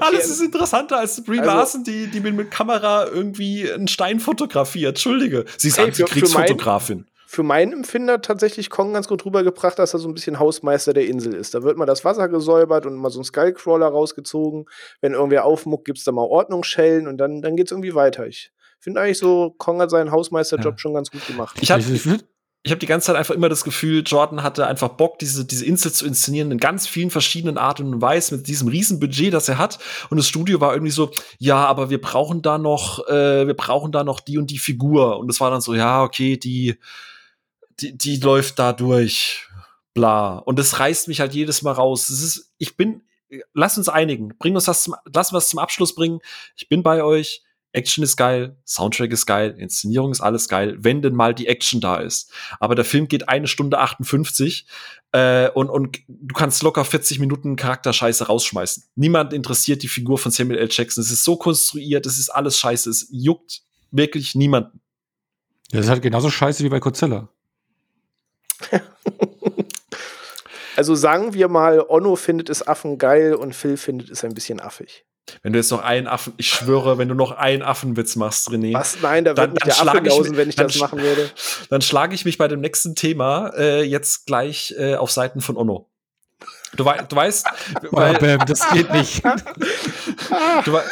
alles 0.00 0.28
ist 0.28 0.40
interessanter 0.40 0.98
als 0.98 1.22
Brie 1.22 1.38
also, 1.38 1.50
Larson, 1.50 1.84
die, 1.84 2.08
die 2.08 2.20
mit, 2.20 2.34
mit 2.34 2.50
Kamera 2.50 3.06
irgendwie 3.06 3.70
einen 3.70 3.88
Stein 3.88 4.18
fotografiert. 4.20 4.90
Entschuldige, 4.90 5.44
sie 5.56 5.68
ist 5.68 5.78
Antikriegsfotografin. 5.78 7.06
Für 7.26 7.42
meinen 7.42 7.72
Empfinder 7.72 8.22
tatsächlich 8.22 8.70
Kong 8.70 8.92
ganz 8.92 9.08
gut 9.08 9.24
rübergebracht, 9.24 9.78
dass 9.78 9.92
er 9.92 9.98
so 9.98 10.08
ein 10.08 10.14
bisschen 10.14 10.38
Hausmeister 10.38 10.92
der 10.92 11.06
Insel 11.06 11.34
ist. 11.34 11.54
Da 11.54 11.62
wird 11.62 11.76
mal 11.76 11.86
das 11.86 12.04
Wasser 12.04 12.28
gesäubert 12.28 12.86
und 12.86 12.96
mal 12.96 13.10
so 13.10 13.20
ein 13.20 13.24
Skullcrawler 13.24 13.88
rausgezogen. 13.88 14.66
Wenn 15.00 15.14
irgendwer 15.14 15.44
aufmuckt, 15.44 15.84
gibt's 15.84 16.04
da 16.04 16.12
mal 16.12 16.22
Ordnungsschellen 16.22 17.08
und 17.08 17.18
dann, 17.18 17.42
dann 17.42 17.56
geht's 17.56 17.72
irgendwie 17.72 17.94
weiter. 17.94 18.26
Ich 18.26 18.52
finde 18.78 19.00
eigentlich 19.00 19.18
so, 19.18 19.54
Kong 19.58 19.80
hat 19.80 19.90
seinen 19.90 20.12
Hausmeisterjob 20.12 20.74
ja. 20.74 20.78
schon 20.78 20.94
ganz 20.94 21.10
gut 21.10 21.26
gemacht. 21.26 21.56
Ich, 21.60 21.72
hab, 21.72 21.80
ich, 21.80 21.90
ich 21.90 22.24
habe 22.70 22.78
die 22.78 22.86
ganze 22.86 23.08
Zeit 23.08 23.16
einfach 23.16 23.34
immer 23.34 23.50
das 23.50 23.62
Gefühl, 23.62 24.02
Jordan 24.06 24.42
hatte 24.42 24.66
einfach 24.66 24.88
Bock, 24.88 25.18
diese, 25.18 25.44
diese 25.44 25.66
Insel 25.66 25.92
zu 25.92 26.06
inszenieren 26.06 26.50
in 26.50 26.58
ganz 26.58 26.86
vielen 26.86 27.10
verschiedenen 27.10 27.58
Arten 27.58 27.92
und 27.92 28.00
Weisen 28.00 28.38
mit 28.38 28.48
diesem 28.48 28.68
riesen 28.68 28.98
Budget, 28.98 29.34
das 29.34 29.50
er 29.50 29.58
hat. 29.58 29.78
Und 30.08 30.16
das 30.16 30.26
Studio 30.26 30.60
war 30.62 30.72
irgendwie 30.72 30.90
so, 30.90 31.10
ja, 31.38 31.66
aber 31.66 31.90
wir 31.90 32.00
brauchen 32.00 32.40
da 32.40 32.56
noch, 32.56 33.06
äh, 33.06 33.46
wir 33.46 33.54
brauchen 33.54 33.92
da 33.92 34.02
noch 34.02 34.20
die 34.20 34.38
und 34.38 34.50
die 34.50 34.58
Figur. 34.58 35.18
Und 35.18 35.28
es 35.30 35.40
war 35.40 35.50
dann 35.50 35.60
so, 35.60 35.74
ja, 35.74 36.02
okay, 36.02 36.38
die, 36.38 36.78
die, 37.80 37.98
die 37.98 38.16
läuft 38.16 38.58
da 38.58 38.72
durch, 38.72 39.46
bla. 39.92 40.38
Und 40.38 40.58
das 40.58 40.80
reißt 40.80 41.08
mich 41.08 41.20
halt 41.20 41.34
jedes 41.34 41.60
Mal 41.60 41.72
raus. 41.72 42.08
Es 42.08 42.22
ist, 42.22 42.54
ich 42.56 42.78
bin, 42.78 43.02
lass 43.52 43.76
uns 43.76 43.90
einigen, 43.90 44.38
bring 44.38 44.54
uns 44.54 44.64
das 44.64 44.84
zum, 44.84 44.94
lass 45.12 45.28
uns 45.28 45.34
was 45.34 45.48
zum 45.50 45.58
Abschluss 45.58 45.94
bringen. 45.94 46.20
Ich 46.56 46.70
bin 46.70 46.82
bei 46.82 47.02
euch. 47.02 47.42
Action 47.74 48.04
ist 48.04 48.16
geil, 48.16 48.56
Soundtrack 48.64 49.10
ist 49.10 49.26
geil, 49.26 49.56
Inszenierung 49.58 50.12
ist 50.12 50.20
alles 50.20 50.48
geil, 50.48 50.76
wenn 50.78 51.02
denn 51.02 51.14
mal 51.14 51.34
die 51.34 51.48
Action 51.48 51.80
da 51.80 51.96
ist. 51.96 52.32
Aber 52.60 52.74
der 52.74 52.84
Film 52.84 53.08
geht 53.08 53.28
eine 53.28 53.48
Stunde 53.48 53.78
58 53.78 54.66
äh, 55.12 55.50
und, 55.50 55.70
und 55.70 55.98
du 56.06 56.34
kannst 56.34 56.62
locker 56.62 56.84
40 56.84 57.18
Minuten 57.18 57.56
Charakterscheiße 57.56 58.28
rausschmeißen. 58.28 58.84
Niemand 58.94 59.32
interessiert 59.32 59.82
die 59.82 59.88
Figur 59.88 60.18
von 60.18 60.30
Samuel 60.30 60.58
L. 60.58 60.68
Jackson. 60.70 61.02
Es 61.02 61.10
ist 61.10 61.24
so 61.24 61.36
konstruiert, 61.36 62.06
es 62.06 62.18
ist 62.18 62.30
alles 62.30 62.58
scheiße, 62.58 62.88
es 62.88 63.08
juckt 63.10 63.62
wirklich 63.90 64.36
niemanden. 64.36 64.80
Das 65.70 65.86
ist 65.86 65.90
halt 65.90 66.02
genauso 66.02 66.30
scheiße 66.30 66.62
wie 66.62 66.68
bei 66.68 66.78
Godzilla. 66.78 67.28
also 70.76 70.94
sagen 70.94 71.34
wir 71.34 71.48
mal, 71.48 71.84
Onno 71.88 72.14
findet 72.14 72.50
es 72.50 72.66
Affen 72.66 72.98
geil 72.98 73.34
und 73.34 73.54
Phil 73.54 73.76
findet 73.76 74.10
es 74.10 74.22
ein 74.22 74.34
bisschen 74.34 74.60
affig. 74.60 75.04
Wenn 75.42 75.52
du 75.52 75.58
jetzt 75.58 75.70
noch 75.70 75.82
einen 75.82 76.06
Affen, 76.06 76.34
ich 76.36 76.48
schwöre, 76.48 76.98
wenn 76.98 77.08
du 77.08 77.14
noch 77.14 77.32
einen 77.32 77.62
Affenwitz 77.62 78.16
machst, 78.16 78.48
René. 78.50 78.74
Was? 78.74 78.98
Nein, 79.00 79.24
da 79.24 79.36
wird 79.36 79.52
mich 79.52 79.62
der 79.62 79.80
Affe 79.80 79.98
lausen, 80.00 80.36
wenn 80.36 80.48
ich 80.48 80.56
das 80.56 80.76
machen 80.78 81.00
würde. 81.00 81.30
Dann 81.70 81.80
schlage 81.82 82.14
ich 82.14 82.24
mich 82.24 82.38
bei 82.38 82.48
dem 82.48 82.60
nächsten 82.60 82.94
Thema 82.94 83.52
äh, 83.56 83.82
jetzt 83.82 84.26
gleich 84.26 84.74
äh, 84.78 84.96
auf 84.96 85.10
Seiten 85.10 85.40
von 85.40 85.56
Onno. 85.56 85.90
Du, 86.76 86.84
wei 86.84 87.02
du 87.02 87.16
weißt, 87.16 87.46
weil, 87.90 88.18
Bam, 88.18 88.46
das 88.46 88.68
geht 88.70 88.92
nicht. 88.92 89.24
du 89.24 90.72
wei 90.72 90.82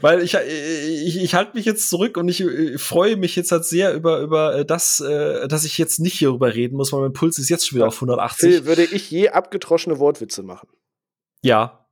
weil 0.00 0.22
ich, 0.22 0.34
ich, 0.34 1.22
ich 1.22 1.34
halte 1.34 1.56
mich 1.56 1.64
jetzt 1.64 1.88
zurück 1.88 2.16
und 2.16 2.28
ich, 2.28 2.40
ich 2.40 2.80
freue 2.80 3.16
mich 3.16 3.36
jetzt 3.36 3.52
halt 3.52 3.64
sehr 3.64 3.94
über, 3.94 4.20
über 4.20 4.56
äh, 4.56 4.64
das, 4.64 5.00
äh, 5.00 5.46
dass 5.48 5.64
ich 5.64 5.78
jetzt 5.78 6.00
nicht 6.00 6.18
hierüber 6.18 6.54
reden 6.54 6.76
muss, 6.76 6.92
weil 6.92 7.00
mein 7.00 7.12
Puls 7.12 7.38
ist 7.38 7.48
jetzt 7.48 7.66
schon 7.66 7.76
wieder 7.76 7.86
auf 7.86 7.94
180. 7.94 8.38
Phil, 8.38 8.66
würde 8.66 8.84
ich 8.84 9.10
je 9.10 9.28
abgetroschene 9.28 9.98
Wortwitze 9.98 10.42
machen? 10.42 10.68
Ja, 11.42 11.85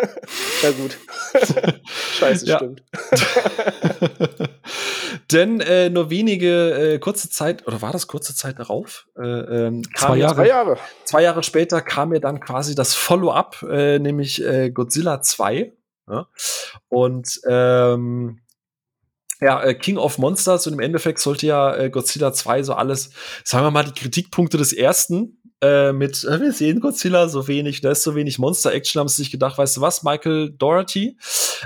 Na 0.62 0.70
gut. 0.70 0.98
Scheiße, 2.18 2.46
stimmt. 2.46 2.82
Denn 5.32 5.60
äh, 5.60 5.90
nur 5.90 6.10
wenige, 6.10 6.94
äh, 6.94 6.98
kurze 6.98 7.30
Zeit, 7.30 7.66
oder 7.66 7.82
war 7.82 7.92
das 7.92 8.06
kurze 8.06 8.34
Zeit 8.34 8.58
darauf? 8.58 9.06
Äh, 9.16 9.22
ähm, 9.22 9.82
zwei, 9.96 10.16
Jahre. 10.18 10.34
zwei 10.34 10.48
Jahre. 10.48 10.78
Zwei 11.04 11.22
Jahre 11.22 11.42
später 11.42 11.82
kam 11.82 12.10
mir 12.10 12.20
dann 12.20 12.40
quasi 12.40 12.74
das 12.74 12.94
Follow-up, 12.94 13.62
äh, 13.70 13.98
nämlich 13.98 14.44
äh, 14.44 14.70
Godzilla 14.70 15.22
2. 15.22 15.72
Ja? 16.08 16.26
Und 16.88 17.40
ähm, 17.46 18.40
ja, 19.40 19.62
äh, 19.62 19.74
King 19.74 19.96
of 19.96 20.18
Monsters 20.18 20.66
und 20.66 20.74
im 20.74 20.80
Endeffekt 20.80 21.20
sollte 21.20 21.46
ja 21.46 21.88
Godzilla 21.88 22.32
2 22.32 22.62
so 22.62 22.74
alles, 22.74 23.10
sagen 23.44 23.64
wir 23.64 23.70
mal, 23.70 23.84
die 23.84 23.98
Kritikpunkte 23.98 24.58
des 24.58 24.72
ersten 24.72 25.39
äh, 25.62 25.92
mit, 25.92 26.24
äh, 26.24 26.40
wir 26.40 26.52
sehen 26.52 26.80
Godzilla 26.80 27.28
so 27.28 27.46
wenig, 27.46 27.82
da 27.82 27.90
ist 27.90 28.02
so 28.02 28.14
wenig 28.14 28.38
Monster-Action, 28.38 29.00
haben 29.00 29.08
sie 29.08 29.16
sich 29.16 29.30
gedacht, 29.30 29.58
weißt 29.58 29.76
du 29.76 29.80
was, 29.82 30.02
Michael 30.02 30.50
Doherty, 30.50 31.18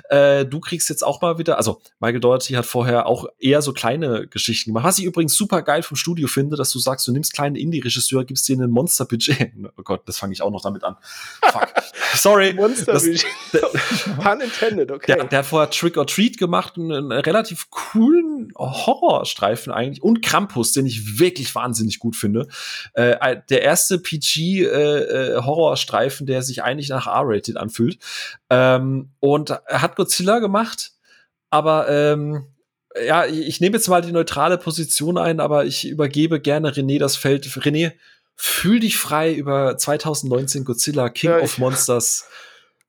äh, 0.09 0.45
du 0.45 0.59
kriegst 0.59 0.89
jetzt 0.89 1.05
auch 1.05 1.21
mal 1.21 1.39
wieder, 1.39 1.59
also 1.59 1.81
Michael 2.01 2.21
Doherty 2.21 2.55
hat 2.55 2.67
vorher 2.67 3.07
auch 3.07 3.27
eher 3.39 3.63
so 3.63 3.73
kleine 3.73 4.27
Geschichten 4.27 4.71
gemacht, 4.71 4.85
was 4.85 4.99
ich 4.99 5.05
übrigens 5.05 5.35
super 5.35 5.63
geil 5.63 5.83
vom 5.83 5.97
Studio 5.97 6.27
finde, 6.27 6.57
dass 6.57 6.71
du 6.71 6.79
sagst, 6.79 7.07
du 7.07 7.13
nimmst 7.13 7.35
kleine 7.35 7.59
Indie-Regisseure, 7.59 8.25
gibst 8.25 8.49
denen 8.49 8.63
ein 8.63 8.71
Monster-Budget. 8.71 9.53
Oh 9.77 9.83
Gott, 9.83 10.03
das 10.07 10.19
fange 10.19 10.33
ich 10.33 10.43
auch 10.43 10.51
noch 10.51 10.63
damit 10.63 10.85
an. 10.85 10.97
Fuck. 11.43 11.69
Sorry. 12.15 12.53
Monster-Budget. 12.55 13.25
Pun 14.23 14.41
intended, 14.41 14.91
okay. 14.91 15.15
Der, 15.15 15.25
der, 15.25 15.39
hat 15.41 15.47
vorher 15.47 15.71
Trick 15.71 15.97
or 15.97 16.07
Treat 16.07 16.39
gemacht, 16.39 16.75
einen, 16.77 16.93
einen 16.93 17.13
relativ 17.13 17.71
coolen 17.71 18.53
Horrorstreifen 18.57 19.73
eigentlich 19.73 20.03
und 20.03 20.23
Krampus, 20.23 20.73
den 20.73 20.87
ich 20.87 21.19
wirklich 21.19 21.55
wahnsinnig 21.55 21.99
gut 21.99 22.15
finde. 22.15 22.49
Äh, 22.93 23.37
der 23.49 23.63
erste 23.63 23.84
erste 23.85 23.99
PG-Horrorstreifen, 23.99 26.27
äh, 26.27 26.31
äh 26.31 26.35
der 26.35 26.43
sich 26.43 26.63
eigentlich 26.63 26.89
nach 26.89 27.07
R-rated 27.07 27.59
anfühlt. 27.59 27.99
Ähm, 28.51 29.11
und 29.21 29.51
er 29.51 29.83
hat 29.83 29.95
Godzilla 29.97 30.39
gemacht, 30.39 30.93
aber 31.51 31.89
ähm, 31.89 32.47
ja, 33.07 33.27
ich 33.27 33.61
nehme 33.61 33.77
jetzt 33.77 33.89
mal 33.89 34.01
die 34.03 34.13
neutrale 34.13 34.57
Position 34.57 35.19
ein, 35.19 35.41
aber 35.41 35.65
ich 35.65 35.89
übergebe 35.89 36.39
gerne 36.41 36.71
René 36.71 37.01
das 37.01 37.17
Feld. 37.17 37.45
René, 37.47 37.95
fühl 38.37 38.79
dich 38.81 38.97
frei 38.97 39.33
über 39.33 39.77
2019 39.77 40.65
Godzilla 40.65 41.09
King 41.09 41.31
ja, 41.31 41.41
of 41.41 41.59
Monsters. 41.59 42.29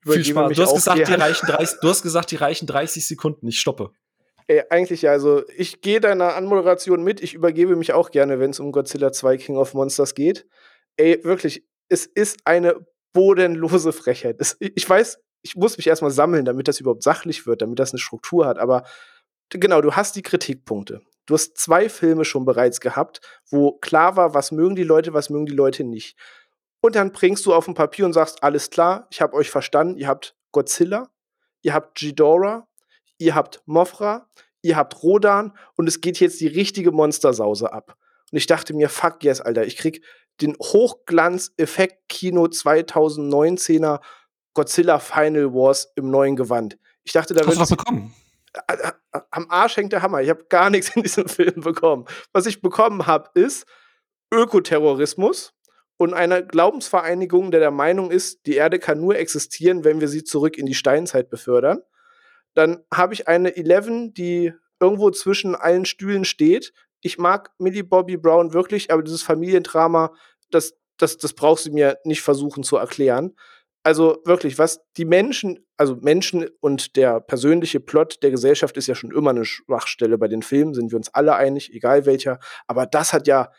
Viel 0.04 0.24
Spaß. 0.24 0.56
Du 0.56 0.62
hast, 0.62 0.76
gesagt, 0.76 1.08
die 1.08 1.14
reichen 1.14 1.48
30, 1.48 1.80
du 1.82 1.90
hast 1.90 2.04
gesagt, 2.04 2.30
die 2.30 2.36
reichen 2.36 2.68
30 2.68 3.08
Sekunden. 3.08 3.48
Ich 3.48 3.60
stoppe. 3.60 3.90
Ey, 4.48 4.62
eigentlich 4.70 5.02
ja, 5.02 5.12
also 5.12 5.42
ich 5.58 5.82
gehe 5.82 6.00
deiner 6.00 6.36
Anmoderation 6.36 7.04
mit. 7.04 7.22
Ich 7.22 7.34
übergebe 7.34 7.76
mich 7.76 7.94
auch 7.94 8.12
gerne, 8.12 8.40
wenn 8.40 8.52
es 8.52 8.60
um 8.60 8.72
Godzilla 8.72 9.12
2 9.12 9.38
King 9.38 9.58
of 9.58 9.74
Monsters 9.74 10.14
geht. 10.14 10.46
Ey, 10.98 11.24
wirklich, 11.24 11.66
es 11.90 12.06
ist 12.06 12.40
eine 12.46 12.76
bodenlose 13.14 13.94
Frechheit. 13.94 14.38
Es, 14.40 14.58
ich 14.60 14.90
weiß, 14.90 15.20
ich 15.42 15.56
muss 15.56 15.78
mich 15.78 15.88
erstmal 15.88 16.12
sammeln, 16.12 16.46
damit 16.46 16.68
das 16.68 16.80
überhaupt 16.80 17.04
sachlich 17.04 17.46
wird, 17.46 17.62
damit 17.62 17.80
das 17.80 17.92
eine 17.92 18.00
Struktur 18.00 18.48
hat, 18.48 18.58
aber 18.58 18.84
genau, 19.50 19.82
du 19.82 19.94
hast 19.94 20.16
die 20.16 20.22
Kritikpunkte. 20.24 21.02
Du 21.26 21.34
hast 21.34 21.58
zwei 21.58 21.90
Filme 21.90 22.24
schon 22.24 22.46
bereits 22.46 22.80
gehabt, 22.80 23.20
wo 23.50 23.74
klar 23.74 24.16
war, 24.16 24.34
was 24.34 24.52
mögen 24.52 24.76
die 24.76 24.84
Leute, 24.84 25.14
was 25.14 25.30
mögen 25.30 25.46
die 25.46 25.54
Leute 25.54 25.84
nicht. 25.84 26.18
Und 26.82 26.96
dann 26.96 27.12
bringst 27.12 27.46
du 27.46 27.54
auf 27.54 27.68
ein 27.68 27.74
Papier 27.74 28.06
und 28.06 28.14
sagst, 28.14 28.44
alles 28.44 28.70
klar, 28.70 29.08
ich 29.10 29.22
habe 29.22 29.34
euch 29.34 29.50
verstanden, 29.50 29.98
ihr 29.98 30.08
habt 30.08 30.36
Godzilla, 30.52 31.10
ihr 31.64 31.74
habt 31.74 31.98
Ghidorah, 31.98 32.68
ihr 33.18 33.34
habt 33.34 33.64
Mothra, 33.66 34.30
ihr 34.62 34.76
habt 34.76 35.02
Rodan 35.02 35.58
und 35.76 35.88
es 35.88 36.02
geht 36.02 36.20
jetzt 36.20 36.42
die 36.42 36.48
richtige 36.48 36.92
Monstersause 36.92 37.74
ab. 37.74 37.98
Und 38.32 38.38
ich 38.38 38.46
dachte 38.46 38.76
mir, 38.76 38.90
fuck 38.90 39.24
yes, 39.24 39.42
Alter, 39.42 39.66
ich 39.66 39.78
krieg 39.78 40.04
den 40.42 40.56
Hochglanz-Effekt-Kino 40.56 42.46
2019er 42.46 44.02
Godzilla 44.54 45.00
Final 45.00 45.54
Wars 45.54 45.92
im 45.96 46.10
neuen 46.10 46.36
Gewand. 46.36 46.78
Ich 47.04 47.12
dachte, 47.14 47.34
da 47.34 47.46
wird. 47.46 47.60
Hast 47.60 47.72
du 47.72 47.76
was 47.76 47.84
bekommen? 47.84 48.14
Am 49.32 49.50
Arsch 49.50 49.78
hängt 49.78 49.92
der 49.92 50.02
Hammer. 50.02 50.22
Ich 50.22 50.30
habe 50.30 50.46
gar 50.50 50.70
nichts 50.70 50.96
in 50.96 51.04
diesem 51.04 51.28
Film 51.30 51.62
bekommen. 51.62 52.06
Was 52.32 52.46
ich 52.46 52.62
bekommen 52.62 53.06
habe, 53.06 53.30
ist 53.34 53.66
Ökoterrorismus 54.32 55.54
und 55.98 56.14
eine 56.14 56.46
Glaubensvereinigung, 56.46 57.52
der 57.52 57.60
der 57.60 57.72
Meinung 57.72 58.12
ist, 58.12 58.46
die 58.46 58.56
Erde 58.56 58.80
kann 58.80 59.00
nur 59.00 59.16
existieren, 59.16 59.84
wenn 59.84 60.02
wir 60.02 60.08
sie 60.08 60.24
zurück 60.24 60.58
in 60.58 60.66
die 60.66 60.74
Steinzeit 60.74 61.30
befördern. 61.30 61.80
Dann 62.54 62.84
habe 62.94 63.14
ich 63.14 63.28
eine 63.28 63.56
Eleven, 63.56 64.14
die 64.14 64.54
irgendwo 64.80 65.12
zwischen 65.12 65.56
allen 65.56 65.86
Stühlen 65.86 66.26
steht. 66.26 66.74
Ich 67.06 67.20
mag 67.20 67.52
Millie 67.60 67.84
Bobby 67.84 68.18
Brown 68.18 68.52
wirklich, 68.54 68.92
aber 68.92 69.04
dieses 69.04 69.22
Familiendrama, 69.22 70.12
das, 70.50 70.74
das, 70.98 71.18
das 71.18 71.34
brauchst 71.34 71.68
du 71.68 71.72
mir 71.72 72.00
nicht 72.04 72.24
versuchen 72.24 72.64
zu 72.64 72.78
erklären. 72.78 73.36
Also 73.84 74.24
wirklich, 74.26 74.58
was 74.58 74.82
die 74.98 75.06
Menschen, 75.06 75.64
also 75.78 75.98
Menschen 75.98 76.50
und 76.62 76.96
der 76.96 77.20
persönliche 77.20 77.80
Plot 77.80 78.24
der 78.24 78.32
Gesellschaft 78.32 78.76
ist 78.78 78.88
ja 78.88 78.96
schon 78.96 79.12
immer 79.12 79.30
eine 79.30 79.46
Schwachstelle 79.46 80.18
bei 80.18 80.28
den 80.28 80.42
Filmen, 80.42 80.74
sind 80.74 80.92
wir 80.92 80.98
uns 80.98 81.14
alle 81.14 81.36
einig, 81.36 81.72
egal 81.76 82.08
welcher. 82.08 82.40
Aber 82.66 82.88
das 82.88 83.14
hat 83.14 83.28
ja 83.28 83.52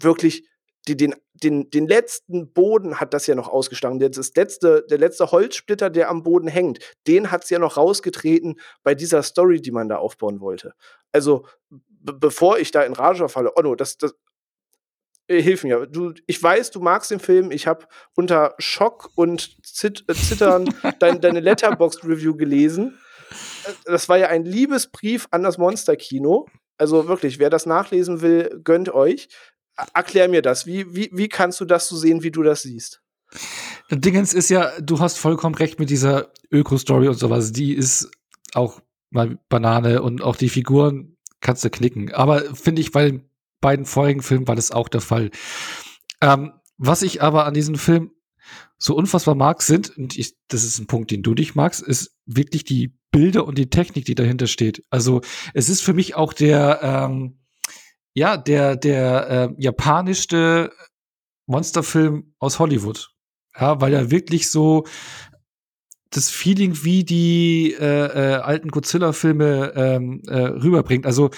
wirklich 0.00 0.48
die, 0.88 0.96
den, 0.96 1.14
den, 1.34 1.68
den 1.68 1.86
letzten 1.86 2.54
Boden 2.54 3.00
hat 3.00 3.12
das 3.12 3.26
ja 3.26 3.34
noch 3.34 3.48
ausgestangen. 3.48 3.98
Das 3.98 4.34
letzte, 4.34 4.86
der 4.88 4.96
letzte 4.96 5.30
Holzsplitter, 5.30 5.90
der 5.90 6.08
am 6.08 6.22
Boden 6.22 6.48
hängt, 6.48 6.78
den 7.06 7.30
hat 7.30 7.44
es 7.44 7.50
ja 7.50 7.58
noch 7.58 7.76
rausgetreten 7.76 8.58
bei 8.82 8.94
dieser 8.94 9.22
Story, 9.22 9.60
die 9.60 9.72
man 9.72 9.90
da 9.90 9.96
aufbauen 9.96 10.40
wollte. 10.40 10.72
Also, 11.12 11.44
bevor 12.04 12.58
ich 12.58 12.70
da 12.70 12.82
in 12.82 12.92
Rage 12.92 13.28
falle, 13.28 13.56
Onno, 13.56 13.74
das, 13.74 13.98
das, 13.98 14.14
äh, 15.26 15.40
hilf 15.40 15.64
mir. 15.64 15.86
Du, 15.86 16.12
ich 16.26 16.42
weiß, 16.42 16.70
du 16.70 16.80
magst 16.80 17.10
den 17.10 17.20
Film. 17.20 17.50
Ich 17.50 17.66
habe 17.66 17.86
unter 18.14 18.54
Schock 18.58 19.10
und 19.14 19.56
Zit 19.64 20.04
äh, 20.08 20.14
Zittern 20.14 20.68
dein, 20.98 21.20
deine 21.20 21.40
Letterboxd-Review 21.40 22.36
gelesen. 22.36 22.98
Äh, 23.64 23.72
das 23.84 24.08
war 24.08 24.18
ja 24.18 24.28
ein 24.28 24.44
Liebesbrief 24.44 25.26
an 25.30 25.42
das 25.42 25.58
Monsterkino. 25.58 26.46
Also 26.76 27.08
wirklich, 27.08 27.38
wer 27.38 27.50
das 27.50 27.66
nachlesen 27.66 28.20
will, 28.20 28.60
gönnt 28.64 28.92
euch. 28.92 29.28
Erklär 29.94 30.28
mir 30.28 30.42
das. 30.42 30.66
Wie, 30.66 30.94
wie, 30.94 31.10
wie 31.12 31.28
kannst 31.28 31.60
du 31.60 31.64
das 31.64 31.88
so 31.88 31.96
sehen, 31.96 32.22
wie 32.22 32.30
du 32.30 32.42
das 32.42 32.62
siehst? 32.62 33.00
Dingens 33.90 34.34
ist 34.34 34.48
ja, 34.50 34.72
du 34.80 35.00
hast 35.00 35.18
vollkommen 35.18 35.54
recht 35.54 35.78
mit 35.78 35.90
dieser 35.90 36.32
Öko-Story 36.50 37.08
und 37.08 37.18
sowas. 37.18 37.52
Die 37.52 37.74
ist 37.74 38.10
auch 38.52 38.80
mal 39.10 39.38
Banane 39.48 40.02
und 40.02 40.22
auch 40.22 40.36
die 40.36 40.48
Figuren 40.48 41.16
kannst 41.44 41.64
du 41.64 41.70
knicken. 41.70 42.12
Aber 42.12 42.40
finde 42.56 42.80
ich, 42.80 42.90
bei 42.90 43.04
den 43.04 43.28
beiden 43.60 43.84
vorigen 43.84 44.22
Filmen 44.22 44.48
war 44.48 44.56
das 44.56 44.72
auch 44.72 44.88
der 44.88 45.00
Fall. 45.00 45.30
Ähm, 46.20 46.52
was 46.76 47.02
ich 47.02 47.22
aber 47.22 47.46
an 47.46 47.54
diesem 47.54 47.76
Film 47.76 48.10
so 48.78 48.96
unfassbar 48.96 49.36
mag, 49.36 49.62
sind, 49.62 49.96
und 49.96 50.18
ich, 50.18 50.34
das 50.48 50.64
ist 50.64 50.78
ein 50.80 50.88
Punkt, 50.88 51.10
den 51.10 51.22
du 51.22 51.34
dich 51.34 51.54
magst, 51.54 51.80
ist 51.80 52.16
wirklich 52.26 52.64
die 52.64 52.98
Bilder 53.12 53.46
und 53.46 53.56
die 53.56 53.70
Technik, 53.70 54.04
die 54.06 54.16
dahinter 54.16 54.48
steht. 54.48 54.84
Also 54.90 55.20
es 55.54 55.68
ist 55.68 55.82
für 55.82 55.94
mich 55.94 56.16
auch 56.16 56.32
der, 56.32 56.80
ähm, 56.82 57.38
ja, 58.12 58.36
der, 58.36 58.76
der 58.76 59.30
äh, 59.30 59.62
japanischste 59.62 60.72
Monsterfilm 61.46 62.34
aus 62.38 62.58
Hollywood. 62.58 63.10
Ja, 63.58 63.80
weil 63.80 63.94
er 63.94 64.10
wirklich 64.10 64.50
so 64.50 64.84
das 66.16 66.30
Feeling 66.30 66.84
wie 66.84 67.04
die 67.04 67.74
äh, 67.78 67.84
äh, 67.84 68.34
alten 68.36 68.70
Godzilla-Filme 68.70 69.72
ähm, 69.74 70.22
äh, 70.26 70.38
rüberbringt. 70.38 71.06
Also 71.06 71.30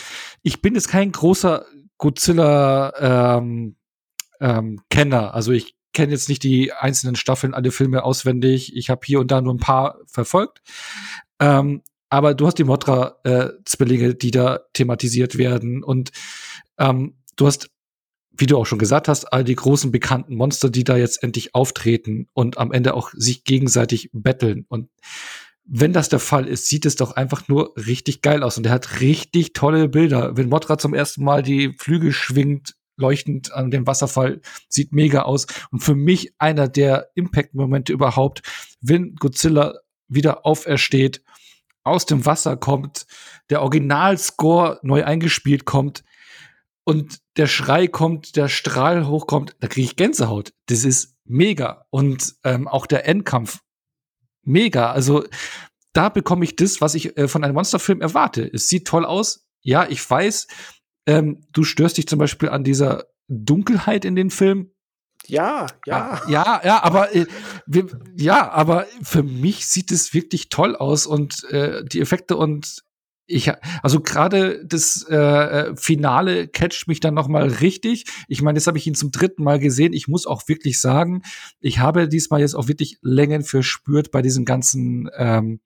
ich 0.43 0.61
bin 0.63 0.75
jetzt 0.75 0.89
kein 0.89 1.13
großer 1.13 1.67
Godzilla 1.99 3.39
ähm, 3.39 3.77
ähm, 4.41 4.81
Kenner. 4.91 5.35
Also 5.35 5.53
ich 5.53 5.75
kenne 5.93 6.13
jetzt 6.13 6.29
nicht 6.29 6.43
die 6.43 6.73
einzelnen 6.73 7.17
Staffeln, 7.17 7.55
alle 7.55 7.71
Filme 7.71 8.05
auswendig. 8.05 8.77
Ich 8.77 8.91
habe 8.91 9.01
hier 9.05 9.21
und 9.21 9.31
da 9.31 9.41
nur 9.41 9.55
ein 9.55 9.59
paar 9.59 9.99
verfolgt. 10.07 10.61
Ähm, 11.41 11.83
aber 12.09 12.35
du 12.35 12.47
hast 12.47 12.59
die 12.59 12.65
Motra-Zwillinge, 12.65 14.09
äh, 14.09 14.15
die 14.15 14.31
da 14.31 14.61
thematisiert 14.75 15.39
werden. 15.39 15.83
Und 15.83 16.13
ähm, 16.79 17.15
du 17.37 17.47
hast, 17.47 17.71
wie 18.39 18.47
du 18.47 18.59
auch 18.59 18.67
schon 18.67 18.79
gesagt 18.79 19.09
hast, 19.09 19.25
all 19.33 19.45
die 19.45 19.55
großen 19.55 19.91
bekannten 19.91 20.37
Monster, 20.37 20.71
die 20.71 20.85
da 20.85 20.97
jetzt 20.97 21.23
endlich 21.23 21.55
auftreten 21.55 22.29
und 22.33 22.59
am 22.59 22.73
Ende 22.73 22.95
auch 22.95 23.11
sich 23.15 23.45
gegenseitig 23.45 24.11
betteln. 24.13 24.67
Und 24.69 24.89
wenn 25.65 25.93
das 25.93 26.09
der 26.09 26.21
Fall 26.21 26.47
ist, 26.47 26.69
sieht 26.69 26.87
es 26.87 26.97
doch 26.97 27.13
einfach 27.13 27.49
nur 27.49 27.75
richtig 27.77 28.23
geil 28.23 28.43
aus. 28.43 28.57
Und 28.57 28.67
er 28.67 28.73
hat 28.73 29.01
richtig 29.01 29.53
tolle 29.53 29.89
Bilder. 29.89 30.37
Wenn 30.37 30.49
Motra 30.49 30.79
zum 30.79 30.95
ersten 30.95 31.25
Mal 31.25 31.43
die 31.43 31.75
Flügel 31.79 32.13
schwingt, 32.13 32.75
leuchtend 32.97 33.53
an 33.53 33.71
dem 33.71 33.87
Wasserfall, 33.87 34.41
sieht 34.69 34.93
mega 34.93 35.23
aus. 35.23 35.47
Und 35.71 35.81
für 35.81 35.95
mich 35.95 36.33
einer 36.39 36.69
der 36.69 37.11
Impact-Momente 37.15 37.93
überhaupt, 37.93 38.43
wenn 38.81 39.17
Godzilla 39.17 39.75
wieder 40.09 40.47
aufersteht, 40.47 41.23
aus 41.83 42.07
dem 42.07 42.27
Wasser 42.27 42.57
kommt, 42.57 43.07
der 43.51 43.63
Originalscore 43.63 44.81
neu 44.83 45.05
eingespielt 45.05 45.65
kommt, 45.65 46.05
und 46.87 47.19
der 47.37 47.47
Schrei 47.47 47.87
kommt, 47.87 48.37
der 48.37 48.49
Strahl 48.49 49.07
hochkommt, 49.07 49.57
da 49.61 49.69
kriege 49.69 49.87
ich 49.87 49.97
Gänsehaut. 49.97 50.53
Das 50.67 50.85
ist 50.85 51.17
mega. 51.25 51.87
Und 51.91 52.37
ähm, 52.45 52.69
auch 52.69 52.87
der 52.87 53.07
Endkampf, 53.07 53.61
mega. 54.43 54.91
Also 54.91 55.25
da 55.93 56.09
bekomme 56.09 56.45
ich 56.45 56.57
das, 56.57 56.81
was 56.81 56.95
ich 56.95 57.17
äh, 57.17 57.29
von 57.29 57.45
einem 57.45 57.55
Monsterfilm 57.55 58.01
erwarte. 58.01 58.51
Es 58.53 58.69
sieht 58.69 58.87
toll 58.87 59.05
aus. 59.05 59.47
Ja, 59.63 59.87
ich 59.89 60.09
weiß, 60.09 60.47
ähm, 61.07 61.43
du 61.53 61.65
störst 61.65 61.99
dich 61.99 62.07
zum 62.07 62.19
Beispiel 62.19 62.49
an 62.49 62.65
dieser 62.65 63.07
Dunkelheit 63.29 64.05
in 64.05 64.17
den 64.17 64.31
Film. 64.31 64.71
Ja, 65.27 65.67
ja. 65.87 65.97
Ah, 65.97 66.31
ja, 66.31 66.61
ja, 66.65 66.83
aber 66.85 67.15
äh, 67.15 67.27
wir, 67.67 67.87
ja, 68.17 68.51
aber 68.53 68.87
für 69.03 69.23
mich 69.23 69.67
sieht 69.67 69.91
es 69.91 70.15
wirklich 70.15 70.49
toll 70.51 70.77
aus 70.77 71.07
und 71.07 71.45
äh, 71.51 71.85
die 71.85 72.01
Effekte 72.01 72.37
und 72.37 72.85
ich, 73.27 73.53
also 73.83 74.01
gerade 74.01 74.65
das 74.65 75.05
äh, 75.11 75.17
äh, 75.17 75.77
Finale 75.77 76.49
catcht 76.49 76.87
mich 76.87 77.01
dann 77.01 77.15
noch 77.15 77.29
mal 77.29 77.49
richtig. 77.49 78.05
Ich 78.29 78.41
meine, 78.41 78.59
jetzt 78.59 78.67
habe 78.67 78.79
ich 78.79 78.87
ihn 78.87 78.95
zum 78.95 79.11
dritten 79.11 79.43
Mal 79.43 79.59
gesehen. 79.59 79.93
Ich 79.93 80.07
muss 80.09 80.27
auch 80.27 80.47
wirklich 80.47 80.81
sagen, 80.81 81.23
ich 81.61 81.81
habe 81.81 82.09
diesmal 82.09 82.41
jetzt 82.41 82.55
auch 82.55 82.69
wirklich 82.69 82.99
Längen 83.03 83.43
verspürt 83.43 84.11
bei 84.13 84.23
diesem 84.23 84.45
ganzen 84.45 85.11
ähm, 85.17 85.61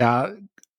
ja, 0.00 0.32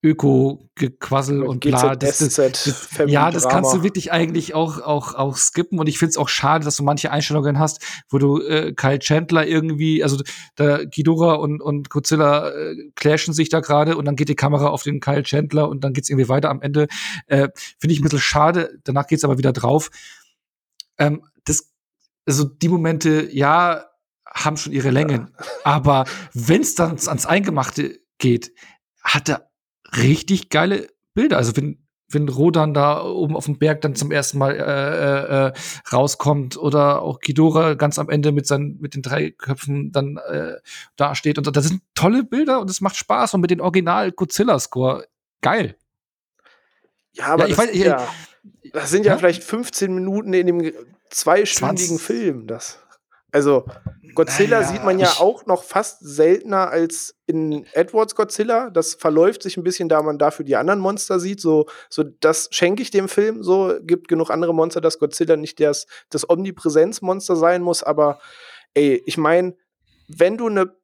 Öko-Gequassel 0.03 1.43
und 1.43 1.59
bla. 1.59 1.95
Das, 1.95 2.17
das, 2.17 2.35
das, 2.35 2.89
ja, 3.05 3.29
das 3.29 3.47
kannst 3.47 3.71
du 3.73 3.83
wirklich 3.83 4.11
eigentlich 4.11 4.55
auch, 4.55 4.81
auch, 4.81 5.13
auch 5.13 5.37
skippen. 5.37 5.79
Und 5.79 5.87
ich 5.87 5.99
finde 5.99 6.11
es 6.11 6.17
auch 6.17 6.29
schade, 6.29 6.65
dass 6.65 6.75
du 6.77 6.83
manche 6.83 7.11
Einstellungen 7.11 7.59
hast, 7.59 7.81
wo 8.09 8.17
du 8.17 8.41
äh, 8.41 8.73
Kyle 8.73 8.97
Chandler 8.97 9.45
irgendwie, 9.45 10.03
also 10.03 10.17
da 10.55 10.83
Ghidorah 10.85 11.35
und, 11.35 11.61
und 11.61 11.91
Godzilla 11.91 12.49
äh, 12.49 12.75
clashen 12.95 13.35
sich 13.35 13.49
da 13.49 13.59
gerade 13.59 13.95
und 13.95 14.05
dann 14.05 14.15
geht 14.15 14.29
die 14.29 14.35
Kamera 14.35 14.69
auf 14.69 14.81
den 14.81 15.01
Kyle 15.01 15.21
Chandler 15.21 15.69
und 15.69 15.83
dann 15.83 15.93
geht's 15.93 16.09
irgendwie 16.09 16.29
weiter 16.29 16.49
am 16.49 16.61
Ende. 16.61 16.87
Äh, 17.27 17.49
finde 17.77 17.93
ich 17.93 17.99
ein 17.99 18.03
bisschen 18.03 18.19
schade. 18.19 18.79
Danach 18.83 19.05
geht's 19.05 19.23
aber 19.23 19.37
wieder 19.37 19.53
drauf. 19.53 19.91
Ähm, 20.97 21.23
das, 21.45 21.71
also 22.25 22.45
die 22.45 22.69
Momente, 22.69 23.29
ja, 23.31 23.85
haben 24.25 24.57
schon 24.57 24.73
ihre 24.73 24.89
Längen. 24.89 25.29
Ja. 25.37 25.45
Aber 25.63 26.05
wenn's 26.33 26.73
dann 26.73 26.97
ans 26.97 27.25
Eingemachte 27.27 27.99
geht, 28.17 28.51
hat 29.03 29.29
er 29.29 29.50
richtig 29.97 30.49
geile 30.49 30.87
Bilder. 31.13 31.37
Also 31.37 31.55
wenn, 31.55 31.85
wenn 32.09 32.29
Rodan 32.29 32.73
da 32.73 33.03
oben 33.03 33.35
auf 33.35 33.45
dem 33.45 33.57
Berg 33.57 33.81
dann 33.81 33.95
zum 33.95 34.11
ersten 34.11 34.37
Mal 34.37 34.55
äh, 34.55 34.59
äh, 34.59 35.47
äh, 35.47 35.53
rauskommt 35.91 36.57
oder 36.57 37.01
auch 37.01 37.19
Kidora 37.19 37.73
ganz 37.75 37.99
am 37.99 38.09
Ende 38.09 38.31
mit 38.31 38.47
seinen 38.47 38.79
mit 38.79 38.95
den 38.95 39.01
drei 39.01 39.31
Köpfen 39.31 39.91
dann 39.91 40.17
äh, 40.17 40.55
da 40.95 41.15
steht 41.15 41.37
und 41.37 41.55
das 41.55 41.65
sind 41.65 41.81
tolle 41.95 42.23
Bilder 42.23 42.59
und 42.59 42.69
es 42.69 42.81
macht 42.81 42.95
Spaß 42.95 43.33
und 43.33 43.41
mit 43.41 43.51
dem 43.51 43.59
Original 43.59 44.11
Godzilla 44.11 44.59
Score 44.59 45.05
geil. 45.41 45.75
Ja, 47.13 47.27
aber 47.27 47.43
ja, 47.43 47.49
ich 47.49 47.55
das, 47.55 47.65
weiß, 47.65 47.75
ich, 47.75 47.83
ja, 47.83 48.07
das 48.73 48.89
sind 48.89 49.05
ja, 49.05 49.13
ja, 49.13 49.17
vielleicht 49.17 49.43
15 49.43 49.93
Minuten 49.93 50.33
in 50.33 50.47
dem 50.47 50.73
zweistündigen 51.09 51.97
20. 51.97 52.01
Film. 52.01 52.47
Das 52.47 52.79
Also 53.31 53.65
Godzilla 54.13 54.61
Naja, 54.61 54.71
sieht 54.71 54.83
man 54.83 54.99
ja 54.99 55.09
auch 55.19 55.45
noch 55.45 55.63
fast 55.63 55.99
seltener 56.01 56.69
als 56.69 57.15
in 57.25 57.65
Edwards 57.73 58.15
Godzilla. 58.15 58.69
Das 58.69 58.95
verläuft 58.95 59.43
sich 59.43 59.57
ein 59.57 59.63
bisschen, 59.63 59.89
da 59.89 60.01
man 60.01 60.17
dafür 60.17 60.45
die 60.45 60.55
anderen 60.55 60.79
Monster 60.79 61.19
sieht. 61.19 61.41
So, 61.41 61.67
so 61.89 62.03
das 62.03 62.49
schenke 62.51 62.81
ich 62.81 62.91
dem 62.91 63.07
Film. 63.07 63.43
So 63.43 63.75
gibt 63.81 64.07
genug 64.07 64.29
andere 64.29 64.53
Monster, 64.53 64.81
dass 64.81 64.99
Godzilla 64.99 65.37
nicht 65.37 65.59
das, 65.59 65.87
das 66.09 66.29
Omnipräsenzmonster 66.29 67.35
sein 67.35 67.61
muss. 67.61 67.83
Aber 67.83 68.19
ey, 68.73 69.01
ich 69.05 69.17
meine, 69.17 69.55
wenn 70.07 70.37
du 70.37 70.47
eine 70.47 70.75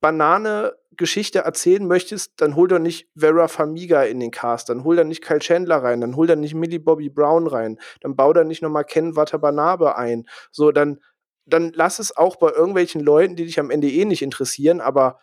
Banane 0.00 0.74
Geschichte 0.96 1.40
erzählen 1.40 1.86
möchtest, 1.86 2.40
dann 2.40 2.54
hol 2.56 2.68
doch 2.68 2.78
nicht 2.78 3.08
Vera 3.16 3.48
Famiga 3.48 4.02
in 4.02 4.20
den 4.20 4.30
Cast, 4.30 4.68
dann 4.68 4.84
hol 4.84 4.96
da 4.96 5.04
nicht 5.04 5.22
Kyle 5.22 5.38
Chandler 5.38 5.82
rein, 5.82 6.00
dann 6.00 6.16
hol 6.16 6.26
da 6.26 6.36
nicht 6.36 6.54
Millie 6.54 6.80
Bobby 6.80 7.08
Brown 7.08 7.46
rein, 7.46 7.78
dann 8.00 8.14
bau 8.14 8.32
da 8.32 8.44
nicht 8.44 8.62
nochmal 8.62 8.84
Ken 8.84 9.16
Watanabe 9.16 9.96
ein. 9.96 10.26
So, 10.50 10.70
dann, 10.70 11.00
dann 11.46 11.72
lass 11.74 11.98
es 11.98 12.16
auch 12.16 12.36
bei 12.36 12.50
irgendwelchen 12.50 13.00
Leuten, 13.00 13.36
die 13.36 13.44
dich 13.44 13.58
am 13.60 13.70
Ende 13.70 13.90
eh 13.90 14.04
nicht 14.04 14.22
interessieren, 14.22 14.80
aber 14.80 15.18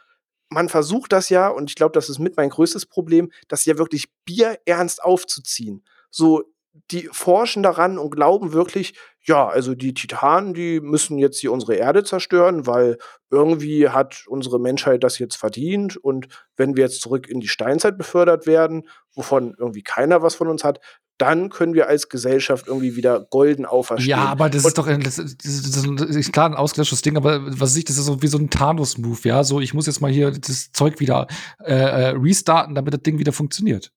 man 0.50 0.70
versucht 0.70 1.12
das 1.12 1.30
ja, 1.30 1.48
und 1.48 1.70
ich 1.70 1.76
glaube, 1.76 1.94
das 1.94 2.10
ist 2.10 2.20
mit 2.20 2.36
mein 2.38 2.50
größtes 2.50 2.86
Problem, 2.88 3.32
das 3.48 3.66
ja 3.66 3.78
wirklich 3.78 4.10
bierernst 4.26 5.04
aufzuziehen. 5.04 5.84
So, 6.10 6.44
die 6.92 7.10
forschen 7.12 7.64
daran 7.64 7.98
und 7.98 8.12
glauben 8.12 8.54
wirklich, 8.54 8.94
ja, 9.22 9.48
also 9.48 9.76
die 9.76 9.94
Titanen, 9.94 10.54
die 10.54 10.80
müssen 10.80 11.18
jetzt 11.18 11.40
hier 11.40 11.52
unsere 11.52 11.76
Erde 11.76 12.04
zerstören, 12.04 12.68
weil 12.68 12.98
irgendwie 13.30 13.90
hat 13.90 14.24
unsere 14.28 14.60
Menschheit 14.60 15.04
das 15.04 15.20
jetzt 15.20 15.36
verdient 15.36 15.98
und 15.98 16.28
wenn 16.58 16.76
wir 16.76 16.84
jetzt 16.84 17.02
zurück 17.02 17.28
in 17.28 17.40
die 17.40 17.48
Steinzeit 17.48 17.98
befördert 17.98 18.48
werden, 18.48 18.88
wovon 19.14 19.56
irgendwie 19.58 19.84
keiner 19.84 20.22
was 20.22 20.36
von 20.36 20.48
uns 20.48 20.64
hat, 20.64 20.80
dann 21.20 21.50
können 21.50 21.74
wir 21.74 21.88
als 21.88 22.08
Gesellschaft 22.08 22.68
irgendwie 22.68 22.96
wieder 22.96 23.20
golden 23.20 23.66
auferstehen. 23.66 24.10
Ja, 24.10 24.26
aber 24.26 24.50
das 24.50 24.64
Und- 24.64 24.70
ist 24.70 24.78
doch 24.78 24.88
ein, 24.88 25.02
das, 25.02 25.18
das, 25.18 25.36
das, 25.38 26.16
ist 26.16 26.32
klar 26.32 26.46
ein 26.50 26.56
ausgelöschtes 26.56 27.02
Ding, 27.02 27.18
aber 27.18 27.42
was 27.60 27.76
ich, 27.76 27.84
das 27.84 27.98
ist 27.98 28.06
so 28.06 28.22
wie 28.22 28.28
so 28.28 28.38
ein 28.38 28.50
Thanos-Move, 28.50 29.20
ja. 29.24 29.44
So, 29.44 29.60
ich 29.60 29.74
muss 29.74 29.86
jetzt 29.86 30.00
mal 30.00 30.10
hier 30.10 30.32
das 30.32 30.72
Zeug 30.72 31.00
wieder 31.02 31.28
äh, 31.64 31.74
äh, 31.74 32.10
restarten, 32.16 32.74
damit 32.74 32.94
das 32.94 33.02
Ding 33.02 33.20
wieder 33.20 33.34
funktioniert. 33.34 33.92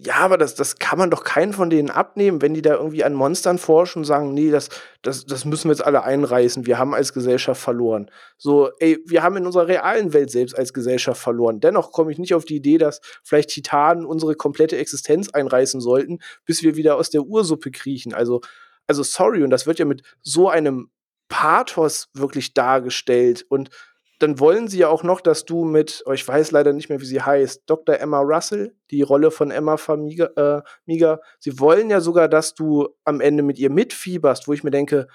Ja, 0.00 0.14
aber 0.18 0.38
das, 0.38 0.54
das 0.54 0.78
kann 0.78 0.96
man 0.96 1.10
doch 1.10 1.24
keinen 1.24 1.52
von 1.52 1.70
denen 1.70 1.90
abnehmen, 1.90 2.40
wenn 2.40 2.54
die 2.54 2.62
da 2.62 2.74
irgendwie 2.74 3.02
an 3.02 3.14
Monstern 3.14 3.58
forschen 3.58 3.98
und 3.98 4.04
sagen, 4.04 4.32
nee, 4.32 4.52
das, 4.52 4.68
das, 5.02 5.26
das 5.26 5.44
müssen 5.44 5.64
wir 5.64 5.72
jetzt 5.72 5.84
alle 5.84 6.04
einreißen. 6.04 6.66
Wir 6.66 6.78
haben 6.78 6.94
als 6.94 7.12
Gesellschaft 7.12 7.60
verloren. 7.60 8.08
So, 8.36 8.70
ey, 8.78 9.02
wir 9.06 9.24
haben 9.24 9.36
in 9.36 9.44
unserer 9.44 9.66
realen 9.66 10.12
Welt 10.12 10.30
selbst 10.30 10.56
als 10.56 10.72
Gesellschaft 10.72 11.20
verloren. 11.20 11.58
Dennoch 11.58 11.90
komme 11.90 12.12
ich 12.12 12.18
nicht 12.18 12.32
auf 12.32 12.44
die 12.44 12.54
Idee, 12.54 12.78
dass 12.78 13.00
vielleicht 13.24 13.48
Titanen 13.50 14.04
unsere 14.06 14.36
komplette 14.36 14.76
Existenz 14.76 15.30
einreißen 15.30 15.80
sollten, 15.80 16.20
bis 16.44 16.62
wir 16.62 16.76
wieder 16.76 16.94
aus 16.94 17.10
der 17.10 17.22
Ursuppe 17.22 17.72
kriechen. 17.72 18.14
Also, 18.14 18.40
also 18.86 19.02
sorry, 19.02 19.42
und 19.42 19.50
das 19.50 19.66
wird 19.66 19.80
ja 19.80 19.84
mit 19.84 20.02
so 20.22 20.48
einem 20.48 20.90
Pathos 21.28 22.08
wirklich 22.14 22.54
dargestellt. 22.54 23.44
Und 23.48 23.70
dann 24.18 24.40
wollen 24.40 24.68
sie 24.68 24.78
ja 24.78 24.88
auch 24.88 25.04
noch, 25.04 25.20
dass 25.20 25.44
du 25.44 25.64
mit, 25.64 26.02
oh, 26.06 26.12
ich 26.12 26.26
weiß 26.26 26.50
leider 26.50 26.72
nicht 26.72 26.88
mehr, 26.88 27.00
wie 27.00 27.06
sie 27.06 27.22
heißt, 27.22 27.62
Dr. 27.66 27.98
Emma 27.98 28.20
Russell, 28.20 28.74
die 28.90 29.02
Rolle 29.02 29.30
von 29.30 29.50
Emma 29.50 29.76
Famiga, 29.76 30.30
äh, 30.36 30.62
Miga, 30.86 31.20
sie 31.38 31.60
wollen 31.60 31.88
ja 31.88 32.00
sogar, 32.00 32.28
dass 32.28 32.54
du 32.54 32.88
am 33.04 33.20
Ende 33.20 33.42
mit 33.42 33.58
ihr 33.58 33.70
mitfieberst, 33.70 34.48
wo 34.48 34.52
ich 34.52 34.64
mir 34.64 34.72
denke, 34.72 35.06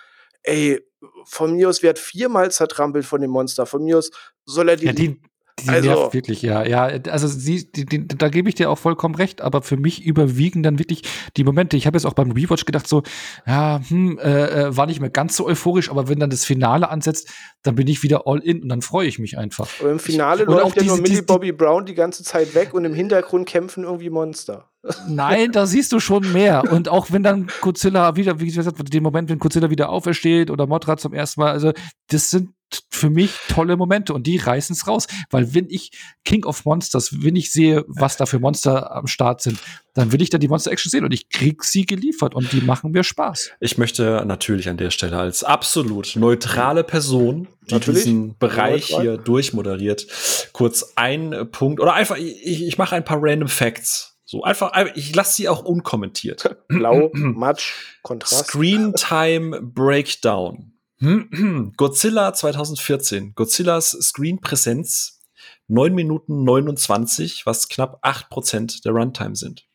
ey, 0.44 0.82
von 1.26 1.56
mir 1.56 1.70
aus 1.70 1.84
wird 1.84 2.00
viermal 2.00 2.52
zertrampelt 2.52 3.06
von 3.06 3.20
dem 3.20 3.32
Monster, 3.32 3.66
von 3.66 3.84
mir 3.84 3.98
aus 3.98 4.12
soll 4.46 4.70
er 4.70 4.78
die, 4.78 4.86
Ja, 4.86 4.94
die, 4.94 5.22
die 5.60 5.70
Also- 5.70 5.90
nervt 5.90 6.14
wirklich, 6.14 6.42
ja. 6.42 6.66
Ja, 6.66 6.86
also 7.10 7.28
sie, 7.28 7.72
die, 7.72 7.86
die, 7.86 8.08
da 8.08 8.30
gebe 8.30 8.50
ich 8.50 8.56
dir 8.56 8.70
auch 8.70 8.78
vollkommen 8.78 9.16
recht, 9.16 9.42
aber 9.42 9.62
für 9.62 9.78
mich 9.78 10.04
überwiegen 10.04 10.64
dann 10.64 10.80
wirklich 10.80 11.04
die 11.38 11.44
Momente. 11.44 11.78
Ich 11.78 11.86
habe 11.86 11.96
jetzt 11.98 12.06
auch 12.06 12.14
beim 12.14 12.32
Rewatch 12.32 12.66
gedacht, 12.66 12.88
so, 12.88 13.04
ja, 13.46 13.80
hm, 13.88 14.18
äh, 14.20 14.64
äh, 14.68 14.78
war 14.78 14.88
nicht 14.88 15.00
mehr 15.00 15.10
ganz 15.10 15.36
so 15.36 15.46
euphorisch, 15.46 15.90
aber 15.90 16.08
wenn 16.08 16.20
dann 16.20 16.30
das 16.30 16.44
Finale 16.46 16.90
ansetzt, 16.90 17.30
dann 17.62 17.76
bin 17.76 17.88
ich 17.88 18.04
wieder 18.04 18.24
all 18.26 18.40
in 18.40 18.64
und 18.64 18.70
dann 18.70 18.82
freue 18.82 19.08
ich 19.08 19.20
mich 19.20 19.38
einfach. 19.38 19.70
aber 19.80 19.92
im 19.92 20.00
Finale 20.00 20.44
Ich- 20.44 20.48
und 20.48 20.56
läuft 20.56 20.66
auch 20.66 20.76
ja 20.76 20.84
nur 20.84 20.92
diese- 20.96 21.02
Millie 21.02 21.10
diese- 21.18 21.24
Bobby 21.24 21.52
Brown 21.52 21.86
die 21.86 21.96
ganze 21.96 22.24
Zeit 22.24 22.56
weg 22.56 22.74
und 22.74 22.86
im 22.86 22.94
Hintergrund 22.94 23.48
kämpfen 23.48 23.84
irgendwie 23.84 24.10
Monster. 24.10 24.70
Nein, 25.08 25.52
da 25.54 25.66
siehst 25.66 25.92
du 25.94 26.00
schon 26.02 26.34
mehr. 26.34 26.64
Und 26.72 26.90
auch 26.90 27.08
wenn 27.12 27.24
dann 27.24 27.48
Godzilla 27.62 28.18
wieder, 28.18 28.40
wie 28.42 28.52
gesagt, 28.52 28.94
den 28.94 29.04
Moment, 29.04 29.30
wenn 29.30 29.40
Godzilla 29.40 29.70
wieder 29.70 29.90
aufersteht 29.90 30.52
oder 30.52 30.68
Mothra 30.68 30.98
zum 30.98 31.14
ersten 31.14 31.40
Mal, 31.40 31.52
also 31.52 31.72
das 32.10 32.30
sind 32.32 32.50
für 32.90 33.10
mich 33.10 33.32
tolle 33.50 33.78
Momente 33.78 34.14
und 34.14 34.28
die 34.28 34.38
reißen 34.38 34.76
es 34.76 34.88
raus. 34.88 35.08
Weil 35.30 35.54
wenn 35.54 35.70
ich 35.70 35.92
King 36.26 36.46
of 36.46 36.66
Monsters, 36.66 37.24
wenn 37.24 37.36
ich 37.36 37.52
sehe, 37.52 37.84
was 37.88 38.18
da 38.18 38.26
für 38.26 38.40
Monster 38.40 38.96
am 38.96 39.08
Start 39.08 39.42
sind, 39.42 39.60
dann 39.94 40.12
will 40.12 40.22
ich 40.22 40.30
da 40.30 40.38
die 40.38 40.48
Monster-Action 40.48 40.90
sehen 40.90 41.06
und 41.06 41.14
ich 41.14 41.30
krieg 41.30 41.64
sie 41.64 41.86
geliefert 41.86 42.34
und 42.34 42.52
die 42.52 42.62
machen 42.62 42.92
mir 42.92 43.04
Spaß. 43.04 43.52
Ich 43.60 43.78
möchte 43.78 44.24
natürlich 44.26 44.70
an 44.70 44.78
der 44.78 44.90
Stelle 44.90 45.18
als 45.18 45.44
absolut 45.44 46.16
neutrale 46.16 46.84
Person, 46.84 47.48
die 47.70 47.76
Natürlich. 47.76 48.04
diesen 48.04 48.38
Bereich 48.38 48.90
Neutral. 48.90 49.02
hier 49.02 49.18
durchmoderiert, 49.18 50.08
kurz 50.52 50.94
einen 50.96 51.52
Punkt 51.52 51.80
oder 51.80 51.94
einfach, 51.94 52.18
ich, 52.18 52.66
ich 52.66 52.78
mache 52.78 52.96
ein 52.96 53.06
paar 53.06 53.20
random 53.22 53.50
Facts. 53.50 54.18
So 54.26 54.42
einfach, 54.42 54.72
ich 54.96 55.14
lasse 55.16 55.36
sie 55.36 55.48
auch 55.48 55.64
unkommentiert. 55.64 56.58
Blau, 56.68 57.12
Matsch, 57.14 57.74
Kontrast. 58.02 58.48
Screen 58.48 58.94
Time 58.96 59.62
Breakdown. 59.62 60.73
Godzilla 61.76 62.34
2014. 62.34 63.34
Godzillas 63.36 63.92
Screen-Präsenz 63.92 65.20
9 65.68 65.94
Minuten 65.94 66.46
29, 66.46 67.46
was 67.46 67.68
knapp 67.68 68.02
8% 68.06 68.84
der 68.84 68.94
Runtime 68.94 69.36
sind. 69.36 69.68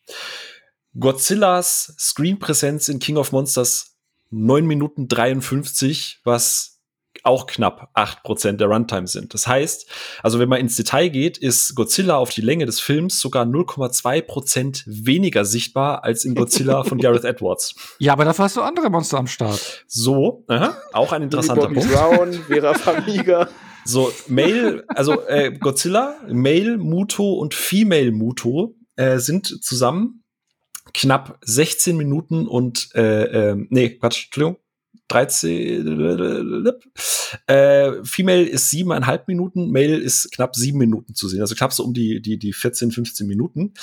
Godzillas 0.98 1.94
Screen-Präsenz 1.98 2.88
in 2.88 2.98
King 2.98 3.18
of 3.18 3.32
Monsters 3.32 3.96
9 4.30 4.66
Minuten 4.66 5.06
53, 5.06 6.20
was 6.24 6.77
auch 7.24 7.46
knapp 7.46 7.90
8% 7.94 8.52
der 8.52 8.68
Runtime 8.68 9.06
sind. 9.06 9.34
Das 9.34 9.46
heißt, 9.46 9.86
also 10.22 10.38
wenn 10.38 10.48
man 10.48 10.60
ins 10.60 10.76
Detail 10.76 11.08
geht, 11.08 11.38
ist 11.38 11.74
Godzilla 11.74 12.16
auf 12.16 12.30
die 12.30 12.40
Länge 12.40 12.66
des 12.66 12.80
Films 12.80 13.20
sogar 13.20 13.44
0,2% 13.44 14.84
weniger 14.86 15.44
sichtbar 15.44 16.04
als 16.04 16.24
in 16.24 16.34
Godzilla 16.34 16.84
von 16.84 16.98
Gareth 17.00 17.24
Edwards. 17.24 17.74
Ja, 17.98 18.12
aber 18.12 18.24
dafür 18.24 18.46
hast 18.46 18.56
du 18.56 18.62
andere 18.62 18.90
Monster 18.90 19.18
am 19.18 19.26
Start. 19.26 19.84
So, 19.86 20.44
aha, 20.48 20.76
auch 20.92 21.12
ein 21.12 21.22
interessanter 21.22 21.68
Bobby 21.68 21.80
Punkt. 21.80 21.92
Brown, 21.92 22.32
Vera 22.32 22.74
Famiga. 22.74 23.48
So, 23.84 24.12
Male, 24.26 24.84
also 24.88 25.26
äh, 25.28 25.50
Godzilla, 25.50 26.16
Male 26.28 26.76
Muto 26.76 27.32
und 27.32 27.54
Female 27.54 28.12
Muto 28.12 28.74
äh, 28.96 29.18
sind 29.18 29.46
zusammen 29.64 30.24
knapp 30.92 31.38
16 31.40 31.96
Minuten 31.96 32.46
und 32.46 32.90
äh, 32.94 33.52
äh, 33.52 33.66
nee, 33.70 33.90
Quatsch, 33.90 34.26
Entschuldigung. 34.26 34.58
13 35.09 36.80
äh, 37.46 38.04
Female 38.04 38.42
ist 38.44 38.70
siebeneinhalb 38.70 39.26
Minuten, 39.28 39.70
Male 39.70 39.96
ist 39.96 40.30
knapp 40.32 40.54
sieben 40.54 40.78
Minuten 40.78 41.14
zu 41.14 41.28
sehen, 41.28 41.40
also 41.40 41.54
knapp 41.54 41.72
so 41.72 41.84
um 41.84 41.94
die, 41.94 42.20
die, 42.20 42.38
die 42.38 42.52
14, 42.52 42.92
15 42.92 43.26
Minuten. 43.26 43.74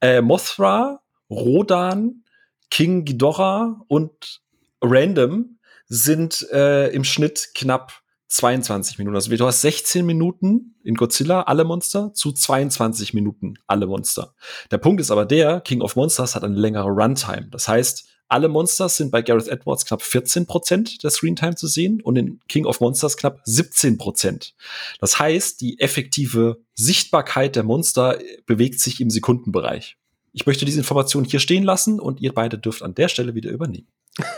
Äh, 0.00 0.20
Mothra, 0.20 1.00
Rodan, 1.30 2.24
King 2.70 3.04
Ghidorah 3.04 3.84
und 3.88 4.40
Random 4.80 5.58
sind 5.88 6.48
äh, 6.52 6.88
im 6.88 7.04
Schnitt 7.04 7.50
knapp 7.54 8.02
22 8.28 8.96
Minuten. 8.98 9.14
Also 9.14 9.34
du 9.34 9.46
hast 9.46 9.60
16 9.60 10.06
Minuten 10.06 10.74
in 10.82 10.94
Godzilla, 10.94 11.42
alle 11.42 11.64
Monster, 11.64 12.14
zu 12.14 12.32
22 12.32 13.12
Minuten, 13.12 13.54
alle 13.66 13.86
Monster. 13.86 14.34
Der 14.70 14.78
Punkt 14.78 15.02
ist 15.02 15.10
aber 15.10 15.26
der, 15.26 15.60
King 15.60 15.82
of 15.82 15.96
Monsters 15.96 16.34
hat 16.34 16.42
eine 16.42 16.58
längere 16.58 16.88
Runtime. 16.88 17.48
Das 17.50 17.68
heißt, 17.68 18.08
alle 18.32 18.48
Monsters 18.48 18.96
sind 18.96 19.10
bei 19.10 19.20
Gareth 19.20 19.48
Edwards 19.48 19.84
knapp 19.84 20.00
14% 20.00 21.02
der 21.02 21.10
Screentime 21.10 21.54
zu 21.54 21.66
sehen 21.66 22.00
und 22.00 22.16
in 22.16 22.40
King 22.48 22.64
of 22.64 22.80
Monsters 22.80 23.18
knapp 23.18 23.42
17%. 23.46 24.52
Das 25.00 25.18
heißt, 25.18 25.60
die 25.60 25.78
effektive 25.80 26.62
Sichtbarkeit 26.74 27.56
der 27.56 27.62
Monster 27.62 28.18
bewegt 28.46 28.80
sich 28.80 29.00
im 29.00 29.10
Sekundenbereich. 29.10 29.98
Ich 30.32 30.46
möchte 30.46 30.64
diese 30.64 30.78
Information 30.78 31.24
hier 31.24 31.40
stehen 31.40 31.62
lassen 31.62 32.00
und 32.00 32.20
ihr 32.20 32.32
beide 32.32 32.56
dürft 32.56 32.82
an 32.82 32.94
der 32.94 33.08
Stelle 33.08 33.34
wieder 33.34 33.50
übernehmen. 33.50 33.88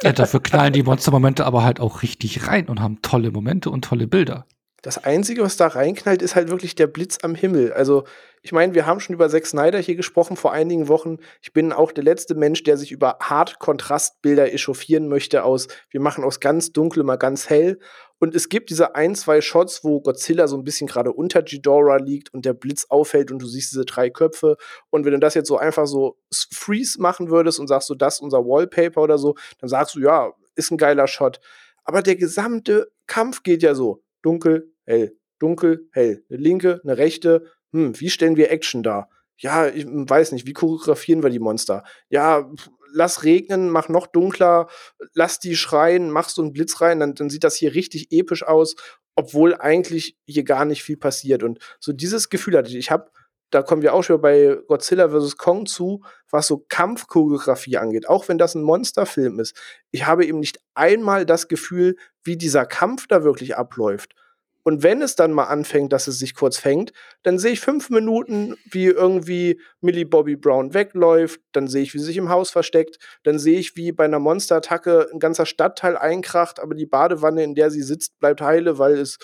Ja, 0.02 0.12
dafür 0.12 0.40
knallen 0.42 0.72
die 0.72 0.82
Monstermomente 0.82 1.46
aber 1.46 1.62
halt 1.62 1.78
auch 1.78 2.02
richtig 2.02 2.48
rein 2.48 2.68
und 2.68 2.80
haben 2.80 3.00
tolle 3.00 3.30
Momente 3.30 3.70
und 3.70 3.84
tolle 3.84 4.08
Bilder. 4.08 4.46
Das 4.84 5.02
Einzige, 5.02 5.40
was 5.40 5.56
da 5.56 5.68
reinknallt, 5.68 6.20
ist 6.20 6.36
halt 6.36 6.50
wirklich 6.50 6.74
der 6.74 6.86
Blitz 6.86 7.16
am 7.22 7.34
Himmel. 7.34 7.72
Also, 7.72 8.04
ich 8.42 8.52
meine, 8.52 8.74
wir 8.74 8.84
haben 8.84 9.00
schon 9.00 9.14
über 9.14 9.30
Zack 9.30 9.46
Snyder 9.46 9.78
hier 9.78 9.96
gesprochen 9.96 10.36
vor 10.36 10.52
einigen 10.52 10.88
Wochen. 10.88 11.16
Ich 11.40 11.54
bin 11.54 11.72
auch 11.72 11.90
der 11.90 12.04
letzte 12.04 12.34
Mensch, 12.34 12.64
der 12.64 12.76
sich 12.76 12.92
über 12.92 13.16
Hart-Kontrastbilder 13.18 14.52
echauffieren 14.52 15.08
möchte 15.08 15.42
aus, 15.42 15.68
wir 15.88 16.02
machen 16.02 16.22
aus 16.22 16.38
ganz 16.38 16.72
dunkel 16.72 17.02
mal 17.02 17.16
ganz 17.16 17.48
hell. 17.48 17.78
Und 18.18 18.34
es 18.34 18.50
gibt 18.50 18.68
diese 18.68 18.94
ein, 18.94 19.14
zwei 19.14 19.40
Shots, 19.40 19.84
wo 19.84 20.02
Godzilla 20.02 20.48
so 20.48 20.58
ein 20.58 20.64
bisschen 20.64 20.86
gerade 20.86 21.12
unter 21.12 21.42
Ghidorah 21.42 21.96
liegt 21.96 22.34
und 22.34 22.44
der 22.44 22.52
Blitz 22.52 22.84
auffällt 22.90 23.32
und 23.32 23.38
du 23.38 23.46
siehst 23.46 23.72
diese 23.72 23.86
drei 23.86 24.10
Köpfe. 24.10 24.58
Und 24.90 25.06
wenn 25.06 25.12
du 25.12 25.18
das 25.18 25.32
jetzt 25.32 25.48
so 25.48 25.56
einfach 25.56 25.86
so 25.86 26.18
Freeze 26.30 27.00
machen 27.00 27.30
würdest 27.30 27.58
und 27.58 27.68
sagst 27.68 27.88
so, 27.88 27.94
das 27.94 28.16
ist 28.16 28.20
unser 28.20 28.40
Wallpaper 28.40 29.00
oder 29.00 29.16
so, 29.16 29.34
dann 29.60 29.70
sagst 29.70 29.94
du, 29.94 30.00
ja, 30.00 30.34
ist 30.56 30.70
ein 30.70 30.76
geiler 30.76 31.06
Shot. 31.06 31.40
Aber 31.84 32.02
der 32.02 32.16
gesamte 32.16 32.90
Kampf 33.06 33.42
geht 33.42 33.62
ja 33.62 33.74
so. 33.74 34.02
Dunkel, 34.20 34.73
hell, 34.84 35.16
dunkel, 35.38 35.88
hell. 35.92 36.24
Eine 36.28 36.38
linke, 36.38 36.80
eine 36.84 36.98
rechte. 36.98 37.46
Hm, 37.72 37.98
wie 38.00 38.10
stellen 38.10 38.36
wir 38.36 38.50
Action 38.50 38.82
dar? 38.82 39.08
Ja, 39.36 39.66
ich 39.68 39.84
weiß 39.86 40.32
nicht, 40.32 40.46
wie 40.46 40.52
choreografieren 40.52 41.22
wir 41.22 41.30
die 41.30 41.40
Monster? 41.40 41.82
Ja, 42.08 42.50
lass 42.92 43.24
regnen, 43.24 43.68
mach 43.68 43.88
noch 43.88 44.06
dunkler, 44.06 44.68
lass 45.12 45.40
die 45.40 45.56
schreien, 45.56 46.10
mach 46.10 46.28
so 46.28 46.42
einen 46.42 46.52
Blitz 46.52 46.80
rein, 46.80 47.00
dann, 47.00 47.14
dann 47.14 47.30
sieht 47.30 47.42
das 47.42 47.56
hier 47.56 47.74
richtig 47.74 48.12
episch 48.12 48.44
aus, 48.44 48.76
obwohl 49.16 49.56
eigentlich 49.56 50.16
hier 50.26 50.44
gar 50.44 50.64
nicht 50.64 50.84
viel 50.84 50.96
passiert. 50.96 51.42
Und 51.42 51.58
so 51.80 51.92
dieses 51.92 52.28
Gefühl 52.28 52.56
hatte 52.56 52.68
ich. 52.68 52.76
Ich 52.76 52.90
habe 52.90 53.10
da 53.54 53.62
kommen 53.62 53.82
wir 53.82 53.94
auch 53.94 54.02
schon 54.02 54.20
bei 54.20 54.58
Godzilla 54.66 55.08
vs. 55.08 55.36
Kong 55.36 55.66
zu, 55.66 56.02
was 56.28 56.48
so 56.48 56.64
Kampfchoreografie 56.68 57.76
angeht, 57.76 58.08
auch 58.08 58.26
wenn 58.26 58.36
das 58.36 58.56
ein 58.56 58.64
Monsterfilm 58.64 59.38
ist. 59.38 59.56
Ich 59.92 60.06
habe 60.06 60.26
eben 60.26 60.40
nicht 60.40 60.58
einmal 60.74 61.24
das 61.24 61.46
Gefühl, 61.46 61.94
wie 62.24 62.36
dieser 62.36 62.66
Kampf 62.66 63.06
da 63.06 63.22
wirklich 63.22 63.56
abläuft. 63.56 64.16
Und 64.64 64.82
wenn 64.82 65.02
es 65.02 65.14
dann 65.14 65.32
mal 65.32 65.44
anfängt, 65.44 65.92
dass 65.92 66.08
es 66.08 66.18
sich 66.18 66.34
kurz 66.34 66.56
fängt, 66.56 66.92
dann 67.22 67.38
sehe 67.38 67.52
ich 67.52 67.60
fünf 67.60 67.90
Minuten, 67.90 68.56
wie 68.64 68.86
irgendwie 68.86 69.60
Millie 69.80 70.06
Bobby 70.06 70.36
Brown 70.36 70.72
wegläuft, 70.72 71.40
dann 71.52 71.68
sehe 71.68 71.82
ich, 71.82 71.92
wie 71.92 71.98
sie 71.98 72.06
sich 72.06 72.16
im 72.16 72.30
Haus 72.30 72.50
versteckt, 72.50 72.98
dann 73.24 73.38
sehe 73.38 73.58
ich, 73.58 73.76
wie 73.76 73.92
bei 73.92 74.06
einer 74.06 74.18
Monsterattacke 74.18 75.08
ein 75.12 75.20
ganzer 75.20 75.44
Stadtteil 75.44 75.98
einkracht, 75.98 76.60
aber 76.60 76.74
die 76.74 76.86
Badewanne, 76.86 77.44
in 77.44 77.54
der 77.54 77.70
sie 77.70 77.82
sitzt, 77.82 78.18
bleibt 78.18 78.40
heile, 78.40 78.78
weil 78.78 78.98
es 78.98 79.18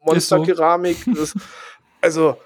Monsterkeramik 0.00 1.06
ist. 1.06 1.32
So. 1.32 1.40
Also, 2.04 2.36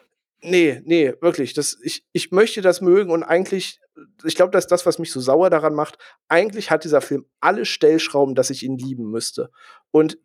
nee, 0.43 0.83
nee, 0.85 1.15
wirklich. 1.23 1.55
Das, 1.55 1.79
ich, 1.83 2.05
ich 2.13 2.31
möchte 2.31 2.61
das 2.61 2.83
mögen 2.83 3.11
und 3.11 3.23
eigentlich, 3.23 3.81
ich 4.23 4.35
glaube, 4.35 4.51
das 4.51 4.65
ist 4.65 4.71
das, 4.71 4.85
was 4.85 4.99
mich 4.99 5.11
so 5.11 5.19
sauer 5.19 5.49
daran 5.49 5.75
macht. 5.75 5.97
Eigentlich 6.29 6.71
hat 6.71 6.85
dieser 6.85 7.01
Film 7.01 7.25
alle 7.41 7.65
Stellschrauben, 7.65 8.35
dass 8.35 8.51
ich 8.51 8.65
ihn 8.65 8.77
lieben 8.77 9.11
müsste. 9.11 9.51
Und 9.93 10.19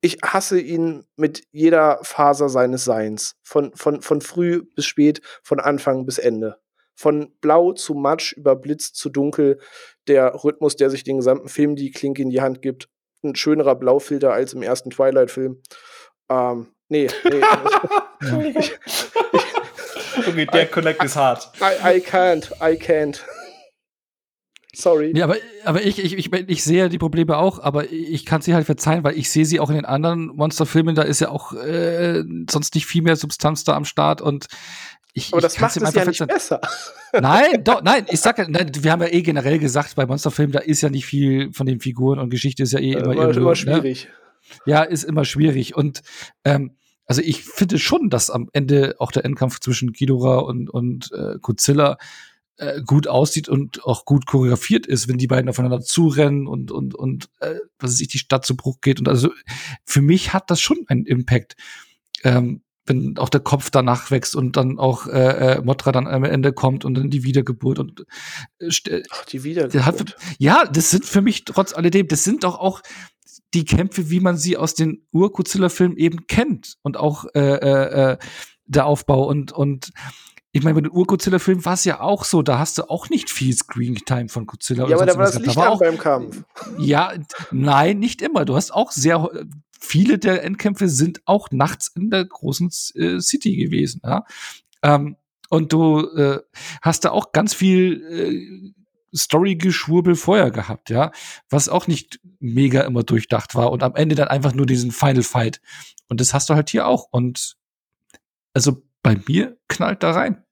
ich 0.00 0.18
hasse 0.22 0.58
ihn 0.58 1.04
mit 1.16 1.44
jeder 1.52 1.98
Faser 2.02 2.48
seines 2.48 2.84
Seins. 2.84 3.36
Von, 3.42 3.74
von, 3.74 4.00
von 4.02 4.20
früh 4.20 4.62
bis 4.74 4.86
spät, 4.86 5.20
von 5.42 5.60
Anfang 5.60 6.06
bis 6.06 6.18
Ende. 6.18 6.58
Von 6.96 7.32
blau 7.40 7.72
zu 7.72 7.94
matsch, 7.94 8.32
über 8.32 8.56
Blitz 8.56 8.92
zu 8.92 9.10
dunkel. 9.10 9.58
Der 10.06 10.42
Rhythmus, 10.42 10.76
der 10.76 10.90
sich 10.90 11.04
den 11.04 11.18
gesamten 11.18 11.48
Film 11.48 11.76
die 11.76 11.90
Klinke 11.90 12.22
in 12.22 12.30
die 12.30 12.40
Hand 12.40 12.62
gibt. 12.62 12.88
Ein 13.22 13.36
schönerer 13.36 13.74
Blaufilter 13.74 14.32
als 14.32 14.54
im 14.54 14.62
ersten 14.62 14.90
Twilight-Film. 14.90 15.62
Ähm, 16.30 16.68
nee, 16.88 17.08
nee. 17.24 17.42
ich, 18.58 18.78
okay, 20.26 20.46
der 20.46 20.66
Connect 20.66 21.04
ist 21.04 21.16
hart. 21.16 21.50
I, 21.60 21.96
I 21.96 22.00
can't, 22.00 22.50
I 22.62 22.76
can't. 22.76 23.20
Sorry. 24.74 25.12
Ja, 25.16 25.24
aber, 25.24 25.36
aber 25.64 25.82
ich, 25.82 25.98
ich, 25.98 26.16
ich, 26.16 26.32
ich 26.32 26.64
sehe 26.64 26.88
die 26.88 26.98
Probleme 26.98 27.36
auch, 27.36 27.58
aber 27.58 27.90
ich 27.90 28.24
kann 28.24 28.40
sie 28.40 28.54
halt 28.54 28.66
verzeihen, 28.66 29.02
weil 29.02 29.18
ich 29.18 29.30
sehe 29.30 29.44
sie 29.44 29.58
auch 29.58 29.68
in 29.68 29.76
den 29.76 29.84
anderen 29.84 30.26
Monsterfilmen, 30.28 30.94
da 30.94 31.02
ist 31.02 31.20
ja 31.20 31.30
auch 31.30 31.52
äh, 31.54 32.22
sonst 32.48 32.74
nicht 32.74 32.86
viel 32.86 33.02
mehr 33.02 33.16
Substanz 33.16 33.64
da 33.64 33.74
am 33.74 33.84
Start 33.84 34.22
und 34.22 34.46
ich, 35.12 35.32
aber 35.32 35.42
das 35.42 35.54
ich 35.54 35.60
macht 35.60 35.76
es 35.76 35.94
ja 35.94 36.04
nicht 36.04 36.26
besser. 36.28 36.60
Nein, 37.20 37.64
doch, 37.64 37.82
nein, 37.82 38.06
ich 38.08 38.20
sag 38.20 38.38
nein, 38.48 38.70
wir 38.72 38.92
haben 38.92 39.02
ja 39.02 39.08
eh 39.08 39.22
generell 39.22 39.58
gesagt, 39.58 39.96
bei 39.96 40.06
Monsterfilmen, 40.06 40.52
da 40.52 40.60
ist 40.60 40.82
ja 40.82 40.88
nicht 40.88 41.06
viel 41.06 41.52
von 41.52 41.66
den 41.66 41.80
Figuren 41.80 42.20
und 42.20 42.30
Geschichte 42.30 42.62
ist 42.62 42.72
ja 42.72 42.78
eh 42.78 42.92
immer, 42.92 43.12
immer, 43.12 43.30
immer 43.30 43.50
ne? 43.50 43.56
schwierig. 43.56 44.04
Ne? 44.04 44.72
Ja, 44.72 44.82
ist 44.84 45.02
immer 45.02 45.24
schwierig 45.24 45.74
und 45.76 46.02
ähm, 46.44 46.76
also 47.06 47.22
ich 47.22 47.42
finde 47.42 47.80
schon, 47.80 48.08
dass 48.08 48.30
am 48.30 48.48
Ende 48.52 48.94
auch 49.00 49.10
der 49.10 49.24
Endkampf 49.24 49.58
zwischen 49.58 49.92
Ghidorah 49.92 50.38
und, 50.38 50.70
und 50.70 51.10
äh, 51.10 51.38
Godzilla 51.40 51.98
äh, 52.60 52.82
gut 52.82 53.08
aussieht 53.08 53.48
und 53.48 53.84
auch 53.84 54.04
gut 54.04 54.26
choreografiert 54.26 54.86
ist, 54.86 55.08
wenn 55.08 55.18
die 55.18 55.26
beiden 55.26 55.48
aufeinander 55.48 55.80
zurennen 55.80 56.46
und 56.46 56.70
und 56.70 56.94
und 56.94 57.30
äh, 57.40 57.54
was 57.78 57.92
weiß 57.92 58.00
ich, 58.00 58.08
die 58.08 58.18
Stadt 58.18 58.44
zu 58.44 58.56
Bruch 58.56 58.80
geht 58.80 59.00
und 59.00 59.08
also 59.08 59.30
für 59.84 60.02
mich 60.02 60.32
hat 60.32 60.50
das 60.50 60.60
schon 60.60 60.78
einen 60.86 61.06
Impact. 61.06 61.56
Ähm, 62.22 62.62
wenn 62.86 63.16
auch 63.18 63.28
der 63.28 63.40
Kopf 63.40 63.70
danach 63.70 64.10
wächst 64.10 64.34
und 64.34 64.56
dann 64.56 64.78
auch 64.78 65.06
äh, 65.06 65.58
äh, 65.58 65.62
Motra 65.62 65.92
dann 65.92 66.08
am 66.08 66.24
Ende 66.24 66.52
kommt 66.52 66.84
und 66.84 66.94
dann 66.94 67.08
die 67.08 67.22
Wiedergeburt 67.22 67.78
und 67.78 68.04
äh, 68.58 69.02
Ach, 69.10 69.24
die 69.26 69.44
Wiedergeburt. 69.44 69.84
Hat, 69.84 70.16
ja, 70.38 70.64
das 70.66 70.90
sind 70.90 71.04
für 71.04 71.22
mich 71.22 71.44
trotz 71.44 71.72
alledem, 71.72 72.08
das 72.08 72.24
sind 72.24 72.42
doch 72.42 72.58
auch 72.58 72.82
die 73.54 73.64
Kämpfe, 73.64 74.10
wie 74.10 74.20
man 74.20 74.36
sie 74.36 74.56
aus 74.56 74.74
den 74.74 75.06
Ur-Godzilla-Filmen 75.12 75.96
eben 75.96 76.26
kennt 76.26 76.76
und 76.82 76.96
auch 76.96 77.26
äh, 77.34 77.40
äh, 77.40 78.12
äh 78.12 78.18
der 78.66 78.86
Aufbau 78.86 79.26
und 79.26 79.50
und 79.50 79.92
ich 80.52 80.62
meine, 80.64 80.74
bei 80.74 80.80
den 80.80 80.90
Ur-Godzilla-Filmen 80.90 81.64
war 81.64 81.74
es 81.74 81.84
ja 81.84 82.00
auch 82.00 82.24
so, 82.24 82.42
da 82.42 82.58
hast 82.58 82.78
du 82.78 82.90
auch 82.90 83.08
nicht 83.08 83.30
viel 83.30 83.54
Screen-Time 83.54 84.28
von 84.28 84.46
Godzilla. 84.46 84.88
Ja, 84.88 84.96
aber 84.96 85.06
da 85.06 85.16
war 85.16 85.26
das 85.26 85.38
Licht 85.38 85.56
da 85.56 85.60
war 85.60 85.70
auch, 85.70 85.78
beim 85.78 85.98
Kampf. 85.98 86.42
Ja, 86.78 87.12
nein, 87.52 88.00
nicht 88.00 88.20
immer. 88.20 88.44
Du 88.44 88.56
hast 88.56 88.72
auch 88.72 88.90
sehr, 88.90 89.28
viele 89.78 90.18
der 90.18 90.42
Endkämpfe 90.42 90.88
sind 90.88 91.20
auch 91.24 91.50
nachts 91.52 91.88
in 91.94 92.10
der 92.10 92.24
großen 92.24 92.68
äh, 92.94 93.20
City 93.20 93.56
gewesen. 93.56 94.02
Ja? 94.04 94.24
Ähm, 94.82 95.16
und 95.50 95.72
du 95.72 96.00
äh, 96.16 96.40
hast 96.82 97.04
da 97.04 97.10
auch 97.10 97.32
ganz 97.32 97.54
viel 97.54 98.72
äh, 98.72 98.72
Story-Geschwurbel 99.16 100.14
vorher 100.14 100.50
gehabt, 100.50 100.90
ja, 100.90 101.10
was 101.48 101.68
auch 101.68 101.86
nicht 101.86 102.20
mega 102.38 102.82
immer 102.82 103.02
durchdacht 103.02 103.54
war 103.54 103.72
und 103.72 103.82
am 103.82 103.96
Ende 103.96 104.14
dann 104.14 104.28
einfach 104.28 104.54
nur 104.54 104.66
diesen 104.66 104.92
Final 104.92 105.22
Fight. 105.22 105.60
Und 106.08 106.20
das 106.20 106.34
hast 106.34 106.48
du 106.48 106.54
halt 106.54 106.70
hier 106.70 106.86
auch. 106.86 107.08
Und 107.10 107.56
also 108.52 108.82
bei 109.02 109.16
mir 109.26 109.58
knallt 109.68 110.02
da 110.02 110.12
rein. 110.12 110.44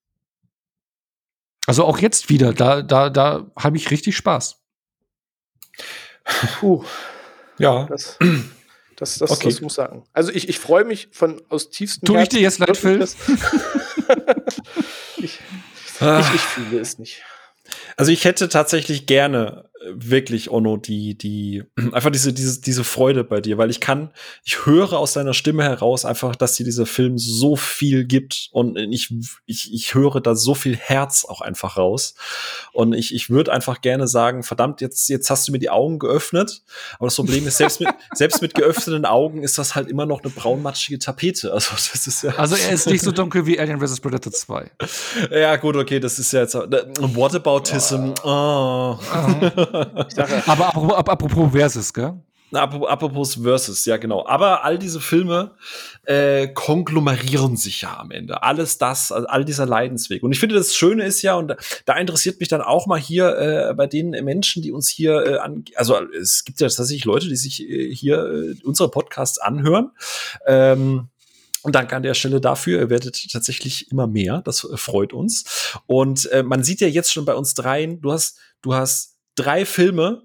Also 1.67 1.85
auch 1.85 1.99
jetzt 1.99 2.31
wieder, 2.31 2.55
da, 2.55 2.83
da, 2.83 3.11
da 3.11 3.51
habe 3.57 3.77
ich 3.77 3.91
richtig 3.91 4.17
Spaß. 4.17 4.63
Puh. 6.59 6.85
Ja. 7.59 7.87
Das, 7.87 8.17
das, 8.97 9.19
das, 9.19 9.31
okay. 9.31 9.51
das 9.51 9.61
muss 9.61 9.75
sagen. 9.75 10.05
Also 10.13 10.33
ich, 10.33 10.49
ich 10.49 10.59
freue 10.59 10.85
mich 10.85 11.09
von 11.13 11.43
aus 11.51 11.71
tiefstem 11.71 12.07
Tu 12.07 12.17
ich 12.17 12.31
dir 12.31 12.41
jetzt 12.41 12.59
leid, 12.59 12.77
Phil? 12.77 13.03
ich, 15.17 15.19
ich, 15.19 15.41
ich 16.01 16.41
fühle 16.41 16.81
es 16.81 16.99
nicht. 16.99 17.23
Also 17.97 18.13
ich 18.13 18.25
hätte 18.25 18.49
tatsächlich 18.49 19.07
gerne 19.07 19.68
wirklich, 19.87 20.51
Ono, 20.51 20.77
die, 20.77 21.17
die, 21.17 21.65
einfach 21.93 22.11
diese, 22.11 22.33
diese, 22.33 22.61
diese 22.61 22.85
Freude 22.85 23.25
bei 23.25 23.41
dir, 23.41 23.59
weil 23.59 23.71
ich 23.71 23.81
kann, 23.81 24.11
ich 24.45 24.67
höre 24.67 24.95
aus 24.95 25.13
deiner 25.13 25.35
Stimme 25.35 25.65
heraus 25.65 26.05
einfach, 26.05 26.37
dass 26.37 26.55
dir 26.55 26.65
dieser 26.65 26.87
Film 26.87 27.19
so 27.19 27.57
viel 27.57 28.05
gibt 28.05 28.49
und 28.53 28.77
ich, 28.77 29.13
ich, 29.47 29.73
ich 29.73 29.95
höre 29.95 30.21
da 30.21 30.35
so 30.35 30.55
viel 30.55 30.77
Herz 30.77 31.25
auch 31.25 31.41
einfach 31.41 31.77
raus. 31.77 32.15
Und 32.73 32.93
ich, 32.93 33.15
ich 33.15 33.31
würde 33.31 33.53
einfach 33.53 33.81
gerne 33.81 34.09
sagen, 34.09 34.43
verdammt, 34.43 34.81
jetzt, 34.81 35.09
jetzt 35.09 35.31
hast 35.31 35.49
du 35.49 35.53
mir 35.53 35.59
die 35.59 35.71
Augen 35.71 35.99
geöffnet. 35.99 36.63
Aber 36.99 37.07
das 37.07 37.17
Problem 37.17 37.47
ist, 37.47 37.59
selbst 37.59 37.81
mit, 37.81 37.89
selbst 38.15 38.43
mit 38.43 38.55
geöffneten 38.55 39.05
Augen 39.05 39.43
ist 39.43 39.59
das 39.59 39.75
halt 39.75 39.89
immer 39.89 40.07
noch 40.07 40.23
eine 40.23 40.31
braunmatschige 40.33 40.99
Tapete. 40.99 41.53
Also, 41.53 41.71
das 41.73 42.07
ist 42.07 42.23
ja. 42.23 42.35
Also, 42.37 42.57
er 42.57 42.73
ist 42.73 42.87
nicht 42.87 43.03
so 43.03 43.13
dunkel 43.13 43.47
wie 43.47 43.59
Alien 43.59 43.81
vs. 43.81 44.01
Predator 44.01 44.33
2. 44.33 44.71
Ja, 45.31 45.57
gut, 45.57 45.77
okay, 45.77 46.01
das 46.01 46.19
ist 46.19 46.33
ja 46.33 46.41
jetzt, 46.41 46.55
Whataboutism, 46.55 48.13
oh. 48.25 48.99
oh. 48.99 49.68
Aber 50.47 50.69
apropos, 50.69 50.95
apropos 50.95 51.53
Versus, 51.53 51.93
gell? 51.93 52.15
Apropos 52.51 53.35
Versus, 53.35 53.85
ja 53.85 53.99
genau. 53.99 54.27
Aber 54.27 54.65
all 54.65 54.79
diese 54.79 55.01
Filme 55.01 55.53
äh, 56.05 56.49
konglomerieren 56.49 57.57
sich 57.57 57.83
ja 57.83 57.99
am 57.99 58.11
Ende. 58.11 58.43
Alles 58.43 58.79
das, 58.79 59.13
all 59.13 59.45
dieser 59.45 59.67
Leidensweg. 59.67 60.23
Und 60.23 60.33
ich 60.33 60.41
finde, 60.41 60.55
das 60.55 60.75
Schöne 60.75 61.05
ist 61.05 61.21
ja, 61.21 61.35
und 61.35 61.55
da 61.85 61.97
interessiert 61.97 62.41
mich 62.41 62.49
dann 62.49 62.63
auch 62.63 62.87
mal 62.87 62.99
hier 62.99 63.37
äh, 63.37 63.75
bei 63.75 63.87
den 63.87 64.11
Menschen, 64.11 64.63
die 64.63 64.73
uns 64.73 64.89
hier 64.89 65.27
äh, 65.27 65.39
an, 65.39 65.65
also 65.75 65.99
es 66.19 66.45
gibt 66.45 66.61
ja 66.61 66.69
tatsächlich 66.69 67.05
Leute, 67.05 67.29
die 67.29 67.37
sich 67.37 67.69
äh, 67.69 67.95
hier 67.95 68.25
äh, 68.25 68.55
unsere 68.65 68.91
Podcasts 68.91 69.39
anhören. 69.39 69.91
Ähm, 70.47 71.09
und 71.63 71.75
danke 71.75 71.97
an 71.97 72.03
der 72.03 72.15
Stelle 72.15 72.41
dafür. 72.41 72.81
Ihr 72.81 72.89
werdet 72.89 73.31
tatsächlich 73.31 73.91
immer 73.91 74.07
mehr. 74.07 74.41
Das 74.43 74.65
äh, 74.65 74.77
freut 74.79 75.13
uns. 75.13 75.75
Und 75.87 76.31
äh, 76.33 76.43
man 76.43 76.63
sieht 76.63 76.81
ja 76.81 76.89
jetzt 76.89 77.13
schon 77.13 77.27
bei 77.27 77.35
uns 77.35 77.53
dreien, 77.53 78.01
du 78.01 78.13
hast, 78.13 78.39
du 78.63 78.73
hast 78.73 79.18
drei 79.39 79.65
Filme, 79.65 80.23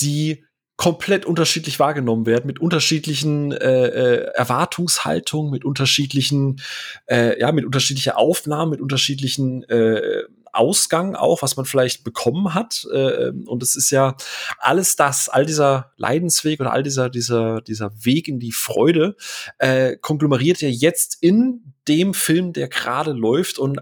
die 0.00 0.44
komplett 0.76 1.24
unterschiedlich 1.24 1.78
wahrgenommen 1.78 2.26
werden, 2.26 2.46
mit 2.46 2.60
unterschiedlichen 2.60 3.52
äh, 3.52 3.86
äh, 3.86 4.16
Erwartungshaltungen, 4.34 5.50
mit 5.50 5.64
unterschiedlichen, 5.64 6.60
äh, 7.06 7.40
ja, 7.40 7.50
mit 7.52 7.64
unterschiedlicher 7.64 8.18
Aufnahme, 8.18 8.72
mit 8.72 8.80
unterschiedlichen 8.82 9.62
äh, 9.64 10.24
Ausgang 10.52 11.14
auch, 11.14 11.42
was 11.42 11.56
man 11.56 11.66
vielleicht 11.66 12.04
bekommen 12.04 12.54
hat. 12.54 12.86
Äh, 12.92 13.30
und 13.46 13.62
es 13.62 13.76
ist 13.76 13.90
ja 13.90 14.16
alles 14.58 14.96
das, 14.96 15.28
all 15.28 15.46
dieser 15.46 15.92
Leidensweg 15.96 16.60
oder 16.60 16.72
all 16.72 16.82
dieser, 16.82 17.08
dieser, 17.08 17.60
dieser 17.62 17.92
Weg 18.04 18.28
in 18.28 18.38
die 18.38 18.52
Freude, 18.52 19.16
äh, 19.58 19.96
konglomeriert 19.96 20.60
ja 20.60 20.68
jetzt 20.68 21.16
in 21.20 21.72
dem 21.88 22.14
Film, 22.14 22.52
der 22.52 22.68
gerade 22.68 23.12
läuft 23.12 23.58
und 23.58 23.80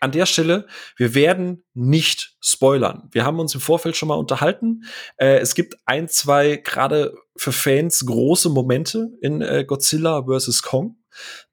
an 0.00 0.12
der 0.12 0.26
Stelle, 0.26 0.66
wir 0.96 1.14
werden 1.14 1.64
nicht 1.74 2.36
spoilern. 2.40 3.08
Wir 3.10 3.24
haben 3.24 3.40
uns 3.40 3.54
im 3.54 3.60
Vorfeld 3.60 3.96
schon 3.96 4.08
mal 4.08 4.18
unterhalten. 4.18 4.84
Äh, 5.16 5.38
es 5.38 5.54
gibt 5.54 5.76
ein, 5.84 6.08
zwei 6.08 6.56
gerade 6.56 7.14
für 7.36 7.52
Fans 7.52 8.04
große 8.06 8.50
Momente 8.50 9.08
in 9.20 9.42
äh, 9.42 9.64
Godzilla 9.66 10.24
vs. 10.24 10.62
Kong. 10.62 10.96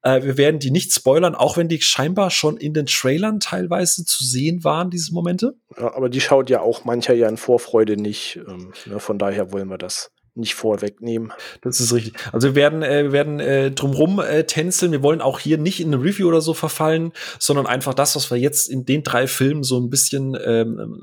Äh, 0.02 0.22
wir 0.22 0.36
werden 0.36 0.60
die 0.60 0.70
nicht 0.70 0.92
spoilern, 0.92 1.34
auch 1.34 1.56
wenn 1.56 1.68
die 1.68 1.80
scheinbar 1.80 2.30
schon 2.30 2.56
in 2.56 2.74
den 2.74 2.86
Trailern 2.86 3.40
teilweise 3.40 4.04
zu 4.04 4.24
sehen 4.24 4.64
waren, 4.64 4.90
diese 4.90 5.12
Momente. 5.12 5.54
Ja, 5.76 5.94
aber 5.94 6.08
die 6.08 6.20
schaut 6.20 6.50
ja 6.50 6.60
auch 6.60 6.84
mancher 6.84 7.14
ja 7.14 7.28
in 7.28 7.36
Vorfreude 7.36 7.96
nicht. 7.96 8.40
Ähm, 8.46 8.72
ne, 8.86 9.00
von 9.00 9.18
daher 9.18 9.52
wollen 9.52 9.68
wir 9.68 9.78
das 9.78 10.12
nicht 10.34 10.54
vorwegnehmen. 10.54 11.32
Das 11.62 11.80
ist 11.80 11.92
richtig. 11.92 12.14
Also 12.32 12.48
wir 12.48 12.54
werden, 12.54 12.82
äh, 12.82 13.04
wir 13.04 13.12
werden 13.12 13.40
äh, 13.40 13.70
drumrum 13.70 14.20
äh, 14.20 14.44
tänzeln. 14.44 14.92
Wir 14.92 15.02
wollen 15.02 15.20
auch 15.20 15.40
hier 15.40 15.58
nicht 15.58 15.80
in 15.80 15.92
eine 15.92 16.02
Review 16.02 16.28
oder 16.28 16.40
so 16.40 16.54
verfallen, 16.54 17.12
sondern 17.38 17.66
einfach 17.66 17.94
das, 17.94 18.16
was 18.16 18.30
wir 18.30 18.38
jetzt 18.38 18.68
in 18.68 18.84
den 18.84 19.02
drei 19.02 19.26
Filmen 19.26 19.62
so 19.62 19.78
ein 19.78 19.90
bisschen 19.90 20.36
ähm, 20.44 21.02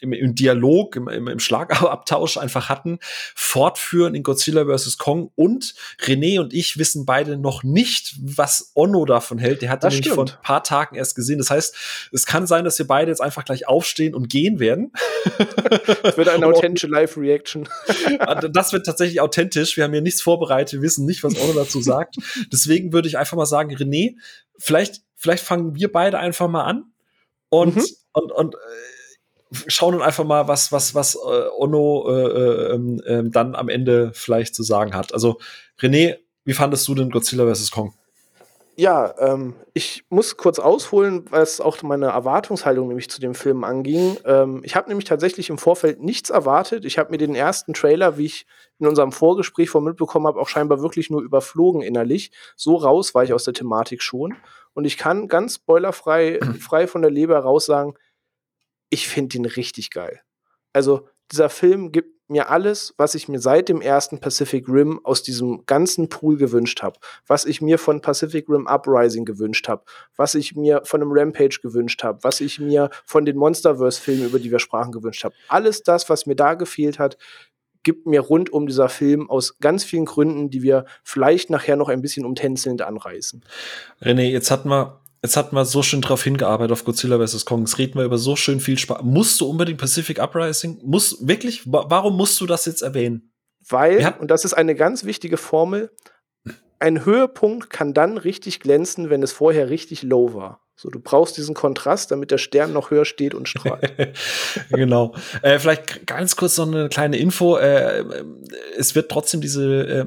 im, 0.00 0.12
im 0.12 0.34
Dialog, 0.34 0.96
im, 0.96 1.08
im, 1.08 1.28
im 1.28 1.38
Schlagabtausch 1.38 2.36
einfach 2.36 2.68
hatten, 2.68 2.98
fortführen 3.34 4.14
in 4.14 4.22
Godzilla 4.22 4.64
vs. 4.64 4.98
Kong. 4.98 5.30
Und 5.34 5.74
René 6.00 6.40
und 6.40 6.52
ich 6.54 6.78
wissen 6.78 7.06
beide 7.06 7.36
noch 7.36 7.62
nicht, 7.62 8.14
was 8.20 8.72
Onno 8.74 9.04
davon 9.04 9.38
hält. 9.38 9.62
Der 9.62 9.70
hat 9.70 9.84
Das 9.84 9.94
nämlich 9.94 10.10
vor 10.12 10.26
ein 10.26 10.42
paar 10.42 10.64
Tagen 10.64 10.96
erst 10.96 11.14
gesehen. 11.14 11.38
Das 11.38 11.50
heißt, 11.50 11.74
es 12.12 12.26
kann 12.26 12.46
sein, 12.46 12.64
dass 12.64 12.78
wir 12.78 12.86
beide 12.86 13.10
jetzt 13.10 13.20
einfach 13.20 13.44
gleich 13.44 13.68
aufstehen 13.68 14.14
und 14.14 14.28
gehen 14.28 14.58
werden. 14.58 14.92
Es 16.02 16.16
wird 16.16 16.28
eine 16.28 16.46
authentische 16.46 16.86
Live-Reaction. 16.86 17.68
Das 18.52 18.72
wird 18.72 18.86
tatsächlich 18.86 19.20
authentisch. 19.20 19.76
Wir 19.76 19.84
haben 19.84 19.92
hier 19.92 20.00
nichts 20.00 20.22
vorbereitet. 20.22 20.74
Wir 20.74 20.82
wissen 20.82 21.06
nicht, 21.06 21.22
was 21.22 21.38
Onno 21.38 21.52
dazu 21.52 21.80
sagt. 21.80 22.16
Deswegen 22.52 22.92
würde 22.92 23.08
ich 23.08 23.18
einfach 23.18 23.36
mal 23.36 23.46
sagen, 23.46 23.74
René, 23.74 24.16
vielleicht, 24.58 25.02
vielleicht 25.16 25.44
fangen 25.44 25.74
wir 25.74 25.90
beide 25.92 26.18
einfach 26.18 26.48
mal 26.48 26.64
an 26.64 26.84
und, 27.48 27.76
Mhm. 27.76 27.84
und, 28.12 28.32
und 28.32 28.54
äh, 28.54 28.58
schauen 29.52 29.92
dann 29.92 30.02
einfach 30.02 30.24
mal, 30.24 30.48
was, 30.48 30.72
was, 30.72 30.94
was 30.94 31.14
äh, 31.14 31.48
Onno 31.58 32.06
äh, 32.08 32.74
ähm, 32.74 33.02
ähm, 33.06 33.30
dann 33.32 33.54
am 33.54 33.68
Ende 33.68 34.12
vielleicht 34.14 34.54
zu 34.54 34.62
sagen 34.62 34.94
hat. 34.94 35.12
Also, 35.12 35.38
René, 35.80 36.16
wie 36.44 36.52
fandest 36.52 36.86
du 36.88 36.94
denn 36.94 37.10
Godzilla 37.10 37.52
vs. 37.52 37.70
Kong? 37.70 37.94
Ja, 38.80 39.14
ähm, 39.18 39.56
ich 39.74 40.04
muss 40.08 40.38
kurz 40.38 40.58
ausholen, 40.58 41.26
was 41.28 41.60
auch 41.60 41.82
meine 41.82 42.06
Erwartungshaltung 42.06 42.88
nämlich 42.88 43.10
zu 43.10 43.20
dem 43.20 43.34
Film 43.34 43.62
anging. 43.62 44.16
Ähm, 44.24 44.62
ich 44.64 44.74
habe 44.74 44.88
nämlich 44.88 45.04
tatsächlich 45.04 45.50
im 45.50 45.58
Vorfeld 45.58 46.02
nichts 46.02 46.30
erwartet. 46.30 46.86
Ich 46.86 46.96
habe 46.96 47.10
mir 47.10 47.18
den 47.18 47.34
ersten 47.34 47.74
Trailer, 47.74 48.16
wie 48.16 48.24
ich 48.24 48.46
in 48.78 48.86
unserem 48.86 49.12
Vorgespräch 49.12 49.68
von 49.68 49.84
mitbekommen 49.84 50.26
habe, 50.26 50.40
auch 50.40 50.48
scheinbar 50.48 50.80
wirklich 50.80 51.10
nur 51.10 51.20
überflogen 51.20 51.82
innerlich. 51.82 52.30
So 52.56 52.76
raus 52.76 53.14
war 53.14 53.22
ich 53.22 53.34
aus 53.34 53.44
der 53.44 53.52
Thematik 53.52 54.00
schon. 54.00 54.34
Und 54.72 54.86
ich 54.86 54.96
kann 54.96 55.28
ganz 55.28 55.56
spoilerfrei 55.56 56.40
frei 56.58 56.86
von 56.86 57.02
der 57.02 57.10
Leber 57.10 57.38
raus 57.40 57.66
sagen, 57.66 57.96
ich 58.90 59.08
finde 59.08 59.38
ihn 59.38 59.46
richtig 59.46 59.90
geil. 59.90 60.20
Also 60.72 61.08
dieser 61.30 61.48
Film 61.48 61.92
gibt 61.92 62.20
mir 62.30 62.48
alles, 62.48 62.94
was 62.96 63.14
ich 63.14 63.28
mir 63.28 63.40
seit 63.40 63.68
dem 63.68 63.80
ersten 63.80 64.20
Pacific 64.20 64.68
Rim 64.68 65.00
aus 65.04 65.22
diesem 65.22 65.66
ganzen 65.66 66.08
Pool 66.08 66.36
gewünscht 66.36 66.82
habe. 66.82 66.98
Was 67.26 67.44
ich 67.44 67.60
mir 67.60 67.78
von 67.78 68.00
Pacific 68.00 68.48
Rim 68.48 68.68
Uprising 68.68 69.24
gewünscht 69.24 69.68
habe. 69.68 69.82
Was 70.16 70.36
ich 70.36 70.54
mir 70.54 70.82
von 70.84 71.02
einem 71.02 71.10
Rampage 71.12 71.58
gewünscht 71.60 72.04
habe. 72.04 72.22
Was 72.22 72.40
ich 72.40 72.60
mir 72.60 72.90
von 73.04 73.24
den 73.24 73.36
Monsterverse-Filmen, 73.36 74.26
über 74.26 74.38
die 74.38 74.50
wir 74.50 74.60
sprachen, 74.60 74.92
gewünscht 74.92 75.24
habe. 75.24 75.34
Alles 75.48 75.82
das, 75.82 76.08
was 76.08 76.26
mir 76.26 76.36
da 76.36 76.54
gefehlt 76.54 76.98
hat, 77.00 77.16
gibt 77.82 78.06
mir 78.06 78.20
rund 78.20 78.52
um 78.52 78.66
dieser 78.66 78.88
Film 78.88 79.28
aus 79.28 79.58
ganz 79.58 79.84
vielen 79.84 80.04
Gründen, 80.04 80.50
die 80.50 80.62
wir 80.62 80.84
vielleicht 81.02 81.50
nachher 81.50 81.76
noch 81.76 81.88
ein 81.88 82.02
bisschen 82.02 82.24
umtänzelnd 82.26 82.82
anreißen. 82.82 83.44
René, 84.02 84.22
jetzt 84.22 84.50
hatten 84.50 84.68
wir, 84.68 85.00
jetzt 85.22 85.36
hatten 85.36 85.54
wir 85.56 85.64
so 85.64 85.82
schön 85.82 86.00
drauf 86.00 86.22
hingearbeitet 86.24 86.72
auf 86.72 86.84
Godzilla 86.84 87.24
vs. 87.24 87.44
Kong. 87.44 87.60
Jetzt 87.60 87.78
reden 87.78 87.98
wir 87.98 88.04
über 88.04 88.18
so 88.18 88.36
schön 88.36 88.60
viel 88.60 88.78
Spaß. 88.78 89.02
Musst 89.02 89.40
du 89.40 89.46
unbedingt 89.46 89.78
Pacific 89.78 90.18
Uprising? 90.20 90.80
Muss, 90.84 91.16
wirklich? 91.26 91.70
Wa- 91.70 91.86
Warum 91.88 92.16
musst 92.16 92.40
du 92.40 92.46
das 92.46 92.64
jetzt 92.66 92.82
erwähnen? 92.82 93.32
Weil, 93.68 94.00
Ja. 94.00 94.16
und 94.16 94.30
das 94.30 94.44
ist 94.44 94.54
eine 94.54 94.74
ganz 94.74 95.04
wichtige 95.04 95.36
Formel, 95.36 95.90
ein 96.78 97.04
Höhepunkt 97.04 97.68
kann 97.68 97.92
dann 97.92 98.16
richtig 98.16 98.60
glänzen, 98.60 99.10
wenn 99.10 99.22
es 99.22 99.32
vorher 99.32 99.68
richtig 99.68 100.02
low 100.02 100.32
war. 100.34 100.64
So, 100.76 100.88
du 100.88 100.98
brauchst 100.98 101.36
diesen 101.36 101.54
Kontrast, 101.54 102.10
damit 102.10 102.30
der 102.30 102.38
Stern 102.38 102.72
noch 102.72 102.90
höher 102.90 103.04
steht 103.04 103.34
und 103.34 103.46
strahlt. 103.50 103.92
genau. 104.70 105.14
Äh, 105.42 105.58
vielleicht 105.58 106.06
ganz 106.06 106.36
kurz 106.36 106.56
noch 106.56 106.66
eine 106.68 106.88
kleine 106.88 107.18
Info. 107.18 107.58
Äh, 107.58 108.02
es 108.78 108.94
wird 108.94 109.10
trotzdem 109.10 109.42
diese, 109.42 109.66
äh, 109.86 110.06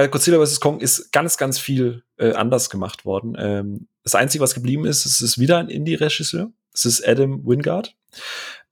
bei 0.00 0.08
Godzilla 0.08 0.42
vs. 0.42 0.60
Kong 0.60 0.80
ist 0.80 1.12
ganz, 1.12 1.36
ganz 1.36 1.58
viel 1.58 2.04
äh, 2.16 2.32
anders 2.32 2.70
gemacht 2.70 3.04
worden. 3.04 3.36
Ähm, 3.38 3.88
das 4.02 4.14
Einzige, 4.14 4.42
was 4.42 4.54
geblieben 4.54 4.86
ist, 4.86 5.04
es 5.04 5.20
ist 5.20 5.38
wieder 5.38 5.58
ein 5.58 5.68
Indie-Regisseur. 5.68 6.50
Es 6.72 6.86
ist 6.86 7.06
Adam 7.06 7.46
Wingard. 7.46 7.94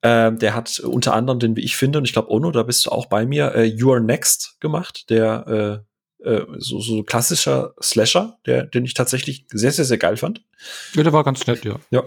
Ähm, 0.01 0.39
der 0.39 0.55
hat 0.55 0.79
unter 0.81 1.13
anderem 1.13 1.39
den, 1.39 1.55
wie 1.55 1.61
ich 1.61 1.77
finde, 1.77 1.99
und 1.99 2.07
ich 2.07 2.15
glaube, 2.15 2.31
Ono, 2.31 2.51
da 2.51 2.63
bist 2.63 2.87
du 2.87 2.91
auch 2.91 3.07
bei 3.07 3.27
mir, 3.27 3.55
äh, 3.55 3.65
You 3.65 3.93
Are 3.93 4.01
Next 4.01 4.57
gemacht, 4.61 5.11
der 5.11 5.85
äh, 6.25 6.31
äh, 6.31 6.47
so, 6.57 6.81
so 6.81 7.03
klassischer 7.03 7.75
Slasher, 7.83 8.39
der, 8.47 8.65
den 8.65 8.87
ich 8.87 8.95
tatsächlich 8.95 9.45
sehr, 9.51 9.73
sehr, 9.73 9.85
sehr 9.85 9.99
geil 9.99 10.17
fand. 10.17 10.43
Ja, 10.95 11.03
der 11.03 11.13
war 11.13 11.25
ganz 11.25 11.47
nett, 11.47 11.63
ja. 11.63 11.79
Ja. 11.91 12.05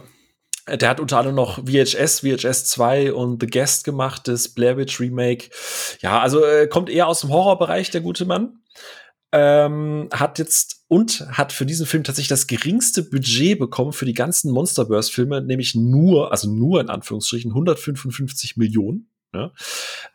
Der 0.68 0.90
hat 0.90 1.00
unter 1.00 1.18
anderem 1.18 1.36
noch 1.36 1.60
VHS, 1.66 2.22
VHS 2.22 2.66
2 2.66 3.14
und 3.14 3.40
The 3.40 3.48
Guest 3.48 3.84
gemacht, 3.84 4.28
das 4.28 4.48
Blair 4.48 4.78
Witch 4.78 5.00
Remake. 5.00 5.50
Ja, 6.02 6.22
also 6.22 6.44
äh, 6.44 6.66
kommt 6.68 6.90
eher 6.90 7.08
aus 7.08 7.22
dem 7.22 7.30
Horrorbereich, 7.30 7.92
der 7.92 8.02
gute 8.02 8.26
Mann. 8.26 8.58
Ähm, 9.34 10.10
hat 10.12 10.40
jetzt 10.40 10.84
und 10.88 11.26
hat 11.30 11.54
für 11.54 11.66
diesen 11.66 11.86
Film 11.86 12.04
tatsächlich 12.04 12.28
das 12.28 12.48
geringste 12.48 13.04
Budget 13.04 13.58
bekommen 13.58 13.94
für 13.94 14.06
die 14.06 14.14
ganzen 14.14 14.52
Monsterverse-Filme, 14.52 15.42
nämlich 15.42 15.74
nur, 15.74 16.32
also 16.32 16.50
nur 16.50 16.82
in 16.82 16.90
Anführungsstrichen, 16.90 17.52
155 17.52 18.58
Millionen. 18.58 19.08
Ja. 19.34 19.54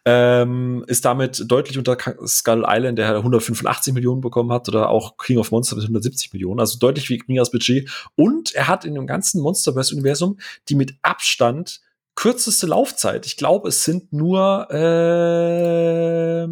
Ähm, 0.04 0.84
ist 0.88 1.06
damit 1.06 1.50
deutlich 1.50 1.78
unter 1.78 1.96
Skull 2.26 2.66
Island, 2.68 2.98
der 2.98 3.16
185 3.16 3.94
Millionen 3.94 4.20
bekommen 4.20 4.52
hat, 4.52 4.68
oder 4.68 4.90
auch 4.90 5.16
King 5.16 5.38
of 5.38 5.50
Monsters 5.50 5.78
mit 5.78 5.84
170 5.84 6.34
Millionen, 6.34 6.60
also 6.60 6.78
deutlich 6.78 7.08
weniger 7.08 7.40
das 7.40 7.50
Budget. 7.50 7.90
Und 8.14 8.54
er 8.54 8.68
hat 8.68 8.84
in 8.84 8.94
dem 8.94 9.06
ganzen 9.06 9.40
Monsterverse-Universum 9.40 10.38
die 10.68 10.74
mit 10.74 10.94
Abstand 11.00 11.80
kürzeste 12.16 12.66
Laufzeit. 12.66 13.26
Ich 13.26 13.36
glaube, 13.36 13.68
es 13.68 13.84
sind 13.84 14.12
nur 14.12 14.66
ähm, 14.70 16.46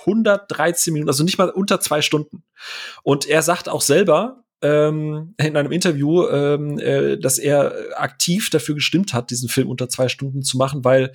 113 0.00 0.92
Minuten, 0.92 1.08
also 1.08 1.24
nicht 1.24 1.38
mal 1.38 1.48
unter 1.48 1.80
zwei 1.80 2.02
Stunden. 2.02 2.42
Und 3.02 3.26
er 3.26 3.42
sagt 3.42 3.68
auch 3.68 3.80
selber 3.80 4.44
ähm, 4.62 5.34
in 5.38 5.56
einem 5.56 5.72
Interview, 5.72 6.26
ähm, 6.28 6.78
äh, 6.78 7.16
dass 7.16 7.38
er 7.38 7.74
aktiv 7.96 8.50
dafür 8.50 8.74
gestimmt 8.74 9.14
hat, 9.14 9.30
diesen 9.30 9.48
Film 9.48 9.70
unter 9.70 9.88
zwei 9.88 10.08
Stunden 10.08 10.42
zu 10.42 10.56
machen, 10.56 10.84
weil 10.84 11.12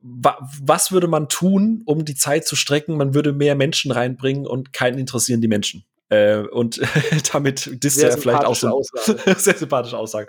wa 0.00 0.38
was 0.62 0.92
würde 0.92 1.08
man 1.08 1.28
tun, 1.28 1.82
um 1.86 2.04
die 2.04 2.14
Zeit 2.14 2.46
zu 2.46 2.56
strecken? 2.56 2.96
Man 2.96 3.14
würde 3.14 3.32
mehr 3.32 3.54
Menschen 3.54 3.90
reinbringen 3.90 4.46
und 4.46 4.72
keinen 4.72 4.98
interessieren 4.98 5.40
die 5.40 5.48
Menschen. 5.48 5.84
Äh, 6.10 6.38
und 6.38 6.80
damit 7.32 7.82
disst 7.82 8.02
er 8.02 8.16
vielleicht 8.16 8.44
auch 8.44 8.54
so 8.54 8.68
Aussage. 8.68 9.34
sehr 9.38 9.56
sympathische 9.56 9.96
Aussage. 9.96 10.28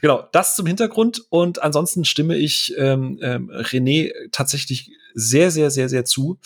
Genau, 0.00 0.28
das 0.32 0.56
zum 0.56 0.66
Hintergrund. 0.66 1.22
Und 1.30 1.62
ansonsten 1.62 2.04
stimme 2.04 2.36
ich 2.36 2.74
ähm, 2.76 3.18
ähm, 3.22 3.50
René 3.50 4.12
tatsächlich 4.30 4.90
sehr, 5.14 5.50
sehr, 5.50 5.70
sehr, 5.70 5.88
sehr 5.88 6.04
zu. 6.04 6.38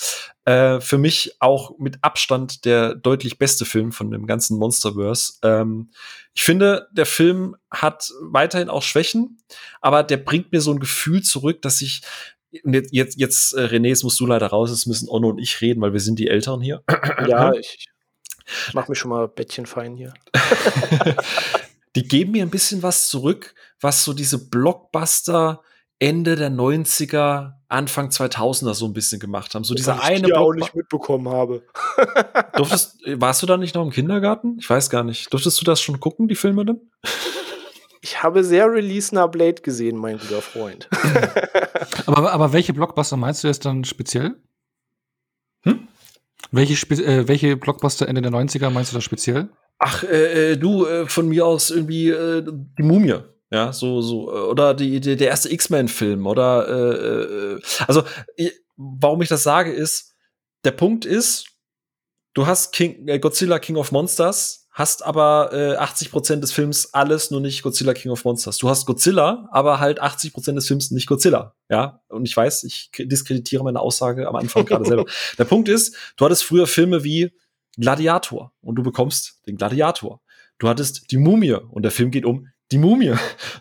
Äh, 0.45 0.81
für 0.81 0.99
mich 0.99 1.33
auch 1.41 1.79
mit 1.79 1.99
Abstand 2.03 2.65
der 2.65 2.95
deutlich 2.95 3.39
beste 3.39 3.65
Film 3.65 3.93
von 3.93 4.11
dem 4.11 4.27
ganzen 4.27 4.59
Monsterverse. 4.59 5.35
Ähm, 5.43 5.91
ich 6.35 6.43
finde, 6.43 6.89
der 6.93 7.07
Film 7.07 7.57
hat 7.71 8.13
weiterhin 8.21 8.69
auch 8.69 8.83
Schwächen, 8.83 9.39
aber 9.81 10.03
der 10.03 10.19
bringt 10.19 10.53
mir 10.53 10.61
so 10.61 10.71
ein 10.71 10.81
Gefühl 10.81 11.23
zurück, 11.23 11.63
dass 11.63 11.81
ich 11.81 12.03
jetzt, 12.51 12.93
jetzt, 12.93 13.19
jetzt 13.19 13.55
äh, 13.55 13.63
René, 13.63 13.89
jetzt 13.89 14.05
musst 14.05 14.21
du 14.21 14.27
leider 14.27 14.47
raus, 14.47 14.71
es 14.71 14.87
müssen 14.87 15.09
Onno 15.09 15.31
und 15.31 15.39
ich 15.39 15.61
reden, 15.61 15.81
weil 15.81 15.93
wir 15.93 16.01
sind 16.01 16.19
die 16.19 16.29
Älteren 16.29 16.61
hier. 16.61 16.83
ja, 17.27 17.53
ich 17.59 17.89
mach 18.73 18.89
mich 18.89 18.99
schon 18.99 19.11
mal 19.11 19.29
Bettchen 19.29 19.67
fein 19.67 19.95
hier. 19.97 20.15
die 21.97 22.07
geben 22.07 22.33
mir 22.33 22.43
ein 22.45 22.51
bisschen 22.51 22.83
was 22.83 23.09
zurück, 23.09 23.55
was 23.81 24.05
so 24.05 24.13
diese 24.13 24.49
Blockbuster 24.49 25.63
Ende 26.01 26.37
der 26.37 26.51
90er, 26.51 27.55
Anfang 27.69 28.09
2000er 28.11 28.73
so 28.75 28.87
ein 28.87 28.93
bisschen 28.93 29.19
gemacht 29.19 29.55
haben. 29.55 29.65
So 29.65 29.75
dieser 29.75 29.97
Was 29.97 30.05
ich 30.05 30.09
eine 30.11 30.27
hier 30.27 30.39
auch 30.41 30.51
Blockbu- 30.53 30.61
nicht 30.61 30.75
mitbekommen 30.77 31.29
habe. 31.29 31.65
Durftest, 32.55 32.99
warst 33.17 33.43
du 33.43 33.47
da 33.47 33.57
nicht 33.57 33.75
noch 33.75 33.83
im 33.83 33.91
Kindergarten? 33.91 34.59
Ich 34.61 34.71
weiß 34.71 34.91
gar 34.91 35.03
nicht. 35.03 35.33
Durftest 35.33 35.61
du 35.61 35.65
das 35.65 35.81
schon 35.81 35.99
gucken, 35.99 36.29
die 36.29 36.37
Filme 36.37 36.65
denn? 36.65 36.81
Ich 38.01 38.23
habe 38.23 38.45
sehr 38.45 38.71
Release 38.71 39.13
Na 39.13 39.27
Blade 39.27 39.61
gesehen, 39.61 39.97
mein 39.97 40.19
guter 40.19 40.41
Freund. 40.41 40.89
Aber, 42.07 42.33
aber 42.33 42.53
welche 42.53 42.73
Blockbuster 42.73 43.17
meinst 43.17 43.43
du 43.43 43.49
jetzt 43.49 43.65
dann 43.65 43.83
speziell? 43.83 44.37
Welche, 46.51 46.77
Spe 46.77 46.95
äh, 46.95 47.29
welche 47.29 47.57
Blockbuster 47.57 48.09
Ende 48.09 48.23
der 48.23 48.31
90er 48.31 48.71
meinst 48.71 48.93
du 48.93 48.97
da 48.97 49.01
speziell? 49.01 49.49
Ach, 49.79 50.03
äh, 50.03 50.53
äh, 50.53 50.57
du, 50.57 50.87
äh, 50.87 51.07
von 51.07 51.29
mir 51.29 51.47
aus 51.47 51.71
irgendwie 51.71 52.11
äh, 52.11 52.43
die 52.45 52.83
Mumie. 52.83 53.21
Ja, 53.51 53.73
so, 53.73 54.03
so, 54.03 54.31
äh, 54.31 54.41
oder 54.41 54.75
die, 54.75 55.01
die, 55.01 55.17
der 55.17 55.29
erste 55.29 55.53
X-Men-Film, 55.53 56.27
oder 56.27 57.57
äh, 57.57 57.61
also 57.87 58.03
warum 58.77 59.23
ich 59.23 59.29
das 59.29 59.43
sage, 59.43 59.73
ist, 59.73 60.15
der 60.65 60.73
Punkt 60.73 61.05
ist, 61.05 61.47
du 62.35 62.47
hast 62.47 62.73
King, 62.73 63.07
Godzilla 63.21 63.59
King 63.59 63.77
of 63.77 63.93
Monsters, 63.93 64.58
hast 64.79 65.05
aber 65.05 65.51
äh, 65.53 65.77
80% 65.77 66.37
des 66.37 66.53
Films 66.53 66.95
alles, 66.95 67.33
nur 67.33 67.41
nicht 67.41 67.65
Godzilla 67.65 67.95
King 67.95 68.13
of 68.13 68.25
Monsters. 68.25 68.59
Du 68.59 68.69
hast 68.69 68.87
Godzilla, 68.87 69.49
aber 69.51 69.81
halt 69.81 70.01
80% 70.01 70.55
des 70.55 70.69
Films 70.69 70.93
nicht 70.93 71.09
Godzilla. 71.09 71.57
Ja, 71.69 72.01
und 72.09 72.25
ich 72.25 72.37
weiß, 72.37 72.63
ich 72.63 72.91
diskreditiere 72.97 73.65
meine 73.65 73.81
Aussage 73.81 74.29
am 74.29 74.37
Anfang 74.37 74.65
gerade 74.65 74.85
selber. 74.85 75.05
Der 75.39 75.45
Punkt 75.45 75.69
ist, 75.69 75.97
du 76.17 76.25
hattest 76.25 76.45
früher 76.45 76.69
Filme 76.69 77.03
wie 77.03 77.33
Gladiator 77.77 78.53
und 78.61 78.77
du 78.77 78.85
bekommst 78.85 79.41
den 79.47 79.57
Gladiator. 79.57 80.21
Du 80.59 80.69
hattest 80.69 81.11
die 81.11 81.19
Mumie 81.19 81.55
und 81.55 81.83
der 81.83 81.93
Film 81.93 82.11
geht 82.11 82.25
um 82.25 82.49
die 82.73 82.79
Mumie. 82.79 83.15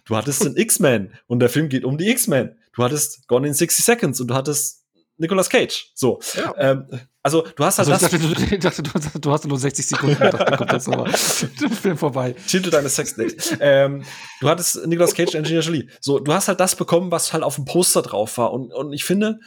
Du 0.06 0.16
hattest 0.16 0.44
den 0.44 0.56
X-Men 0.56 1.14
und 1.28 1.40
der 1.40 1.50
Film 1.50 1.70
geht 1.70 1.84
um 1.84 1.98
die 1.98 2.10
X-Men. 2.10 2.56
Du 2.74 2.84
hattest 2.84 3.28
Gone 3.28 3.48
in 3.48 3.54
60 3.54 3.86
Seconds 3.86 4.22
und 4.22 4.28
du 4.28 4.34
hattest 4.34 4.86
Nicolas 5.18 5.50
Cage. 5.50 5.92
So. 5.96 6.20
Ja. 6.36 6.54
Ähm, 6.58 6.88
Also 7.24 7.42
du 7.56 7.66
hast 7.66 7.78
halt 7.80 7.90
Also 7.90 8.06
ich 8.06 8.12
das. 8.12 8.22
dachte, 8.22 8.46
du, 8.48 8.54
ich 8.56 8.60
dachte, 8.60 9.20
du, 9.20 9.32
hast 9.32 9.46
nur 9.48 9.60
60 9.60 9.86
Sekunden 9.86 10.18
gedacht, 10.18 10.48
dann 10.48 10.58
kommt 10.58 10.88
aber. 10.88 11.08
Film 11.14 11.98
vorbei. 11.98 12.36
Titel 12.48 12.70
deines 12.70 12.96
Sexdates. 12.96 13.56
ähm, 13.60 14.04
du 14.40 14.50
hattest 14.50 14.86
Nicolas 14.86 15.14
Cage, 15.14 15.36
Angelina 15.36 15.62
Jolie. 15.62 15.90
So, 16.00 16.20
du 16.20 16.34
hast 16.34 16.48
halt 16.48 16.60
das 16.60 16.76
bekommen, 16.76 17.12
was 17.12 17.34
halt 17.34 17.44
auf 17.44 17.56
dem 17.56 17.66
Poster 17.66 18.02
drauf 18.02 18.38
war. 18.38 18.54
Und, 18.54 18.72
und 18.74 18.94
ich 18.94 19.04
finde, 19.04 19.40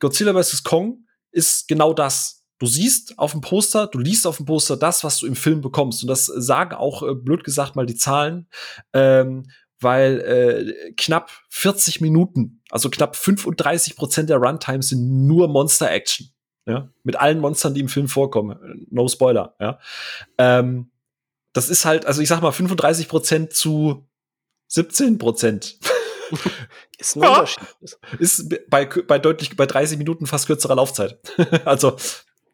Godzilla 0.00 0.32
vs. 0.40 0.62
Kong 0.62 1.06
ist 1.32 1.66
genau 1.68 1.92
das. 1.92 2.42
Du 2.60 2.66
siehst 2.66 3.18
auf 3.18 3.32
dem 3.32 3.40
Poster, 3.40 3.88
du 3.88 3.98
liest 3.98 4.26
auf 4.26 4.36
dem 4.36 4.46
Poster 4.46 4.76
das, 4.76 5.02
was 5.02 5.18
du 5.18 5.26
im 5.26 5.34
Film 5.34 5.60
bekommst. 5.60 6.02
Und 6.02 6.08
das 6.08 6.26
sagen 6.26 6.72
auch, 6.74 7.02
äh, 7.02 7.14
blöd 7.14 7.42
gesagt, 7.42 7.74
mal 7.74 7.84
die 7.86 7.96
Zahlen. 7.96 8.48
Ähm, 8.92 9.50
weil 9.84 10.20
äh, 10.20 10.92
knapp 10.94 11.30
40 11.50 12.00
Minuten, 12.00 12.60
also 12.70 12.90
knapp 12.90 13.14
35 13.14 13.94
Prozent 13.94 14.30
der 14.30 14.38
Runtimes 14.38 14.88
sind 14.88 15.26
nur 15.26 15.46
Monster-Action. 15.46 16.30
Ja? 16.66 16.90
Mit 17.04 17.16
allen 17.16 17.38
Monstern, 17.38 17.74
die 17.74 17.80
im 17.80 17.88
Film 17.88 18.08
vorkommen. 18.08 18.86
No 18.90 19.06
Spoiler. 19.06 19.54
Ja? 19.60 19.78
Ähm, 20.38 20.90
das 21.52 21.68
ist 21.68 21.84
halt, 21.84 22.06
also 22.06 22.20
ich 22.20 22.28
sag 22.28 22.42
mal 22.42 22.50
35 22.50 23.08
Prozent 23.08 23.52
zu 23.52 24.08
17 24.68 25.18
Prozent. 25.18 25.78
Ist 26.98 27.16
ein 27.16 27.22
Ja. 27.22 27.30
Unterschied. 27.30 27.64
ist 28.18 28.48
bei, 28.70 28.86
bei 28.86 29.18
deutlich, 29.18 29.56
bei 29.56 29.66
30 29.66 29.98
Minuten 29.98 30.26
fast 30.26 30.46
kürzerer 30.46 30.76
Laufzeit. 30.76 31.18
also, 31.64 31.96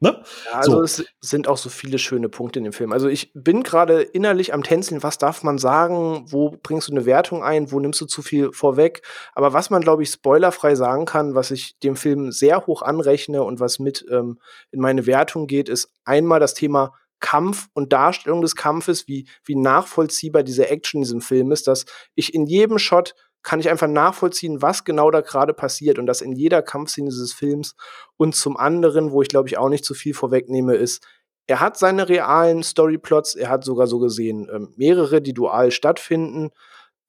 ne? 0.00 0.22
Ja, 0.46 0.58
also 0.58 0.72
So. 0.72 0.82
es 0.82 1.04
sind 1.20 1.48
auch 1.48 1.56
so 1.56 1.68
viele 1.68 1.98
schöne 1.98 2.28
Punkte 2.28 2.58
in 2.58 2.64
dem 2.64 2.72
Film. 2.72 2.92
Also 2.92 3.08
ich 3.08 3.30
bin 3.34 3.62
gerade 3.62 4.02
innerlich 4.02 4.52
am 4.52 4.62
Tänzeln, 4.62 5.02
was 5.02 5.18
darf 5.18 5.42
man 5.42 5.58
sagen, 5.58 6.24
wo 6.28 6.50
bringst 6.62 6.88
du 6.88 6.92
eine 6.92 7.06
Wertung 7.06 7.42
ein, 7.42 7.70
wo 7.70 7.78
nimmst 7.80 8.00
du 8.00 8.06
zu 8.06 8.22
viel 8.22 8.52
vorweg. 8.52 9.02
Aber 9.34 9.52
was 9.52 9.70
man, 9.70 9.82
glaube 9.82 10.02
ich, 10.02 10.10
spoilerfrei 10.10 10.74
sagen 10.74 11.04
kann, 11.04 11.34
was 11.34 11.50
ich 11.50 11.78
dem 11.80 11.96
Film 11.96 12.32
sehr 12.32 12.66
hoch 12.66 12.82
anrechne 12.82 13.42
und 13.42 13.60
was 13.60 13.78
mit 13.78 14.04
ähm, 14.10 14.38
in 14.70 14.80
meine 14.80 15.06
Wertung 15.06 15.46
geht, 15.46 15.68
ist 15.68 15.92
einmal 16.04 16.40
das 16.40 16.54
Thema 16.54 16.94
Kampf 17.20 17.68
und 17.74 17.92
Darstellung 17.92 18.40
des 18.40 18.56
Kampfes, 18.56 19.06
wie, 19.06 19.28
wie 19.44 19.54
nachvollziehbar 19.54 20.42
diese 20.42 20.68
Action 20.68 20.98
in 21.00 21.04
diesem 21.04 21.20
Film 21.20 21.52
ist, 21.52 21.66
dass 21.66 21.84
ich 22.14 22.34
in 22.34 22.46
jedem 22.46 22.78
Shot 22.78 23.14
kann 23.42 23.60
ich 23.60 23.70
einfach 23.70 23.88
nachvollziehen, 23.88 24.62
was 24.62 24.84
genau 24.84 25.10
da 25.10 25.20
gerade 25.20 25.54
passiert 25.54 25.98
und 25.98 26.06
das 26.06 26.20
in 26.20 26.32
jeder 26.32 26.62
Kampfszene 26.62 27.08
dieses 27.08 27.32
Films. 27.32 27.74
Und 28.16 28.34
zum 28.34 28.56
anderen, 28.56 29.12
wo 29.12 29.22
ich 29.22 29.28
glaube 29.28 29.48
ich 29.48 29.58
auch 29.58 29.68
nicht 29.68 29.84
zu 29.84 29.94
viel 29.94 30.14
vorwegnehme, 30.14 30.74
ist, 30.74 31.06
er 31.46 31.60
hat 31.60 31.76
seine 31.76 32.08
realen 32.08 32.62
Storyplots, 32.62 33.34
er 33.34 33.48
hat 33.48 33.64
sogar 33.64 33.86
so 33.86 33.98
gesehen 33.98 34.48
ähm, 34.54 34.72
mehrere, 34.76 35.20
die 35.20 35.34
dual 35.34 35.70
stattfinden. 35.72 36.50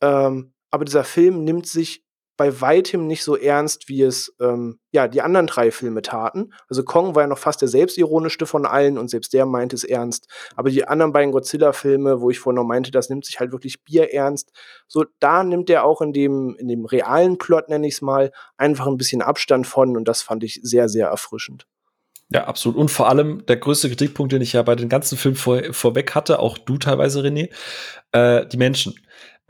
Ähm, 0.01 0.53
aber 0.71 0.85
dieser 0.85 1.03
Film 1.03 1.43
nimmt 1.43 1.67
sich 1.67 2.03
bei 2.41 2.59
weitem 2.59 3.05
nicht 3.05 3.23
so 3.23 3.37
ernst, 3.37 3.87
wie 3.87 4.01
es 4.01 4.35
ähm, 4.41 4.79
ja 4.91 5.07
die 5.07 5.21
anderen 5.21 5.45
drei 5.45 5.69
Filme 5.69 6.01
taten. 6.01 6.51
Also 6.67 6.83
Kong 6.83 7.13
war 7.13 7.21
ja 7.21 7.27
noch 7.27 7.37
fast 7.37 7.61
der 7.61 7.67
selbstironischste 7.67 8.47
von 8.47 8.65
allen 8.65 8.97
und 8.97 9.11
selbst 9.11 9.31
der 9.33 9.45
meinte 9.45 9.75
es 9.75 9.83
ernst. 9.83 10.27
Aber 10.55 10.71
die 10.71 10.87
anderen 10.87 11.13
beiden 11.13 11.31
Godzilla-Filme, 11.33 12.19
wo 12.19 12.31
ich 12.31 12.39
vorhin 12.39 12.55
noch 12.55 12.67
meinte, 12.67 12.89
das 12.89 13.11
nimmt 13.11 13.25
sich 13.25 13.39
halt 13.39 13.51
wirklich 13.51 13.83
bierernst. 13.83 14.51
So, 14.87 15.05
da 15.19 15.43
nimmt 15.43 15.69
er 15.69 15.83
auch 15.83 16.01
in 16.01 16.13
dem, 16.13 16.55
in 16.57 16.67
dem 16.67 16.85
realen 16.85 17.37
Plot, 17.37 17.69
nenne 17.69 17.85
ich 17.85 17.93
es 17.93 18.01
mal, 18.01 18.31
einfach 18.57 18.87
ein 18.87 18.97
bisschen 18.97 19.21
Abstand 19.21 19.67
von 19.67 19.95
und 19.95 20.07
das 20.07 20.23
fand 20.23 20.43
ich 20.43 20.59
sehr, 20.63 20.89
sehr 20.89 21.09
erfrischend. 21.09 21.67
Ja, 22.33 22.45
absolut. 22.45 22.75
Und 22.75 22.89
vor 22.89 23.07
allem 23.07 23.45
der 23.45 23.57
größte 23.57 23.89
Kritikpunkt, 23.89 24.33
den 24.33 24.41
ich 24.41 24.53
ja 24.53 24.63
bei 24.63 24.73
den 24.73 24.89
ganzen 24.89 25.15
Filmen 25.15 25.37
vor, 25.37 25.61
vorweg 25.71 26.15
hatte, 26.15 26.39
auch 26.39 26.57
du 26.57 26.79
teilweise, 26.79 27.21
René, 27.21 27.49
äh, 28.13 28.47
die 28.47 28.57
Menschen. 28.57 28.95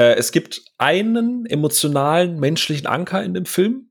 Äh, 0.01 0.15
es 0.15 0.31
gibt 0.31 0.61
einen 0.77 1.45
emotionalen, 1.45 2.39
menschlichen 2.39 2.87
Anker 2.87 3.23
in 3.23 3.33
dem 3.33 3.45
Film. 3.45 3.89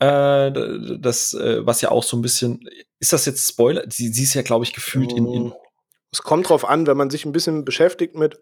Äh, 0.00 0.50
das, 0.98 1.32
äh, 1.34 1.64
was 1.64 1.80
ja 1.80 1.90
auch 1.90 2.02
so 2.02 2.16
ein 2.16 2.22
bisschen, 2.22 2.68
ist 2.98 3.12
das 3.12 3.26
jetzt 3.26 3.48
Spoiler? 3.48 3.84
Sie, 3.88 4.08
sie 4.08 4.24
ist 4.24 4.34
ja, 4.34 4.42
glaube 4.42 4.64
ich, 4.64 4.72
gefühlt 4.74 5.12
in, 5.12 5.26
in 5.32 5.52
Es 6.12 6.22
kommt 6.22 6.48
drauf 6.48 6.68
an, 6.68 6.86
wenn 6.86 6.96
man 6.96 7.10
sich 7.10 7.24
ein 7.24 7.32
bisschen 7.32 7.64
beschäftigt 7.64 8.16
mit, 8.16 8.40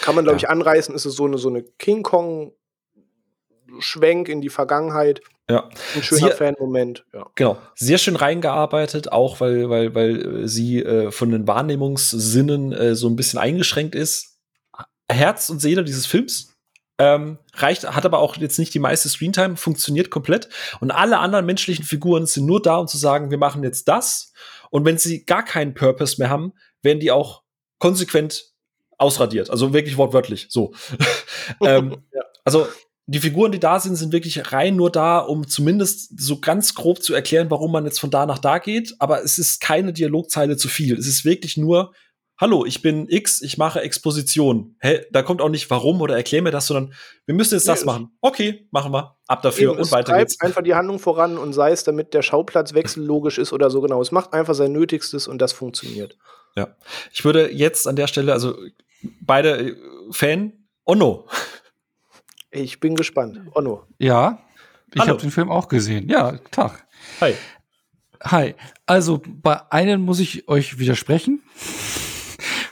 kann 0.00 0.14
man, 0.14 0.24
glaube 0.24 0.38
Ja. 0.38 0.44
ich, 0.44 0.48
anreißen, 0.48 0.94
ist 0.94 1.04
es 1.04 1.14
so 1.14 1.26
eine, 1.26 1.36
so 1.38 1.48
eine 1.50 1.62
King 1.62 2.02
Kong-Schwenk 2.02 4.28
in 4.28 4.40
die 4.40 4.48
Vergangenheit. 4.48 5.20
ja. 5.48 5.68
Ein 5.94 6.02
schöner 6.02 6.30
Sie- 6.30 6.36
Fan-Moment. 6.36 7.04
Ja. 7.12 7.26
Genau, 7.34 7.58
sehr 7.74 7.98
schön 7.98 8.16
reingearbeitet, 8.16 9.12
auch 9.12 9.40
weil, 9.40 9.68
weil, 9.68 9.94
weil 9.94 10.44
äh, 10.44 10.48
sie 10.48 10.82
äh, 10.82 11.10
von 11.10 11.30
den 11.30 11.46
Wahrnehmungssinnen 11.46 12.72
äh, 12.72 12.94
so 12.94 13.08
ein 13.08 13.16
bisschen 13.16 13.38
eingeschränkt 13.38 13.94
ist. 13.94 14.29
Herz 15.12 15.50
und 15.50 15.60
Seele 15.60 15.84
dieses 15.84 16.06
Films. 16.06 16.56
Ähm, 16.98 17.38
reicht, 17.54 17.84
hat 17.84 18.04
aber 18.04 18.18
auch 18.18 18.36
jetzt 18.36 18.58
nicht 18.58 18.74
die 18.74 18.78
meiste 18.78 19.08
Screentime, 19.08 19.56
funktioniert 19.56 20.10
komplett. 20.10 20.50
Und 20.80 20.90
alle 20.90 21.18
anderen 21.18 21.46
menschlichen 21.46 21.84
Figuren 21.84 22.26
sind 22.26 22.44
nur 22.44 22.60
da, 22.60 22.76
um 22.76 22.88
zu 22.88 22.98
sagen, 22.98 23.30
wir 23.30 23.38
machen 23.38 23.62
jetzt 23.62 23.88
das. 23.88 24.34
Und 24.70 24.84
wenn 24.84 24.98
sie 24.98 25.24
gar 25.24 25.42
keinen 25.42 25.72
Purpose 25.72 26.16
mehr 26.18 26.28
haben, 26.28 26.52
werden 26.82 27.00
die 27.00 27.10
auch 27.10 27.42
konsequent 27.78 28.52
ausradiert. 28.98 29.48
Also 29.48 29.72
wirklich 29.72 29.96
wortwörtlich. 29.96 30.46
So. 30.50 30.74
ähm. 31.64 32.02
Also 32.42 32.66
die 33.06 33.18
Figuren, 33.18 33.52
die 33.52 33.60
da 33.60 33.78
sind, 33.78 33.96
sind 33.96 34.12
wirklich 34.12 34.52
rein 34.52 34.76
nur 34.76 34.90
da, 34.90 35.18
um 35.18 35.46
zumindest 35.46 36.18
so 36.18 36.40
ganz 36.40 36.74
grob 36.74 37.02
zu 37.02 37.12
erklären, 37.12 37.50
warum 37.50 37.70
man 37.70 37.84
jetzt 37.84 38.00
von 38.00 38.10
da 38.10 38.24
nach 38.24 38.38
da 38.38 38.58
geht. 38.58 38.94
Aber 38.98 39.22
es 39.22 39.38
ist 39.38 39.60
keine 39.60 39.92
Dialogzeile 39.92 40.56
zu 40.56 40.68
viel. 40.68 40.96
Es 40.96 41.06
ist 41.06 41.24
wirklich 41.26 41.58
nur, 41.58 41.92
hallo, 42.40 42.64
ich 42.64 42.80
bin 42.80 43.06
X, 43.08 43.42
ich 43.42 43.58
mache 43.58 43.82
Exposition. 43.82 44.74
Hä, 44.80 45.02
da 45.12 45.22
kommt 45.22 45.42
auch 45.42 45.50
nicht 45.50 45.68
warum 45.70 46.00
oder 46.00 46.16
erklär 46.16 46.42
mir 46.42 46.50
das, 46.50 46.66
sondern 46.66 46.94
wir 47.26 47.34
müssen 47.34 47.54
jetzt 47.54 47.66
Nee, 47.66 47.74
das 47.74 47.84
machen. 47.84 48.10
Okay, 48.20 48.66
machen 48.70 48.92
wir. 48.92 49.16
Ab 49.26 49.42
dafür 49.42 49.70
Eben, 49.70 49.76
und 49.76 49.82
es 49.82 49.92
weiter 49.92 50.16
geht's. 50.16 50.40
einfach 50.40 50.62
die 50.62 50.74
Handlung 50.74 50.98
voran 50.98 51.36
und 51.36 51.52
sei 51.52 51.70
es, 51.70 51.84
damit 51.84 52.14
der 52.14 52.22
Schauplatzwechsel 52.22 53.04
logisch 53.04 53.38
ist 53.38 53.52
oder 53.52 53.70
so 53.70 53.80
genau. 53.82 54.00
Es 54.00 54.10
macht 54.10 54.32
einfach 54.32 54.54
sein 54.54 54.72
Nötigstes 54.72 55.28
und 55.28 55.38
das 55.38 55.52
funktioniert. 55.52 56.16
Ja. 56.56 56.74
Ich 57.12 57.24
würde 57.24 57.52
jetzt 57.52 57.86
an 57.86 57.96
der 57.96 58.06
Stelle, 58.06 58.32
also 58.32 58.56
beide 59.20 59.70
äh, 59.70 59.76
Fan, 60.10 60.52
oh 60.84 60.94
no. 60.94 61.26
Ich 62.50 62.80
bin 62.80 62.96
gespannt. 62.96 63.40
Onno. 63.54 63.86
Ja, 63.98 64.42
ich 64.92 65.06
habe 65.06 65.20
den 65.20 65.30
Film 65.30 65.50
auch 65.50 65.68
gesehen. 65.68 66.08
Ja, 66.08 66.38
Tag. 66.50 66.84
Hi. 67.20 67.34
Hi. 68.24 68.54
Also 68.86 69.22
bei 69.24 69.70
einem 69.70 70.00
muss 70.00 70.18
ich 70.18 70.48
euch 70.48 70.80
widersprechen. 70.80 71.42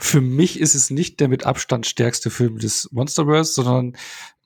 Für 0.01 0.21
mich 0.21 0.61
ist 0.61 0.75
es 0.75 0.91
nicht 0.91 1.21
der 1.21 1.29
mit 1.29 1.45
Abstand 1.45 1.87
stärkste 1.87 2.31
Film 2.31 2.59
des 2.59 2.89
Monsterverse, 2.93 3.53
sondern 3.53 3.97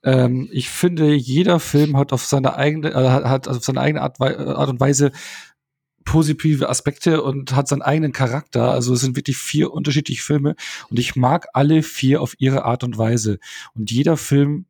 ähm, 0.04 0.48
ich 0.50 0.68
finde, 0.70 1.14
jeder 1.14 1.60
Film 1.60 1.96
hat 1.96 2.12
auf 2.12 2.24
seine 2.24 2.56
eigene, 2.56 2.90
äh, 2.90 3.08
hat- 3.08 3.48
auf 3.48 3.62
seine 3.62 3.80
eigene 3.80 4.02
Art, 4.02 4.18
Wei- 4.18 4.36
Art 4.36 4.68
und 4.68 4.80
Weise 4.80 5.12
positive 6.04 6.68
Aspekte 6.68 7.22
und 7.22 7.54
hat 7.54 7.68
seinen 7.68 7.82
eigenen 7.82 8.12
Charakter. 8.12 8.72
Also 8.72 8.94
es 8.94 9.00
sind 9.00 9.14
wirklich 9.14 9.36
vier 9.36 9.72
unterschiedliche 9.72 10.22
Filme 10.22 10.56
und 10.90 10.98
ich 10.98 11.14
mag 11.14 11.46
alle 11.52 11.82
vier 11.82 12.20
auf 12.20 12.34
ihre 12.38 12.64
Art 12.64 12.82
und 12.82 12.98
Weise. 12.98 13.38
Und 13.74 13.90
jeder 13.92 14.16
Film 14.16 14.66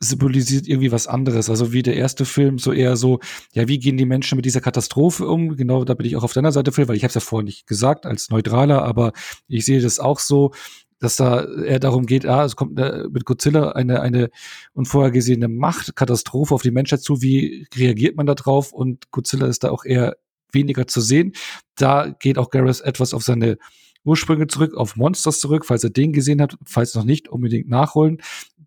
symbolisiert 0.00 0.66
irgendwie 0.66 0.92
was 0.92 1.06
anderes. 1.06 1.50
Also 1.50 1.72
wie 1.72 1.82
der 1.82 1.94
erste 1.94 2.24
Film 2.24 2.58
so 2.58 2.72
eher 2.72 2.96
so, 2.96 3.20
ja, 3.52 3.68
wie 3.68 3.78
gehen 3.78 3.98
die 3.98 4.06
Menschen 4.06 4.36
mit 4.36 4.46
dieser 4.46 4.62
Katastrophe 4.62 5.26
um? 5.28 5.56
Genau, 5.56 5.84
da 5.84 5.94
bin 5.94 6.06
ich 6.06 6.16
auch 6.16 6.24
auf 6.24 6.32
deiner 6.32 6.52
Seite, 6.52 6.72
Phil, 6.72 6.88
weil 6.88 6.96
ich 6.96 7.04
habe 7.04 7.10
es 7.10 7.14
ja 7.14 7.20
vorhin 7.20 7.44
nicht 7.44 7.66
gesagt 7.66 8.06
als 8.06 8.30
Neutraler, 8.30 8.82
aber 8.82 9.12
ich 9.46 9.66
sehe 9.66 9.80
das 9.80 10.00
auch 10.00 10.18
so, 10.18 10.52
dass 11.00 11.16
da 11.16 11.44
eher 11.44 11.80
darum 11.80 12.06
geht, 12.06 12.26
ah, 12.26 12.44
es 12.44 12.56
kommt 12.56 12.78
äh, 12.78 13.04
mit 13.10 13.24
Godzilla 13.24 13.72
eine, 13.72 14.00
eine 14.00 14.30
unvorhergesehene 14.74 15.48
Machtkatastrophe 15.48 16.54
auf 16.54 16.62
die 16.62 16.70
Menschheit 16.70 17.02
zu. 17.02 17.22
Wie 17.22 17.66
reagiert 17.74 18.16
man 18.16 18.26
da 18.26 18.34
drauf? 18.34 18.72
Und 18.72 19.10
Godzilla 19.10 19.46
ist 19.46 19.64
da 19.64 19.70
auch 19.70 19.84
eher 19.84 20.16
weniger 20.52 20.86
zu 20.86 21.00
sehen. 21.00 21.32
Da 21.76 22.08
geht 22.08 22.36
auch 22.36 22.50
Gareth 22.50 22.82
etwas 22.82 23.14
auf 23.14 23.22
seine 23.22 23.56
Ursprünge 24.04 24.46
zurück, 24.46 24.74
auf 24.74 24.96
Monsters 24.96 25.40
zurück, 25.40 25.66
falls 25.66 25.84
er 25.84 25.90
den 25.90 26.12
gesehen 26.12 26.40
hat, 26.40 26.56
falls 26.64 26.94
noch 26.94 27.04
nicht, 27.04 27.28
unbedingt 27.28 27.68
nachholen, 27.68 28.18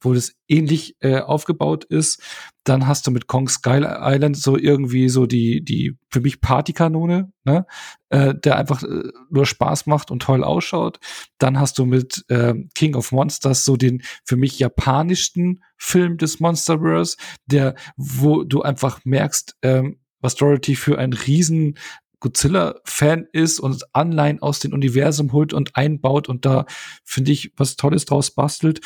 wo 0.04 0.14
das 0.14 0.34
ähnlich 0.48 0.96
äh, 1.00 1.20
aufgebaut 1.20 1.84
ist. 1.86 2.22
Dann 2.64 2.88
hast 2.88 3.08
du 3.08 3.12
mit 3.12 3.28
Kong 3.28 3.50
Sky 3.50 3.82
Island 3.84 4.38
so 4.38 4.58
irgendwie 4.58 5.10
so 5.10 5.26
die, 5.26 5.64
die 5.64 5.98
für 6.10 6.22
mich 6.22 6.42
Partykanone, 6.42 7.32
ne? 7.44 7.66
äh, 8.10 8.34
der 8.36 8.58
einfach 8.58 8.84
äh, 8.84 9.10
nur 9.30 9.46
Spaß 9.46 9.86
macht 9.86 10.12
und 10.12 10.22
toll 10.22 10.44
ausschaut. 10.44 11.00
Dann 11.38 11.60
hast 11.60 11.78
du 11.78 11.86
mit 11.86 12.24
äh, 12.30 12.54
King 12.76 12.96
of 12.96 13.12
Monsters 13.12 13.66
so 13.66 13.76
den 13.76 14.02
für 14.24 14.38
mich 14.38 14.60
japanischsten 14.60 15.64
Film 15.78 16.18
des 16.18 16.40
Monsterverse, 16.40 17.18
der, 17.46 17.76
wo 17.98 18.44
du 18.44 18.62
einfach 18.62 19.02
merkst, 19.04 19.58
ähm, 19.62 20.00
was 20.24 20.36
Dorothy 20.36 20.76
für 20.76 20.98
ein 20.98 21.14
riesen 21.14 21.78
Godzilla-Fan 22.24 23.28
ist 23.34 23.60
und 23.60 23.84
Anleihen 23.94 24.42
aus 24.42 24.60
dem 24.60 24.72
Universum 24.72 25.34
holt 25.34 25.54
und 25.54 25.76
einbaut 25.76 26.30
und 26.30 26.46
da, 26.46 26.66
finde 27.04 27.34
ich, 27.34 27.52
was 27.58 27.76
Tolles 27.76 28.06
draus 28.06 28.32
bastelt. 28.32 28.80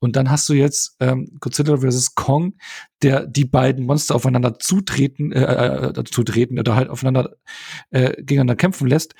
Und 0.00 0.16
dann 0.16 0.30
hast 0.30 0.48
du 0.48 0.54
jetzt 0.54 0.96
ähm, 0.98 1.28
Godzilla 1.38 1.76
vs. 1.76 2.16
Kong, 2.16 2.54
der 3.02 3.26
die 3.26 3.44
beiden 3.44 3.86
Monster 3.86 4.16
aufeinander 4.16 4.58
zutreten, 4.58 5.30
äh, 5.30 5.90
äh, 5.98 6.04
zutreten 6.04 6.58
oder 6.58 6.74
halt 6.74 6.90
aufeinander 6.90 7.36
äh, 7.90 8.10
gegeneinander 8.16 8.56
kämpfen 8.56 8.88
lässt 8.88 9.14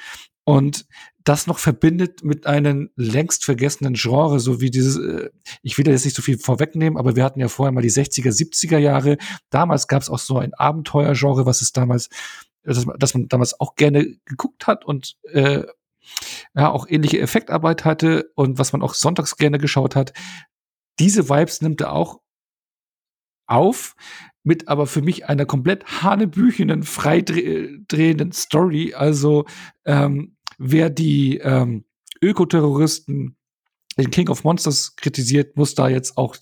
und 0.45 0.87
das 1.23 1.47
noch 1.47 1.59
verbindet 1.59 2.25
mit 2.25 2.47
einem 2.47 2.91
längst 2.97 3.45
vergessenen 3.45 3.95
Genre, 3.95 4.41
so 4.41 4.61
wie 4.61 4.71
dieses, 4.71 4.97
äh, 4.97 5.31
ich 5.63 5.79
will 5.79 5.85
da 5.85 5.93
jetzt 5.93 6.05
nicht 6.05 6.17
so 6.17 6.23
viel 6.23 6.39
vorwegnehmen, 6.39 6.99
aber 6.99 7.15
wir 7.15 7.23
hatten 7.23 7.39
ja 7.39 7.49
vorher 7.49 7.73
mal 7.73 7.83
die 7.83 7.91
60er, 7.91 8.33
70er 8.33 8.79
Jahre. 8.79 9.17
Damals 9.51 9.87
gab 9.87 10.03
es 10.03 10.11
auch 10.11 10.19
so 10.19 10.39
ein 10.39 10.55
Abenteuergenre, 10.55 11.47
was 11.47 11.61
es 11.61 11.73
damals 11.73 12.09
dass, 12.62 12.87
dass 12.99 13.15
man 13.15 13.28
damals 13.28 13.59
auch 13.61 13.74
gerne 13.74 14.07
geguckt 14.24 14.66
hat 14.66 14.85
und 14.85 15.16
äh, 15.32 15.65
ja, 16.55 16.70
auch 16.70 16.87
ähnliche 16.89 17.20
Effektarbeit 17.20 17.85
hatte 17.85 18.31
und 18.35 18.59
was 18.59 18.73
man 18.73 18.82
auch 18.82 18.95
sonntags 18.95 19.37
gerne 19.37 19.59
geschaut 19.59 19.97
hat. 19.97 20.12
Diese 20.99 21.28
Vibes 21.28 21.62
nimmt 21.62 21.81
er 21.81 21.93
auch 21.93 22.20
auf, 23.47 23.95
mit 24.43 24.69
aber 24.69 24.87
für 24.87 25.03
mich 25.03 25.28
einer 25.28 25.45
komplett 25.45 26.03
hanebüchenen, 26.03 26.82
freidrehenden 26.82 28.32
Story. 28.32 28.95
Also, 28.95 29.45
ähm, 29.85 30.37
wer 30.59 30.91
die 30.91 31.39
ähm, 31.39 31.85
Ökoterroristen, 32.23 33.37
den 33.99 34.11
King 34.11 34.28
of 34.28 34.45
Monsters 34.45 34.97
kritisiert, 34.97 35.57
muss 35.57 35.74
da 35.74 35.89
jetzt 35.89 36.16
auch 36.16 36.37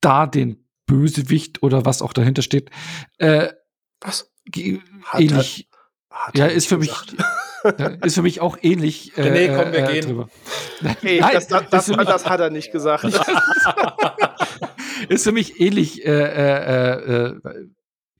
da 0.00 0.26
den 0.26 0.68
Bösewicht 0.86 1.62
oder 1.62 1.84
was 1.84 2.02
auch 2.02 2.12
dahinter 2.12 2.42
steht. 2.42 2.70
Äh, 3.18 3.52
was? 4.00 4.30
Ähnlich. 4.56 5.68
Hat, 6.10 6.26
hat 6.26 6.38
ja, 6.38 6.46
ist 6.46 6.68
für 6.68 6.78
gesagt. 6.78 7.12
mich. 7.12 8.04
ist 8.04 8.14
für 8.14 8.22
mich 8.22 8.40
auch 8.40 8.56
ähnlich. 8.62 9.16
Äh, 9.16 9.30
nee, 9.30 9.48
komm, 9.48 9.72
wir 9.72 9.88
äh, 9.88 9.92
gehen. 9.92 10.06
Drüber. 10.06 10.28
Nee, 11.02 11.20
Nein, 11.20 11.34
das, 11.34 11.48
das, 11.48 11.68
das, 11.70 11.86
das, 11.86 12.26
hat 12.26 12.38
er 12.38 12.50
nicht 12.50 12.70
gesagt. 12.70 13.04
ist 15.08 15.24
für 15.24 15.32
mich 15.32 15.60
ähnlich, 15.60 16.06
äh, 16.06 16.12
äh, 16.12 16.92
äh, 16.92 17.40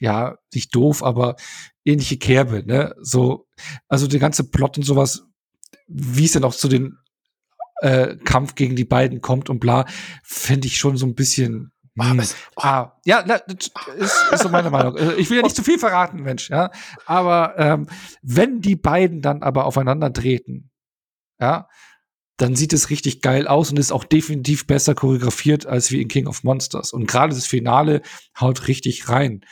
ja, 0.01 0.37
nicht 0.53 0.75
doof, 0.75 1.05
aber 1.05 1.37
ähnliche 1.85 2.19
Kerbe, 2.19 2.65
ne? 2.67 2.97
So, 3.01 3.47
also 3.89 4.09
der 4.09 4.19
ganze 4.19 4.51
Plot 4.51 4.79
und 4.79 4.83
sowas, 4.83 5.23
wie 5.87 6.25
es 6.25 6.33
dann 6.33 6.43
auch 6.43 6.55
zu 6.55 6.67
den 6.67 6.99
äh, 7.81 8.17
Kampf 8.25 8.55
gegen 8.55 8.75
die 8.75 8.85
beiden 8.85 9.21
kommt 9.21 9.51
und 9.51 9.61
bla, 9.61 9.85
finde 10.25 10.67
ich 10.67 10.79
schon 10.79 10.97
so 10.97 11.07
ein 11.07 11.15
bisschen. 11.15 11.71
Hm. 12.01 12.21
Oh, 12.57 12.61
ah, 12.63 12.93
ja, 13.05 13.25
na, 13.27 13.39
das 13.39 13.71
ist, 13.97 14.33
ist 14.33 14.43
so 14.43 14.49
meine 14.49 14.71
Meinung. 14.71 14.97
Äh, 14.97 15.15
ich 15.15 15.31
will 15.31 15.39
ja 15.39 15.43
nicht 15.43 15.57
zu 15.57 15.63
viel 15.63 15.79
verraten, 15.79 16.23
Mensch, 16.23 16.51
ja. 16.51 16.71
Aber 17.07 17.55
ähm, 17.59 17.87
wenn 18.23 18.61
die 18.61 18.77
beiden 18.77 19.23
dann 19.23 19.43
aber 19.43 19.65
aufeinander 19.65 20.13
treten, 20.13 20.71
ja, 21.41 21.69
dann 22.39 22.55
sieht 22.55 22.73
es 22.73 22.91
richtig 22.91 23.21
geil 23.21 23.49
aus 23.49 23.71
und 23.71 23.79
ist 23.79 23.93
auch 23.93 24.05
definitiv 24.05 24.67
besser 24.67 24.95
choreografiert 24.95 25.67
als 25.67 25.91
wie 25.91 26.01
in 26.01 26.09
King 26.09 26.29
of 26.29 26.45
Monsters. 26.45 26.93
Und 26.93 27.07
gerade 27.07 27.35
das 27.35 27.47
Finale 27.47 28.01
haut 28.39 28.69
richtig 28.69 29.09
rein. 29.09 29.45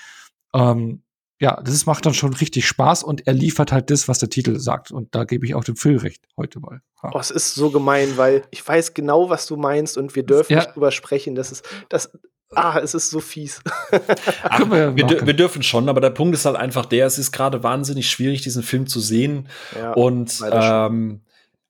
Ähm, 0.54 1.02
ja, 1.38 1.60
das 1.60 1.84
macht 1.84 2.06
dann 2.06 2.14
schon 2.14 2.32
richtig 2.32 2.66
Spaß 2.66 3.02
und 3.02 3.26
er 3.26 3.34
liefert 3.34 3.70
halt 3.70 3.90
das, 3.90 4.08
was 4.08 4.20
der 4.20 4.30
Titel 4.30 4.58
sagt. 4.58 4.90
Und 4.90 5.14
da 5.14 5.24
gebe 5.24 5.44
ich 5.44 5.54
auch 5.54 5.64
dem 5.64 5.76
Phil 5.76 5.98
recht 5.98 6.24
heute 6.36 6.60
mal. 6.60 6.80
Ja. 7.02 7.10
Oh, 7.12 7.18
es 7.18 7.30
ist 7.30 7.54
so 7.54 7.70
gemein, 7.70 8.16
weil 8.16 8.44
ich 8.50 8.66
weiß 8.66 8.94
genau, 8.94 9.28
was 9.28 9.46
du 9.46 9.56
meinst 9.56 9.98
und 9.98 10.14
wir 10.14 10.22
dürfen 10.22 10.52
ja. 10.52 10.60
nicht 10.60 10.74
drüber 10.74 10.92
sprechen. 10.92 11.34
Das 11.34 11.52
ist, 11.52 11.64
das, 11.90 12.10
Ah, 12.54 12.78
es 12.82 12.94
ist 12.94 13.10
so 13.10 13.20
fies. 13.20 13.60
Ach, 14.42 14.60
wir, 14.70 14.96
wir, 14.96 15.34
dürfen 15.34 15.62
schon, 15.62 15.88
aber 15.88 16.00
der 16.00 16.10
Punkt 16.10 16.34
ist 16.34 16.46
halt 16.46 16.56
einfach 16.56 16.86
der, 16.86 17.06
es 17.06 17.18
ist 17.18 17.32
gerade 17.32 17.62
wahnsinnig 17.62 18.08
schwierig, 18.08 18.42
diesen 18.42 18.62
Film 18.62 18.86
zu 18.86 19.00
sehen. 19.00 19.48
Ja, 19.76 19.92
und 19.94 20.40
ähm, 20.52 21.22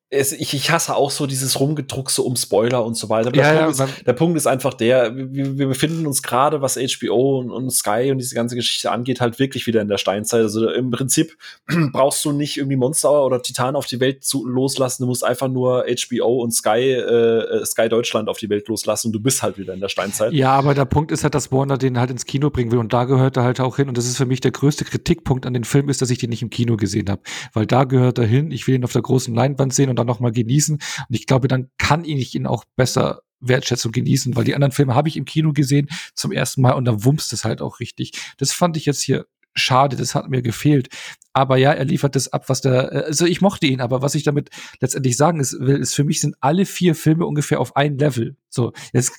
es, 0.08 0.32
ich, 0.32 0.54
ich 0.54 0.70
hasse 0.70 0.94
auch 0.94 1.10
so 1.10 1.26
dieses 1.26 1.58
Rumgedruckse 1.58 2.22
um 2.22 2.36
Spoiler 2.36 2.84
und 2.84 2.96
so 2.96 3.08
weiter. 3.08 3.34
Ja, 3.34 3.52
der, 3.52 3.60
Punkt 3.62 3.78
ja, 3.78 3.84
ist, 3.84 4.06
der, 4.06 4.12
Punkt 4.12 4.36
ist, 4.36 4.46
einfach 4.46 4.74
der, 4.74 5.16
wir, 5.16 5.58
wir 5.58 5.66
befinden 5.66 6.06
uns 6.06 6.22
gerade, 6.22 6.62
was 6.62 6.76
HBO 6.76 7.40
und, 7.40 7.50
und, 7.50 7.70
Sky 7.70 8.10
und 8.12 8.18
diese 8.18 8.36
ganze 8.36 8.54
Geschichte 8.54 8.92
angeht, 8.92 9.20
halt 9.20 9.40
wirklich 9.40 9.66
wieder 9.66 9.82
in 9.82 9.88
der 9.88 9.98
Steinzeit. 9.98 10.42
Also 10.42 10.70
im 10.70 10.92
Prinzip 10.92 11.36
brauchst 11.92 12.24
du 12.24 12.30
nicht 12.30 12.56
irgendwie 12.56 12.76
Monster 12.76 13.24
oder 13.24 13.42
Titan 13.42 13.74
auf 13.74 13.86
die 13.86 13.98
Welt 13.98 14.22
zu, 14.22 14.46
loslassen. 14.46 15.02
Du 15.02 15.08
musst 15.08 15.24
einfach 15.24 15.48
nur 15.48 15.84
HBO 15.86 16.40
und 16.40 16.52
Sky, 16.52 16.92
äh, 16.92 17.64
Sky 17.64 17.88
Deutschland 17.88 18.28
auf 18.28 18.38
die 18.38 18.48
Welt 18.48 18.68
loslassen 18.68 19.08
und 19.08 19.12
du 19.12 19.20
bist 19.20 19.42
halt 19.42 19.58
wieder 19.58 19.74
in 19.74 19.80
der 19.80 19.88
Steinzeit. 19.88 20.32
Ja, 20.32 20.52
aber 20.52 20.74
der 20.74 20.84
Punkt 20.84 21.10
ist 21.10 21.24
halt, 21.24 21.34
dass 21.34 21.50
Warner 21.50 21.78
den 21.78 21.98
halt 21.98 22.12
ins 22.12 22.26
Kino 22.26 22.50
bringen 22.50 22.70
will 22.70 22.78
und 22.78 22.92
da 22.92 23.04
gehört 23.06 23.36
er 23.36 23.42
halt 23.42 23.60
auch 23.60 23.74
hin. 23.74 23.88
Und 23.88 23.98
das 23.98 24.06
ist 24.06 24.16
für 24.16 24.26
mich 24.26 24.40
der 24.40 24.52
größte 24.52 24.84
Kritikpunkt 24.84 25.46
an 25.46 25.54
den 25.54 25.64
Film, 25.64 25.88
ist, 25.88 26.00
dass 26.00 26.10
ich 26.10 26.18
den 26.18 26.30
nicht 26.30 26.42
im 26.42 26.50
Kino 26.50 26.76
gesehen 26.76 27.10
habe. 27.10 27.22
Weil 27.52 27.66
da 27.66 27.82
gehört 27.82 28.18
er 28.18 28.26
hin. 28.26 28.52
Ich 28.52 28.68
will 28.68 28.76
ihn 28.76 28.84
auf 28.84 28.92
der 28.92 29.02
großen 29.02 29.34
Leinwand 29.34 29.74
sehen 29.74 29.90
und 29.90 29.95
dann 29.96 30.06
noch 30.06 30.20
mal 30.20 30.32
genießen. 30.32 30.76
Und 30.76 31.14
ich 31.14 31.26
glaube, 31.26 31.48
dann 31.48 31.70
kann 31.78 32.04
ich 32.04 32.34
ihn 32.34 32.46
auch 32.46 32.64
besser 32.76 33.22
wertschätzen 33.40 33.88
und 33.88 33.94
genießen, 33.94 34.34
weil 34.36 34.44
die 34.44 34.54
anderen 34.54 34.72
Filme 34.72 34.94
habe 34.94 35.08
ich 35.08 35.16
im 35.16 35.24
Kino 35.24 35.52
gesehen 35.52 35.88
zum 36.14 36.32
ersten 36.32 36.62
Mal 36.62 36.72
und 36.72 36.84
da 36.84 37.04
wummst 37.04 37.32
es 37.32 37.44
halt 37.44 37.60
auch 37.60 37.80
richtig. 37.80 38.12
Das 38.38 38.52
fand 38.52 38.76
ich 38.76 38.86
jetzt 38.86 39.02
hier 39.02 39.26
schade, 39.56 39.96
das 39.96 40.14
hat 40.14 40.28
mir 40.28 40.42
gefehlt. 40.42 40.88
Aber 41.32 41.58
ja, 41.58 41.72
er 41.72 41.84
liefert 41.84 42.16
das 42.16 42.32
ab, 42.32 42.48
was 42.48 42.62
der, 42.62 42.92
äh, 42.92 43.04
also 43.04 43.26
ich 43.26 43.40
mochte 43.40 43.66
ihn, 43.66 43.80
aber 43.80 44.00
was 44.00 44.14
ich 44.14 44.22
damit 44.22 44.48
letztendlich 44.80 45.16
sagen 45.16 45.40
ist, 45.40 45.58
will, 45.60 45.76
ist 45.76 45.94
für 45.94 46.04
mich 46.04 46.20
sind 46.20 46.36
alle 46.40 46.64
vier 46.64 46.94
Filme 46.94 47.26
ungefähr 47.26 47.60
auf 47.60 47.76
ein 47.76 47.98
Level. 47.98 48.36
So, 48.48 48.72
jetzt 48.94 49.12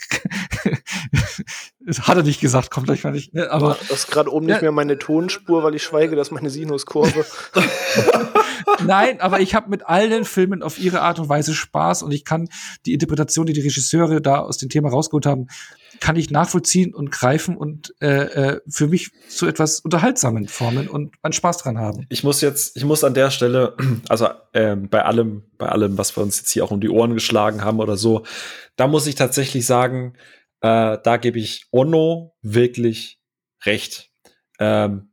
das 1.85 2.01
hat 2.07 2.17
er 2.17 2.23
nicht 2.23 2.41
gesagt, 2.41 2.71
kommt 2.71 2.87
gleich 2.87 3.03
mal 3.03 3.11
nicht. 3.11 3.33
Ne? 3.33 3.51
Aber 3.51 3.77
das 3.87 3.99
ist 3.99 4.11
gerade 4.11 4.31
oben 4.31 4.47
ja, 4.47 4.55
nicht 4.55 4.61
mehr 4.63 4.71
meine 4.71 4.97
Tonspur, 4.97 5.63
weil 5.63 5.75
ich 5.75 5.83
schweige, 5.83 6.15
dass 6.15 6.31
meine 6.31 6.49
Sinuskurve. 6.49 7.25
Nein, 8.85 9.21
aber 9.21 9.39
ich 9.39 9.55
habe 9.55 9.69
mit 9.69 9.85
allen 9.87 10.25
Filmen 10.25 10.63
auf 10.63 10.79
ihre 10.79 11.01
Art 11.01 11.19
und 11.19 11.29
Weise 11.29 11.53
Spaß 11.53 12.03
und 12.03 12.11
ich 12.11 12.25
kann 12.25 12.49
die 12.85 12.93
Interpretation, 12.93 13.45
die 13.45 13.53
die 13.53 13.61
Regisseure 13.61 14.21
da 14.21 14.39
aus 14.39 14.57
dem 14.57 14.69
Thema 14.69 14.89
rausgeholt 14.89 15.25
haben, 15.25 15.47
kann 15.99 16.15
ich 16.15 16.29
nachvollziehen 16.29 16.93
und 16.93 17.11
greifen 17.11 17.57
und 17.57 17.93
äh, 18.01 18.07
äh, 18.07 18.61
für 18.67 18.87
mich 18.87 19.11
zu 19.29 19.47
etwas 19.47 19.79
Unterhaltsamen 19.79 20.47
formen 20.47 20.87
und 20.87 21.15
einen 21.21 21.33
Spaß 21.33 21.57
dran 21.57 21.77
haben. 21.77 22.05
Ich 22.09 22.23
muss 22.23 22.41
jetzt, 22.41 22.77
ich 22.77 22.85
muss 22.85 23.03
an 23.03 23.13
der 23.13 23.31
Stelle, 23.31 23.75
also 24.09 24.29
ähm, 24.53 24.89
bei 24.89 25.03
allem, 25.03 25.43
bei 25.57 25.69
allem, 25.69 25.97
was 25.97 26.15
wir 26.15 26.23
uns 26.23 26.37
jetzt 26.37 26.51
hier 26.51 26.63
auch 26.63 26.71
um 26.71 26.81
die 26.81 26.89
Ohren 26.89 27.13
geschlagen 27.13 27.63
haben 27.63 27.79
oder 27.79 27.97
so, 27.97 28.23
da 28.75 28.87
muss 28.87 29.07
ich 29.07 29.15
tatsächlich 29.15 29.65
sagen, 29.65 30.13
äh, 30.61 30.97
da 31.03 31.17
gebe 31.17 31.39
ich 31.39 31.67
Ono 31.71 32.35
wirklich 32.41 33.19
recht. 33.65 34.09
Ähm, 34.59 35.09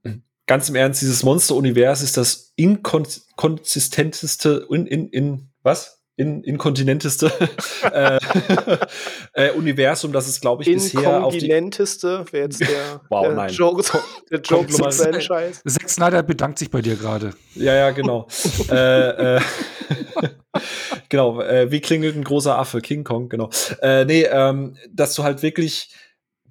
ganz 0.47 0.69
im 0.69 0.75
Ernst, 0.75 1.03
dieses 1.03 1.23
Monster-Univers 1.23 2.03
ist 2.03 2.17
das 2.17 2.53
inkonsistenteste 2.57 4.67
in, 4.71 4.87
in, 4.87 5.09
in 5.09 5.51
was? 5.63 6.01
In, 6.17 6.45
inkontinenteste 6.45 7.33
äh, 7.93 8.21
äh, 9.33 9.51
Universum, 9.51 10.13
das 10.13 10.29
ist, 10.29 10.41
glaube 10.41 10.63
ich, 10.63 10.73
bisher 10.73 11.25
auf 11.25 11.33
die 11.33 11.47
Inkontinenteste 11.47 12.25
wäre 12.31 12.45
jetzt 12.45 12.61
der, 12.61 13.01
wow, 13.11 13.27
der 13.27 13.35
nein. 13.35 13.53
Joke, 13.53 13.83
der 14.31 14.41
Joke 14.41 14.69
zum 14.69 14.93
Franchise. 14.93 15.61
Zack 15.67 15.91
Snyder 15.91 16.23
bedankt 16.23 16.61
sich 16.61 16.71
bei 16.71 16.83
dir 16.83 16.95
gerade. 16.95 17.35
Ja, 17.57 17.75
ja, 17.75 17.91
genau. 17.91 18.29
äh, 18.71 19.39
äh, 19.39 19.41
genau, 21.09 21.41
äh, 21.41 21.73
wie 21.73 21.81
klingelt 21.81 22.15
ein 22.15 22.23
großer 22.23 22.57
Affe? 22.57 22.81
King 22.81 23.03
Kong, 23.03 23.29
genau. 23.29 23.51
Äh, 23.83 24.05
nee, 24.05 24.23
ähm, 24.23 24.77
dass 24.93 25.17
du 25.17 25.25
halt 25.25 25.43
wirklich 25.43 25.91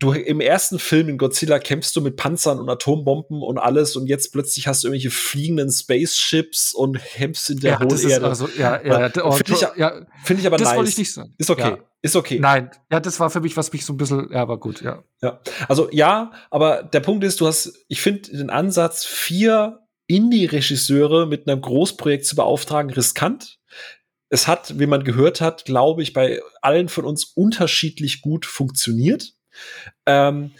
du 0.03 0.11
im 0.11 0.41
ersten 0.41 0.79
Film 0.79 1.09
in 1.09 1.17
Godzilla 1.17 1.59
kämpfst 1.59 1.95
du 1.95 2.01
mit 2.01 2.17
Panzern 2.17 2.59
und 2.59 2.69
Atombomben 2.69 3.41
und 3.41 3.57
alles 3.57 3.95
und 3.95 4.07
jetzt 4.07 4.31
plötzlich 4.31 4.67
hast 4.67 4.83
du 4.83 4.87
irgendwelche 4.87 5.11
fliegenden 5.11 5.71
Spaceships 5.71 6.73
und 6.73 6.97
Hemps 6.97 7.49
in 7.49 7.59
der 7.59 7.73
ja, 7.73 7.79
hohen 7.79 8.09
Erde. 8.09 8.27
Also, 8.27 8.49
ja, 8.57 8.81
ja, 8.83 9.11
oh, 9.23 9.31
Finde 9.31 9.53
ich, 9.53 9.77
ja, 9.77 10.05
find 10.23 10.39
ich 10.39 10.47
aber 10.47 10.57
das 10.57 10.69
nice. 10.69 10.77
wollte 10.77 10.89
ich 10.89 10.97
nicht 10.97 11.13
sagen. 11.13 11.33
Ist 11.37 11.49
okay. 11.49 11.61
Ja. 11.61 11.77
Ist 12.01 12.17
okay. 12.17 12.37
Nein, 12.39 12.69
ja, 12.91 12.99
das 12.99 13.19
war 13.21 13.29
für 13.29 13.39
mich, 13.39 13.55
was 13.55 13.71
mich 13.71 13.85
so 13.85 13.93
ein 13.93 13.97
bisschen, 13.97 14.29
ja, 14.31 14.47
war 14.47 14.59
gut, 14.59 14.81
ja. 14.81 15.03
Ja, 15.21 15.39
also 15.69 15.87
ja, 15.91 16.33
aber 16.51 16.83
der 16.83 16.99
Punkt 16.99 17.23
ist, 17.23 17.39
du 17.39 17.47
hast, 17.47 17.85
ich 17.87 18.01
finde 18.01 18.29
den 18.29 18.49
Ansatz, 18.49 19.05
vier 19.05 19.79
Indie-Regisseure 20.07 21.27
mit 21.27 21.47
einem 21.47 21.61
Großprojekt 21.61 22.25
zu 22.25 22.35
beauftragen, 22.35 22.91
riskant. 22.91 23.59
Es 24.29 24.47
hat, 24.47 24.79
wie 24.79 24.85
man 24.85 25.03
gehört 25.03 25.39
hat, 25.39 25.63
glaube 25.63 26.03
ich, 26.03 26.11
bei 26.11 26.41
allen 26.61 26.89
von 26.89 27.05
uns 27.05 27.23
unterschiedlich 27.23 28.21
gut 28.21 28.45
funktioniert. 28.45 29.33
Ähm, 30.05 30.51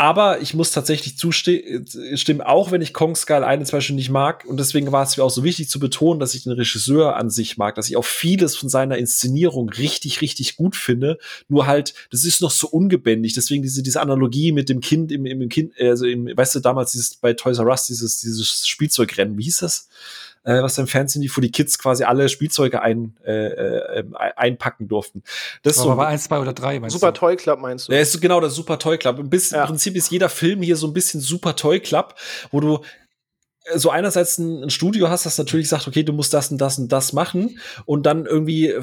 aber 0.00 0.40
ich 0.40 0.54
muss 0.54 0.70
tatsächlich 0.70 1.18
zustimmen, 1.18 2.40
auch 2.40 2.72
wenn 2.72 2.80
ich 2.80 2.94
Kong 2.94 3.14
Skull 3.14 3.42
Island 3.44 3.66
zum 3.66 3.76
Beispiel 3.76 3.96
nicht 3.96 4.08
mag. 4.08 4.46
Und 4.46 4.58
deswegen 4.58 4.92
war 4.92 5.02
es 5.02 5.18
mir 5.18 5.24
auch 5.24 5.30
so 5.30 5.44
wichtig 5.44 5.68
zu 5.68 5.78
betonen, 5.78 6.20
dass 6.20 6.34
ich 6.34 6.44
den 6.44 6.52
Regisseur 6.52 7.16
an 7.16 7.28
sich 7.28 7.58
mag, 7.58 7.74
dass 7.74 7.90
ich 7.90 7.98
auch 7.98 8.04
vieles 8.06 8.56
von 8.56 8.70
seiner 8.70 8.96
Inszenierung 8.96 9.68
richtig, 9.68 10.22
richtig 10.22 10.56
gut 10.56 10.74
finde. 10.74 11.18
Nur 11.48 11.66
halt, 11.66 11.92
das 12.10 12.24
ist 12.24 12.40
noch 12.40 12.50
so 12.50 12.66
ungebändigt. 12.68 13.36
Deswegen 13.36 13.62
diese, 13.62 13.82
diese 13.82 14.00
Analogie 14.00 14.52
mit 14.52 14.70
dem 14.70 14.80
Kind 14.80 15.12
im, 15.12 15.26
im 15.26 15.46
Kind, 15.50 15.78
also 15.78 16.06
im, 16.06 16.34
weißt 16.34 16.54
du, 16.54 16.60
damals 16.60 16.92
dieses 16.92 17.16
bei 17.16 17.34
Toys 17.34 17.58
R 17.58 17.66
Us, 17.66 17.84
dieses, 17.84 18.22
dieses 18.22 18.66
Spielzeugrennen, 18.66 19.36
wie 19.36 19.44
hieß 19.44 19.58
das? 19.58 19.90
Äh, 20.44 20.62
was 20.62 20.78
im 20.78 20.86
Fernsehen 20.86 21.22
lief, 21.22 21.36
wo 21.36 21.40
die 21.40 21.50
Kids 21.50 21.78
quasi 21.78 22.04
alle 22.04 22.28
Spielzeuge 22.28 22.82
ein, 22.82 23.16
äh, 23.24 24.00
äh, 24.00 24.04
einpacken 24.36 24.88
durften. 24.88 25.22
Das 25.62 25.76
ist 25.76 25.82
so, 25.82 25.96
war 25.96 26.06
eins, 26.06 26.24
zwei 26.24 26.38
oder 26.38 26.52
drei, 26.52 26.80
meinst 26.80 26.94
Super 26.94 27.12
du? 27.12 27.18
Toy 27.18 27.36
Club 27.36 27.60
meinst 27.60 27.88
du? 27.88 27.92
Ja, 27.92 28.00
ist 28.00 28.20
genau 28.20 28.40
der 28.40 28.50
Super 28.50 28.78
Toy 28.78 28.98
Club. 28.98 29.18
Im, 29.18 29.30
ja. 29.30 29.60
Im 29.60 29.66
Prinzip 29.66 29.96
ist 29.96 30.10
jeder 30.10 30.28
Film 30.28 30.62
hier 30.62 30.76
so 30.76 30.86
ein 30.86 30.92
bisschen 30.92 31.20
Super 31.20 31.56
Toy 31.56 31.80
Club, 31.80 32.14
wo 32.50 32.60
du 32.60 32.80
äh, 33.64 33.78
so 33.78 33.90
einerseits 33.90 34.38
ein, 34.38 34.64
ein, 34.64 34.70
Studio 34.70 35.08
hast, 35.08 35.26
das 35.26 35.36
natürlich 35.36 35.68
sagt, 35.68 35.86
okay, 35.88 36.02
du 36.02 36.12
musst 36.12 36.32
das 36.32 36.50
und 36.50 36.58
das 36.58 36.78
und 36.78 36.90
das 36.90 37.12
machen 37.12 37.58
und 37.84 38.06
dann 38.06 38.26
irgendwie 38.26 38.74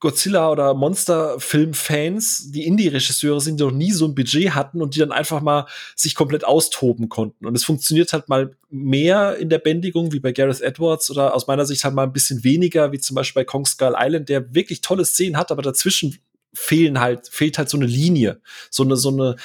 Godzilla 0.00 0.50
oder 0.50 0.72
Monsterfilm-Fans, 0.74 2.50
die 2.50 2.66
Indie-Regisseure 2.66 3.40
sind, 3.40 3.60
die 3.60 3.64
noch 3.64 3.72
nie 3.72 3.92
so 3.92 4.06
ein 4.06 4.14
Budget 4.14 4.54
hatten 4.54 4.80
und 4.80 4.94
die 4.94 5.00
dann 5.00 5.12
einfach 5.12 5.42
mal 5.42 5.66
sich 5.94 6.14
komplett 6.14 6.44
austoben 6.44 7.08
konnten. 7.08 7.46
Und 7.46 7.54
es 7.54 7.64
funktioniert 7.64 8.12
halt 8.12 8.28
mal 8.28 8.56
mehr 8.70 9.36
in 9.36 9.50
der 9.50 9.58
Bändigung, 9.58 10.12
wie 10.12 10.20
bei 10.20 10.32
Gareth 10.32 10.62
Edwards, 10.62 11.10
oder 11.10 11.34
aus 11.34 11.46
meiner 11.46 11.66
Sicht 11.66 11.84
halt 11.84 11.94
mal 11.94 12.04
ein 12.04 12.12
bisschen 12.12 12.42
weniger, 12.42 12.90
wie 12.92 12.98
zum 12.98 13.14
Beispiel 13.14 13.42
bei 13.42 13.44
Kong 13.44 13.66
Skull 13.66 13.94
Island, 13.98 14.28
der 14.28 14.54
wirklich 14.54 14.80
tolle 14.80 15.04
Szenen 15.04 15.36
hat, 15.36 15.50
aber 15.52 15.62
dazwischen 15.62 16.18
fehlen 16.54 16.98
halt, 16.98 17.28
fehlt 17.28 17.58
halt 17.58 17.68
so 17.68 17.76
eine 17.76 17.86
Linie. 17.86 18.40
So 18.70 18.82
eine, 18.82 18.96
so 18.96 19.10
eine, 19.10 19.36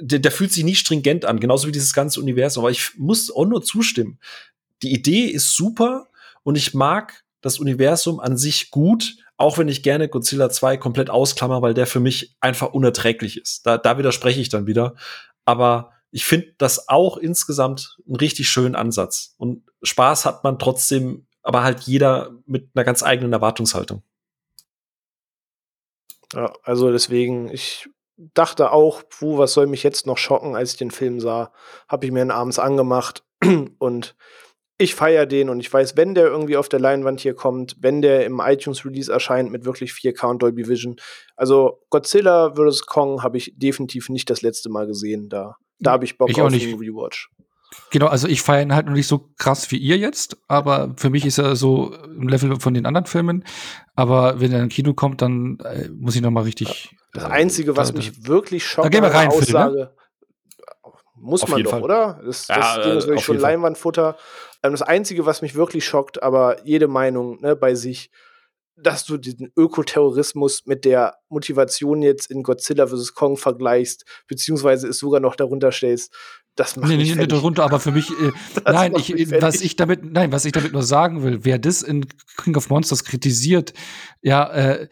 der, 0.00 0.18
der 0.18 0.30
fühlt 0.30 0.52
sich 0.52 0.64
nie 0.64 0.74
stringent 0.74 1.24
an, 1.24 1.40
genauso 1.40 1.66
wie 1.66 1.72
dieses 1.72 1.94
ganze 1.94 2.20
Universum. 2.20 2.64
Aber 2.64 2.70
ich 2.70 2.98
muss 2.98 3.30
auch 3.30 3.46
nur 3.46 3.62
zustimmen. 3.62 4.18
Die 4.82 4.92
Idee 4.92 5.24
ist 5.24 5.54
super 5.54 6.08
und 6.42 6.56
ich 6.56 6.74
mag 6.74 7.24
das 7.40 7.58
Universum 7.58 8.20
an 8.20 8.36
sich 8.36 8.70
gut, 8.70 9.16
auch 9.36 9.58
wenn 9.58 9.68
ich 9.68 9.82
gerne 9.82 10.08
Godzilla 10.08 10.50
2 10.50 10.76
komplett 10.76 11.10
ausklammer, 11.10 11.62
weil 11.62 11.74
der 11.74 11.86
für 11.86 12.00
mich 12.00 12.36
einfach 12.40 12.72
unerträglich 12.72 13.40
ist. 13.40 13.66
Da, 13.66 13.78
da 13.78 13.96
widerspreche 13.96 14.40
ich 14.40 14.48
dann 14.48 14.66
wieder. 14.66 14.94
Aber 15.44 15.92
ich 16.10 16.24
finde 16.24 16.54
das 16.58 16.88
auch 16.88 17.16
insgesamt 17.16 17.96
einen 18.06 18.16
richtig 18.16 18.48
schönen 18.48 18.74
Ansatz. 18.74 19.34
Und 19.38 19.64
Spaß 19.82 20.24
hat 20.24 20.42
man 20.42 20.58
trotzdem, 20.58 21.26
aber 21.42 21.62
halt 21.62 21.80
jeder 21.80 22.30
mit 22.46 22.70
einer 22.74 22.84
ganz 22.84 23.02
eigenen 23.02 23.32
Erwartungshaltung. 23.32 24.02
Ja, 26.32 26.52
also 26.62 26.90
deswegen, 26.90 27.48
ich 27.48 27.88
dachte 28.16 28.72
auch, 28.72 29.02
puh, 29.08 29.38
was 29.38 29.52
soll 29.52 29.66
mich 29.66 29.82
jetzt 29.82 30.06
noch 30.06 30.18
schocken, 30.18 30.56
als 30.56 30.72
ich 30.72 30.78
den 30.78 30.90
Film 30.90 31.20
sah. 31.20 31.52
Habe 31.88 32.06
ich 32.06 32.12
mir 32.12 32.22
ihn 32.22 32.30
abends 32.30 32.58
angemacht 32.58 33.24
und 33.78 34.16
ich 34.80 34.94
feiere 34.94 35.26
den 35.26 35.48
und 35.50 35.58
ich 35.58 35.72
weiß, 35.72 35.96
wenn 35.96 36.14
der 36.14 36.28
irgendwie 36.28 36.56
auf 36.56 36.68
der 36.68 36.78
Leinwand 36.78 37.20
hier 37.20 37.34
kommt, 37.34 37.76
wenn 37.80 38.00
der 38.00 38.24
im 38.24 38.40
iTunes-Release 38.40 39.12
erscheint 39.12 39.50
mit 39.50 39.64
wirklich 39.64 39.90
4K 39.90 40.30
und 40.30 40.42
Dolby 40.42 40.68
Vision. 40.68 40.96
Also 41.36 41.80
Godzilla 41.90 42.54
vs. 42.54 42.86
Kong 42.86 43.24
habe 43.24 43.36
ich 43.38 43.52
definitiv 43.56 44.08
nicht 44.08 44.30
das 44.30 44.40
letzte 44.40 44.70
Mal 44.70 44.86
gesehen. 44.86 45.28
Da, 45.28 45.56
da 45.80 45.90
habe 45.90 46.04
ich 46.04 46.16
Bock 46.16 46.30
ich 46.30 46.40
auf 46.40 46.52
einen 46.52 46.78
Rewatch. 46.78 47.28
Genau, 47.90 48.06
also 48.06 48.28
ich 48.28 48.40
feiere 48.40 48.62
ihn 48.62 48.74
halt 48.74 48.86
noch 48.86 48.94
nicht 48.94 49.08
so 49.08 49.28
krass 49.36 49.70
wie 49.70 49.76
ihr 49.76 49.98
jetzt, 49.98 50.38
aber 50.46 50.94
für 50.96 51.10
mich 51.10 51.26
ist 51.26 51.38
er 51.38 51.56
so 51.56 51.92
im 52.04 52.28
Level 52.28 52.58
von 52.60 52.72
den 52.72 52.86
anderen 52.86 53.06
Filmen. 53.06 53.44
Aber 53.96 54.40
wenn 54.40 54.52
er 54.52 54.62
ins 54.62 54.72
Kino 54.74 54.94
kommt, 54.94 55.22
dann 55.22 55.58
äh, 55.64 55.88
muss 55.88 56.14
ich 56.14 56.22
noch 56.22 56.30
mal 56.30 56.44
richtig. 56.44 56.96
Das 57.12 57.24
Einzige, 57.24 57.76
was 57.76 57.92
da, 57.92 57.96
mich 57.96 58.26
wirklich 58.26 58.64
schockt, 58.64 58.86
da 58.86 58.88
gehen 58.90 59.02
wir 59.02 59.10
rein, 59.12 59.28
Aussage, 59.28 59.74
ne? 59.74 59.90
muss 61.20 61.42
Auf 61.42 61.50
man 61.50 61.62
doch, 61.62 61.70
Fall. 61.70 61.82
oder? 61.82 62.20
Das, 62.24 62.46
das 62.46 62.56
Ja, 62.76 62.82
Ding 62.82 62.96
ist 62.98 63.04
äh, 63.04 63.08
wirklich 63.08 63.24
schon 63.24 63.34
jeden 63.34 63.42
Fall. 63.42 64.16
Ähm, 64.62 64.72
das 64.72 64.82
Einzige, 64.82 65.26
was 65.26 65.42
mich 65.42 65.54
wirklich 65.54 65.84
schockt, 65.84 66.22
aber 66.22 66.64
jede 66.64 66.88
Meinung 66.88 67.40
ne, 67.40 67.56
bei 67.56 67.74
sich, 67.74 68.10
dass 68.76 69.04
du 69.04 69.16
diesen 69.16 69.50
Ökoterrorismus 69.56 70.66
mit 70.66 70.84
der 70.84 71.16
Motivation 71.28 72.02
jetzt 72.02 72.30
in 72.30 72.42
Godzilla 72.42 72.86
vs. 72.86 73.14
Kong 73.14 73.36
vergleichst, 73.36 74.04
beziehungsweise 74.28 74.88
es 74.88 74.98
sogar 74.98 75.20
noch 75.20 75.34
darunter 75.34 75.72
stellst, 75.72 76.14
das 76.54 76.76
macht 76.76 76.88
Nee, 76.88 76.96
mich 76.96 77.10
nee, 77.10 77.16
nicht 77.16 77.32
darunter, 77.32 77.64
aber 77.64 77.78
für 77.78 77.92
mich, 77.92 78.10
äh, 78.10 78.32
nein, 78.64 78.94
ich, 78.96 79.14
mich 79.14 79.30
was 79.40 79.60
ich 79.60 79.76
damit, 79.76 80.04
nein, 80.04 80.32
was 80.32 80.44
ich 80.44 80.52
damit 80.52 80.72
nur 80.72 80.82
sagen 80.82 81.22
will, 81.22 81.44
wer 81.44 81.58
das 81.58 81.82
in 81.82 82.06
King 82.42 82.56
of 82.56 82.68
Monsters 82.68 83.04
kritisiert, 83.04 83.74
ja, 84.22 84.50
äh, 84.50 84.88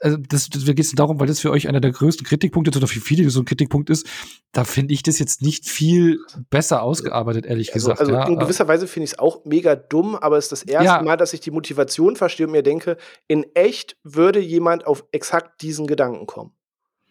also 0.00 0.16
das, 0.16 0.48
das 0.48 0.64
geht 0.64 0.80
es 0.80 0.92
darum, 0.92 1.20
weil 1.20 1.26
das 1.26 1.40
für 1.40 1.50
euch 1.50 1.68
einer 1.68 1.80
der 1.80 1.92
größten 1.92 2.26
Kritikpunkte 2.26 2.70
ist 2.70 2.76
oder 2.76 2.86
für 2.86 3.00
viele 3.00 3.28
so 3.30 3.40
ein 3.40 3.44
Kritikpunkt 3.44 3.90
ist, 3.90 4.06
da 4.52 4.64
finde 4.64 4.94
ich 4.94 5.02
das 5.02 5.18
jetzt 5.18 5.42
nicht 5.42 5.68
viel 5.68 6.18
besser 6.50 6.82
ausgearbeitet, 6.82 7.46
ehrlich 7.46 7.74
Also, 7.74 7.90
gesagt. 7.90 8.00
also 8.00 8.12
ja, 8.12 8.26
in 8.28 8.38
gewisser 8.38 8.68
Weise 8.68 8.86
finde 8.86 9.04
ich 9.04 9.12
es 9.12 9.18
auch 9.18 9.44
mega 9.44 9.76
dumm, 9.76 10.14
aber 10.14 10.38
es 10.38 10.46
ist 10.46 10.52
das 10.52 10.62
erste 10.62 10.84
Ja. 10.84 11.02
Mal, 11.02 11.16
dass 11.16 11.32
ich 11.32 11.40
die 11.40 11.50
Motivation 11.50 12.16
verstehe 12.16 12.46
und 12.46 12.52
mir 12.52 12.62
denke, 12.62 12.96
in 13.28 13.44
echt 13.54 13.96
würde 14.02 14.40
jemand 14.40 14.86
auf 14.86 15.04
exakt 15.12 15.62
diesen 15.62 15.86
Gedanken 15.86 16.26
kommen. 16.26 16.52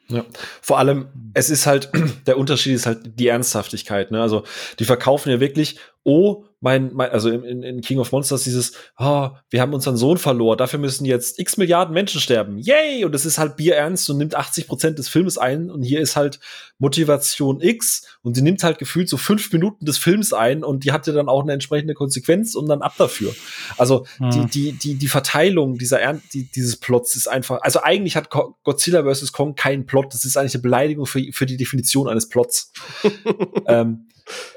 Ja. 0.07 0.23
Vor 0.61 0.77
allem, 0.77 1.07
es 1.33 1.49
ist 1.49 1.65
halt, 1.65 1.89
der 2.27 2.37
Unterschied 2.37 2.75
ist 2.75 2.85
halt 2.85 3.19
die 3.19 3.27
Ernsthaftigkeit. 3.27 4.11
Ne? 4.11 4.21
Also, 4.21 4.43
die 4.79 4.85
verkaufen 4.85 5.29
ja 5.29 5.39
wirklich, 5.39 5.79
oh, 6.07 6.45
mein, 6.61 6.93
mein 6.93 7.09
also 7.11 7.29
in, 7.29 7.43
in- 7.43 7.63
in 7.63 7.81
King 7.81 7.99
of 7.99 8.11
Monsters 8.11 8.43
dieses, 8.43 8.73
oh, 8.97 9.29
wir 9.49 9.61
haben 9.61 9.73
unseren 9.73 9.97
Sohn 9.97 10.17
verloren, 10.17 10.57
dafür 10.57 10.79
müssen 10.79 11.03
jetzt 11.05 11.37
x 11.39 11.57
Milliarden 11.57 11.93
Menschen 11.93 12.21
sterben. 12.21 12.57
Yay! 12.57 13.03
Und 13.05 13.11
das 13.11 13.25
ist 13.25 13.37
halt 13.37 13.55
bierernst 13.57 14.09
und 14.09 14.17
nimmt 14.17 14.33
80 14.35 14.67
Prozent 14.67 14.97
des 14.97 15.09
Films 15.09 15.37
ein. 15.37 15.69
Und 15.69 15.83
hier 15.83 15.99
ist 15.99 16.15
halt 16.15 16.39
Motivation 16.79 17.61
X 17.61 18.03
und 18.21 18.37
die 18.37 18.41
nimmt 18.41 18.63
halt 18.63 18.77
gefühlt 18.79 19.09
so 19.09 19.17
fünf 19.17 19.51
Minuten 19.51 19.85
des 19.85 19.97
Films 19.97 20.33
ein 20.33 20.63
und 20.63 20.83
die 20.85 20.91
hatte 20.91 21.11
dann 21.13 21.27
auch 21.29 21.41
eine 21.43 21.53
entsprechende 21.53 21.93
Konsequenz 21.93 22.55
und 22.55 22.67
dann 22.67 22.81
ab 22.81 22.93
dafür. 22.97 23.33
Also 23.77 24.05
die, 24.19 24.39
Hm. 24.41 24.49
die, 24.49 24.71
die, 24.73 24.95
die 24.95 25.07
Verteilung 25.07 25.77
dieser 25.77 25.99
Ern 25.99 26.21
die, 26.33 26.43
dieses 26.51 26.77
Plots 26.77 27.15
ist 27.15 27.27
einfach, 27.27 27.61
also 27.61 27.81
eigentlich 27.81 28.15
hat 28.15 28.29
Godzilla 28.63 29.03
vs. 29.03 29.31
Kong 29.31 29.55
keinen 29.55 29.85
Plot. 29.85 30.13
Das 30.13 30.25
ist 30.25 30.37
eigentlich 30.37 30.55
eine 30.55 30.61
Beleidigung 30.63 31.05
für, 31.05 31.23
für 31.31 31.45
die 31.45 31.57
Definition 31.57 32.07
eines 32.07 32.29
Plots. 32.29 32.71
ähm, 33.67 34.07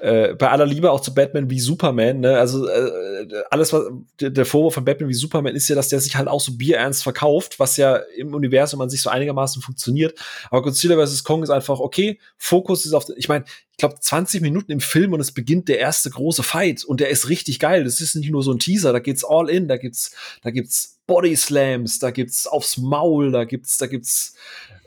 äh, 0.00 0.34
bei 0.34 0.50
aller 0.50 0.66
Liebe 0.66 0.90
auch 0.90 1.00
zu 1.00 1.14
Batman 1.14 1.50
wie 1.50 1.60
Superman, 1.60 2.20
ne? 2.20 2.38
Also 2.38 2.66
äh, 2.68 3.26
alles, 3.50 3.72
was 3.72 3.84
der, 4.20 4.46
Vorwurf 4.46 4.74
von 4.74 4.84
Batman 4.84 5.08
wie 5.08 5.14
Superman 5.14 5.54
ist 5.54 5.68
ja, 5.68 5.76
dass 5.76 5.88
der 5.88 6.00
sich 6.00 6.16
halt 6.16 6.28
auch 6.28 6.40
so 6.40 6.56
bierernst 6.56 7.02
verkauft, 7.02 7.58
was 7.58 7.76
ja 7.76 7.96
im 8.16 8.34
Universum 8.34 8.80
an 8.80 8.90
sich 8.90 9.02
so 9.02 9.10
einigermaßen 9.10 9.60
funktioniert. 9.60 10.18
Aber 10.50 10.62
Godzilla 10.62 10.96
vs. 11.04 11.24
Kong 11.24 11.42
ist 11.42 11.50
einfach, 11.50 11.80
okay, 11.80 12.18
Fokus 12.36 12.86
ist 12.86 12.94
auf, 12.94 13.06
ich 13.16 13.28
meine, 13.28 13.44
ich 13.72 13.76
glaube, 13.76 14.00
20 14.00 14.40
Minuten 14.40 14.72
im 14.72 14.80
Film 14.80 15.12
und 15.12 15.20
es 15.20 15.32
beginnt 15.32 15.68
der 15.68 15.78
erste 15.78 16.10
große 16.10 16.42
Fight 16.42 16.84
und 16.84 17.00
der 17.00 17.10
ist 17.10 17.28
richtig 17.28 17.58
geil. 17.58 17.84
Das 17.84 18.00
ist 18.00 18.16
nicht 18.16 18.30
nur 18.30 18.42
so 18.42 18.52
ein 18.52 18.58
Teaser, 18.58 18.92
da 18.92 18.98
geht's 18.98 19.24
all 19.24 19.48
in, 19.48 19.68
da 19.68 19.76
gibt's, 19.76 20.16
da 20.42 20.50
gibt's 20.50 20.98
Body 21.06 21.36
Slams, 21.36 21.98
da 21.98 22.10
gibt's 22.10 22.46
aufs 22.46 22.76
Maul, 22.76 23.30
da 23.30 23.44
gibt's, 23.44 23.78
da 23.78 23.86
gibt's, 23.86 24.34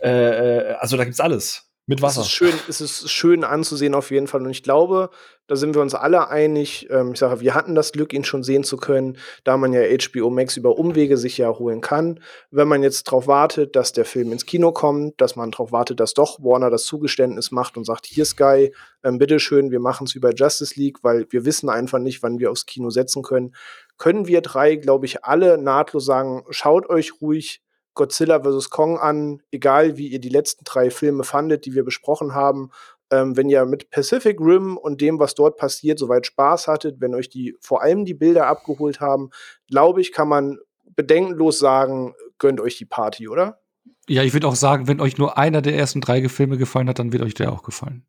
äh, 0.02 0.10
äh, 0.10 0.74
also 0.74 0.98
da 0.98 1.06
gibt's 1.06 1.20
alles. 1.20 1.71
Mit 1.92 2.00
Es 2.00 2.04
Wasser. 2.04 2.22
ist, 2.22 2.32
schön, 2.32 2.54
es 2.70 2.80
ist 2.80 3.12
schön 3.12 3.44
anzusehen 3.44 3.96
auf 3.96 4.12
jeden 4.12 4.28
Fall. 4.28 4.42
Und 4.42 4.50
ich 4.50 4.64
glaube, 4.64 5.10
da 5.48 5.58
sind 5.58 5.76
wir 5.76 5.82
uns 5.82 5.94
alle 5.94 6.30
einig. 6.30 6.88
Ähm, 6.90 7.12
ich 7.12 7.20
sage, 7.20 7.42
wir 7.42 7.54
hatten 7.54 7.76
das 7.76 7.92
Glück, 7.92 8.14
ihn 8.14 8.24
schon 8.24 8.44
sehen 8.44 8.64
zu 8.64 8.78
können, 8.78 9.18
da 9.44 9.58
man 9.58 9.74
ja 9.74 9.82
HBO 9.82 10.30
Max 10.30 10.56
über 10.56 10.78
Umwege 10.78 11.18
sich 11.18 11.38
ja 11.38 11.50
holen 11.50 11.82
kann. 11.82 12.22
Wenn 12.50 12.70
man 12.70 12.82
jetzt 12.82 13.08
darauf 13.08 13.28
wartet, 13.28 13.76
dass 13.76 13.92
der 13.92 14.06
Film 14.06 14.32
ins 14.32 14.46
Kino 14.46 14.72
kommt, 14.72 15.20
dass 15.20 15.36
man 15.36 15.52
darauf 15.52 15.74
wartet, 15.74 16.00
dass 16.00 16.14
doch 16.14 16.40
Warner 16.42 16.70
das 16.70 16.86
Zugeständnis 16.86 17.52
macht 17.52 17.76
und 17.76 17.84
sagt, 17.84 18.06
hier 18.06 18.24
Sky, 18.24 18.74
ähm, 19.04 19.18
bitteschön, 19.18 19.70
wir 19.70 19.82
machen 19.82 20.08
es 20.08 20.16
über 20.16 20.34
Justice 20.34 20.80
League, 20.80 21.00
weil 21.04 21.26
wir 21.30 21.44
wissen 21.44 21.68
einfach 21.68 22.00
nicht, 22.00 22.24
wann 22.24 22.40
wir 22.40 22.52
aufs 22.52 22.66
Kino 22.66 22.90
setzen 22.90 23.22
können. 23.22 23.54
Können 23.98 24.28
wir 24.28 24.40
drei, 24.40 24.78
glaube 24.78 25.08
ich, 25.08 25.26
alle 25.26 25.58
nahtlos 25.58 26.06
sagen, 26.06 26.46
schaut 26.52 26.90
euch 26.90 27.20
ruhig 27.20 27.62
Godzilla 27.94 28.42
vs. 28.44 28.70
Kong 28.70 28.98
an, 28.98 29.42
egal 29.52 29.98
wie 29.98 30.08
ihr 30.08 30.20
die 30.20 30.30
letzten 30.30 30.64
drei 30.64 30.90
Filme 30.90 31.24
fandet, 31.24 31.66
die 31.66 31.74
wir 31.74 31.84
besprochen 31.84 32.34
haben. 32.34 32.72
Ähm, 33.12 33.36
wenn 33.36 33.50
ihr 33.50 33.66
mit 33.66 33.90
Pacific 33.90 34.40
Rim 34.40 34.78
und 34.78 35.02
dem, 35.02 35.20
was 35.20 35.36
dort 35.36 35.58
passiert, 35.58 36.00
soweit 36.00 36.26
Spaß 36.26 36.68
hattet, 36.68 37.02
wenn 37.02 37.14
euch 37.14 37.30
die 37.30 37.58
vor 37.60 37.82
allem 37.82 38.06
die 38.06 38.14
Bilder 38.14 38.48
abgeholt 38.48 39.02
haben, 39.02 39.32
glaube 39.68 40.02
ich, 40.02 40.14
kann 40.14 40.30
man 40.30 40.58
bedenkenlos 40.96 41.60
sagen, 41.60 42.14
gönnt 42.38 42.62
euch 42.62 42.78
die 42.78 42.86
Party, 42.86 43.28
oder? 43.28 43.60
Ja, 44.08 44.24
ich 44.24 44.34
würde 44.34 44.48
auch 44.48 44.56
sagen, 44.56 44.88
wenn 44.88 45.02
euch 45.02 45.18
nur 45.18 45.38
einer 45.38 45.62
der 45.62 45.76
ersten 45.76 46.02
drei 46.02 46.28
Filme 46.30 46.58
gefallen 46.58 46.90
hat, 46.90 47.00
dann 47.00 47.14
wird 47.14 47.24
euch 47.24 47.34
der 47.34 47.52
auch 47.52 47.64
gefallen. 47.64 48.06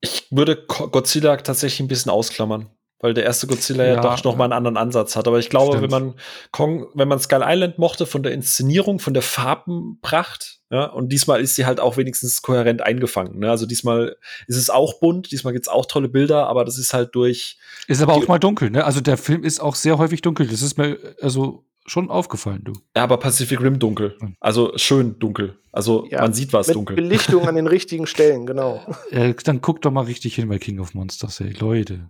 Ich 0.00 0.26
würde 0.30 0.64
Godzilla 0.66 1.36
tatsächlich 1.36 1.80
ein 1.80 1.88
bisschen 1.88 2.10
ausklammern, 2.10 2.70
weil 3.02 3.12
der 3.12 3.24
erste 3.24 3.46
Godzilla 3.46 3.84
ja, 3.84 3.94
Ja, 3.94 4.00
doch 4.00 4.24
noch 4.24 4.36
mal 4.36 4.44
einen 4.44 4.54
anderen 4.54 4.78
Ansatz 4.78 5.16
hat. 5.16 5.28
Aber 5.28 5.38
ich 5.38 5.50
glaube, 5.50 5.76
Stimmt. 5.76 5.82
wenn 5.82 5.90
man 5.90 6.14
Kong, 6.52 6.86
wenn 6.94 7.08
man 7.08 7.18
Skull 7.18 7.42
Island 7.44 7.78
mochte 7.78 8.06
von 8.06 8.22
der 8.22 8.32
Inszenierung, 8.32 8.98
von 8.98 9.12
der 9.12 9.22
Farbenpracht, 9.22 10.60
ja, 10.70 10.86
und 10.86 11.10
diesmal 11.10 11.42
ist 11.42 11.54
sie 11.54 11.66
halt 11.66 11.80
auch 11.80 11.98
wenigstens 11.98 12.40
kohärent 12.40 12.80
eingefangen. 12.80 13.40
Ne? 13.40 13.50
Also 13.50 13.66
diesmal 13.66 14.16
ist 14.46 14.56
es 14.56 14.70
auch 14.70 15.00
bunt, 15.00 15.30
diesmal 15.30 15.52
gibt's 15.52 15.68
auch 15.68 15.84
tolle 15.84 16.08
Bilder, 16.08 16.46
aber 16.46 16.64
das 16.64 16.78
ist 16.78 16.94
halt 16.94 17.14
durch. 17.14 17.58
Ist 17.88 18.00
aber 18.00 18.14
auch 18.14 18.26
mal 18.26 18.38
dunkel, 18.38 18.70
ne? 18.70 18.84
Also 18.84 19.02
der 19.02 19.18
Film 19.18 19.44
ist 19.44 19.60
auch 19.60 19.74
sehr 19.74 19.98
häufig 19.98 20.22
dunkel. 20.22 20.46
Das 20.46 20.62
ist 20.62 20.78
mir 20.78 20.96
also 21.20 21.66
schon 21.84 22.08
aufgefallen, 22.08 22.62
du. 22.64 22.72
Ja, 22.96 23.02
aber 23.02 23.18
Pacific 23.18 23.60
Rim 23.60 23.78
dunkel. 23.78 24.16
Hm. 24.20 24.36
Also 24.40 24.72
schön 24.76 25.18
dunkel. 25.18 25.58
Also 25.72 26.06
Ja, 26.08 26.20
man 26.22 26.32
sieht 26.32 26.52
was 26.52 26.68
Mit 26.68 26.76
dunkel. 26.76 26.96
Belichtung 26.96 27.46
an 27.48 27.56
den 27.56 27.66
richtigen 27.66 28.06
Stellen, 28.06 28.46
genau. 28.46 28.80
Äh, 29.10 29.34
dann 29.44 29.60
guckt 29.60 29.84
doch 29.84 29.90
mal 29.90 30.04
richtig 30.04 30.36
hin 30.36 30.48
bei 30.48 30.58
King 30.58 30.78
of 30.78 30.94
Monsters, 30.94 31.40
ey, 31.40 31.50
Leute. 31.50 32.08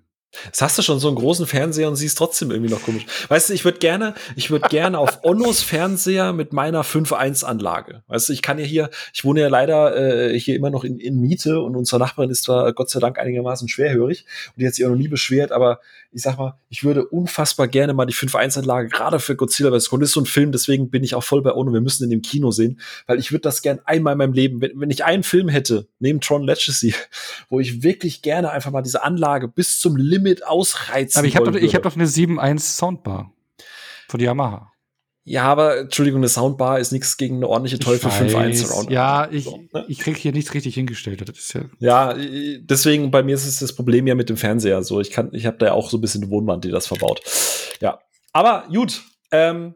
Das 0.51 0.63
hast 0.63 0.79
du 0.79 0.83
schon 0.83 0.99
so 0.99 1.09
einen 1.09 1.17
großen 1.17 1.47
Fernseher 1.47 1.89
und 1.89 1.97
siehst 1.97 2.17
trotzdem 2.17 2.51
irgendwie 2.51 2.73
noch 2.73 2.83
komisch. 2.83 3.05
Weißt 3.29 3.51
du, 3.51 3.55
ich 3.55 3.65
würde 3.65 3.79
gerne, 3.79 4.15
ich 4.35 4.51
würde 4.51 4.69
gerne 4.69 4.99
auf 4.99 5.21
Onnos 5.25 5.63
Fernseher 5.63 6.33
mit 6.33 6.55
meiner 6.55 6.85
5.1-Anlage. 6.85 8.03
Weißt 8.07 8.29
du, 8.29 8.33
ich 8.33 8.41
kann 8.41 8.59
ja 8.59 8.65
hier, 8.65 8.91
ich 9.13 9.25
wohne 9.25 9.43
ja 9.43 9.49
leider 9.49 10.31
äh, 10.33 10.39
hier 10.39 10.57
immer 10.57 10.71
noch 10.71 10.85
in, 10.85 10.99
in 10.99 11.21
Miete 11.21 11.61
und 11.61 11.77
unsere 11.77 12.01
Nachbarin 12.01 12.31
ist 12.31 12.45
zwar 12.45 12.73
Gott 12.73 12.89
sei 12.89 12.99
Dank 12.99 13.19
einigermaßen 13.19 13.69
schwerhörig 13.69 14.25
und 14.49 14.63
die 14.63 14.67
hat 14.67 14.75
sich 14.75 14.87
auch 14.87 14.91
noch 14.91 14.97
nie 14.97 15.09
beschwert, 15.09 15.53
aber 15.53 15.81
ich 16.13 16.23
sag 16.23 16.39
mal, 16.39 16.59
ich 16.71 16.83
würde 16.83 17.07
unfassbar 17.07 17.69
gerne 17.69 17.93
mal 17.93 18.07
die 18.07 18.15
5.1-Anlage, 18.15 18.89
gerade 18.89 19.19
für 19.19 19.37
Godzilla. 19.37 19.71
Kong, 19.71 20.01
das 20.01 20.11
ist 20.11 20.15
so 20.15 20.21
ein 20.21 20.27
Film, 20.27 20.53
deswegen 20.53 20.91
bin 20.91 21.05
ich 21.05 21.15
auch 21.15 21.25
voll 21.25 21.43
bei 21.43 21.53
Ono, 21.53 21.73
wir 21.73 21.81
müssen 21.81 22.05
in 22.05 22.11
dem 22.11 22.23
Kino 22.23 22.51
sehen, 22.51 22.81
weil 23.07 23.19
ich 23.19 23.33
würde 23.33 23.43
das 23.43 23.61
gern 23.61 23.81
einmal 23.85 24.13
in 24.13 24.19
meinem 24.19 24.33
Leben, 24.33 24.61
wenn, 24.61 24.73
wenn 24.81 24.91
ich 24.91 25.05
einen 25.05 25.23
Film 25.23 25.49
hätte, 25.49 25.89
neben 25.99 26.21
Tron 26.21 26.43
Legacy, 26.43 26.95
wo 27.51 27.61
ich 27.61 27.83
wirklich 27.83 28.23
gerne 28.23 28.51
einfach 28.51 28.71
mal 28.71 28.83
diese 28.83 29.03
Anlage 29.03 29.49
bis 29.49 29.79
zum 29.79 29.97
Limit 29.97 30.22
ausreizen 30.45 31.19
Aber 31.19 31.27
ich 31.29 31.37
habe 31.37 31.51
doch, 31.51 31.59
ich 31.59 31.75
hab 31.75 31.83
doch 31.83 31.95
eine 31.97 32.07
7.1 32.07 32.59
Soundbar 32.61 33.33
von 34.09 34.21
Yamaha. 34.21 34.73
Ja, 35.25 35.45
aber 35.45 35.79
Entschuldigung, 35.79 36.21
eine 36.21 36.29
Soundbar 36.29 36.81
ist 36.81 36.91
nichts 36.91 37.17
gegen 37.17 37.37
eine 37.37 37.49
ordentliche 37.49 37.79
Teufel 37.79 38.09
Ich 38.11 38.15
5.1 38.17 38.35
weiß. 38.35 38.61
Surround. 38.61 38.91
Ja, 38.91 39.29
ich, 39.31 39.45
So, 39.45 39.61
ne? 39.73 39.85
ich 39.87 39.99
krieg 40.01 40.17
hier 40.17 40.33
nichts 40.33 40.53
richtig 40.53 40.75
hingestellt. 40.75 41.21
Das 41.29 41.39
ist 41.39 41.53
ja 41.55 41.63
Ja, 41.79 42.15
deswegen 42.61 43.11
bei 43.13 43.23
mir 43.23 43.37
ist 43.37 43.47
es 43.47 43.61
das 43.61 43.75
Problem 43.75 44.07
ja 44.09 44.17
mit 44.17 44.29
dem 44.29 44.37
Fernseher. 44.37 44.83
So, 44.83 45.01
ich 45.01 45.11
kann, 45.13 45.31
ich 45.33 45.47
habe 45.47 45.59
da 45.59 45.67
ja 45.67 45.73
auch 45.75 45.91
so 45.91 45.99
ein 45.99 46.01
bisschen 46.01 46.25
eine 46.25 46.33
Wohnwand, 46.33 46.65
die 46.65 46.71
das 46.71 46.89
verbaut. 46.89 47.21
Ja, 47.81 48.01
aber 48.33 48.65
gut. 48.73 49.03
Ähm, 49.31 49.75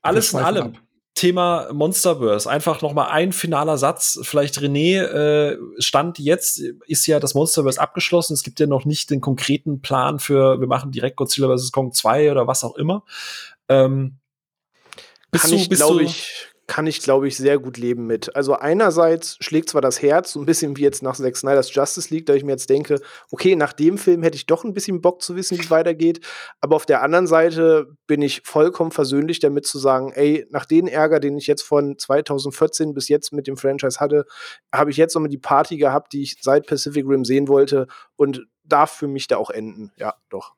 alles 0.00 0.32
in 0.32 0.38
allem. 0.40 0.62
ab. 0.62 0.80
Thema 1.14 1.72
Monsterverse. 1.72 2.50
Einfach 2.50 2.82
noch 2.82 2.92
mal 2.92 3.06
ein 3.06 3.32
finaler 3.32 3.78
Satz. 3.78 4.18
Vielleicht 4.22 4.58
René, 4.58 5.00
äh, 5.00 5.58
Stand 5.78 6.18
jetzt 6.18 6.60
ist 6.86 7.06
ja 7.06 7.20
das 7.20 7.34
Monsterverse 7.34 7.80
abgeschlossen. 7.80 8.34
Es 8.34 8.42
gibt 8.42 8.58
ja 8.58 8.66
noch 8.66 8.84
nicht 8.84 9.10
den 9.10 9.20
konkreten 9.20 9.80
Plan 9.80 10.18
für, 10.18 10.60
wir 10.60 10.66
machen 10.66 10.90
direkt 10.90 11.16
Godzilla 11.16 11.56
vs. 11.56 11.70
Kong 11.70 11.92
2 11.92 12.32
oder 12.32 12.48
was 12.48 12.64
auch 12.64 12.76
immer. 12.76 13.04
Ähm, 13.68 14.18
kann 15.30 15.50
du, 15.50 15.56
ich, 15.56 15.70
glaube 15.70 16.02
ich, 16.02 16.48
kann 16.66 16.86
ich, 16.86 17.00
glaube 17.00 17.28
ich, 17.28 17.36
sehr 17.36 17.58
gut 17.58 17.76
leben 17.76 18.06
mit. 18.06 18.34
Also 18.34 18.54
einerseits 18.54 19.36
schlägt 19.40 19.68
zwar 19.68 19.82
das 19.82 20.00
Herz, 20.00 20.32
so 20.32 20.40
ein 20.40 20.46
bisschen 20.46 20.76
wie 20.76 20.82
jetzt 20.82 21.02
nach 21.02 21.16
Zack 21.16 21.36
Snyder's 21.36 21.74
Justice 21.74 22.12
League, 22.12 22.26
da 22.26 22.34
ich 22.34 22.44
mir 22.44 22.52
jetzt 22.52 22.70
denke, 22.70 23.00
okay, 23.30 23.54
nach 23.56 23.72
dem 23.72 23.98
Film 23.98 24.22
hätte 24.22 24.36
ich 24.36 24.46
doch 24.46 24.64
ein 24.64 24.72
bisschen 24.72 25.00
Bock 25.00 25.22
zu 25.22 25.36
wissen, 25.36 25.58
wie 25.58 25.62
es 25.62 25.70
weitergeht. 25.70 26.20
Aber 26.60 26.76
auf 26.76 26.86
der 26.86 27.02
anderen 27.02 27.26
Seite 27.26 27.88
bin 28.06 28.22
ich 28.22 28.42
vollkommen 28.44 28.92
versöhnlich 28.92 29.40
damit 29.40 29.66
zu 29.66 29.78
sagen, 29.78 30.12
ey, 30.12 30.46
nach 30.50 30.64
dem 30.64 30.86
Ärger, 30.86 31.20
den 31.20 31.36
ich 31.36 31.46
jetzt 31.46 31.62
von 31.62 31.98
2014 31.98 32.94
bis 32.94 33.08
jetzt 33.08 33.32
mit 33.32 33.46
dem 33.46 33.56
Franchise 33.56 34.00
hatte, 34.00 34.24
habe 34.72 34.90
ich 34.90 34.96
jetzt 34.96 35.14
nochmal 35.14 35.30
die 35.30 35.38
Party 35.38 35.76
gehabt, 35.76 36.12
die 36.12 36.22
ich 36.22 36.36
seit 36.40 36.66
Pacific 36.66 37.06
Rim 37.06 37.24
sehen 37.24 37.48
wollte 37.48 37.86
und 38.16 38.46
darf 38.64 38.90
für 38.90 39.08
mich 39.08 39.26
da 39.26 39.36
auch 39.36 39.50
enden. 39.50 39.92
Ja, 39.96 40.14
doch. 40.30 40.54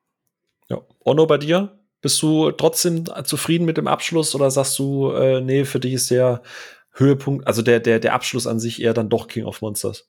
Ja. 0.69 0.81
Onno, 1.05 1.27
bei 1.27 1.39
dir? 1.39 1.79
Bist 2.07 2.23
du 2.23 2.53
trotzdem 2.53 3.03
zufrieden 3.25 3.65
mit 3.65 3.79
dem 3.79 3.89
Abschluss 3.89 4.33
oder 4.37 4.49
sagst 4.49 4.79
du, 4.79 5.11
äh, 5.11 5.41
nee, 5.41 5.65
für 5.65 5.81
dich 5.81 5.95
ist 5.95 6.09
der 6.13 6.41
Höhepunkt, 6.93 7.49
also 7.49 7.63
der, 7.63 7.81
der, 7.81 7.99
der 7.99 8.15
Abschluss 8.15 8.47
an 8.47 8.61
sich 8.61 8.81
eher 8.81 8.95
dann 8.95 9.09
doch 9.09 9.27
King 9.27 9.45
of 9.45 9.61
Monsters? 9.61 10.09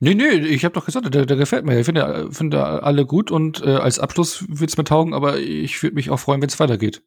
Nee, 0.00 0.14
nee, 0.14 0.26
ich 0.26 0.64
habe 0.64 0.74
doch 0.74 0.86
gesagt, 0.86 1.14
der, 1.14 1.24
der 1.24 1.36
gefällt 1.36 1.64
mir. 1.64 1.78
Ich 1.78 1.86
finde, 1.86 2.30
finde 2.32 2.82
alle 2.82 3.06
gut 3.06 3.30
und 3.30 3.62
äh, 3.62 3.76
als 3.76 4.00
Abschluss 4.00 4.44
wird's 4.48 4.76
mir 4.76 4.82
taugen, 4.82 5.14
aber 5.14 5.38
ich 5.38 5.80
würde 5.84 5.94
mich 5.94 6.10
auch 6.10 6.18
freuen, 6.18 6.42
wenn 6.42 6.48
es 6.48 6.58
weitergeht. 6.58 7.04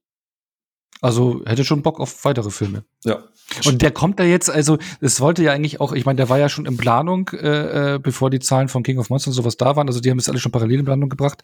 Also 1.02 1.42
hätte 1.46 1.66
schon 1.66 1.82
Bock 1.82 2.00
auf 2.00 2.24
weitere 2.26 2.52
Filme. 2.52 2.86
Ja. 3.04 3.24
Und 3.66 3.82
der 3.82 3.92
kommt 3.92 4.20
da 4.20 4.24
jetzt, 4.24 4.50
also 4.50 4.78
es 5.02 5.20
wollte 5.20 5.44
ja 5.44 5.52
eigentlich 5.52 5.82
auch, 5.82 5.94
ich 5.94 6.06
meine, 6.06 6.18
der 6.18 6.30
war 6.30 6.38
ja 6.38 6.48
schon 6.48 6.68
in 6.68 6.78
Planung, 6.78 7.30
äh, 7.34 7.96
äh, 7.96 8.00
bevor 8.00 8.30
die 8.30 8.40
Zahlen 8.40 8.70
von 8.70 8.84
King 8.84 9.00
of 9.00 9.10
Monsters 9.10 9.36
und 9.36 9.44
sowas 9.44 9.58
da 9.58 9.76
waren. 9.76 9.88
Also 9.88 10.00
die 10.00 10.12
haben 10.12 10.20
das 10.20 10.30
alle 10.30 10.40
schon 10.40 10.52
parallel 10.52 10.80
in 10.80 10.86
Planung 10.86 11.10
gebracht. 11.10 11.42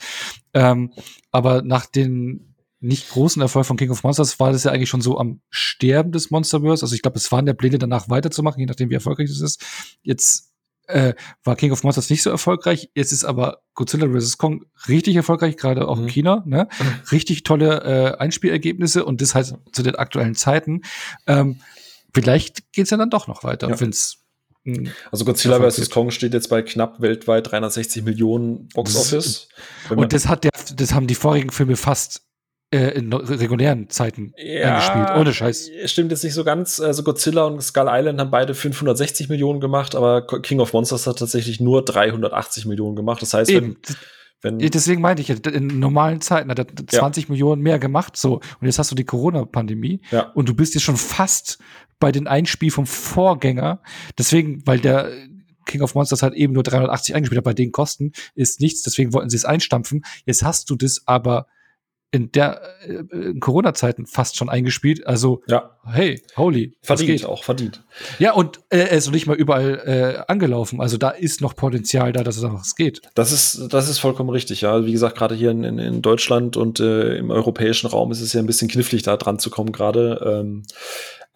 Ähm, 0.54 0.94
aber 1.32 1.64
nach 1.64 1.88
den 1.88 2.54
nicht 2.80 3.10
großen 3.10 3.42
Erfolg 3.42 3.66
von 3.66 3.78
King 3.78 3.90
of 3.90 4.04
Monsters 4.04 4.40
war 4.40 4.52
das 4.52 4.64
ja 4.64 4.72
eigentlich 4.72 4.90
schon 4.90 5.02
so 5.02 5.18
am 5.18 5.42
Sterben 5.50 6.12
des 6.12 6.30
Monsterverse. 6.30 6.86
Also 6.86 6.94
ich 6.94 7.02
glaube, 7.02 7.18
es 7.18 7.32
waren 7.32 7.48
der 7.48 7.56
Pläne 7.56 7.80
danach 7.80 8.10
weiterzumachen, 8.10 8.60
je 8.60 8.68
nachdem 8.68 8.92
wie 8.92 8.96
erfolgreich 8.96 9.30
es 9.30 9.42
ist. 9.42 9.64
Jetzt 10.04 10.54
äh, 10.88 11.14
war 11.44 11.56
King 11.56 11.72
of 11.72 11.84
Monsters 11.84 12.10
nicht 12.10 12.24
so 12.24 12.30
erfolgreich. 12.30 12.90
Jetzt 12.96 13.12
ist 13.12 13.24
aber 13.24 13.62
Godzilla 13.74 14.08
vs. 14.08 14.38
Kong 14.38 14.66
richtig 14.88 15.16
erfolgreich, 15.16 15.58
gerade 15.58 15.88
auch 15.88 15.98
mhm. 15.98 16.04
in 16.04 16.10
China. 16.10 16.44
Ne? 16.46 16.68
Mhm. 16.80 16.86
Richtig 17.12 17.44
tolle 17.44 17.84
äh, 17.84 18.18
Einspielergebnisse 18.18 19.06
und 19.06 19.22
das 19.22 19.36
halt 19.36 19.54
zu 19.72 19.84
den 19.84 19.96
aktuellen 19.96 20.36
Zeiten. 20.36 20.82
Ähm, 21.28 21.62
vielleicht 22.14 22.72
geht's 22.72 22.90
ja 22.90 22.98
dann 22.98 23.10
doch 23.10 23.28
noch 23.28 23.44
weiter, 23.44 23.70
ja. 23.70 23.80
wenn's 23.80 24.24
also 25.12 25.24
Godzilla 25.24 25.60
vs. 25.62 25.90
Kong 25.90 26.12
steht 26.12 26.34
jetzt 26.34 26.50
bei 26.50 26.62
knapp 26.62 27.00
weltweit 27.00 27.50
360 27.50 28.04
Millionen 28.04 28.68
Box 28.70 28.98
Office. 28.98 29.48
Und 29.90 30.12
das 30.12 30.28
hat 30.28 30.44
der, 30.44 30.52
das 30.76 30.94
haben 30.94 31.08
die 31.08 31.16
vorigen 31.16 31.52
Filme 31.52 31.78
fast 31.78 32.27
äh, 32.70 32.90
in 32.98 33.14
regulären 33.14 33.90
Zeiten 33.90 34.34
ja, 34.38 34.76
eingespielt, 34.76 35.20
ohne 35.20 35.34
Scheiß. 35.34 35.70
Stimmt 35.86 36.12
jetzt 36.12 36.24
nicht 36.24 36.34
so 36.34 36.44
ganz. 36.44 36.80
Also 36.80 37.04
Godzilla 37.04 37.46
und 37.46 37.62
Skull 37.62 37.88
Island 37.88 38.20
haben 38.20 38.32
beide 38.32 38.54
560 38.54 39.30
Millionen 39.30 39.60
gemacht, 39.62 39.96
aber 39.96 40.26
King 40.42 40.60
of 40.60 40.74
Monsters 40.74 41.08
hat 41.08 41.20
tatsächlich 41.20 41.62
nur 41.62 41.86
380 41.86 42.66
Millionen 42.66 42.96
gemacht. 42.96 43.22
Das 43.22 43.34
heißt, 43.34 43.50
Eben. 43.50 43.78
wenn, 44.42 44.60
wenn 44.60 44.70
Deswegen 44.70 45.02
meinte 45.02 45.22
ich, 45.22 45.30
in 45.48 45.80
normalen 45.80 46.20
Zeiten 46.20 46.50
hat 46.50 46.60
er 46.60 46.68
20 46.68 47.24
ja. 47.24 47.32
Millionen 47.32 47.62
mehr 47.62 47.80
gemacht. 47.80 48.18
So, 48.18 48.36
und 48.36 48.66
jetzt 48.66 48.80
hast 48.80 48.92
du 48.92 48.96
die 48.96 49.06
Corona-Pandemie 49.06 50.02
ja. 50.12 50.32
und 50.34 50.50
du 50.50 50.54
bist 50.54 50.74
jetzt 50.74 50.84
schon 50.84 50.98
fast 50.98 51.60
bei 52.00 52.12
den 52.12 52.28
Einspiel 52.28 52.70
vom 52.70 52.86
Vorgänger. 52.86 53.82
Deswegen, 54.18 54.62
weil 54.68 54.80
der 54.80 55.10
King 55.66 55.82
of 55.82 55.96
Monsters 55.96 56.22
hat 56.22 56.34
eben 56.34 56.54
nur 56.54 56.64
380 56.64 57.16
eingespielt 57.16 57.38
hat, 57.38 57.46
bei 57.46 57.54
den 57.54 57.72
Kosten 57.72 58.12
ist 58.36 58.60
nichts, 58.60 58.84
deswegen 58.84 59.14
wollten 59.14 59.30
sie 59.30 59.38
es 59.38 59.46
einstampfen. 59.46 60.04
Jetzt 60.26 60.44
hast 60.44 60.70
du 60.70 60.76
das 60.76 61.04
aber 61.06 61.48
in 62.12 62.32
der 62.32 62.62
äh, 62.88 63.34
Corona-Zeiten 63.40 64.06
fast 64.06 64.38
schon 64.38 64.50
eingespielt. 64.50 65.06
Also, 65.06 65.42
ja. 65.48 65.78
hey, 65.86 66.22
holy. 66.38 66.78
Verdient 66.82 67.26
auch, 67.26 67.44
verdient. 67.44 67.84
Ja, 68.18 68.34
und 68.34 68.60
äh, 68.70 68.80
er 68.80 68.92
ist 68.92 69.08
noch 69.08 69.14
nicht 69.14 69.28
mal 69.28 69.36
überall 69.36 69.82
äh, 69.86 70.32
angelaufen. 70.32 70.80
Also 70.80 70.98
da 70.98 71.10
ist 71.10 71.42
noch 71.42 71.56
Potenzial 71.56 72.14
da, 72.14 72.24
dass 72.24 72.38
es 72.38 72.44
einfach 72.44 72.64
geht. 72.78 73.02
Das 73.16 73.32
ist, 73.32 73.74
das 73.74 73.90
ist 73.90 74.00
vollkommen 74.00 74.30
richtig, 74.30 74.62
ja. 74.62 74.86
Wie 74.86 74.92
gesagt, 74.94 75.18
gerade 75.18 75.36
hier 75.36 75.52
in, 75.52 75.64
in, 75.64 75.80
in, 75.80 76.02
Deutschland 76.02 76.56
und 76.56 76.80
äh, 76.80 77.18
im 77.18 77.30
europäischen 77.30 77.88
Raum 77.88 78.12
ist 78.12 78.22
es 78.22 78.32
ja 78.32 78.40
ein 78.40 78.48
bisschen 78.48 78.70
knifflig, 78.70 79.04
da 79.04 79.18
dran 79.18 79.40
zu 79.40 79.50
kommen 79.50 79.74
gerade. 79.74 80.42
Ähm, 80.42 80.64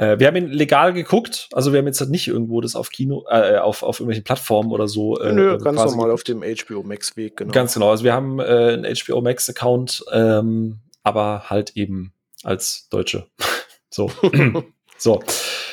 äh, 0.02 0.18
wir 0.18 0.26
haben 0.26 0.36
ihn 0.36 0.48
legal 0.48 0.94
geguckt, 0.94 1.48
also 1.54 1.72
wir 1.72 1.80
haben 1.80 1.86
jetzt 1.86 2.00
halt 2.00 2.10
nicht 2.10 2.28
irgendwo 2.28 2.60
das 2.60 2.76
auf 2.76 2.90
Kino, 2.90 3.24
äh, 3.30 3.58
auf, 3.58 3.84
auf 3.84 4.00
irgendwelchen 4.00 4.24
Plattformen 4.24 4.72
oder 4.72 4.88
so. 4.88 5.20
Äh, 5.20 5.32
Nö, 5.32 5.60
ganz 5.60 5.80
normal 5.80 6.10
auf 6.10 6.24
dem 6.24 6.42
HBO 6.42 6.82
Max 6.82 7.16
Weg, 7.16 7.38
genau. 7.38 7.52
Ganz 7.52 7.76
genau. 7.76 7.92
Also 7.92 8.04
wir 8.04 8.12
haben 8.12 8.40
äh, 8.40 8.44
einen 8.44 8.96
HBO 8.96 9.22
Max 9.22 9.48
Account, 9.48 10.04
ähm, 10.12 10.80
aber 11.04 11.52
halt 11.52 11.78
eben 11.78 12.14
als 12.44 12.90
Deutsche. 12.90 13.28
so. 13.92 14.12
so. 14.98 15.22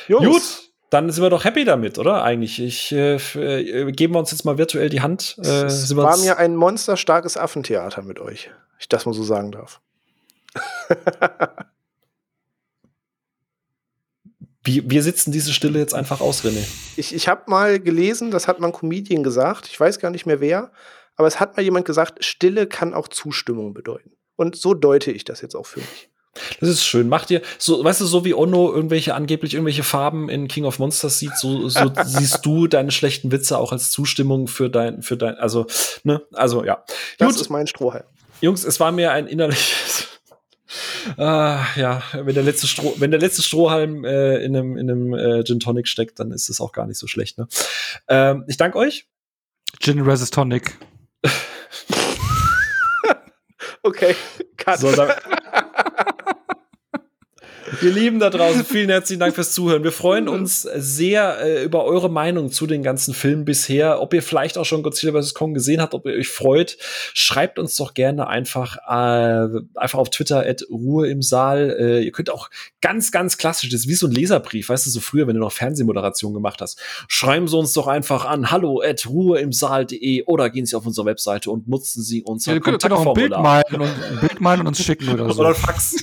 Jungs. 0.09 0.27
Gut. 0.27 0.43
Dann 0.91 1.11
sind 1.11 1.23
wir 1.23 1.31
doch 1.31 1.45
happy 1.45 1.65
damit, 1.65 1.99
oder? 1.99 2.23
Eigentlich. 2.23 2.61
Ich 2.61 2.93
äh, 2.93 3.17
äh, 3.17 3.93
geben 3.93 4.15
wir 4.15 4.19
uns 4.19 4.31
jetzt 4.31 4.45
mal 4.45 4.59
virtuell 4.59 4.91
die 4.91 5.01
Hand. 5.01 5.39
Äh, 5.43 5.65
es 5.65 5.97
war 5.97 6.19
mir 6.19 6.37
ein 6.37 6.55
monsterstarkes 6.55 7.39
Affentheater 7.39 8.03
mit 8.03 8.21
euch, 8.21 8.51
ich 8.79 8.91
das 8.91 9.07
mal 9.07 9.15
so 9.15 9.23
sagen 9.23 9.53
darf. 9.53 9.81
Wir, 14.69 14.83
wir 14.91 15.03
sitzen 15.03 15.33
diese 15.33 15.55
Stille 15.55 15.79
jetzt 15.79 15.95
einfach 15.95 16.21
aus, 16.21 16.45
René. 16.45 16.63
Ich, 16.97 17.15
ich 17.15 17.27
habe 17.27 17.45
mal 17.47 17.81
gelesen, 17.81 18.31
das 18.31 18.47
hat 18.49 18.61
man 18.61 18.71
Comedian 18.71 19.23
gesagt, 19.23 19.67
ich 19.67 19.81
weiß 19.81 19.99
gar 19.99 20.11
nicht 20.11 20.27
mehr 20.27 20.41
wer, 20.41 20.73
aber 21.17 21.27
es 21.27 21.41
hat 21.41 21.57
mal 21.57 21.63
jemand 21.63 21.87
gesagt, 21.87 22.23
Stille 22.23 22.67
kann 22.67 22.93
auch 22.93 23.09
Zustimmung 23.09 23.73
bedeuten. 23.73 24.13
Und 24.37 24.57
so 24.57 24.75
deute 24.75 25.11
ich 25.11 25.25
das 25.25 25.41
jetzt 25.41 25.55
auch 25.55 25.65
für 25.65 25.81
mich. 25.81 26.11
Das 26.61 26.69
ist 26.69 26.85
schön. 26.85 27.09
Macht 27.09 27.31
dir, 27.31 27.41
so, 27.57 27.83
weißt 27.83 28.03
du, 28.03 28.05
so 28.05 28.27
wie 28.27 28.35
Ono 28.35 28.71
irgendwelche 28.71 29.15
angeblich 29.15 29.55
irgendwelche 29.55 29.85
Farben 29.85 30.29
in 30.29 30.49
King 30.49 30.67
of 30.67 30.79
Monsters 30.79 31.19
sieht, 31.19 31.35
so, 31.39 31.71
so 31.71 31.91
siehst 32.05 32.45
du 32.45 32.67
deine 32.67 32.91
schlechten 32.91 33.33
Witze 33.33 33.57
auch 33.57 33.73
als 33.73 33.91
Zustimmung 33.91 34.49
für 34.49 34.69
dein, 34.69 35.01
für 35.01 35.17
dein, 35.17 35.37
also, 35.37 35.67
ne, 36.05 36.21
also 36.35 36.63
ja. 36.63 36.85
Das 37.17 37.33
Gut. 37.33 37.41
ist 37.41 37.49
mein 37.49 37.67
Strohhalm. 37.67 38.05
Jungs, 38.43 38.65
es 38.65 38.79
war 38.79 38.93
mir 38.93 39.13
ein 39.13 39.27
innerliches 39.27 39.98
Ah, 41.17 41.65
ja, 41.77 42.03
wenn 42.13 42.35
der 42.35 42.45
letzte, 42.45 42.67
Stroh, 42.67 42.95
wenn 42.99 43.11
der 43.11 43.21
letzte 43.21 43.43
Strohhalm 43.43 44.05
äh, 44.05 44.39
in 44.39 44.57
einem, 44.57 44.77
in 44.77 44.91
einem 44.91 45.15
äh, 45.15 45.45
Gin 45.45 45.61
Tonic 45.61 45.89
steckt, 45.89 46.21
dann 46.21 46.33
ist 46.33 46.49
es 46.49 46.61
auch 46.61 46.73
gar 46.73 46.87
nicht 46.87 46.99
so 46.99 47.07
schlecht. 47.07 47.39
Ne? 47.39 47.49
Ähm, 48.09 48.45
ich 48.49 48.57
danke 48.57 48.79
euch. 48.79 49.09
Gin 49.81 50.01
Resist 50.01 50.35
Tonic. 50.35 50.77
okay, 53.83 54.15
cut. 54.57 54.79
So, 54.79 54.93
dann, 54.93 55.13
Ihr 57.83 57.93
Lieben 57.93 58.19
da 58.19 58.31
draußen, 58.31 58.65
vielen 58.65 58.89
herzlichen 58.89 59.21
Dank 59.21 59.35
fürs 59.35 59.53
Zuhören. 59.53 59.85
Wir 59.85 59.93
freuen 59.93 60.29
uns 60.29 60.63
sehr 60.63 61.39
äh, 61.41 61.65
über 61.65 61.85
eure 61.85 62.11
Meinung 62.11 62.51
zu 62.51 62.67
den 62.67 62.83
ganzen 62.83 63.15
Filmen 63.15 63.45
bisher. 63.45 64.01
Ob 64.01 64.15
ihr 64.15 64.23
vielleicht 64.23 64.59
auch 64.59 64.65
schon 64.65 64.83
Godzilla 64.83 65.21
vs. 65.21 65.35
Kong 65.35 65.55
gesehen 65.55 65.81
habt, 65.81 65.95
ob 65.95 66.07
ihr 66.07 66.15
euch 66.15 66.29
freut, 66.29 66.77
schreibt 67.15 67.59
uns 67.59 67.77
doch 67.77 67.95
gerne 67.95 68.27
einfach, 68.27 68.77
äh, 68.89 69.61
einfach 69.75 69.99
auf 69.99 70.11
Twitter 70.11 70.47
at 70.47 70.65
Ruhe 70.71 71.09
im 71.09 71.23
Saal. 71.23 71.77
Äh, 71.79 72.03
ihr 72.03 72.13
könnt 72.13 72.31
auch 72.31 72.51
ganz, 72.81 73.13
ganz 73.13 73.39
klassisch, 73.39 73.71
das 73.71 73.81
ist 73.81 73.89
wie 73.89 73.95
so 73.95 74.07
ein 74.07 74.13
Leserbrief, 74.13 74.69
weißt 74.69 74.87
du, 74.87 74.91
so 74.91 75.01
früher, 75.01 75.27
wenn 75.27 75.35
du 75.35 75.41
noch 75.41 75.53
Fernsehmoderation 75.53 76.35
gemacht 76.35 76.61
hast. 76.61 76.81
Schreiben 77.09 77.49
Sie 77.49 77.57
uns 77.57 77.73
doch 77.73 77.87
einfach 77.87 78.25
an 78.25 78.51
hallo 78.51 78.83
at 78.83 79.07
Ruhe 79.07 79.39
im 79.41 79.53
Saal.de 79.53 80.25
oder 80.25 80.51
gehen 80.51 80.67
Sie 80.67 80.77
auf 80.77 80.87
unsere 80.87 81.07
Webseite 81.07 81.51
und 81.51 81.69
nutzen 81.69 82.03
Sie 82.03 82.23
unser 82.23 82.55
ja, 82.55 82.61
Kontaktformular. 82.61 83.15
Bild 83.15 83.31
malen 83.31 83.81
und 83.81 84.05
ein 84.05 84.21
Bild 84.21 84.41
malen 84.41 84.61
und 84.61 84.69
uns 84.69 84.83
schicken 84.83 85.09
oder 85.09 85.31
so. 85.33 85.41
Oder 85.41 85.55
Fax. 85.55 85.97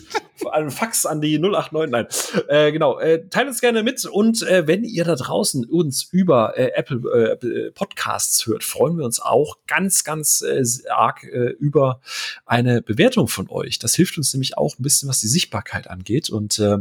Ein 0.47 0.71
Fax 0.71 1.05
an 1.05 1.21
die 1.21 1.39
089, 1.39 1.91
nein. 1.91 2.07
Äh, 2.47 2.71
genau, 2.71 2.99
äh, 2.99 3.27
teilt 3.29 3.47
uns 3.47 3.61
gerne 3.61 3.83
mit 3.83 4.05
und 4.05 4.41
äh, 4.43 4.67
wenn 4.67 4.83
ihr 4.83 5.03
da 5.03 5.15
draußen 5.15 5.65
uns 5.65 6.03
über 6.11 6.57
äh, 6.57 6.71
Apple 6.75 7.39
äh, 7.41 7.71
Podcasts 7.71 8.45
hört, 8.45 8.63
freuen 8.63 8.97
wir 8.97 9.05
uns 9.05 9.19
auch 9.19 9.57
ganz, 9.67 10.03
ganz 10.03 10.41
äh, 10.41 10.63
arg 10.89 11.23
äh, 11.23 11.55
über 11.59 12.01
eine 12.45 12.81
Bewertung 12.81 13.27
von 13.27 13.49
euch. 13.49 13.79
Das 13.79 13.95
hilft 13.95 14.17
uns 14.17 14.33
nämlich 14.33 14.57
auch 14.57 14.77
ein 14.79 14.83
bisschen, 14.83 15.09
was 15.09 15.19
die 15.19 15.27
Sichtbarkeit 15.27 15.89
angeht 15.89 16.29
und 16.29 16.59
äh, 16.59 16.77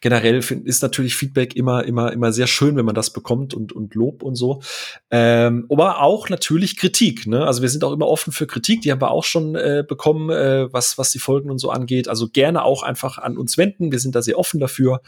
generell 0.00 0.42
find, 0.42 0.66
ist 0.66 0.82
natürlich 0.82 1.14
Feedback 1.14 1.56
immer, 1.56 1.84
immer, 1.84 2.12
immer 2.12 2.32
sehr 2.32 2.46
schön, 2.46 2.76
wenn 2.76 2.84
man 2.84 2.94
das 2.94 3.10
bekommt 3.10 3.54
und, 3.54 3.72
und 3.72 3.94
Lob 3.94 4.22
und 4.22 4.36
so. 4.36 4.62
Ähm, 5.10 5.66
aber 5.70 6.02
auch 6.02 6.28
natürlich 6.28 6.76
Kritik. 6.76 7.26
Ne? 7.26 7.46
Also 7.46 7.62
wir 7.62 7.68
sind 7.68 7.84
auch 7.84 7.92
immer 7.92 8.08
offen 8.08 8.32
für 8.32 8.46
Kritik. 8.46 8.82
Die 8.82 8.90
haben 8.90 9.00
wir 9.00 9.10
auch 9.10 9.24
schon 9.24 9.54
äh, 9.54 9.84
bekommen, 9.86 10.30
äh, 10.30 10.72
was, 10.72 10.98
was 10.98 11.10
die 11.10 11.18
Folgen 11.18 11.50
und 11.50 11.58
so 11.58 11.70
angeht. 11.70 12.08
Also 12.08 12.28
gerne 12.28 12.64
auch 12.64 12.82
einfach 12.82 13.18
an 13.18 13.36
uns 13.36 13.58
wenden. 13.58 13.92
Wir 13.92 13.98
sind 13.98 14.14
da 14.14 14.22
sehr 14.22 14.38
offen 14.38 14.60
dafür. 14.60 15.00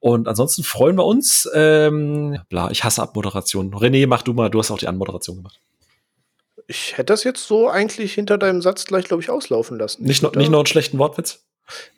Und 0.00 0.28
ansonsten 0.28 0.62
freuen 0.62 0.96
wir 0.96 1.04
uns. 1.04 1.48
Ähm, 1.54 2.38
bla, 2.48 2.70
ich 2.70 2.84
hasse 2.84 3.02
Abmoderation. 3.02 3.74
René, 3.74 4.06
mach 4.06 4.22
du 4.22 4.32
mal. 4.32 4.50
Du 4.50 4.58
hast 4.58 4.70
auch 4.70 4.78
die 4.78 4.88
Anmoderation 4.88 5.36
gemacht. 5.36 5.60
Ich 6.66 6.92
hätte 6.92 7.06
das 7.06 7.24
jetzt 7.24 7.46
so 7.46 7.68
eigentlich 7.68 8.14
hinter 8.14 8.38
deinem 8.38 8.62
Satz 8.62 8.86
gleich, 8.86 9.04
glaube 9.04 9.22
ich, 9.22 9.30
auslaufen 9.30 9.78
lassen. 9.78 10.04
Nicht, 10.04 10.22
noch, 10.22 10.34
nicht 10.34 10.50
noch 10.50 10.60
einen 10.60 10.66
schlechten 10.66 10.98
Wortwitz? 10.98 11.44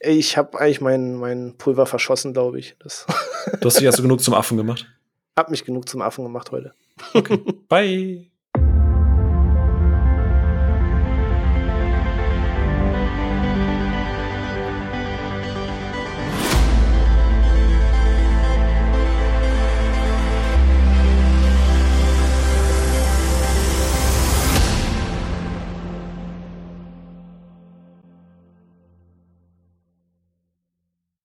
Ich 0.01 0.37
habe 0.37 0.59
eigentlich 0.61 0.81
mein, 0.81 1.17
mein 1.17 1.55
Pulver 1.57 1.87
verschossen, 1.87 2.33
glaube 2.33 2.59
ich. 2.59 2.77
Das 2.79 3.07
Du 3.61 3.67
hast 3.67 3.79
dich 3.79 3.87
also 3.87 4.03
genug 4.03 4.21
zum 4.21 4.35
Affen 4.35 4.57
gemacht. 4.57 4.87
hat 5.37 5.51
mich 5.51 5.65
genug 5.65 5.89
zum 5.89 6.03
Affen 6.03 6.25
gemacht 6.25 6.51
heute. 6.51 6.73
Bye. 7.69 8.27